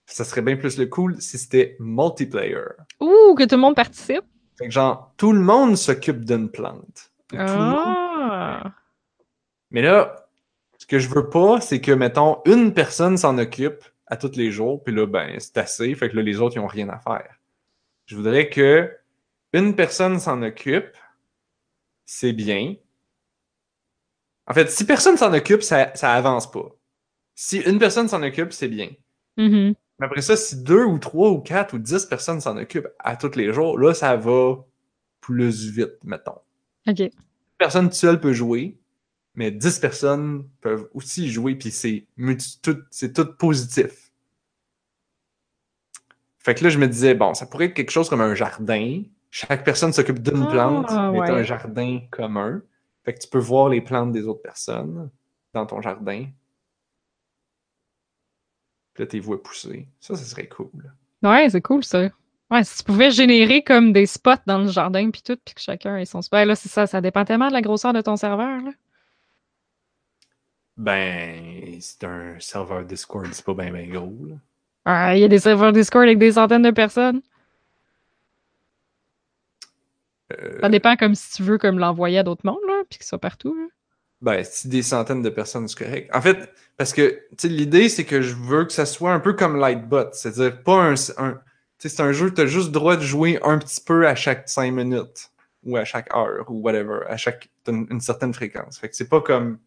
Ça 0.06 0.26
serait 0.26 0.42
bien 0.42 0.58
plus 0.58 0.78
le 0.78 0.86
cool 0.88 1.20
si 1.22 1.38
c'était 1.38 1.76
multiplayer. 1.80 2.62
Ouh, 3.00 3.36
que 3.36 3.46
tout 3.46 3.56
le 3.56 3.62
monde 3.62 3.76
participe. 3.76 4.24
Fait 4.60 4.66
que 4.66 4.72
genre, 4.72 5.14
tout 5.18 5.32
le 5.32 5.40
monde 5.40 5.76
s'occupe 5.78 6.24
d'une 6.26 6.50
plante. 6.52 7.12
Tout 7.30 7.38
le 7.38 7.46
monde 7.46 7.96
Ah. 8.30 8.74
Mais 9.72 9.82
là, 9.82 10.27
ce 10.78 10.86
que 10.86 11.00
je 11.00 11.10
veux 11.10 11.30
pas, 11.30 11.62
c'est 11.62 11.82
que, 11.82 11.92
mettons, 11.92 12.42
une 12.46 12.74
personne 12.74 13.18
s'en 13.18 13.38
occupe 13.38 13.84
à 14.06 14.16
tous 14.18 14.36
les 14.36 14.52
jours, 14.52 14.84
puis 14.84 14.94
là, 14.94 15.06
ben, 15.06 15.40
c'est 15.40 15.58
assez, 15.58 15.94
fait 15.96 16.10
que 16.10 16.16
là, 16.16 16.22
les 16.22 16.40
autres, 16.40 16.56
ils 16.56 16.60
ont 16.60 16.68
rien 16.68 16.90
à 16.90 17.00
faire. 17.00 17.36
Je 18.06 18.16
voudrais 18.16 18.50
que 18.50 18.90
une 19.54 19.76
personne 19.76 20.20
s'en 20.20 20.42
occupe, 20.44 20.96
c'est 22.06 22.34
bien. 22.34 22.76
En 24.46 24.54
fait, 24.54 24.70
si 24.70 24.86
personne 24.86 25.18
s'en 25.18 25.34
occupe, 25.34 25.62
ça, 25.62 25.92
ça 25.96 26.14
avance 26.14 26.50
pas. 26.50 26.70
Si 27.36 27.58
une 27.60 27.80
personne 27.80 28.08
s'en 28.08 28.24
occupe, 28.24 28.54
c'est 28.54 28.70
bien. 28.70 28.90
Mais 30.00 30.06
après 30.06 30.22
ça, 30.22 30.38
si 30.38 30.64
deux 30.64 30.84
ou 30.84 31.00
trois 31.00 31.30
ou 31.30 31.40
quatre 31.40 31.74
ou 31.74 31.80
dix 31.80 32.06
personnes 32.06 32.40
s'en 32.40 32.58
occupent 32.58 32.88
à 33.00 33.16
tous 33.16 33.36
les 33.36 33.52
jours, 33.52 33.78
là, 33.78 33.94
ça 33.94 34.16
va 34.16 34.58
plus 35.22 35.70
vite, 35.70 35.98
mettons 36.04 36.40
Ok. 36.88 37.10
personne 37.58 37.92
seule 37.92 38.20
peut 38.20 38.34
jouer, 38.34 38.78
mais 39.38 39.52
10 39.52 39.80
personnes 39.80 40.50
peuvent 40.62 40.90
aussi 40.96 41.30
jouer, 41.30 41.54
puis 41.54 41.70
c'est 41.70 42.08
tout, 42.64 43.26
positif. 43.38 44.12
Fait 46.40 46.56
que 46.56 46.64
là, 46.64 46.72
je 46.72 46.80
me 46.80 46.88
disais, 46.88 47.14
bon, 47.14 47.36
ça 47.36 47.46
pourrait 47.46 47.66
être 47.66 47.76
quelque 47.76 47.92
chose 47.92 48.10
comme 48.10 48.22
un 48.22 48.34
jardin. 48.34 49.04
Chaque 49.30 49.64
personne 49.64 49.94
s'occupe 49.94 50.24
d'une 50.24 50.42
Ah, 50.42 50.52
plante, 50.52 50.92
mais 51.14 51.20
ouais. 51.20 51.30
un 51.30 51.44
jardin 51.44 52.00
commun. 52.10 52.64
Fait 53.06 53.14
que 53.14 53.20
tu 53.20 53.28
peux 53.28 53.38
voir 53.38 53.70
les 53.70 53.80
plantes 53.80 54.12
des 54.12 54.26
autres 54.28 54.42
personnes 54.42 55.12
dans 55.54 55.68
ton 55.68 55.82
jardin. 55.82 56.26
Puis 58.96 59.04
là, 59.04 59.08
tu 59.08 59.18
les 59.18 59.22
vois 59.22 59.42
pousser. 59.44 59.88
Ça, 60.00 60.16
ça 60.16 60.24
serait 60.24 60.48
cool. 60.48 60.72
Ouais, 61.22 61.48
c'est 61.52 61.62
cool 61.62 61.84
ça. 61.84 62.10
Ouais, 62.50 62.64
si 62.64 62.78
tu 62.78 62.84
pouvais 62.86 63.12
générer 63.12 63.64
comme 63.64 63.94
des 63.94 64.08
spots 64.08 64.32
dans 64.48 64.58
le 64.58 64.68
jardin 64.70 65.12
puis 65.12 65.22
tout, 65.22 65.38
puis 65.46 65.54
que 65.54 65.62
chacun 65.62 65.96
ait 65.98 66.06
son 66.06 66.24
spot. 66.24 66.48
Là, 66.48 66.56
c'est 66.56 66.70
ça, 66.70 66.88
ça 66.88 67.02
dépend 67.02 67.24
tellement 67.24 67.50
de 67.50 67.54
la 67.54 67.62
grosseur 67.62 67.94
de 67.94 68.02
ton 68.02 68.16
serveur. 68.16 68.64
Là. 68.64 68.72
Ben, 70.78 71.78
c'est 71.82 72.04
un 72.04 72.40
serveur 72.40 72.84
Discord, 72.86 73.28
c'est 73.32 73.44
pas 73.46 73.54
bien 73.56 73.72
ben 73.72 73.90
gros. 73.90 74.14
là. 74.28 74.36
Ah, 74.86 75.16
Il 75.16 75.22
y 75.22 75.24
a 75.24 75.28
des 75.28 75.40
serveurs 75.40 75.74
Discord 75.74 76.04
avec 76.06 76.20
des 76.20 76.34
centaines 76.34 76.62
de 76.62 76.72
personnes? 76.72 77.22
Euh, 80.34 80.60
Ça 80.62 80.70
dépend 80.70 80.96
comme 80.96 81.16
si 81.16 81.32
tu 81.38 81.44
veux 81.44 81.58
comme 81.58 81.80
l'envoyer 81.80 82.20
à 82.20 82.24
d'autres 82.24 82.46
mondes, 82.46 82.58
là, 82.68 82.84
puis 82.90 83.00
que 83.00 83.06
ça 83.06 83.10
soit 83.10 83.20
partout. 83.20 83.56
là. 83.56 83.68
Ben, 84.22 84.44
si 84.44 84.68
des 84.68 84.82
centaines 84.82 85.22
de 85.22 85.30
personnes, 85.30 85.68
c'est 85.68 85.78
correct. 85.84 86.10
En 86.16 86.22
fait, 86.22 86.50
parce 86.76 86.92
que, 86.94 87.22
l'idée, 87.44 87.88
c'est 87.90 88.04
que 88.06 88.22
je 88.22 88.36
veux 88.36 88.66
que 88.66 88.74
ça 88.74 88.86
soit 88.86 89.14
un 89.14 89.20
peu 89.20 89.34
comme 89.34 89.58
Lightbot. 89.58 90.10
C'est-à-dire, 90.14 90.62
pas 90.64 90.82
un. 90.84 90.94
un 91.18 91.40
tu 91.80 91.88
sais, 91.88 91.96
c'est 91.96 92.02
un 92.02 92.12
jeu, 92.12 92.34
tu 92.34 92.42
as 92.42 92.48
juste 92.48 92.68
le 92.68 92.72
droit 92.74 92.96
de 92.96 93.04
jouer 93.04 93.40
un 93.44 93.60
petit 93.60 93.80
peu 93.80 94.08
à 94.08 94.16
chaque 94.16 94.50
5 94.50 94.72
minutes, 94.72 95.30
ou 95.64 95.78
à 95.78 95.86
chaque 95.86 96.12
heure, 96.16 96.50
ou 96.50 96.62
whatever, 96.62 97.02
à 97.08 97.18
chaque. 97.18 97.50
t'as 97.64 97.72
une, 97.72 97.86
une 97.92 98.02
certaine 98.02 98.34
fréquence. 98.34 98.80
Fait 98.80 98.90
que 98.90 98.96
c'est 98.96 99.10
pas 99.10 99.22
comme. 99.22 99.60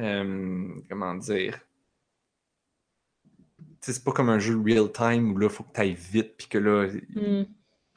Euh, 0.00 0.68
comment 0.88 1.14
dire? 1.14 1.60
C'est 3.80 4.04
pas 4.04 4.12
comme 4.12 4.28
un 4.28 4.38
jeu 4.38 4.60
real 4.64 4.92
time 4.92 5.32
où 5.32 5.38
là, 5.38 5.48
faut 5.48 5.64
que 5.64 5.72
tu 5.74 5.80
ailles 5.80 5.94
vite, 5.94 6.36
puis 6.36 6.46
que 6.48 6.58
là, 6.58 6.88
Hmm. 7.14 7.44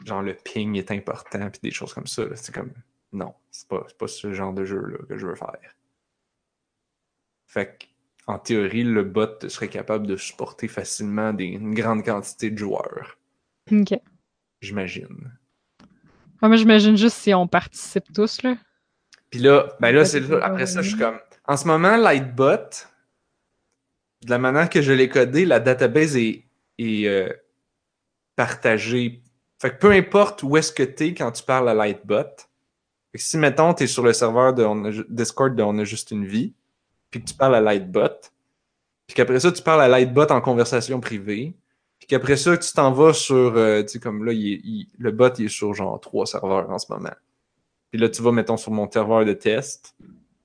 genre 0.04 0.22
le 0.24 0.34
ping 0.36 0.76
est 0.78 0.92
important 0.92 1.50
puis 1.50 1.60
des 1.62 1.72
choses 1.72 1.94
comme 1.94 2.08
ça. 2.08 2.24
C'est 2.36 2.54
comme 2.54 2.72
non, 3.14 3.34
c'est 3.52 3.68
pas, 3.68 3.86
pas 3.98 4.08
ce 4.08 4.34
genre 4.34 4.54
de 4.54 4.66
jeu 4.66 4.80
là 4.82 4.98
que 5.08 5.18
je 5.18 5.28
veux 5.28 5.36
faire. 5.36 5.58
Fait 7.48 7.78
que, 7.78 7.86
en 8.28 8.40
théorie, 8.40 8.84
le 8.84 9.04
bot 9.04 9.48
serait 9.48 9.70
capable 9.70 10.08
de 10.08 10.18
supporter 10.18 10.68
facilement 10.68 11.32
des, 11.32 11.46
une 11.46 11.74
grande 11.76 12.04
quantité 12.04 12.50
de 12.50 12.58
joueurs, 12.58 13.18
Ok. 13.72 13.94
j'imagine. 14.62 15.32
Ouais, 16.42 16.50
moi, 16.50 16.56
j'imagine 16.58 16.98
juste 16.98 17.18
si 17.18 17.34
on 17.34 17.48
participe 17.48 18.12
tous, 18.14 18.42
là. 18.42 18.58
Puis 19.30 19.40
là, 19.40 19.76
ben 19.80 19.92
là, 19.94 20.04
c'est 20.06 20.30
après 20.42 20.66
ça, 20.66 20.82
je 20.82 20.90
suis 20.90 20.98
comme. 20.98 21.20
En 21.48 21.58
ce 21.58 21.68
moment, 21.68 21.96
Lightbot, 21.96 22.88
de 24.24 24.30
la 24.30 24.40
manière 24.40 24.70
que 24.70 24.82
je 24.82 24.92
l'ai 24.92 25.10
codé, 25.10 25.46
la 25.46 25.60
database 25.60 26.18
est, 26.18 26.46
est 26.80 27.08
euh, 27.08 27.30
partagée. 28.36 29.22
Fait 29.60 29.70
que 29.70 29.78
peu 29.78 29.92
importe 29.92 30.44
où 30.44 30.58
est-ce 30.58 30.72
que 30.72 30.84
tu 30.84 31.06
es 31.06 31.14
quand 31.14 31.32
tu 31.32 31.44
parles 31.44 31.70
à 31.70 31.74
Lightbot, 31.74 32.24
fait 33.12 33.20
que 33.20 33.24
si, 33.24 33.38
mettons, 33.38 33.74
tu 33.74 33.84
es 33.84 33.88
sur 33.88 34.04
le 34.04 34.12
serveur 34.12 34.54
de 34.54 35.06
Discord 35.08 35.56
de 35.56 35.64
On 35.64 35.78
a 35.78 35.84
juste 35.84 36.12
une 36.12 36.26
vie, 36.26 36.54
puis 37.12 37.22
que 37.22 37.30
tu 37.30 37.34
parles 37.34 37.56
à 37.56 37.62
Lightbot, 37.62 38.10
puis 39.08 39.16
qu'après 39.16 39.40
ça, 39.40 39.52
tu 39.52 39.62
parles 39.62 39.84
à 39.84 39.88
Lightbot 39.88 40.28
en 40.32 40.42
conversation 40.42 41.00
privée, 41.00 41.56
puis 42.00 42.08
qu'après 42.08 42.36
ça, 42.36 42.58
tu 42.58 42.74
t'en 42.74 42.92
vas 42.92 43.14
sur, 43.14 43.56
euh, 43.56 43.84
tu 43.84 43.90
sais, 43.90 44.00
comme 44.00 44.26
là, 44.26 44.34
le 44.34 45.12
bot, 45.12 45.30
il 45.38 45.46
est 45.46 45.50
sur 45.50 45.74
genre 45.74 46.00
trois 46.02 46.26
serveurs 46.26 46.70
en 46.70 46.80
ce 46.80 46.92
moment. 46.92 47.14
Puis 47.92 48.02
là, 48.02 48.10
tu 48.10 48.22
vas, 48.22 48.32
mettons, 48.32 48.58
sur 48.58 48.72
mon 48.72 48.90
serveur 48.92 49.24
de 49.24 49.34
test, 49.34 49.96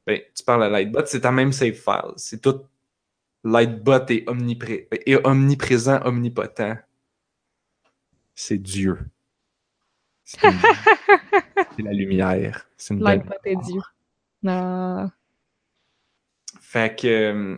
ben, 0.07 0.21
tu 0.35 0.43
parles 0.45 0.65
à 0.65 0.69
Lightbot, 0.69 1.05
c'est 1.07 1.21
ta 1.21 1.31
même 1.33 1.53
save 1.53 1.75
file. 1.75 2.13
C'est 2.17 2.41
tout. 2.41 2.63
Lightbot 3.45 4.07
est, 4.09 4.29
omnipré- 4.29 4.89
est 4.91 5.27
omniprésent, 5.27 6.01
omnipotent. 6.05 6.77
C'est 8.35 8.59
Dieu. 8.59 8.99
C'est 10.25 10.43
une- 10.45 11.85
la 11.85 11.93
lumière. 11.93 12.67
C'est 12.77 12.95
une 12.95 13.01
pas 13.01 13.21
tes 13.43 13.57
dieux. 13.57 13.81
Non. 14.43 15.11
Fait 16.61 16.95
que. 16.99 17.07
euh, 17.07 17.57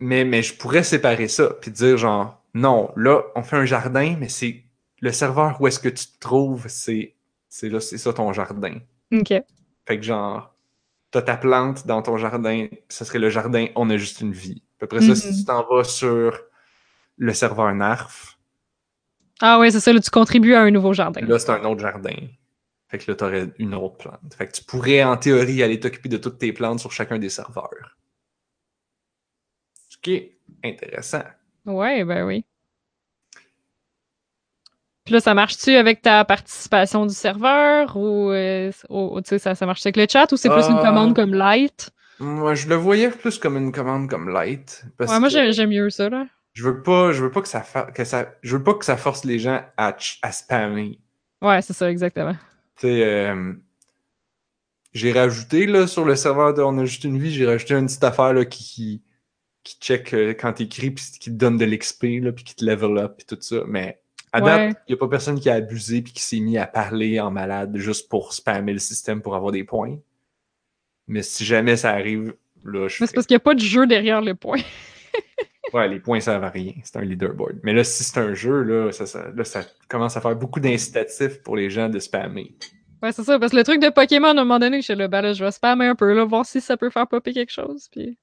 Mais, 0.00 0.24
mais 0.24 0.42
je 0.42 0.54
pourrais 0.54 0.82
séparer 0.82 1.28
ça, 1.28 1.50
puis 1.54 1.70
dire 1.70 1.96
genre, 1.96 2.42
non, 2.52 2.92
là, 2.96 3.22
on 3.34 3.42
fait 3.42 3.56
un 3.56 3.64
jardin, 3.64 4.16
mais 4.18 4.28
c'est 4.28 4.64
le 5.00 5.12
serveur 5.12 5.60
où 5.60 5.66
est-ce 5.66 5.78
que 5.80 5.88
tu 5.88 6.06
te 6.06 6.18
trouves, 6.18 6.66
c'est 6.68 7.14
c'est 7.48 7.68
là, 7.68 7.80
c'est 7.80 7.98
ça 7.98 8.12
ton 8.12 8.32
jardin. 8.32 8.78
Ok. 9.12 9.32
Fait 9.86 9.98
que 9.98 10.04
genre, 10.04 10.54
t'as 11.10 11.22
ta 11.22 11.36
plante 11.36 11.86
dans 11.86 12.02
ton 12.02 12.16
jardin, 12.16 12.68
ça 12.88 13.04
serait 13.04 13.18
le 13.18 13.30
jardin, 13.30 13.66
on 13.76 13.90
a 13.90 13.96
juste 13.96 14.20
une 14.20 14.32
vie. 14.32 14.62
Puis 14.78 14.84
après 14.84 15.00
ça, 15.00 15.08
Mhm. 15.08 15.14
si 15.14 15.38
tu 15.40 15.44
t'en 15.44 15.64
vas 15.68 15.84
sur 15.84 16.38
le 17.18 17.32
serveur 17.34 17.72
NARF, 17.74 18.38
Ah 19.40 19.58
ouais, 19.58 19.70
c'est 19.70 19.80
ça, 19.80 19.92
là, 19.92 20.00
tu 20.00 20.10
contribues 20.10 20.54
à 20.54 20.62
un 20.62 20.70
nouveau 20.70 20.92
jardin. 20.92 21.20
là, 21.20 21.38
c'est 21.38 21.50
un 21.50 21.64
autre 21.64 21.80
jardin. 21.80 22.14
Fait 22.88 22.98
que 22.98 23.10
là, 23.10 23.16
t'aurais 23.16 23.50
une 23.58 23.74
autre 23.74 23.96
plante. 23.96 24.34
Fait 24.36 24.46
que 24.46 24.52
tu 24.52 24.62
pourrais, 24.64 25.02
en 25.02 25.16
théorie, 25.16 25.62
aller 25.62 25.80
t'occuper 25.80 26.08
de 26.08 26.16
toutes 26.18 26.38
tes 26.38 26.52
plantes 26.52 26.78
sur 26.80 26.92
chacun 26.92 27.18
des 27.18 27.28
serveurs. 27.30 27.96
Ce 29.88 29.98
qui 29.98 30.14
est 30.14 30.38
intéressant. 30.64 31.22
Ouais, 31.66 32.04
ben 32.04 32.24
oui. 32.26 32.44
Puis 35.04 35.12
là, 35.12 35.20
ça 35.20 35.34
marche-tu 35.34 35.74
avec 35.76 36.00
ta 36.00 36.24
participation 36.24 37.04
du 37.04 37.14
serveur 37.14 37.94
ou, 37.96 38.30
euh, 38.30 38.72
ou- 38.88 39.20
tu 39.20 39.28
sais, 39.28 39.38
ça, 39.38 39.54
ça 39.54 39.66
marche 39.66 39.84
avec 39.84 39.96
le 39.96 40.06
chat 40.10 40.30
ou 40.32 40.36
c'est 40.36 40.48
plus 40.48 40.66
une 40.66 40.78
Euh, 40.78 40.82
commande 40.82 41.14
comme 41.14 41.34
light? 41.34 41.90
Moi, 42.20 42.54
je 42.54 42.68
le 42.68 42.76
voyais 42.76 43.10
plus 43.10 43.38
comme 43.38 43.56
une 43.58 43.70
commande 43.72 44.08
comme 44.08 44.30
light. 44.30 44.84
Parce 44.96 45.10
Ouais, 45.12 45.20
moi, 45.20 45.28
j'aime 45.28 45.68
mieux 45.68 45.90
ça, 45.90 46.08
là. 46.08 46.26
je 46.54 46.62
veux 46.64 46.82
pas, 46.82 47.12
je 47.12 47.22
veux 47.22 47.30
pas 47.30 47.42
que 47.42 47.48
ça, 47.48 47.60
fa- 47.60 47.90
que 47.92 48.04
ça, 48.04 48.32
je 48.42 48.56
veux 48.56 48.62
pas 48.62 48.74
que 48.74 48.84
ça 48.84 48.96
force 48.96 49.24
les 49.24 49.38
gens 49.38 49.62
à, 49.76 49.94
à 50.22 50.32
spammer. 50.32 50.98
Ouais, 51.42 51.60
c'est 51.60 51.74
ça, 51.74 51.90
exactement. 51.90 52.34
Tu 52.76 52.86
sais, 52.86 53.04
euh, 53.04 53.52
j'ai 54.94 55.12
rajouté 55.12 55.66
là, 55.66 55.86
sur 55.86 56.04
le 56.04 56.16
serveur 56.16 56.54
de 56.54 56.62
On 56.62 56.78
a 56.78 56.84
juste 56.84 57.04
une 57.04 57.18
vie, 57.18 57.32
j'ai 57.32 57.46
rajouté 57.46 57.74
une 57.74 57.86
petite 57.86 58.04
affaire 58.04 58.32
là, 58.32 58.44
qui, 58.44 59.02
qui, 59.64 59.76
check 59.80 60.14
euh, 60.14 60.34
quand 60.34 60.52
t'écris, 60.54 60.92
puis 60.92 61.04
qui 61.20 61.30
te 61.30 61.36
donne 61.36 61.58
de 61.58 61.64
l'XP, 61.64 62.04
là, 62.22 62.32
puis 62.32 62.44
qui 62.44 62.54
te 62.54 62.64
level 62.64 62.98
up, 62.98 63.16
puis 63.18 63.26
tout 63.26 63.38
ça. 63.40 63.62
Mais 63.66 64.00
à 64.34 64.40
date, 64.40 64.76
il 64.88 64.92
n'y 64.92 64.94
a 64.94 64.98
pas 64.98 65.08
personne 65.08 65.38
qui 65.40 65.48
a 65.50 65.54
abusé, 65.54 66.02
puis 66.02 66.12
qui 66.12 66.22
s'est 66.22 66.40
mis 66.40 66.58
à 66.58 66.66
parler 66.66 67.20
en 67.20 67.30
malade 67.30 67.76
juste 67.76 68.08
pour 68.08 68.32
spammer 68.32 68.72
le 68.72 68.78
système 68.78 69.22
pour 69.22 69.34
avoir 69.36 69.52
des 69.52 69.64
points. 69.64 69.96
Mais 71.06 71.22
si 71.22 71.44
jamais 71.44 71.76
ça 71.76 71.90
arrive, 71.90 72.34
là, 72.64 72.88
je 72.88 72.96
Mais 73.02 73.06
c'est 73.06 73.14
parce 73.14 73.26
qu'il 73.26 73.34
n'y 73.34 73.38
a 73.38 73.40
pas 73.40 73.54
de 73.54 73.60
jeu 73.60 73.86
derrière 73.86 74.20
le 74.20 74.34
point. 74.34 74.58
Ouais, 75.72 75.88
les 75.88 75.98
points 75.98 76.20
servent 76.20 76.44
à 76.44 76.50
rien. 76.50 76.72
C'est 76.84 76.98
un 76.98 77.00
leaderboard. 77.00 77.58
Mais 77.64 77.72
là, 77.72 77.82
si 77.82 78.04
c'est 78.04 78.18
un 78.20 78.32
jeu, 78.34 78.62
là 78.62 78.92
ça, 78.92 79.06
ça- 79.06 79.32
là, 79.34 79.42
ça 79.42 79.62
commence 79.88 80.16
à 80.16 80.20
faire 80.20 80.36
beaucoup 80.36 80.60
d'incitatifs 80.60 81.42
pour 81.42 81.56
les 81.56 81.68
gens 81.68 81.88
de 81.88 81.98
spammer. 81.98 82.54
Ouais, 83.02 83.10
c'est 83.10 83.24
ça, 83.24 83.40
parce 83.40 83.50
que 83.50 83.56
le 83.56 83.64
truc 83.64 83.80
de 83.82 83.88
Pokémon, 83.88 84.28
à 84.28 84.30
un 84.32 84.34
moment 84.34 84.60
donné, 84.60 84.76
je 84.82 84.84
suis 84.84 84.94
là, 84.94 85.08
ben 85.08 85.22
là, 85.22 85.32
je 85.32 85.42
vais 85.44 85.50
spammer 85.50 85.86
un 85.86 85.96
peu, 85.96 86.12
là, 86.14 86.24
voir 86.24 86.46
si 86.46 86.60
ça 86.60 86.76
peut 86.76 86.90
faire 86.90 87.08
popper 87.08 87.32
quelque 87.32 87.50
chose, 87.50 87.88
puis... 87.90 88.16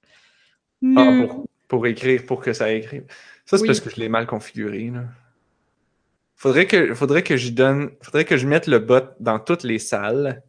Ah, 0.96 1.24
pour, 1.28 1.48
pour 1.68 1.88
écrire, 1.88 2.26
pour 2.26 2.42
que 2.42 2.54
ça 2.54 2.72
écrive. 2.72 3.04
Ça, 3.46 3.58
c'est 3.58 3.64
Oui. 3.64 3.68
parce 3.68 3.82
que 3.82 3.90
je 3.90 3.98
l'ai 3.98 4.08
mal 4.08 4.28
configuré. 4.28 4.90
Là. 4.94 5.04
Faudrait 6.42 6.66
que, 6.66 6.96
faudrait 6.96 7.22
que 7.22 7.38
j'y 7.38 7.52
donne. 7.52 7.92
Faudrait 8.02 8.26
que 8.26 8.36
je 8.36 8.48
mette 8.48 8.66
le 8.66 8.80
bot 8.80 9.02
dans 9.20 9.38
toutes 9.40 9.62
les 9.64 9.78
salles. 9.78 10.42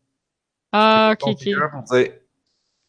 Ah, 0.72 1.10
Je 1.10 1.12
ok, 1.12 1.20
ok. 1.20 1.34
configure 1.34 1.70
pour 1.70 1.82
dire, 1.82 2.12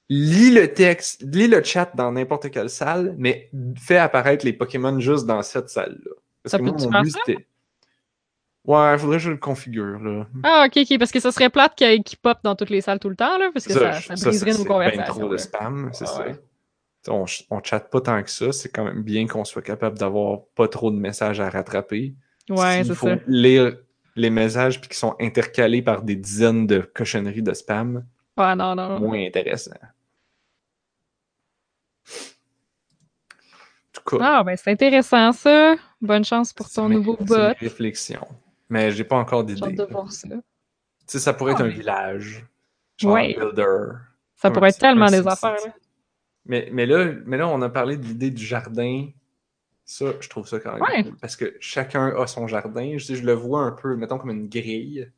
lis 0.10 0.52
le 0.52 0.74
texte, 0.74 1.22
lis 1.22 1.48
le 1.50 1.62
chat 1.64 1.92
dans 1.96 2.14
n'importe 2.14 2.50
quelle 2.50 2.70
salle, 2.70 3.14
mais 3.18 3.50
fais 3.78 3.98
apparaître 3.98 4.46
les 4.46 4.54
Pokémon 4.54 4.98
juste 5.02 5.26
dans 5.26 5.42
cette 5.42 5.70
salle-là. 5.70 6.12
Parce 6.44 6.52
Ça 6.52 6.58
que 6.58 6.64
moi, 6.64 6.72
peut-tu 6.74 6.86
mon 6.86 6.92
faire 6.92 7.02
but, 7.02 7.12
ça? 7.12 7.20
c'était. 7.26 7.46
Ouais, 8.66 8.98
faudrait 8.98 9.18
que 9.18 9.24
je 9.24 9.32
le 9.32 9.38
configure, 9.38 10.00
là. 10.00 10.26
Ah, 10.44 10.66
ok, 10.68 10.78
ok, 10.90 10.98
parce 10.98 11.12
que 11.12 11.20
ça 11.20 11.34
serait 11.34 11.50
plate 11.50 11.76
qu'il 11.76 12.02
qu'il 12.04 12.18
pop 12.20 12.38
dans 12.44 12.56
toutes 12.56 12.70
les 12.70 12.80
salles 12.80 13.00
tout 13.00 13.10
le 13.10 13.18
temps, 13.18 13.38
là, 13.38 13.50
parce 13.54 13.68
que 13.68 13.74
ça, 13.74 14.00
ça, 14.00 14.16
ça, 14.16 14.30
briserait 14.30 14.54
c'est 14.54 14.60
nos 14.60 14.64
conversations. 14.66 15.14
trop 15.16 15.28
de 15.28 15.36
spam, 15.38 15.90
c'est 15.92 16.06
Ouais, 16.06 16.34
ça. 17.06 17.12
On, 17.12 17.26
on 17.50 17.62
chatte 17.62 17.90
pas 17.92 18.00
tant 18.00 18.24
que 18.24 18.30
ça, 18.30 18.54
c'est 18.54 18.70
quand 18.70 18.86
même 18.86 19.04
bien 19.04 19.28
qu'on 19.28 19.44
soit 19.44 19.62
capable 19.62 19.98
d'avoir 19.98 20.46
pas 20.56 20.70
trop 20.70 20.92
de 20.92 20.96
messages 20.96 21.42
à 21.42 21.50
rattraper. 21.50 22.16
Ouais, 22.50 22.84
c'est 22.84 22.94
faut 22.96 23.08
ça. 23.08 23.18
lire 23.28 23.78
les 24.16 24.30
messages 24.30 24.80
puis 24.80 24.90
qui 24.90 24.98
sont 24.98 25.16
intercalés 25.20 25.82
par 25.82 26.02
des 26.04 26.16
dizaines 26.16 26.68
de 26.68 26.80
cochonneries 26.80 27.42
de 27.42 27.54
spam, 27.54 28.06
Ouais, 28.38 28.56
non, 28.56 28.76
non. 28.76 29.00
moins 29.00 29.26
intéressant. 29.26 29.72
En 33.88 34.02
tout 34.10 34.18
cas, 34.18 34.26
Ah, 34.40 34.44
ben 34.44 34.56
c'est 34.58 34.72
intéressant, 34.72 35.32
ça. 35.32 35.76
Bonne 36.02 36.26
chance 36.26 36.52
pour 36.52 36.70
ton 36.70 36.90
nouveau 36.90 37.16
bot. 37.18 37.36
mes 37.38 37.52
réflexions. 37.54 38.28
Mais 38.70 38.92
j'ai 38.92 39.04
pas 39.04 39.18
encore 39.18 39.48
J'ai 39.48 39.56
d'idée. 39.56 39.68
hâte 39.68 39.76
de 39.88 39.94
voir 39.94 40.12
ça. 40.12 40.28
Tu 40.28 40.36
sais, 41.06 41.20
ça 41.20 41.34
pourrait 41.34 41.52
Ah, 41.54 41.56
être 41.56 41.62
un 41.62 41.68
mais- 41.68 41.74
village. 41.74 42.46
Genre 42.98 43.14
Ouais. 43.14 43.34
builder. 43.38 43.92
Ça 44.36 44.50
pourrait 44.52 44.68
un 44.68 44.70
être 44.70 44.78
un 44.84 44.88
tellement 44.90 45.06
des 45.08 45.28
affaires, 45.28 45.52
là. 45.66 45.74
Mais, 46.46 46.70
mais, 46.72 46.86
là, 46.86 47.14
mais 47.26 47.38
là, 47.38 47.48
on 47.48 47.62
a 47.62 47.70
parlé 47.70 47.96
de 47.98 48.04
l'idée 48.04 48.32
du 48.32 48.44
jardin. 48.44 49.08
Ça, 49.86 50.14
je 50.22 50.30
trouve 50.30 50.48
ça 50.48 50.60
quand 50.60 50.74
même 50.74 50.82
Ouais. 50.82 51.04
cool. 51.04 51.18
Parce 51.18 51.36
que 51.36 51.56
chacun 51.60 52.08
a 52.16 52.26
son 52.28 52.48
jardin. 52.48 52.98
Je, 52.98 53.16
je 53.16 53.24
le 53.24 53.34
vois 53.34 53.62
un 53.62 53.72
peu, 53.72 53.96
mettons, 53.96 54.18
comme 54.18 54.30
une 54.30 54.48
grille. 54.48 55.12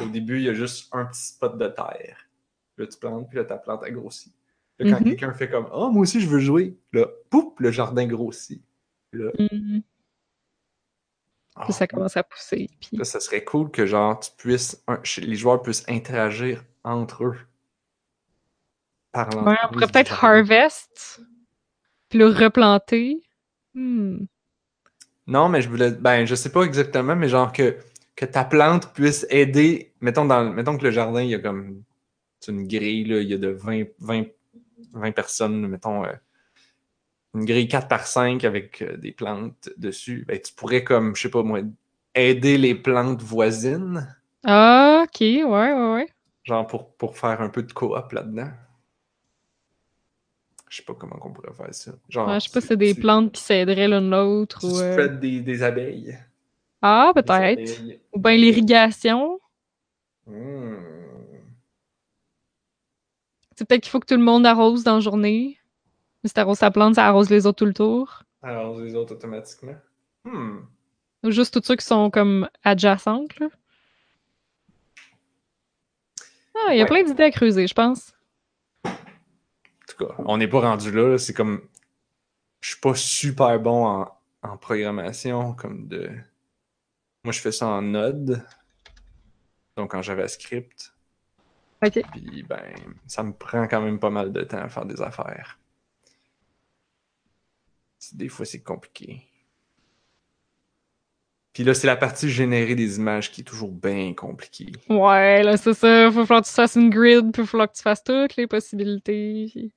Au 0.00 0.06
début, 0.06 0.36
il 0.38 0.44
y 0.44 0.48
a 0.48 0.54
juste 0.54 0.88
un 0.92 1.04
petit 1.06 1.20
spot 1.22 1.58
de 1.58 1.66
terre. 1.68 2.28
Là, 2.76 2.86
tu 2.86 2.96
plantes, 2.98 3.28
puis 3.28 3.38
là, 3.38 3.44
ta 3.44 3.56
plante 3.56 3.82
a 3.82 3.90
grossi. 3.90 4.32
Là, 4.78 4.88
quand 4.90 5.00
Mhm. 5.00 5.04
quelqu'un 5.10 5.32
fait 5.34 5.50
comme 5.50 5.68
Oh, 5.72 5.90
moi 5.90 6.02
aussi, 6.02 6.20
je 6.20 6.28
veux 6.28 6.38
jouer, 6.38 6.76
là, 6.92 7.06
poup, 7.30 7.56
le 7.58 7.72
jardin 7.72 8.06
grossit. 8.06 8.62
Là, 9.12 9.32
Mhm. 9.38 9.82
ah, 11.56 11.64
Puis 11.64 11.72
ça 11.72 11.88
commence 11.88 12.16
à 12.16 12.22
pousser. 12.22 12.70
Puis... 12.80 12.96
là, 12.96 13.04
ça 13.04 13.18
serait 13.18 13.42
cool 13.42 13.70
que 13.72 13.84
genre 13.86 14.20
tu 14.20 14.30
puisses, 14.36 14.80
un- 14.86 15.02
les 15.20 15.34
joueurs 15.34 15.60
puissent 15.60 15.84
interagir 15.88 16.64
entre 16.84 17.24
eux. 17.24 17.36
Par 19.10 19.28
Ouais, 19.44 19.56
on 19.64 19.72
pourrait 19.72 19.86
peut-être 19.88 20.22
harvest, 20.24 21.20
puis 22.08 22.18
le 22.20 22.26
replanter. 22.26 23.22
Hmm. 23.78 24.26
Non, 25.26 25.48
mais 25.48 25.62
je 25.62 25.68
voulais. 25.68 25.92
Ben, 25.92 26.26
je 26.26 26.34
sais 26.34 26.50
pas 26.50 26.62
exactement, 26.62 27.14
mais 27.16 27.28
genre 27.28 27.52
que, 27.52 27.76
que 28.16 28.24
ta 28.24 28.44
plante 28.44 28.92
puisse 28.94 29.26
aider. 29.30 29.92
Mettons, 30.00 30.24
dans, 30.24 30.52
mettons 30.52 30.76
que 30.78 30.84
le 30.84 30.90
jardin, 30.90 31.22
il 31.22 31.30
y 31.30 31.34
a 31.34 31.38
comme. 31.38 31.82
C'est 32.40 32.52
une 32.52 32.66
grille, 32.66 33.04
là, 33.04 33.20
il 33.20 33.28
y 33.28 33.34
a 33.34 33.38
de 33.38 33.48
20, 33.48 33.84
20, 34.00 34.24
20 34.92 35.12
personnes, 35.12 35.66
mettons. 35.68 36.04
euh, 36.04 36.12
une 37.34 37.44
grille 37.44 37.68
4 37.68 37.88
par 37.88 38.06
5 38.06 38.44
avec 38.44 38.82
euh, 38.82 38.96
des 38.96 39.12
plantes 39.12 39.68
dessus. 39.76 40.24
Ben, 40.26 40.40
tu 40.40 40.52
pourrais, 40.54 40.84
comme, 40.84 41.14
je 41.16 41.22
sais 41.22 41.30
pas 41.30 41.42
moi, 41.42 41.60
aider 42.14 42.58
les 42.58 42.74
plantes 42.74 43.22
voisines. 43.22 44.16
Ah, 44.44 45.04
ok, 45.04 45.20
ouais, 45.20 45.44
ouais, 45.44 45.92
ouais. 45.94 46.08
Genre 46.44 46.66
pour, 46.66 46.94
pour 46.96 47.16
faire 47.18 47.40
un 47.42 47.48
peu 47.50 47.62
de 47.62 47.72
coop 47.72 48.12
là-dedans. 48.12 48.50
Je 50.68 50.76
sais 50.76 50.82
pas 50.82 50.94
comment 50.94 51.18
on 51.22 51.32
pourrait 51.32 51.52
faire 51.54 51.72
ça. 51.74 51.92
Genre, 52.08 52.28
Ouais, 52.28 52.40
je 52.40 52.46
sais 52.48 52.52
pas 52.52 52.60
si 52.60 52.66
c'est 52.68 52.76
des 52.76 52.94
plantes 52.94 53.32
qui 53.32 53.40
s'aideraient 53.42 53.88
l'une 53.88 54.10
l'autre 54.10 54.60
Tu 54.60 54.66
ou. 54.66 54.78
euh, 54.78 55.08
des, 55.08 55.40
des 55.40 55.62
abeilles. 55.62 56.18
Ah, 56.82 57.12
peut-être. 57.14 57.80
Ou 58.12 58.18
bien 58.20 58.36
l'irrigation. 58.36 59.40
Hmm. 60.26 60.74
C'est 63.56 63.66
peut-être 63.66 63.82
qu'il 63.82 63.90
faut 63.90 63.98
que 64.00 64.06
tout 64.06 64.14
le 64.18 64.22
monde 64.22 64.46
arrose 64.46 64.84
dans 64.84 64.94
la 64.96 65.00
journée. 65.00 65.58
Mais 66.22 66.28
si 66.28 66.34
t'arroses 66.34 66.58
ta 66.60 66.70
plante, 66.70 66.96
ça 66.96 67.06
arrose 67.06 67.30
les 67.30 67.46
autres 67.46 67.58
tout 67.58 67.64
le 67.66 67.74
tour. 67.74 68.22
Alors, 68.42 68.78
les 68.78 68.94
autres 68.94 69.14
automatiquement. 69.14 69.74
Hmm. 70.24 70.58
Ou 71.24 71.30
juste 71.30 71.54
tous 71.54 71.66
ceux 71.66 71.76
qui 71.76 71.84
sont 71.86 72.10
comme 72.10 72.48
adjacentes, 72.62 73.38
là. 73.40 73.48
Ah, 76.54 76.72
il 76.74 76.76
y 76.76 76.80
a 76.80 76.84
Ouais. 76.84 76.88
plein 76.88 77.02
d'idées 77.04 77.24
à 77.24 77.30
creuser, 77.30 77.66
je 77.66 77.74
pense. 77.74 78.12
Tout 79.98 80.06
cas, 80.06 80.14
on 80.18 80.38
n'est 80.38 80.48
pas 80.48 80.60
rendu 80.60 80.90
là. 80.92 81.08
là. 81.08 81.18
C'est 81.18 81.34
comme. 81.34 81.62
Je 82.60 82.70
suis 82.70 82.80
pas 82.80 82.94
super 82.94 83.58
bon 83.60 83.86
en, 83.86 84.18
en 84.42 84.56
programmation, 84.56 85.54
comme 85.54 85.88
de. 85.88 86.10
Moi, 87.24 87.32
je 87.32 87.40
fais 87.40 87.52
ça 87.52 87.66
en 87.66 87.82
Node. 87.82 88.44
Donc 89.76 89.94
en 89.94 90.02
JavaScript. 90.02 90.92
Ok. 91.84 92.00
Puis, 92.12 92.42
ben, 92.42 92.74
ça 93.06 93.22
me 93.22 93.32
prend 93.32 93.68
quand 93.68 93.80
même 93.80 94.00
pas 94.00 94.10
mal 94.10 94.32
de 94.32 94.42
temps 94.42 94.58
à 94.58 94.68
faire 94.68 94.86
des 94.86 95.00
affaires. 95.00 95.58
Des 98.12 98.28
fois, 98.28 98.46
c'est 98.46 98.62
compliqué. 98.62 99.27
Puis 101.58 101.64
là, 101.64 101.74
c'est 101.74 101.88
la 101.88 101.96
partie 101.96 102.30
générer 102.30 102.76
des 102.76 102.98
images 102.98 103.32
qui 103.32 103.40
est 103.40 103.44
toujours 103.44 103.72
bien 103.72 104.14
compliquée. 104.14 104.70
Ouais, 104.88 105.42
là, 105.42 105.56
c'est 105.56 105.74
ça. 105.74 106.08
Faut 106.12 106.24
falloir 106.24 106.42
que 106.44 106.46
tu 106.46 106.54
fasses 106.54 106.76
une 106.76 106.88
grid, 106.88 107.32
puis 107.32 107.42
il 107.42 107.48
faut 107.48 107.58
que 107.58 107.72
tu 107.76 107.82
fasses 107.82 108.04
toutes 108.04 108.36
les 108.36 108.46
possibilités. 108.46 109.46
puis- 109.50 109.72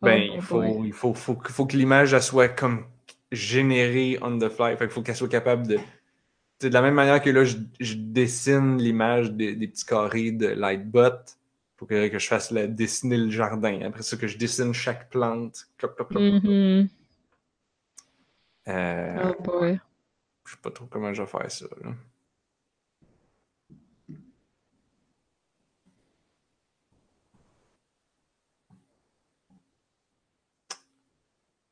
Ben, 0.00 0.22
Oh, 0.30 0.34
il 0.36 0.40
faut, 0.40 0.84
il 0.86 0.92
faut, 0.94 1.12
faut, 1.12 1.34
que- 1.34 1.52
faut 1.52 1.66
que 1.66 1.76
l'image 1.76 2.14
elle 2.14 2.22
soit 2.22 2.48
comme 2.48 2.86
générée 3.30 4.18
on 4.22 4.38
the 4.38 4.48
fly. 4.48 4.74
Fait 4.78 4.86
qu'il 4.86 4.88
faut 4.88 5.02
qu'elle 5.02 5.14
soit 5.14 5.28
capable 5.28 5.66
de. 5.66 5.78
C'est 6.58 6.70
de 6.70 6.74
la 6.74 6.80
même 6.80 6.94
manière 6.94 7.20
que 7.20 7.28
là, 7.28 7.44
je, 7.44 7.58
je 7.78 7.92
dessine 7.98 8.78
l'image 8.78 9.32
des, 9.32 9.54
des 9.54 9.68
petits 9.68 9.84
carrés 9.84 10.30
de 10.32 10.46
Lightbot. 10.46 11.10
Faut 11.76 11.84
que, 11.84 12.08
que 12.08 12.18
je 12.18 12.26
fasse 12.26 12.50
la, 12.52 12.66
dessiner 12.66 13.18
le 13.18 13.28
jardin. 13.28 13.80
Après 13.84 14.02
ça, 14.02 14.16
que 14.16 14.26
je 14.26 14.38
dessine 14.38 14.72
chaque 14.72 15.10
plante. 15.10 15.66
Mhm. 16.10 16.88
Euh, 18.68 19.32
Oh 19.36 19.42
boy. 19.42 19.78
Je 20.52 20.56
sais 20.58 20.60
pas 20.60 20.70
trop 20.70 20.84
comment 20.84 21.14
je 21.14 21.22
vais 21.22 21.28
faire 21.28 21.50
ça. 21.50 21.64
là. 21.82 21.94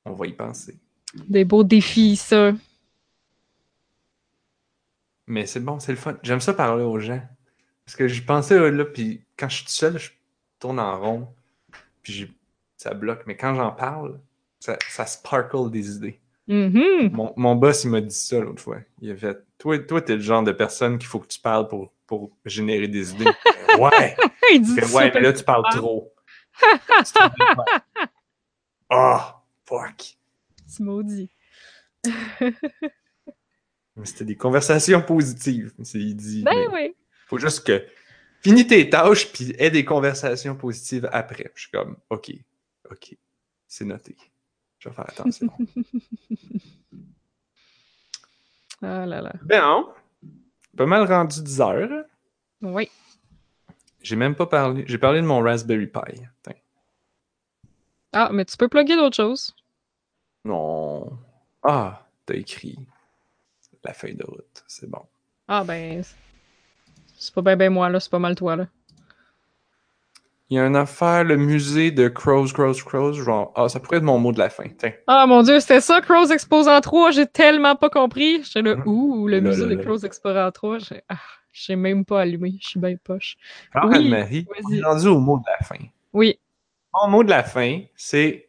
On 0.07 0.15
va 0.15 0.27
y 0.27 0.33
penser. 0.33 0.79
Des 1.29 1.45
beaux 1.45 1.63
défis, 1.63 2.17
ça. 2.17 2.53
Mais 5.27 5.45
c'est 5.45 5.61
bon, 5.61 5.79
c'est 5.79 5.93
le 5.93 5.99
fun. 5.99 6.17
J'aime 6.23 6.41
ça 6.41 6.55
parler 6.55 6.83
aux 6.83 6.99
gens. 6.99 7.21
Parce 7.85 7.97
que 7.97 8.09
j'y 8.09 8.23
pensais 8.23 8.59
là, 8.59 8.71
là, 8.71 8.87
puis 8.87 9.23
quand 9.37 9.51
je 9.51 9.57
suis 9.57 9.67
tout 9.67 9.73
seul, 9.73 9.99
je 9.99 10.11
tourne 10.59 10.81
en 10.81 10.99
rond, 10.99 11.35
puis 12.01 12.35
ça 12.79 12.95
bloque. 12.95 13.25
Mais 13.27 13.37
quand 13.37 13.55
j'en 13.55 13.73
parle, 13.73 14.19
ça, 14.59 14.79
ça 14.89 15.05
sparkle 15.05 15.71
des 15.71 15.97
idées. 15.97 16.19
Mhm. 16.53 17.11
Mon, 17.13 17.33
mon 17.37 17.55
boss, 17.55 17.85
il 17.85 17.91
m'a 17.91 18.01
dit 18.01 18.15
ça 18.15 18.41
l'autre 18.41 18.61
fois. 18.63 18.79
Il 19.01 19.11
a 19.13 19.17
fait 19.17 19.39
Toi, 19.59 19.79
toi 19.79 20.03
t'es 20.03 20.17
le 20.17 20.21
genre 20.21 20.43
de 20.43 20.51
personne 20.53 20.99
qu'il 20.99 21.07
faut 21.07 21.21
que 21.21 21.29
tu 21.29 21.39
parles 21.41 21.69
pour, 21.69 21.93
pour 22.07 22.37
générer 22.45 22.89
des 22.89 23.13
idées. 23.15 23.25
ouais! 23.79 24.17
Il 24.53 24.61
dit 24.63 24.75
fait, 24.75 24.93
ouais, 24.93 25.13
mais 25.15 25.21
là, 25.21 25.33
tu 25.33 25.45
parles 25.45 25.63
Ah. 25.71 25.77
trop. 25.77 26.13
Ah, 28.91 29.43
fuck! 29.67 30.17
Tu 30.75 30.83
maudis. 30.83 31.31
Mais 33.97 34.05
C'était 34.05 34.25
des 34.25 34.37
conversations 34.37 35.03
positives. 35.03 35.73
Il 35.95 36.17
dit 36.17 36.43
Ben 36.43 36.69
oui. 36.73 36.95
faut 37.27 37.39
juste 37.39 37.65
que 37.67 37.85
finis 38.41 38.67
tes 38.67 38.89
tâches 38.91 39.31
puis 39.33 39.55
aie 39.59 39.71
des 39.71 39.85
conversations 39.85 40.57
positives 40.57 41.09
après. 41.13 41.53
Je 41.55 41.63
suis 41.63 41.71
comme 41.71 41.97
OK, 42.09 42.33
OK, 42.91 43.17
c'est 43.69 43.85
noté. 43.85 44.17
Je 44.81 44.89
vais 44.89 44.95
faire 44.95 45.09
attention. 45.09 45.49
Ah 48.83 49.05
là 49.05 49.21
là. 49.21 49.35
ben, 49.43 49.85
pas 50.75 50.87
mal 50.87 51.05
rendu 51.05 51.43
10 51.43 51.61
heures. 51.61 52.05
Oui. 52.63 52.89
J'ai 54.01 54.17
même 54.17 54.35
pas 54.35 54.47
parlé. 54.47 54.85
J'ai 54.87 54.97
parlé 54.97 55.21
de 55.21 55.27
mon 55.27 55.41
Raspberry 55.41 55.87
Pi. 55.87 56.23
Ah, 58.13 58.31
mais 58.33 58.47
tu 58.47 58.57
peux 58.57 58.69
plugger 58.69 58.97
d'autres 58.97 59.17
choses. 59.17 59.55
Non. 60.47 61.19
Ah, 61.63 62.07
t'as 62.25 62.35
écrit 62.35 62.79
la 63.85 63.93
feuille 63.93 64.17
de 64.17 64.25
route. 64.25 64.65
C'est 64.67 64.89
bon. 64.89 65.05
Ah 65.47 65.63
ben. 65.63 66.03
C'est 67.19 67.35
pas 67.35 67.43
ben 67.43 67.57
ben 67.57 67.71
moi, 67.71 67.91
là. 67.91 68.01
C'est 68.01 68.11
pas 68.11 68.19
mal 68.19 68.35
toi, 68.35 68.57
là. 68.57 68.67
Il 70.51 70.57
y 70.57 70.59
a 70.59 70.67
une 70.67 70.75
affaire, 70.77 71.23
le 71.23 71.37
musée 71.37 71.93
de 71.93 72.09
Crows, 72.09 72.49
Crows, 72.53 72.75
Crows. 72.85 73.13
Genre, 73.13 73.53
ah, 73.55 73.69
ça 73.69 73.79
pourrait 73.79 73.99
être 73.99 74.03
mon 74.03 74.19
mot 74.19 74.33
de 74.33 74.39
la 74.41 74.51
fin. 74.51 74.65
Tiens. 74.79 74.93
Ah 75.07 75.25
mon 75.27 75.43
dieu, 75.45 75.61
c'était 75.61 75.81
ça, 75.81 76.01
Crows 76.01 76.33
Exposant 76.33 76.81
3. 76.81 77.13
J'ai 77.13 77.27
tellement 77.27 77.77
pas 77.77 77.89
compris. 77.89 78.43
J'étais 78.43 78.63
là, 78.63 78.75
Mhm. 78.77 78.83
ouh, 78.87 79.29
le 79.29 79.37
Là, 79.39 79.49
musée 79.49 79.67
là, 79.67 79.77
de. 79.77 79.83
Crows 79.83 80.05
Exposant 80.05 80.51
3. 80.51 80.79
J'ai 80.81 81.03
ah, 81.09 81.15
j'ai 81.53 81.77
même 81.77 82.05
pas 82.05 82.23
allumé. 82.23 82.57
Je 82.61 82.69
suis 82.69 82.81
bien 82.81 82.97
poche. 83.03 83.37
Alors, 83.73 83.91
Oui, 83.91 83.97
Anne-Marie, 83.99 84.47
on 84.69 84.73
est 84.73 84.83
rendu 84.83 85.07
au 85.07 85.21
mot 85.21 85.39
de 85.39 85.45
la 85.47 85.65
fin. 85.65 85.85
Oui. 86.13 86.39
Mon 86.95 87.09
mot 87.09 87.23
de 87.23 87.31
la 87.31 87.45
fin, 87.45 87.83
c'est 87.95 88.49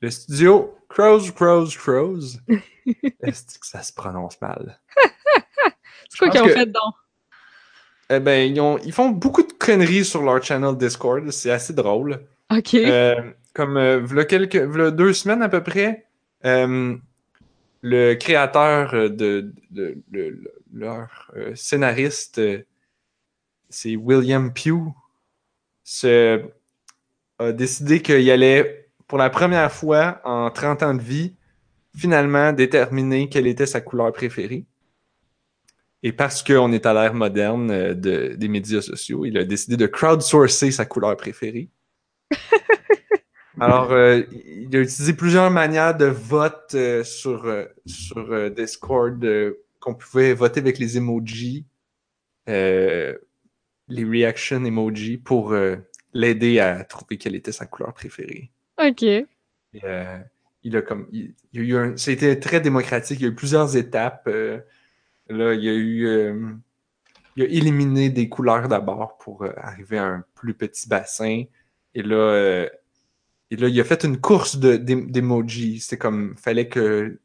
le 0.00 0.10
studio 0.10 0.74
Crows, 0.88 1.30
Crows, 1.36 1.68
Crows. 1.78 2.38
Est-ce 3.22 3.56
que 3.56 3.66
ça 3.66 3.82
se 3.82 3.92
prononce 3.92 4.40
mal? 4.40 4.80
C'est 6.08 6.18
quoi 6.18 6.28
qu'ils 6.30 6.40
ont 6.42 6.46
que- 6.46 6.54
fait 6.54 6.66
donc? 6.66 6.94
Eh 8.12 8.18
ben, 8.18 8.52
ils, 8.52 8.60
ont- 8.60 8.78
ils 8.78 8.92
font 8.92 9.10
beaucoup 9.10 9.42
de 9.44 9.49
conneries 9.60 10.04
sur 10.04 10.22
leur 10.22 10.42
channel 10.42 10.76
Discord. 10.76 11.30
C'est 11.30 11.50
assez 11.52 11.72
drôle. 11.72 12.20
Ok. 12.50 12.74
Euh, 12.74 13.14
comme 13.54 13.76
euh, 13.76 14.00
v'là 14.00 14.24
quelques, 14.24 14.56
v'là 14.56 14.90
deux 14.90 15.12
semaines 15.12 15.42
à 15.42 15.48
peu 15.48 15.62
près, 15.62 16.06
euh, 16.44 16.96
le 17.82 18.14
créateur 18.14 18.92
de, 18.92 19.08
de- 19.10 19.52
de- 19.70 19.96
de- 20.08 20.52
leur 20.72 21.30
euh, 21.36 21.54
scénariste, 21.54 22.38
euh, 22.38 22.62
c'est 23.68 23.96
William 23.96 24.52
Pugh, 24.52 24.92
se- 25.84 26.42
a 27.38 27.52
décidé 27.52 28.02
qu'il 28.02 28.30
allait, 28.30 28.88
pour 29.06 29.18
la 29.18 29.30
première 29.30 29.72
fois 29.72 30.20
en 30.24 30.50
30 30.50 30.82
ans 30.82 30.94
de 30.94 31.02
vie, 31.02 31.34
finalement 31.96 32.52
déterminer 32.52 33.28
quelle 33.28 33.46
était 33.48 33.66
sa 33.66 33.80
couleur 33.80 34.12
préférée. 34.12 34.64
Et 36.02 36.12
parce 36.12 36.42
qu'on 36.42 36.72
est 36.72 36.86
à 36.86 36.94
l'ère 36.94 37.14
moderne 37.14 37.70
euh, 37.70 37.94
de- 37.94 38.34
des 38.34 38.48
médias 38.48 38.80
sociaux, 38.80 39.26
il 39.26 39.36
a 39.36 39.44
décidé 39.44 39.76
de 39.76 39.86
crowdsourcer 39.86 40.70
sa 40.70 40.86
couleur 40.86 41.16
préférée. 41.16 41.68
Alors, 43.60 43.92
euh, 43.92 44.22
il 44.32 44.74
a 44.74 44.80
utilisé 44.80 45.12
plusieurs 45.12 45.50
manières 45.50 45.94
de 45.96 46.06
vote 46.06 46.70
euh, 46.74 47.04
sur, 47.04 47.44
euh, 47.44 47.66
sur 47.84 48.50
Discord, 48.50 49.22
qu'on 49.80 49.94
pouvait 49.94 50.32
voter 50.32 50.60
avec 50.60 50.78
les 50.78 50.96
emojis, 50.96 51.66
les 52.46 53.14
reaction 53.88 54.64
emojis, 54.64 55.18
pour 55.18 55.54
l'aider 56.14 56.58
à 56.60 56.84
trouver 56.84 57.16
quelle 57.18 57.34
était 57.34 57.52
sa 57.52 57.66
couleur 57.66 57.92
préférée. 57.92 58.50
Ok. 58.82 59.02
Et, 59.02 59.26
il 60.62 60.76
a 60.76 60.82
comme, 60.82 61.06
il, 61.10 61.34
il 61.52 61.60
y 61.60 61.64
a 61.64 61.66
eu 61.66 61.76
un, 61.76 61.96
c'était 61.96 62.38
très 62.38 62.60
démocratique. 62.60 63.20
Il 63.20 63.22
y 63.22 63.26
a 63.26 63.30
eu 63.30 63.34
plusieurs 63.34 63.76
étapes. 63.76 64.28
Là, 65.30 65.54
il 65.54 65.64
y 65.64 65.68
a 65.68 65.72
eu, 65.74 66.06
euh, 66.06 66.52
il 67.36 67.42
a 67.44 67.46
éliminé 67.46 68.10
des 68.10 68.28
couleurs 68.28 68.68
d'abord 68.68 69.16
pour 69.18 69.42
euh, 69.44 69.52
arriver 69.56 69.98
à 69.98 70.06
un 70.06 70.24
plus 70.34 70.54
petit 70.54 70.88
bassin. 70.88 71.44
Et 71.94 72.02
là, 72.02 72.16
euh, 72.16 72.68
et 73.50 73.56
là, 73.56 73.68
il 73.68 73.80
a 73.80 73.84
fait 73.84 74.04
une 74.04 74.20
course 74.20 74.56
de- 74.56 74.76
d'em- 74.76 75.10
d'emojis. 75.10 75.80
C'est 75.80 75.98
comme, 75.98 76.36
fallait 76.36 76.68
que 76.68 77.18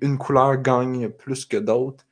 une 0.00 0.18
couleur 0.18 0.56
gagne 0.60 1.08
plus 1.10 1.44
que 1.44 1.56
d'autres, 1.58 2.04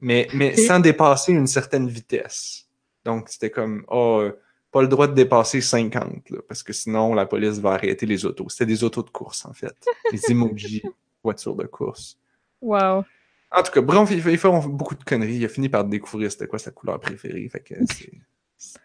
mais, 0.00 0.28
mais 0.34 0.56
sans 0.56 0.78
dépasser 0.80 1.32
une 1.32 1.46
certaine 1.48 1.88
vitesse. 1.88 2.68
Donc, 3.04 3.28
c'était 3.28 3.50
comme, 3.50 3.84
oh, 3.88 4.28
pas 4.70 4.82
le 4.82 4.88
droit 4.88 5.08
de 5.08 5.14
dépasser 5.14 5.60
50, 5.60 6.30
là, 6.30 6.38
parce 6.46 6.62
que 6.62 6.72
sinon, 6.72 7.14
la 7.14 7.26
police 7.26 7.58
va 7.58 7.72
arrêter 7.72 8.06
les 8.06 8.24
autos. 8.26 8.48
C'était 8.50 8.66
des 8.66 8.84
autos 8.84 9.02
de 9.02 9.10
course, 9.10 9.46
en 9.46 9.52
fait. 9.54 9.74
Les 10.12 10.20
emojis, 10.30 10.82
voitures 11.24 11.56
de 11.56 11.64
course. 11.66 12.18
Wow. 12.60 13.04
En 13.50 13.62
tout 13.62 13.72
cas, 13.72 13.80
bref, 13.80 14.08
il 14.10 14.20
fait, 14.22 14.32
il 14.32 14.38
fait 14.38 14.48
beaucoup 14.68 14.94
de 14.94 15.04
conneries. 15.04 15.36
Il 15.36 15.44
a 15.44 15.48
fini 15.48 15.68
par 15.68 15.84
découvrir 15.84 16.30
c'était 16.30 16.46
quoi 16.46 16.58
sa 16.58 16.70
couleur 16.70 17.00
préférée. 17.00 17.48
Fait 17.48 17.60
que 17.60 17.74
c'est- 17.90 18.12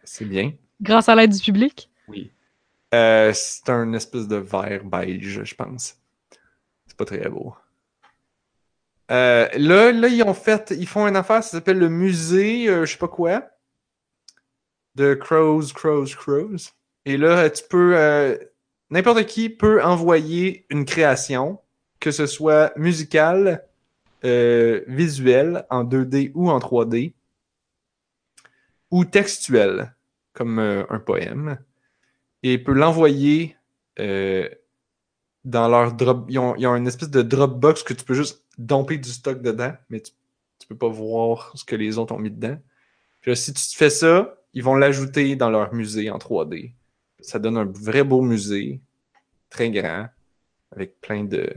c'est 0.03 0.25
bien. 0.25 0.53
Grâce 0.81 1.09
à 1.09 1.15
l'aide 1.15 1.31
du 1.31 1.41
public? 1.41 1.89
Oui. 2.07 2.31
Euh, 2.93 3.31
c'est 3.33 3.69
un 3.69 3.91
espèce 3.93 4.27
de 4.27 4.35
vert 4.37 4.83
beige, 4.85 5.43
je 5.43 5.55
pense. 5.55 5.97
C'est 6.87 6.95
pas 6.97 7.05
très 7.05 7.27
beau. 7.29 7.55
Euh, 9.11 9.47
là, 9.57 9.91
là, 9.91 10.07
ils 10.07 10.23
ont 10.23 10.33
fait, 10.33 10.73
ils 10.77 10.87
font 10.87 11.07
une 11.07 11.15
affaire, 11.15 11.43
ça 11.43 11.51
s'appelle 11.51 11.77
le 11.79 11.89
musée, 11.89 12.69
euh, 12.69 12.85
je 12.85 12.93
sais 12.93 12.97
pas 12.97 13.07
quoi, 13.07 13.49
de 14.95 15.13
Crows, 15.13 15.67
Crows, 15.73 16.05
Crows. 16.17 16.71
Et 17.05 17.17
là, 17.17 17.49
tu 17.49 17.63
peux, 17.69 17.97
euh, 17.97 18.37
n'importe 18.89 19.25
qui 19.25 19.49
peut 19.49 19.83
envoyer 19.83 20.65
une 20.69 20.85
création, 20.85 21.59
que 21.99 22.11
ce 22.11 22.25
soit 22.27 22.71
musicale, 22.77 23.65
euh, 24.25 24.81
visuelle, 24.87 25.65
en 25.69 25.83
2D 25.83 26.31
ou 26.33 26.49
en 26.49 26.59
3D, 26.59 27.13
ou 28.91 29.05
textuelle, 29.05 29.93
comme 30.33 30.59
euh, 30.59 30.83
un 30.89 30.99
poème 30.99 31.57
et 32.43 32.57
peut 32.57 32.73
l'envoyer 32.73 33.55
euh, 33.99 34.47
dans 35.45 35.67
leur 35.67 35.93
drop. 35.93 36.25
Ils 36.29 36.37
ont, 36.37 36.55
ils 36.55 36.65
une 36.65 36.87
espèce 36.87 37.09
de 37.09 37.21
Dropbox 37.21 37.83
que 37.83 37.93
tu 37.93 38.03
peux 38.03 38.13
juste 38.13 38.43
domper 38.57 38.97
du 38.97 39.09
stock 39.09 39.41
dedans, 39.41 39.73
mais 39.89 40.01
tu, 40.01 40.11
tu 40.59 40.67
peux 40.67 40.77
pas 40.77 40.89
voir 40.89 41.51
ce 41.55 41.63
que 41.63 41.75
les 41.75 41.97
autres 41.97 42.13
ont 42.13 42.19
mis 42.19 42.29
dedans. 42.29 42.57
Puis 43.21 43.35
si 43.37 43.53
tu 43.53 43.77
fais 43.77 43.89
ça, 43.89 44.35
ils 44.53 44.63
vont 44.63 44.75
l'ajouter 44.75 45.35
dans 45.35 45.49
leur 45.49 45.73
musée 45.73 46.11
en 46.11 46.17
3D. 46.17 46.73
Ça 47.21 47.39
donne 47.39 47.57
un 47.57 47.65
vrai 47.65 48.03
beau 48.03 48.21
musée, 48.21 48.81
très 49.49 49.71
grand, 49.71 50.09
avec 50.71 50.99
plein 50.99 51.23
de 51.23 51.49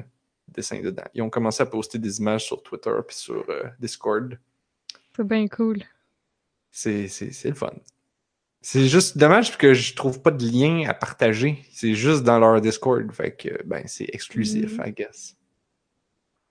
dessins 0.56 0.80
dedans. 0.80 1.04
Ils 1.14 1.22
ont 1.22 1.30
commencé 1.30 1.62
à 1.62 1.66
poster 1.66 1.98
des 1.98 2.18
images 2.18 2.44
sur 2.46 2.62
Twitter 2.62 2.90
puis 3.06 3.16
sur 3.16 3.44
euh, 3.48 3.64
Discord. 3.78 4.38
C'est 5.14 5.26
bien 5.26 5.46
cool. 5.48 5.82
C'est 6.70 7.08
c'est- 7.08 7.30
c'est 7.32 7.48
le 7.48 7.54
fun. 7.54 7.72
C'est 8.60 8.88
juste 8.88 9.16
dommage 9.16 9.56
que 9.56 9.74
je 9.74 9.94
trouve 9.94 10.20
pas 10.20 10.32
de 10.32 10.44
lien 10.44 10.88
à 10.88 10.94
partager. 10.94 11.62
C'est 11.70 11.94
juste 11.94 12.24
dans 12.24 12.38
leur 12.40 12.60
Discord. 12.60 13.10
Fait 13.12 13.30
que, 13.36 13.62
ben, 13.64 13.84
c'est 13.86 14.08
exclusif, 14.12 14.80
I 14.84 14.90
guess. 14.92 15.36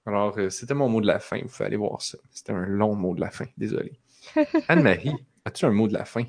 Alors, 0.06 0.38
euh, 0.38 0.50
c'était 0.50 0.76
mon 0.76 0.88
mot 0.88 1.02
de 1.02 1.08
la 1.08 1.20
fin. 1.20 1.40
Vous 1.42 1.50
pouvez 1.50 1.66
aller 1.66 1.76
voir 1.76 2.02
ça. 2.02 2.18
C'était 2.32 2.54
un 2.54 2.66
long 2.66 2.96
mot 2.96 3.16
de 3.16 3.20
la 3.22 3.32
fin. 3.32 3.46
Désolé. 3.58 4.00
Anne-Marie, 4.70 5.16
as-tu 5.44 5.66
un 5.66 5.72
mot 5.72 5.88
de 5.88 5.94
la 5.94 6.06
fin? 6.06 6.24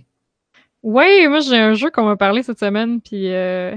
Ouais, 0.82 1.27
moi 1.28 1.40
j'ai 1.40 1.57
un 1.59 1.74
jeu 1.74 1.90
qu'on 1.90 2.05
m'a 2.05 2.16
parlé 2.16 2.43
cette 2.43 2.59
semaine, 2.61 3.01
puis 3.01 3.32
euh, 3.32 3.74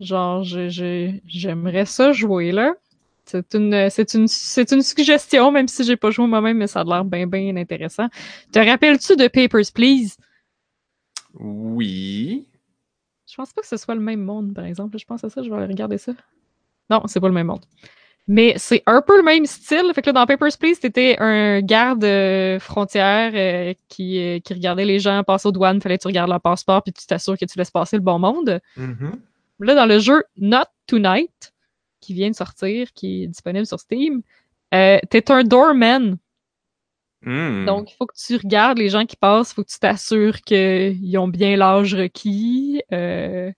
genre 0.00 0.42
j'aimerais 0.44 1.86
ça 1.86 2.12
jouer 2.12 2.52
là. 2.52 2.74
C'est 3.24 3.54
une 3.54 3.90
c'est 3.90 4.14
une 4.14 4.28
c'est 4.28 4.72
une 4.72 4.82
suggestion, 4.82 5.52
même 5.52 5.68
si 5.68 5.84
j'ai 5.84 5.96
pas 5.96 6.10
joué 6.10 6.26
moi-même, 6.26 6.58
mais 6.58 6.66
ça 6.66 6.80
a 6.80 6.84
l'air 6.84 7.04
bien 7.04 7.26
bien 7.26 7.56
intéressant. 7.56 8.08
Te 8.52 8.58
rappelles-tu 8.58 9.16
de 9.16 9.28
Papers 9.28 9.72
Please? 9.74 10.16
Oui. 11.38 12.46
Je 13.30 13.36
pense 13.36 13.52
pas 13.52 13.60
que 13.60 13.68
ce 13.68 13.76
soit 13.76 13.94
le 13.94 14.00
même 14.00 14.22
monde, 14.22 14.52
par 14.54 14.64
exemple. 14.64 14.98
Je 14.98 15.04
pense 15.04 15.22
à 15.22 15.30
ça, 15.30 15.42
je 15.42 15.48
vais 15.48 15.56
aller 15.56 15.66
regarder 15.66 15.98
ça. 15.98 16.12
Non, 16.90 17.02
c'est 17.06 17.20
pas 17.20 17.28
le 17.28 17.34
même 17.34 17.46
monde. 17.46 17.64
Mais 18.26 18.54
c'est 18.58 18.82
un 18.86 19.02
peu 19.02 19.16
le 19.16 19.22
même 19.22 19.46
style. 19.46 19.90
Fait 19.94 20.02
que 20.02 20.06
là, 20.06 20.12
dans 20.12 20.26
Papers, 20.26 20.56
Please, 20.58 20.78
t'étais 20.80 21.16
un 21.18 21.60
garde 21.62 22.04
euh, 22.04 22.58
frontière 22.60 23.32
euh, 23.34 23.74
qui, 23.88 24.18
euh, 24.18 24.38
qui 24.40 24.54
regardait 24.54 24.84
les 24.84 24.98
gens 24.98 25.22
passer 25.24 25.48
aux 25.48 25.52
douanes. 25.52 25.80
Fallait 25.80 25.96
que 25.96 26.02
tu 26.02 26.08
regardes 26.08 26.30
leur 26.30 26.40
passeport 26.40 26.82
puis 26.82 26.92
tu 26.92 27.06
t'assures 27.06 27.36
que 27.38 27.44
tu 27.44 27.58
laisses 27.58 27.70
passer 27.70 27.96
le 27.96 28.02
bon 28.02 28.18
monde. 28.18 28.60
Mhm. 28.76 29.12
Là, 29.60 29.74
dans 29.74 29.86
le 29.86 29.98
jeu 29.98 30.22
Not 30.36 30.66
Tonight, 30.86 31.52
qui 32.00 32.14
vient 32.14 32.30
de 32.30 32.34
sortir, 32.34 32.92
qui 32.92 33.24
est 33.24 33.26
disponible 33.28 33.66
sur 33.66 33.80
Steam, 33.80 34.22
euh, 34.74 34.98
t'es 35.10 35.30
un 35.30 35.44
doorman. 35.44 36.18
Hmm. 37.22 37.66
Donc, 37.66 37.92
il 37.92 37.96
faut 37.96 38.06
que 38.06 38.14
tu 38.16 38.36
regardes 38.36 38.78
les 38.78 38.88
gens 38.88 39.04
qui 39.04 39.16
passent, 39.16 39.50
il 39.52 39.54
faut 39.54 39.64
que 39.64 39.70
tu 39.70 39.78
t'assures 39.78 40.40
qu'ils 40.40 41.18
ont 41.18 41.28
bien 41.28 41.56
l'âge 41.56 41.94
requis. 41.94 42.82
Euh, 42.92 43.52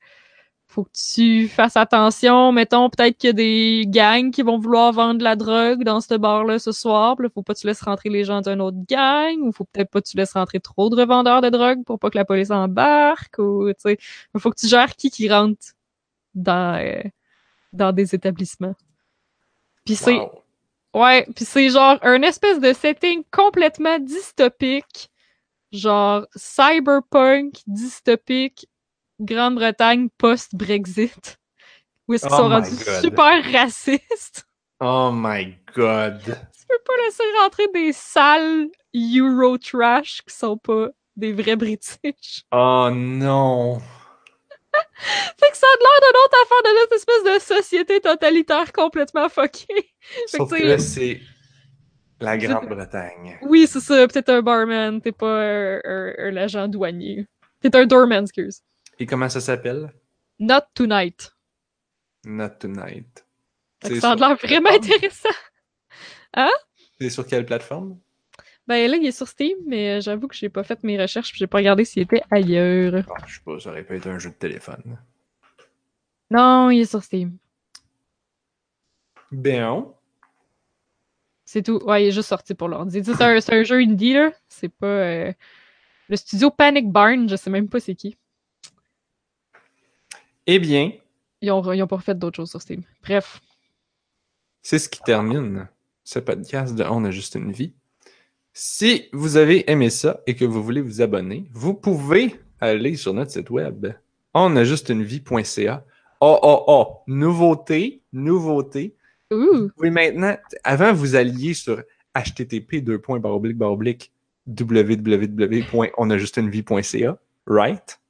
faut 0.72 0.84
que 0.84 0.90
tu 1.14 1.48
fasses 1.48 1.76
attention. 1.76 2.50
Mettons, 2.50 2.88
peut-être 2.88 3.18
qu'il 3.18 3.28
y 3.28 3.30
a 3.30 3.32
des 3.34 3.84
gangs 3.88 4.30
qui 4.30 4.42
vont 4.42 4.58
vouloir 4.58 4.92
vendre 4.92 5.18
de 5.18 5.24
la 5.24 5.36
drogue 5.36 5.84
dans 5.84 6.00
ce 6.00 6.14
bar-là 6.14 6.58
ce 6.58 6.72
soir. 6.72 7.16
Là, 7.20 7.28
faut 7.32 7.42
pas 7.42 7.54
que 7.54 7.60
tu 7.60 7.66
laisses 7.66 7.82
rentrer 7.82 8.08
les 8.08 8.24
gens 8.24 8.40
d'une 8.40 8.60
autre 8.60 8.78
gang. 8.88 9.38
Ou 9.42 9.52
faut 9.52 9.64
peut-être 9.64 9.90
pas 9.90 10.00
que 10.00 10.08
tu 10.08 10.16
laisses 10.16 10.32
rentrer 10.32 10.60
trop 10.60 10.88
de 10.88 10.96
revendeurs 10.96 11.42
de 11.42 11.50
drogue 11.50 11.84
pour 11.84 11.98
pas 11.98 12.10
que 12.10 12.16
la 12.18 12.24
police 12.24 12.50
embarque. 12.50 13.38
Ou, 13.38 13.68
tu 13.68 13.74
sais, 13.78 13.98
faut 14.38 14.50
que 14.50 14.58
tu 14.58 14.66
gères 14.66 14.96
qui 14.96 15.10
qui 15.10 15.28
rentre 15.28 15.74
dans, 16.34 16.80
euh, 16.80 17.02
dans 17.72 17.92
des 17.92 18.14
établissements. 18.14 18.74
Puis 19.84 19.96
c'est 19.96 20.18
Wow. 20.18 20.42
Ouais, 20.94 21.26
puis 21.34 21.46
c'est 21.46 21.70
genre 21.70 21.98
un 22.02 22.20
espèce 22.22 22.60
de 22.60 22.72
setting 22.74 23.22
complètement 23.30 23.98
dystopique, 23.98 25.10
genre 25.72 26.26
cyberpunk 26.36 27.60
dystopique, 27.66 28.68
Grande-Bretagne 29.18 30.10
post-Brexit, 30.18 31.38
où 32.06 32.14
est-ce 32.14 32.26
qu'ils 32.26 32.34
Oh 32.34 32.36
sont 32.36 32.48
my 32.50 32.54
rendus 32.56 32.76
God. 32.84 33.00
super 33.00 33.52
racistes. 33.52 34.44
Oh 34.80 35.10
my 35.14 35.56
god. 35.74 36.20
Tu 36.24 36.66
peux 36.68 36.78
pas 36.84 37.04
laisser 37.06 37.22
rentrer 37.40 37.68
des 37.72 37.92
sales 37.92 38.68
Euro 38.94 39.56
trash 39.56 40.20
qui 40.26 40.34
sont 40.34 40.58
pas 40.58 40.88
des 41.16 41.32
vrais 41.32 41.56
British. 41.56 42.42
Oh 42.52 42.90
non. 42.92 43.80
Fait 45.38 45.50
que 45.50 45.56
ça 45.56 45.66
a 45.66 45.76
l'air 45.78 46.00
d'une 46.02 46.20
autre 46.24 46.36
affaire 46.44 46.62
de 46.64 46.80
notre 46.80 46.94
espèce 46.94 47.24
de 47.24 47.56
société 47.56 48.00
totalitaire 48.00 48.72
complètement 48.72 49.28
fuckée. 49.28 49.92
Sauf 50.26 50.50
que, 50.50 50.56
que 50.58 50.62
là, 50.66 50.78
c'est 50.78 51.20
la 52.20 52.38
Grande-Bretagne. 52.38 53.38
Oui, 53.42 53.66
c'est 53.66 53.80
ça. 53.80 54.06
Peut-être 54.08 54.28
un 54.30 54.42
barman, 54.42 55.00
t'es 55.00 55.12
pas 55.12 55.42
un, 55.42 55.80
un- 55.84 56.14
un 56.18 56.36
agent 56.36 56.68
douanier. 56.68 57.26
T'es 57.60 57.74
un 57.76 57.86
doorman, 57.86 58.22
excuse. 58.24 58.60
Et 58.98 59.06
comment 59.06 59.28
ça 59.28 59.40
s'appelle? 59.40 59.92
Not 60.38 60.62
tonight. 60.74 61.32
Not 62.24 62.50
Tonight. 62.60 63.24
Fait 63.82 63.88
que 63.88 63.94
C'est 63.96 64.00
ça 64.00 64.12
a 64.12 64.14
l'air 64.14 64.36
vraiment 64.36 64.70
intéressant. 64.70 65.28
C'est 67.00 67.10
sur 67.10 67.26
quelle 67.26 67.44
plateforme? 67.44 67.98
Ben 68.68 68.88
là, 68.90 68.96
il 68.96 69.06
est 69.06 69.12
sur 69.12 69.26
Steam, 69.26 69.56
mais 69.66 69.98
euh, 69.98 70.00
j'avoue 70.00 70.28
que 70.28 70.36
j'ai 70.36 70.48
pas 70.48 70.62
fait 70.62 70.82
mes 70.84 71.00
recherches 71.00 71.30
puis 71.30 71.38
j'ai 71.38 71.46
pas 71.48 71.58
regardé 71.58 71.84
s'il 71.84 72.02
était 72.02 72.22
ailleurs. 72.30 73.04
Ah, 73.10 73.24
je 73.26 73.34
sais 73.34 73.40
pas, 73.44 73.58
ça 73.58 73.70
aurait 73.70 73.82
pas 73.84 73.96
été 73.96 74.08
un 74.08 74.18
jeu 74.18 74.30
de 74.30 74.34
téléphone. 74.36 74.98
Non, 76.30 76.70
il 76.70 76.80
est 76.80 76.84
sur 76.86 77.02
Steam. 77.02 77.36
Bien. 79.32 79.86
C'est 81.44 81.62
tout. 81.62 81.78
Ouais, 81.84 82.04
il 82.04 82.08
est 82.08 82.12
juste 82.12 82.28
sorti 82.28 82.54
pour 82.54 82.68
l'ordi. 82.68 83.02
C'est 83.04 83.20
un, 83.20 83.40
c'est 83.40 83.54
un 83.54 83.62
jeu 83.64 83.76
indie, 83.80 84.14
là. 84.14 84.30
C'est 84.48 84.68
pas... 84.68 84.86
euh, 84.86 85.32
Le 86.08 86.16
studio 86.16 86.50
Panic 86.50 86.90
Barn, 86.90 87.28
je 87.28 87.36
sais 87.36 87.50
même 87.50 87.68
pas 87.68 87.80
c'est 87.80 87.94
qui. 87.94 88.16
Eh 90.46 90.58
bien, 90.58 90.92
Ils 91.40 91.50
ont, 91.50 91.72
ils 91.72 91.82
ont 91.82 91.86
pas 91.86 91.98
fait 91.98 92.18
d'autres 92.18 92.36
choses 92.36 92.50
sur 92.50 92.60
Steam. 92.62 92.82
Bref. 93.02 93.40
c'est 94.62 94.78
ce 94.78 94.88
qui 94.88 95.00
termine 95.02 95.68
ce 96.04 96.18
podcast 96.18 96.74
de 96.74 96.84
On 96.84 97.04
a 97.04 97.10
juste 97.10 97.34
une 97.34 97.52
vie. 97.52 97.74
Si 98.54 99.08
vous 99.12 99.36
avez 99.36 99.70
aimé 99.70 99.88
ça 99.88 100.20
et 100.26 100.36
que 100.36 100.44
vous 100.44 100.62
voulez 100.62 100.82
vous 100.82 101.00
abonner, 101.00 101.46
vous 101.52 101.74
pouvez 101.74 102.38
aller 102.60 102.96
sur 102.96 103.14
notre 103.14 103.30
site 103.30 103.50
web 103.50 103.86
onajustunevie.ca. 104.34 105.84
Oh, 106.20 106.38
oh, 106.42 106.64
oh, 106.66 106.98
nouveauté, 107.06 108.02
nouveauté. 108.12 108.94
Ouh! 109.32 109.70
Pouvez 109.74 109.90
maintenant, 109.90 110.36
avant 110.64 110.92
vous 110.92 111.16
alliez 111.16 111.54
sur 111.54 111.82
http 112.14 112.84
www.onajustunevie.ca, 114.46 117.18
right? 117.46 118.00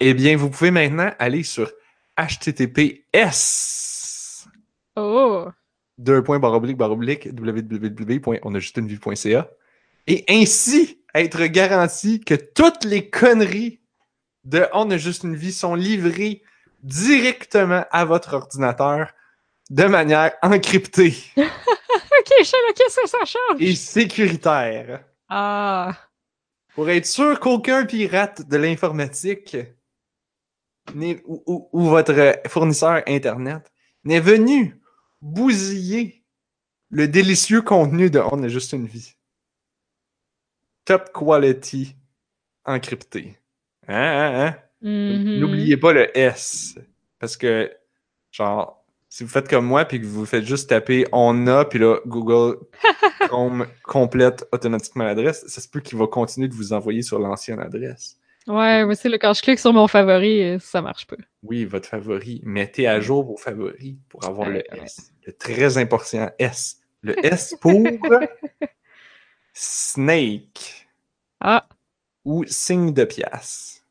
Eh 0.00 0.14
bien, 0.14 0.36
vous 0.36 0.50
pouvez 0.50 0.70
maintenant 0.70 1.12
aller 1.18 1.42
sur 1.42 1.72
https 2.18 3.62
Oh! 4.96 5.48
Deux 6.02 6.22
points 6.22 6.38
barre 6.38 6.54
oblique, 6.54 6.76
barre 6.76 6.92
oblique, 6.92 7.28
www.onajustunevie.ca 7.32 9.48
et 10.06 10.24
ainsi 10.28 11.00
être 11.14 11.44
garanti 11.46 12.20
que 12.20 12.34
toutes 12.34 12.84
les 12.84 13.08
conneries 13.10 13.80
de 14.44 14.66
On 14.72 14.90
a 14.90 14.96
juste 14.96 15.24
une 15.24 15.36
vie 15.36 15.52
sont 15.52 15.74
livrées 15.74 16.42
directement 16.82 17.84
à 17.90 18.04
votre 18.04 18.34
ordinateur 18.34 19.12
de 19.70 19.84
manière 19.84 20.32
encryptée 20.42 21.14
Ok, 21.36 22.32
je 22.40 22.44
sais 22.44 22.56
là, 22.56 22.72
qu'est-ce 22.76 23.00
que 23.00 23.08
ça 23.08 23.24
change? 23.24 23.60
et 23.60 23.74
sécuritaire. 23.74 25.04
Ah! 25.28 25.96
pour 26.74 26.88
être 26.88 27.06
sûr 27.06 27.38
qu'aucun 27.38 27.84
pirate 27.84 28.48
de 28.48 28.56
l'informatique 28.56 29.56
ou- 30.94 31.68
ou 31.72 31.82
votre 31.84 32.38
fournisseur 32.48 33.02
Internet 33.06 33.70
n'est 34.04 34.20
venu 34.20 34.80
bousiller 35.22 36.24
le 36.90 37.08
délicieux 37.08 37.62
contenu 37.62 38.10
de 38.10 38.18
On 38.18 38.42
a 38.42 38.48
juste 38.48 38.72
une 38.72 38.86
vie. 38.86 39.14
Top 40.84 41.10
quality 41.12 41.96
encrypté. 42.64 43.38
Hein, 43.88 43.94
hein, 43.96 44.46
hein? 44.46 44.56
Mhm. 44.82 45.38
N'oubliez 45.38 45.76
pas 45.76 45.92
le 45.92 46.16
S. 46.16 46.74
Parce 47.18 47.36
que, 47.36 47.72
genre, 48.30 48.84
si 49.08 49.22
vous 49.22 49.30
faites 49.30 49.48
comme 49.48 49.66
moi 49.66 49.84
puis 49.84 50.00
que 50.00 50.06
vous 50.06 50.26
faites 50.26 50.44
juste 50.44 50.68
taper 50.70 51.06
on 51.12 51.46
a, 51.46 51.64
puis 51.64 51.78
là, 51.78 51.98
Google 52.06 52.58
Chrome 53.20 53.66
complète 53.84 54.46
automatiquement 54.52 55.04
l'adresse, 55.04 55.46
ça 55.46 55.60
se 55.60 55.68
peut 55.68 55.80
qu'il 55.80 55.98
va 55.98 56.06
continuer 56.06 56.48
de 56.48 56.54
vous 56.54 56.72
envoyer 56.72 57.02
sur 57.02 57.18
l'ancienne 57.18 57.60
adresse. 57.60 58.18
Ouais, 58.48 58.84
mais 58.84 58.94
c'est 58.96 59.08
là, 59.08 59.18
quand 59.18 59.32
je 59.34 59.42
clique 59.42 59.58
sur 59.60 59.72
mon 59.72 59.86
favori, 59.86 60.42
euh, 60.42 60.58
ça 60.58 60.82
marche 60.82 61.06
pas. 61.06 61.16
Oui, 61.44 61.64
votre 61.64 61.88
favori. 61.88 62.40
Mettez 62.44 62.88
à 62.88 63.00
jour 63.00 63.24
vos 63.24 63.36
favoris 63.36 63.94
pour 64.08 64.24
avoir 64.24 64.48
le 64.48 64.56
ouais. 64.56 64.66
S. 64.84 65.12
Le 65.26 65.32
très 65.32 65.78
important 65.78 66.30
S. 66.38 66.80
Le 67.02 67.14
S 67.24 67.54
pour 67.60 67.82
Snake 69.52 70.88
Ah, 71.40 71.68
ou 72.24 72.44
signe 72.46 72.92
de 72.92 73.04
pièce. 73.04 73.84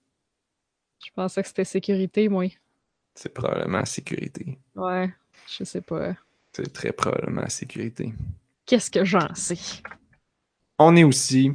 je 1.04 1.12
pensais 1.16 1.42
que 1.42 1.48
c'était 1.48 1.66
sécurité, 1.66 2.30
moi. 2.30 2.46
C'est 3.16 3.34
probablement 3.34 3.86
sécurité. 3.86 4.58
Ouais, 4.76 5.14
je 5.48 5.64
sais 5.64 5.82
pas. 5.82 6.16
C'est 6.54 6.72
très 6.74 6.92
probablement 6.92 7.48
sécurité. 7.50 8.14
Qu'est-ce 8.66 8.90
que 8.92 9.04
j'en 9.06 9.34
sais? 9.36 9.58
On 10.80 10.96
est 10.96 11.04
aussi, 11.04 11.52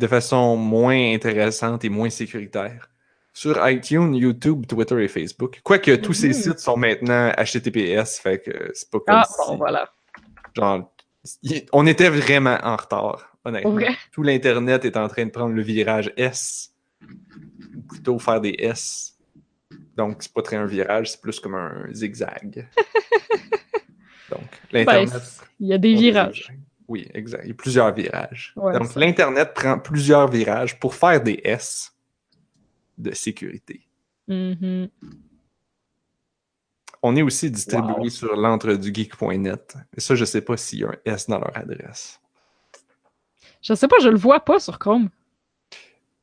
de 0.00 0.06
façon 0.06 0.56
moins 0.56 1.14
intéressante 1.14 1.84
et 1.84 1.88
moins 1.90 2.10
sécuritaire, 2.10 2.88
sur 3.32 3.56
iTunes, 3.68 4.14
YouTube, 4.14 4.66
Twitter 4.66 5.04
et 5.04 5.08
Facebook. 5.08 5.60
Quoique 5.62 5.94
tous 5.96 6.14
ces 6.14 6.28
Mhm. 6.28 6.32
sites 6.34 6.58
sont 6.58 6.76
maintenant 6.76 7.30
HTTPS, 7.36 8.18
fait 8.18 8.40
que 8.40 8.70
c'est 8.74 8.90
pas 8.90 8.98
comme 8.98 9.16
Ah, 9.16 9.24
si, 9.28 9.34
bon, 9.50 9.56
voilà. 9.56 9.90
genre, 10.56 10.92
on 11.72 11.86
était 11.86 12.08
vraiment 12.08 12.58
en 12.62 12.76
retard, 12.76 13.36
honnêtement. 13.44 13.78
Tout 14.10 14.22
l'Internet 14.22 14.84
est 14.84 14.96
en 14.96 15.06
train 15.08 15.26
de 15.26 15.30
prendre 15.30 15.54
le 15.54 15.62
virage 15.62 16.12
S, 16.16 16.72
ou 17.02 17.82
plutôt 17.88 18.18
faire 18.18 18.40
des 18.40 18.56
S. 18.58 19.14
Donc, 19.96 20.16
c'est 20.22 20.32
pas 20.32 20.42
très 20.42 20.56
un 20.56 20.66
virage, 20.66 21.10
c'est 21.12 21.20
plus 21.20 21.38
comme 21.40 21.54
un 21.54 21.86
zigzag. 21.92 22.66
Donc, 24.30 24.40
Ben, 24.72 24.78
l'Internet 24.86 25.22
il 25.60 25.68
y 25.68 25.72
a 25.74 25.78
des 25.78 25.94
virages. 25.94 26.52
Oui, 26.90 27.08
exact. 27.14 27.42
Il 27.44 27.48
y 27.48 27.52
a 27.52 27.54
plusieurs 27.54 27.94
virages. 27.94 28.52
Ouais, 28.56 28.78
Donc, 28.78 28.94
l'Internet 28.96 29.54
prend 29.54 29.78
plusieurs 29.78 30.28
virages 30.28 30.78
pour 30.78 30.94
faire 30.94 31.22
des 31.22 31.40
S 31.44 31.94
de 32.98 33.12
sécurité. 33.12 33.80
Mhm. 34.28 34.88
On 37.02 37.16
est 37.16 37.22
aussi 37.22 37.50
distribué 37.50 37.94
Wow. 37.96 38.08
sur 38.10 38.36
l'entredugeek.net. 38.36 39.74
Et 39.96 40.00
ça, 40.00 40.14
je 40.14 40.24
sais 40.26 40.42
pas 40.42 40.56
s'il 40.58 40.80
y 40.80 40.84
a 40.84 40.88
un 40.90 40.96
S 41.06 41.26
dans 41.28 41.38
leur 41.38 41.56
adresse. 41.56 42.20
Je 43.62 43.72
sais 43.74 43.88
pas, 43.88 43.96
je 44.02 44.08
le 44.08 44.18
vois 44.18 44.40
pas 44.40 44.58
sur 44.60 44.78
Chrome. 44.78 45.08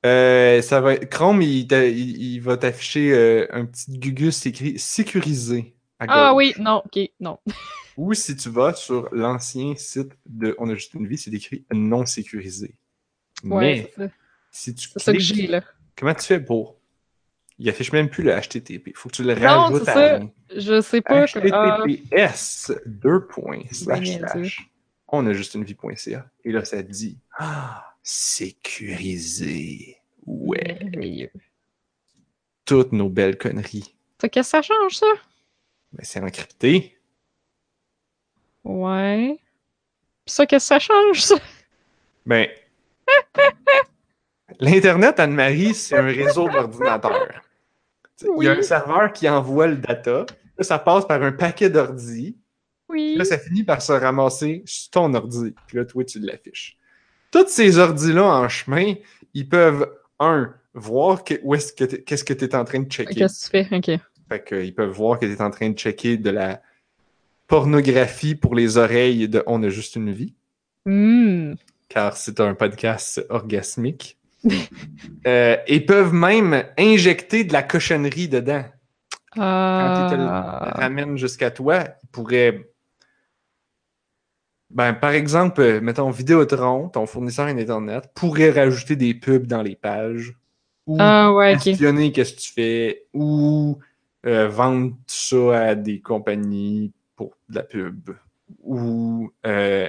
Euh, 0.06 0.62
ça 0.62 0.80
va 0.82 0.96
Chrome, 0.98 1.42
il, 1.42 1.68
t'a- 1.68 1.88
il- 1.88 2.22
il 2.34 2.40
va 2.40 2.58
t'afficher 2.58 3.12
euh, 3.14 3.48
un 3.52 3.66
petit 3.66 3.98
gugus 3.98 4.46
écrit 4.46 4.78
sécurisé 4.78 5.74
Ah 6.00 6.34
oui, 6.36 6.54
non, 6.60 6.84
ok, 6.86 7.00
non. 7.20 7.40
Ou 7.98 8.14
si 8.14 8.36
tu 8.36 8.50
vas 8.50 8.74
sur 8.76 9.10
l'ancien 9.12 9.76
site 9.76 10.12
de 10.26 10.56
On 10.60 10.70
a 10.70 10.76
juste 10.76 10.94
une 10.94 11.08
vie, 11.08 11.18
c'est 11.18 11.34
écrit 11.34 11.66
non 11.74 12.06
sécurisé. 12.06 12.76
Ouais, 13.44 13.60
Mais 13.62 13.92
c'est 13.96 14.08
ça. 14.08 14.14
si 14.52 14.76
tu 14.76 14.90
ça 14.96 15.14
que 15.14 15.20
j'ai, 15.20 15.48
là. 15.48 15.64
Comment 15.96 16.14
tu 16.14 16.26
fais 16.26 16.40
pour? 16.40 16.78
Il 17.60 17.68
affiche 17.70 17.92
même 17.92 18.08
plus 18.10 18.24
le 18.24 18.32
HTTP. 18.40 18.92
Faut 18.96 19.10
que 19.10 19.16
tu 19.16 19.24
le 19.24 19.34
Non, 19.34 19.42
rajoutes 19.42 19.86
c'est 19.86 19.90
à 19.90 19.94
ça. 20.20 20.20
Je 20.56 20.82
sais 20.82 21.02
pas. 21.02 21.26
que- 21.28 21.40
ah, 21.52 21.80
HTTPS 21.84 22.72
deux 22.86 23.26
points 23.26 23.64
slash 23.72 24.02
niaiseux. 24.02 24.28
slash. 24.28 24.70
On 25.08 25.26
a 25.26 25.34
juste 25.34 25.56
une 25.56 25.64
vie.ca. 25.64 26.30
Et 26.46 26.52
là, 26.52 26.64
ça 26.66 26.84
dit 26.84 27.18
ah, 27.40 27.96
sécurisé. 28.04 29.98
Ouais. 30.28 31.32
Toutes 32.66 32.92
nos 32.92 33.10
belles 33.10 33.38
conneries. 33.38 33.96
Ça, 34.22 34.30
Qu'est-ce 34.30 34.52
que 34.52 34.58
ça 34.58 34.62
change, 34.62 34.98
ça? 34.98 35.06
Mais 35.94 36.04
c'est 36.04 36.20
encrypté. 36.22 36.98
Ouais. 38.64 39.40
Pis 40.26 40.34
ça, 40.34 40.46
qu'est-ce 40.46 40.66
que 40.66 40.68
ça 40.68 40.80
change, 40.80 41.22
ça? 41.22 41.36
Ben. 42.26 42.48
L'Internet, 44.60 45.20
Anne-Marie, 45.20 45.74
c'est 45.74 45.96
un 45.98 46.06
réseau 46.06 46.50
d'ordinateurs. 46.50 47.42
Il 48.40 48.44
y 48.44 48.48
a 48.48 48.54
un 48.54 48.62
serveur 48.62 49.14
qui 49.14 49.30
envoie 49.30 49.68
le 49.68 49.78
data. 49.78 50.26
Là, 50.58 50.64
ça 50.64 50.80
passe 50.80 51.06
par 51.06 51.22
un 51.22 51.32
paquet 51.32 51.70
d'ordi. 51.70 52.38
Oui. 52.90 53.16
Là, 53.18 53.26
ça 53.26 53.38
finit 53.38 53.64
par 53.64 53.82
se 53.82 53.92
ramasser 53.92 54.64
sur 54.66 54.90
ton 54.92 55.14
ordi. 55.14 55.54
Puis 55.68 55.78
là, 55.78 55.86
toi, 55.86 56.04
tu 56.04 56.20
l'affiches. 56.20 56.78
Tous 57.32 57.48
ces 57.48 57.78
ordis-là 57.78 58.24
en 58.24 58.50
chemin, 58.50 58.96
ils 59.34 59.48
peuvent, 59.48 59.88
un, 60.20 60.54
voir 60.74 61.24
que- 61.24 61.40
où 61.44 61.54
est-ce 61.54 61.74
que 61.74 61.84
t'es- 61.84 62.02
qu'est-ce 62.04 62.24
que 62.24 62.34
tu 62.34 62.46
es 62.46 62.56
en 62.56 62.64
train 62.64 62.80
de 62.80 62.90
checker. 62.90 63.14
Qu'est-ce 63.14 63.50
que 63.52 63.58
tu 63.58 63.70
fais? 63.70 63.76
Ok. 63.96 64.00
Fait 64.30 64.44
que, 64.44 64.56
ils 64.64 64.74
peuvent 64.76 64.90
voir 64.92 65.20
que 65.20 65.26
tu 65.26 65.32
es 65.32 65.42
en 65.42 65.50
train 65.52 65.70
de 65.70 65.78
checker 65.78 66.18
de 66.18 66.30
la 66.30 66.62
pornographie 67.48 68.36
pour 68.36 68.56
les 68.56 68.78
oreilles 68.78 69.30
de 69.30 69.44
On 69.48 69.64
a 69.64 69.70
juste 69.70 69.96
une 69.96 70.12
vie, 70.12 70.34
Hmm. 70.86 71.54
car 71.90 72.16
c'est 72.18 72.40
un 72.40 72.54
podcast 72.56 73.26
orgasmique. 73.30 74.18
Euh, 75.26 75.58
ils 75.68 75.86
peuvent 75.86 76.14
même 76.14 76.64
injecter 76.78 77.44
de 77.44 77.52
la 77.52 77.62
cochonnerie 77.64 78.30
dedans. 78.30 78.64
Quand 79.36 80.06
ils 80.06 80.10
te 80.12 80.16
le 80.16 80.26
Ah. 80.28 80.72
ramènent 80.76 81.18
jusqu'à 81.18 81.52
toi, 81.52 81.84
ils 82.04 82.08
pourraient. 82.10 82.70
Ben, 84.70 84.94
par 84.94 85.12
exemple, 85.12 85.62
euh, 85.62 85.82
mettons 85.82 86.10
Vidéotron, 86.12 86.90
ton 86.90 87.06
fournisseur 87.06 87.48
Internet, 87.48 88.10
pourrait 88.16 88.52
rajouter 88.52 88.96
des 88.96 89.14
pubs 89.14 89.48
dans 89.48 89.62
les 89.62 89.76
pages. 89.76 90.34
Ou 90.86 90.98
Ah, 91.00 91.34
ouais, 91.34 91.58
questionner 91.58 92.12
qu'est-ce 92.14 92.34
que 92.34 92.40
tu 92.40 92.54
fais. 92.54 93.06
Ou 93.14 93.78
euh, 94.28 94.48
vendre 94.48 94.94
ça 95.08 95.60
à 95.60 95.76
des 95.76 96.02
compagnies 96.02 96.92
pour 97.16 97.36
de 97.50 97.56
la 97.56 97.64
pub. 97.64 98.12
Ou 98.64 99.32
euh, 99.46 99.88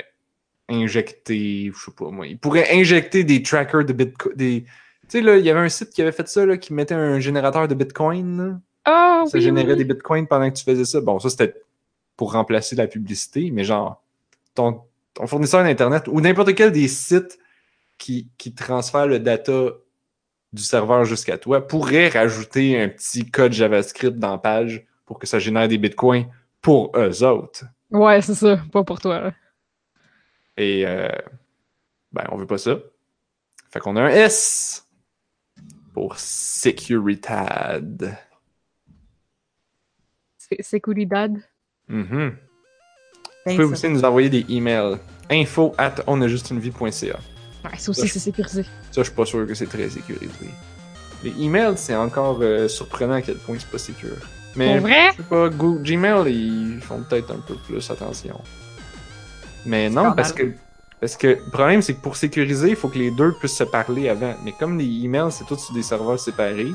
injecter, 0.68 1.70
je 1.74 1.84
sais 1.84 1.90
pas 1.96 2.10
moi. 2.10 2.26
Il 2.26 2.38
pourrait 2.38 2.68
injecter 2.72 3.24
des 3.24 3.42
trackers 3.42 3.84
de 3.84 3.92
Bitcoin. 3.92 4.34
Des... 4.36 4.62
Tu 4.62 4.68
sais, 5.08 5.20
là, 5.20 5.36
il 5.36 5.44
y 5.44 5.50
avait 5.50 5.60
un 5.60 5.68
site 5.68 5.90
qui 5.90 6.02
avait 6.02 6.12
fait 6.12 6.28
ça, 6.28 6.46
là, 6.46 6.56
qui 6.56 6.72
mettait 6.72 6.94
un 6.94 7.18
générateur 7.18 7.66
de 7.66 7.74
Bitcoin. 7.74 8.60
Ah, 8.84 9.24
Ça 9.26 9.38
oui. 9.38 9.44
générait 9.44 9.72
oui. 9.72 9.78
des 9.78 9.84
bitcoins 9.84 10.26
pendant 10.26 10.50
que 10.50 10.56
tu 10.56 10.64
faisais 10.64 10.84
ça. 10.84 11.00
Bon, 11.00 11.18
ça, 11.18 11.30
c'était 11.30 11.54
pour 12.16 12.32
remplacer 12.32 12.76
la 12.76 12.86
publicité, 12.86 13.50
mais 13.50 13.64
genre, 13.64 14.02
ton, 14.54 14.82
ton 15.14 15.26
fournisseur 15.26 15.62
d'Internet 15.62 16.08
ou 16.08 16.20
n'importe 16.20 16.54
quel 16.54 16.72
des 16.72 16.88
sites 16.88 17.38
qui, 17.98 18.28
qui 18.38 18.54
transfèrent 18.54 19.06
le 19.06 19.18
data 19.18 19.72
du 20.52 20.62
serveur 20.62 21.04
jusqu'à 21.04 21.36
toi 21.38 21.66
pourrait 21.66 22.08
rajouter 22.08 22.80
un 22.80 22.88
petit 22.88 23.30
code 23.30 23.52
JavaScript 23.52 24.16
dans 24.18 24.30
la 24.32 24.38
page 24.38 24.86
pour 25.04 25.18
que 25.18 25.26
ça 25.26 25.38
génère 25.38 25.68
des 25.68 25.78
bitcoins 25.78 26.26
pour 26.62 26.92
eux 26.96 27.22
autres. 27.24 27.64
Ouais, 27.90 28.20
c'est 28.22 28.34
ça. 28.34 28.58
Pas 28.72 28.84
pour 28.84 29.00
toi. 29.00 29.20
là. 29.20 29.32
Et, 30.56 30.84
euh, 30.86 31.08
ben, 32.12 32.24
on 32.30 32.36
veut 32.36 32.46
pas 32.46 32.58
ça. 32.58 32.76
Fait 33.70 33.80
qu'on 33.80 33.96
a 33.96 34.02
un 34.02 34.08
S 34.08 34.86
pour 35.92 36.18
Securitad. 36.18 38.16
C'est 40.38 40.62
Seguridad. 40.62 41.36
Mhm. 41.88 42.30
Vous 42.30 42.36
Ben, 43.46 43.56
pouvez 43.56 43.66
ça. 43.66 43.72
aussi 43.72 43.88
nous 43.88 44.04
envoyer 44.04 44.28
des 44.30 44.44
emails. 44.48 44.98
Info 45.30 45.74
at 45.78 45.96
onajustunevie.ca. 46.06 47.18
Ouais, 47.64 47.76
ça 47.78 47.90
aussi, 47.90 48.08
c'est 48.08 48.18
sécurisé. 48.18 48.64
Ça, 48.98 49.04
je 49.04 49.10
suis 49.10 49.14
pas 49.16 49.26
sûr 49.26 49.46
que 49.46 49.54
c'est 49.54 49.68
très 49.68 49.88
sécurisé. 49.88 50.50
Les 51.22 51.30
emails, 51.40 51.74
c'est 51.76 51.94
encore 51.94 52.38
euh, 52.42 52.66
surprenant 52.66 53.12
à 53.14 53.22
quel 53.22 53.36
point 53.36 53.54
c'est 53.56 53.70
pas 53.70 53.78
sécure. 53.78 54.16
Mais 54.56 54.80
vrai? 54.80 55.10
je 55.12 55.18
sais 55.18 55.28
pas, 55.28 55.48
Go- 55.50 55.78
Gmail, 55.80 56.32
ils 56.34 56.80
font 56.80 57.04
peut-être 57.08 57.30
un 57.30 57.38
peu 57.38 57.54
plus 57.54 57.88
attention. 57.92 58.40
Mais 59.64 59.88
non, 59.88 60.12
parce 60.16 60.32
que 60.32 60.52
parce 61.00 61.16
que 61.16 61.28
le 61.28 61.50
problème, 61.52 61.80
c'est 61.80 61.94
que 61.94 62.00
pour 62.00 62.16
sécuriser, 62.16 62.70
il 62.70 62.74
faut 62.76 62.88
que 62.88 62.98
les 62.98 63.12
deux 63.12 63.32
puissent 63.38 63.56
se 63.58 63.62
parler 63.62 64.08
avant. 64.08 64.34
Mais 64.44 64.50
comme 64.58 64.76
les 64.76 65.04
emails, 65.04 65.30
c'est 65.30 65.44
tout 65.44 65.54
sur 65.56 65.72
des 65.74 65.84
serveurs 65.84 66.18
séparés, 66.18 66.72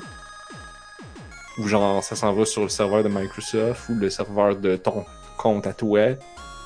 ou 1.57 1.67
genre 1.67 2.01
ça 2.01 2.15
s'en 2.15 2.31
va 2.33 2.45
sur 2.45 2.61
le 2.63 2.69
serveur 2.69 3.03
de 3.03 3.09
Microsoft 3.09 3.89
ou 3.89 3.95
le 3.95 4.09
serveur 4.09 4.55
de 4.55 4.77
ton 4.77 5.03
compte 5.37 5.67
à 5.67 5.73
toi, 5.73 6.15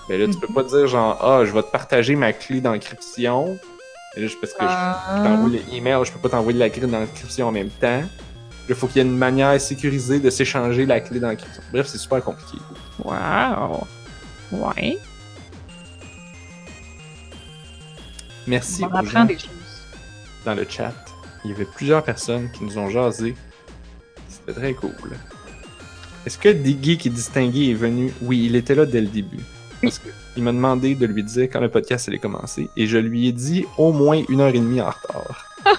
ben 0.08 0.20
là, 0.22 0.28
tu 0.28 0.40
peux 0.40 0.54
pas 0.54 0.62
dire 0.62 0.86
genre 0.86 1.18
Ah, 1.20 1.46
je 1.46 1.52
vais 1.52 1.64
te 1.64 1.72
partager 1.72 2.16
ma 2.16 2.32
clé 2.32 2.62
d'encryption. 2.62 3.58
Je- 4.18 4.36
parce 4.38 4.54
que 4.54 4.62
je 4.64 4.68
Ah. 4.68 5.22
t'envoie 5.24 6.04
je 6.06 6.12
peux 6.12 6.20
pas 6.20 6.30
t'envoyer 6.30 6.58
la 6.60 6.70
clé 6.70 6.88
d'encryption 6.88 7.48
en 7.48 7.52
même 7.52 7.70
temps. 7.70 8.02
Il 8.70 8.76
faut 8.76 8.88
qu'il 8.88 8.98
y 8.98 9.00
ait 9.06 9.08
une 9.08 9.18
manière 9.18 9.60
sécurisée 9.62 10.20
de 10.20 10.30
s'échanger 10.30 10.86
la 10.86 11.00
clé 11.00 11.20
d'encryption. 11.20 11.62
Bref, 11.72 11.88
c'est 11.88 11.98
super 11.98 12.22
compliqué. 12.24 12.58
Wow. 13.04 13.88
Ouais. 14.52 14.98
Merci. 18.48 18.84
On 18.84 18.94
apprend 18.94 19.26
des 19.26 19.38
choses. 19.38 19.50
dans 20.46 20.54
le 20.56 20.66
chat. 20.70 20.94
Il 21.44 21.52
y 21.52 21.54
avait 21.54 21.66
plusieurs 21.66 22.04
personnes 22.04 22.50
qui 22.52 22.64
nous 22.64 22.78
ont 22.78 22.90
jasé. 22.90 23.36
C'était 24.30 24.54
très 24.60 24.74
cool. 24.74 24.92
Est-ce 26.26 26.38
que 26.38 26.50
Diggy 26.50 26.98
qui 26.98 27.08
est 27.10 27.12
distingué 27.12 27.70
est 27.72 27.74
venu? 27.74 28.14
Oui, 28.22 28.46
il 28.46 28.56
était 28.56 28.76
là 28.76 28.86
dès 28.86 29.02
le 29.02 29.08
début. 29.08 29.40
Parce 29.82 30.00
que 30.00 30.10
il 30.36 30.44
m'a 30.44 30.52
demandé 30.52 30.96
de 30.96 31.06
lui 31.06 31.24
dire 31.24 31.44
quand 31.52 31.60
le 31.60 31.70
podcast 31.70 32.08
allait 32.08 32.18
commencer 32.20 32.70
et 32.78 32.88
je 32.88 32.98
lui 32.98 33.28
ai 33.28 33.32
dit 33.32 33.66
au 33.78 33.92
moins 33.92 34.22
une 34.30 34.42
heure 34.42 34.50
et 34.50 34.60
demie 34.60 34.82
en 34.82 34.90
retard. 34.92 35.46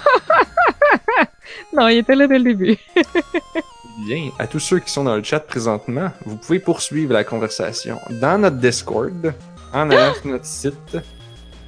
Non, 1.77 1.89
il 1.89 1.99
était 1.99 2.15
là 2.15 2.27
dès 2.27 2.39
le 2.39 2.45
début. 2.45 2.77
Bien, 4.07 4.31
à 4.39 4.47
tous 4.47 4.59
ceux 4.61 4.79
qui 4.79 4.91
sont 4.91 5.05
dans 5.05 5.16
le 5.16 5.23
chat 5.23 5.41
présentement, 5.41 6.11
vous 6.25 6.37
pouvez 6.37 6.59
poursuivre 6.61 7.12
la 7.12 7.25
conversation 7.25 8.01
dans 8.11 8.39
notre 8.41 8.57
Discord, 8.57 9.35
en 9.73 9.91
allant 9.91 10.15
sur 10.15 10.27
notre 10.29 10.45
site. 10.47 10.97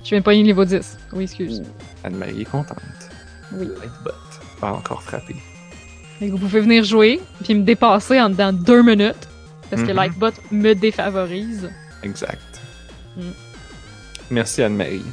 Je 0.05 0.09
viens 0.11 0.19
de 0.21 0.25
pogner 0.25 0.39
le 0.39 0.45
niveau 0.47 0.65
10. 0.65 0.97
Oui, 1.13 1.25
excuse. 1.25 1.63
Anne-Marie 2.05 2.43
est 2.43 2.51
contente. 2.51 2.79
Oui. 3.53 3.67
Lightbot 3.67 4.11
pas 4.61 4.73
encore 4.73 5.03
frappé. 5.03 5.35
Vous 6.21 6.39
pouvez 6.39 6.61
venir 6.61 6.85
jouer, 6.85 7.21
puis 7.43 7.55
me 7.55 7.63
dépasser 7.65 8.21
en 8.21 8.31
dedans 8.31 8.53
deux 8.53 8.83
minutes. 8.83 9.29
Parce 9.71 9.83
que 9.83 9.89
Mhm. 9.91 9.97
Lightbot 9.97 10.31
me 10.51 10.75
défavorise. 10.75 11.71
Exact. 12.03 12.61
Mm. 13.17 13.23
Merci 14.31 14.63
Anne-Marie 14.63 15.05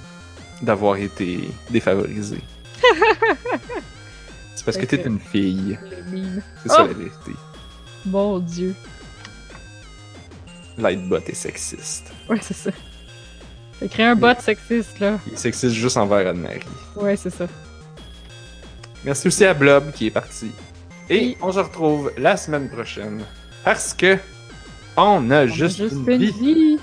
d'avoir 0.61 0.95
été 0.97 1.49
défavorisée. 1.69 2.41
C'est 4.55 4.65
parce 4.65 4.77
que 4.77 4.85
t'es 4.85 5.01
une 5.05 5.19
fille. 5.19 5.77
C'est 6.64 6.69
ça 6.69 6.84
Oh! 6.84 6.88
la 6.88 6.93
vérité. 6.93 7.31
Mon 8.05 8.39
dieu. 8.39 8.76
Lightbot 10.77 11.18
est 11.27 11.34
sexiste. 11.34 12.11
Ouais, 12.30 12.38
c'est 12.41 12.53
ça. 12.55 12.72
Fait 13.80 13.88
créer 13.88 14.05
un 14.05 14.15
bot 14.15 14.39
sexiste, 14.39 14.99
là. 14.99 15.19
Il 15.27 15.34
est 15.34 15.38
sexiste 15.38 15.73
juste 15.76 15.97
envers 15.97 16.27
Anne-Marie. 16.27 16.59
Ouais, 16.95 17.15
c'est 17.15 17.30
ça. 17.31 17.47
Merci 19.03 19.27
aussi 19.27 19.45
à 19.45 19.53
Blob 19.53 19.91
qui 19.91 20.07
est 20.07 20.11
parti. 20.11 20.51
Et 21.09 21.19
Oui. 21.19 21.38
on 21.41 21.51
se 21.51 21.59
retrouve 21.59 22.11
la 22.18 22.38
semaine 22.38 22.69
prochaine. 22.69 23.23
Parce 23.64 23.93
que 23.93 24.18
on 24.97 25.29
a 25.31 25.47
On 25.49 25.61
a 25.61 25.67
juste, 25.67 25.77
juste 25.77 26.01
une 26.05 26.05
une 26.07 26.17
vie. 26.17 26.31
vie. 26.31 26.79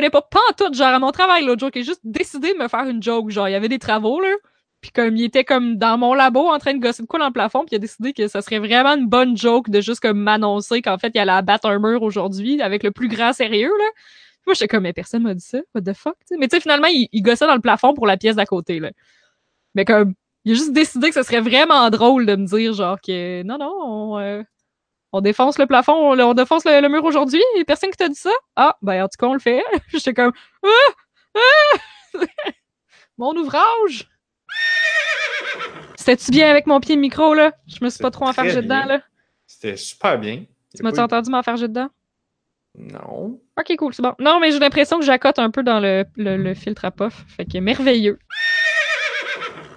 Connais 0.00 0.10
pas 0.10 0.22
pantoute, 0.22 0.74
genre 0.74 0.88
à 0.88 0.98
mon 0.98 1.10
travail 1.12 1.44
l'autre 1.44 1.60
jour, 1.60 1.70
qui 1.70 1.80
a 1.80 1.82
juste 1.82 2.00
décidé 2.04 2.52
de 2.54 2.58
me 2.58 2.68
faire 2.68 2.84
une 2.88 3.02
joke. 3.02 3.30
Genre, 3.30 3.48
il 3.48 3.52
y 3.52 3.54
avait 3.54 3.68
des 3.68 3.78
travaux, 3.78 4.20
là. 4.20 4.30
Puis 4.80 4.90
comme 4.92 5.14
il 5.16 5.24
était 5.24 5.44
comme 5.44 5.76
dans 5.76 5.98
mon 5.98 6.14
labo 6.14 6.48
en 6.48 6.58
train 6.58 6.72
de 6.72 6.80
gosser 6.80 7.02
de 7.02 7.06
quoi 7.06 7.18
dans 7.18 7.26
le 7.26 7.32
plafond, 7.32 7.60
puis 7.60 7.70
il 7.72 7.76
a 7.76 7.78
décidé 7.78 8.14
que 8.14 8.28
ça 8.28 8.40
serait 8.40 8.58
vraiment 8.58 8.96
une 8.96 9.08
bonne 9.08 9.36
joke 9.36 9.68
de 9.68 9.82
juste 9.82 10.00
comme 10.00 10.18
m'annoncer 10.18 10.80
qu'en 10.80 10.96
fait 10.96 11.12
il 11.14 11.18
allait 11.18 11.32
abattre 11.32 11.66
un 11.66 11.78
mur 11.78 12.02
aujourd'hui 12.02 12.62
avec 12.62 12.82
le 12.82 12.90
plus 12.90 13.08
grand 13.08 13.34
sérieux, 13.34 13.72
là. 13.78 13.84
Moi, 14.46 14.54
j'étais 14.54 14.68
comme, 14.68 14.84
mais 14.84 14.94
personne 14.94 15.22
m'a 15.22 15.34
dit 15.34 15.44
ça. 15.44 15.58
What 15.74 15.82
the 15.82 15.92
fuck, 15.92 16.16
tu 16.20 16.28
sais. 16.28 16.36
Mais 16.38 16.48
tu 16.48 16.56
sais, 16.56 16.60
finalement, 16.62 16.88
il, 16.88 17.08
il 17.12 17.22
gossait 17.22 17.46
dans 17.46 17.54
le 17.54 17.60
plafond 17.60 17.92
pour 17.92 18.06
la 18.06 18.16
pièce 18.16 18.36
d'à 18.36 18.46
côté, 18.46 18.80
là. 18.80 18.90
Mais 19.74 19.84
comme, 19.84 20.14
il 20.44 20.52
a 20.52 20.54
juste 20.54 20.72
décidé 20.72 21.08
que 21.10 21.14
ce 21.14 21.22
serait 21.22 21.40
vraiment 21.42 21.90
drôle 21.90 22.24
de 22.26 22.36
me 22.36 22.46
dire, 22.46 22.72
genre, 22.72 22.98
que 23.00 23.42
non, 23.42 23.58
non, 23.58 23.72
on, 23.82 24.18
euh, 24.18 24.42
on 25.12 25.20
défonce 25.20 25.58
le 25.58 25.66
plafond, 25.66 25.92
on, 25.94 26.18
on 26.18 26.34
défonce 26.34 26.64
le, 26.64 26.80
le 26.80 26.88
mur 26.88 27.04
aujourd'hui, 27.04 27.42
et 27.56 27.64
personne 27.64 27.90
qui 27.90 27.96
t'a 27.96 28.08
dit 28.08 28.14
ça? 28.14 28.30
Ah, 28.56 28.76
ben 28.82 29.02
en 29.04 29.08
tout 29.08 29.16
cas, 29.18 29.26
on 29.26 29.34
le 29.34 29.40
fait. 29.40 29.62
J'étais 29.92 30.14
comme, 30.14 30.32
ah! 30.64 30.68
Ah! 31.36 32.18
Mon 33.18 33.34
ouvrage! 33.36 34.08
C'était-tu 35.96 36.30
bien 36.30 36.50
avec 36.50 36.66
mon 36.66 36.80
pied 36.80 36.96
de 36.96 37.00
micro, 37.00 37.34
là? 37.34 37.52
Je 37.66 37.84
me 37.84 37.90
suis 37.90 38.00
pas 38.02 38.10
trop 38.10 38.26
enfargé 38.26 38.62
dedans, 38.62 38.84
là. 38.86 39.02
C'était 39.46 39.76
super 39.76 40.18
bien. 40.18 40.44
Tu 40.74 40.82
m'as-tu 40.82 41.00
entendu 41.00 41.30
m'enfarger 41.30 41.68
dedans? 41.68 41.88
Non. 42.78 43.40
Ok, 43.58 43.76
cool, 43.76 43.92
c'est 43.92 44.02
bon. 44.02 44.14
Non, 44.18 44.38
mais 44.40 44.52
j'ai 44.52 44.58
l'impression 44.58 44.98
que 44.98 45.04
j'accote 45.04 45.38
un 45.38 45.50
peu 45.50 45.62
dans 45.62 45.80
le, 45.80 46.04
le, 46.16 46.36
le 46.36 46.54
filtre 46.54 46.84
à 46.84 46.90
puff. 46.90 47.24
Fait 47.28 47.44
que 47.44 47.58
merveilleux. 47.58 48.18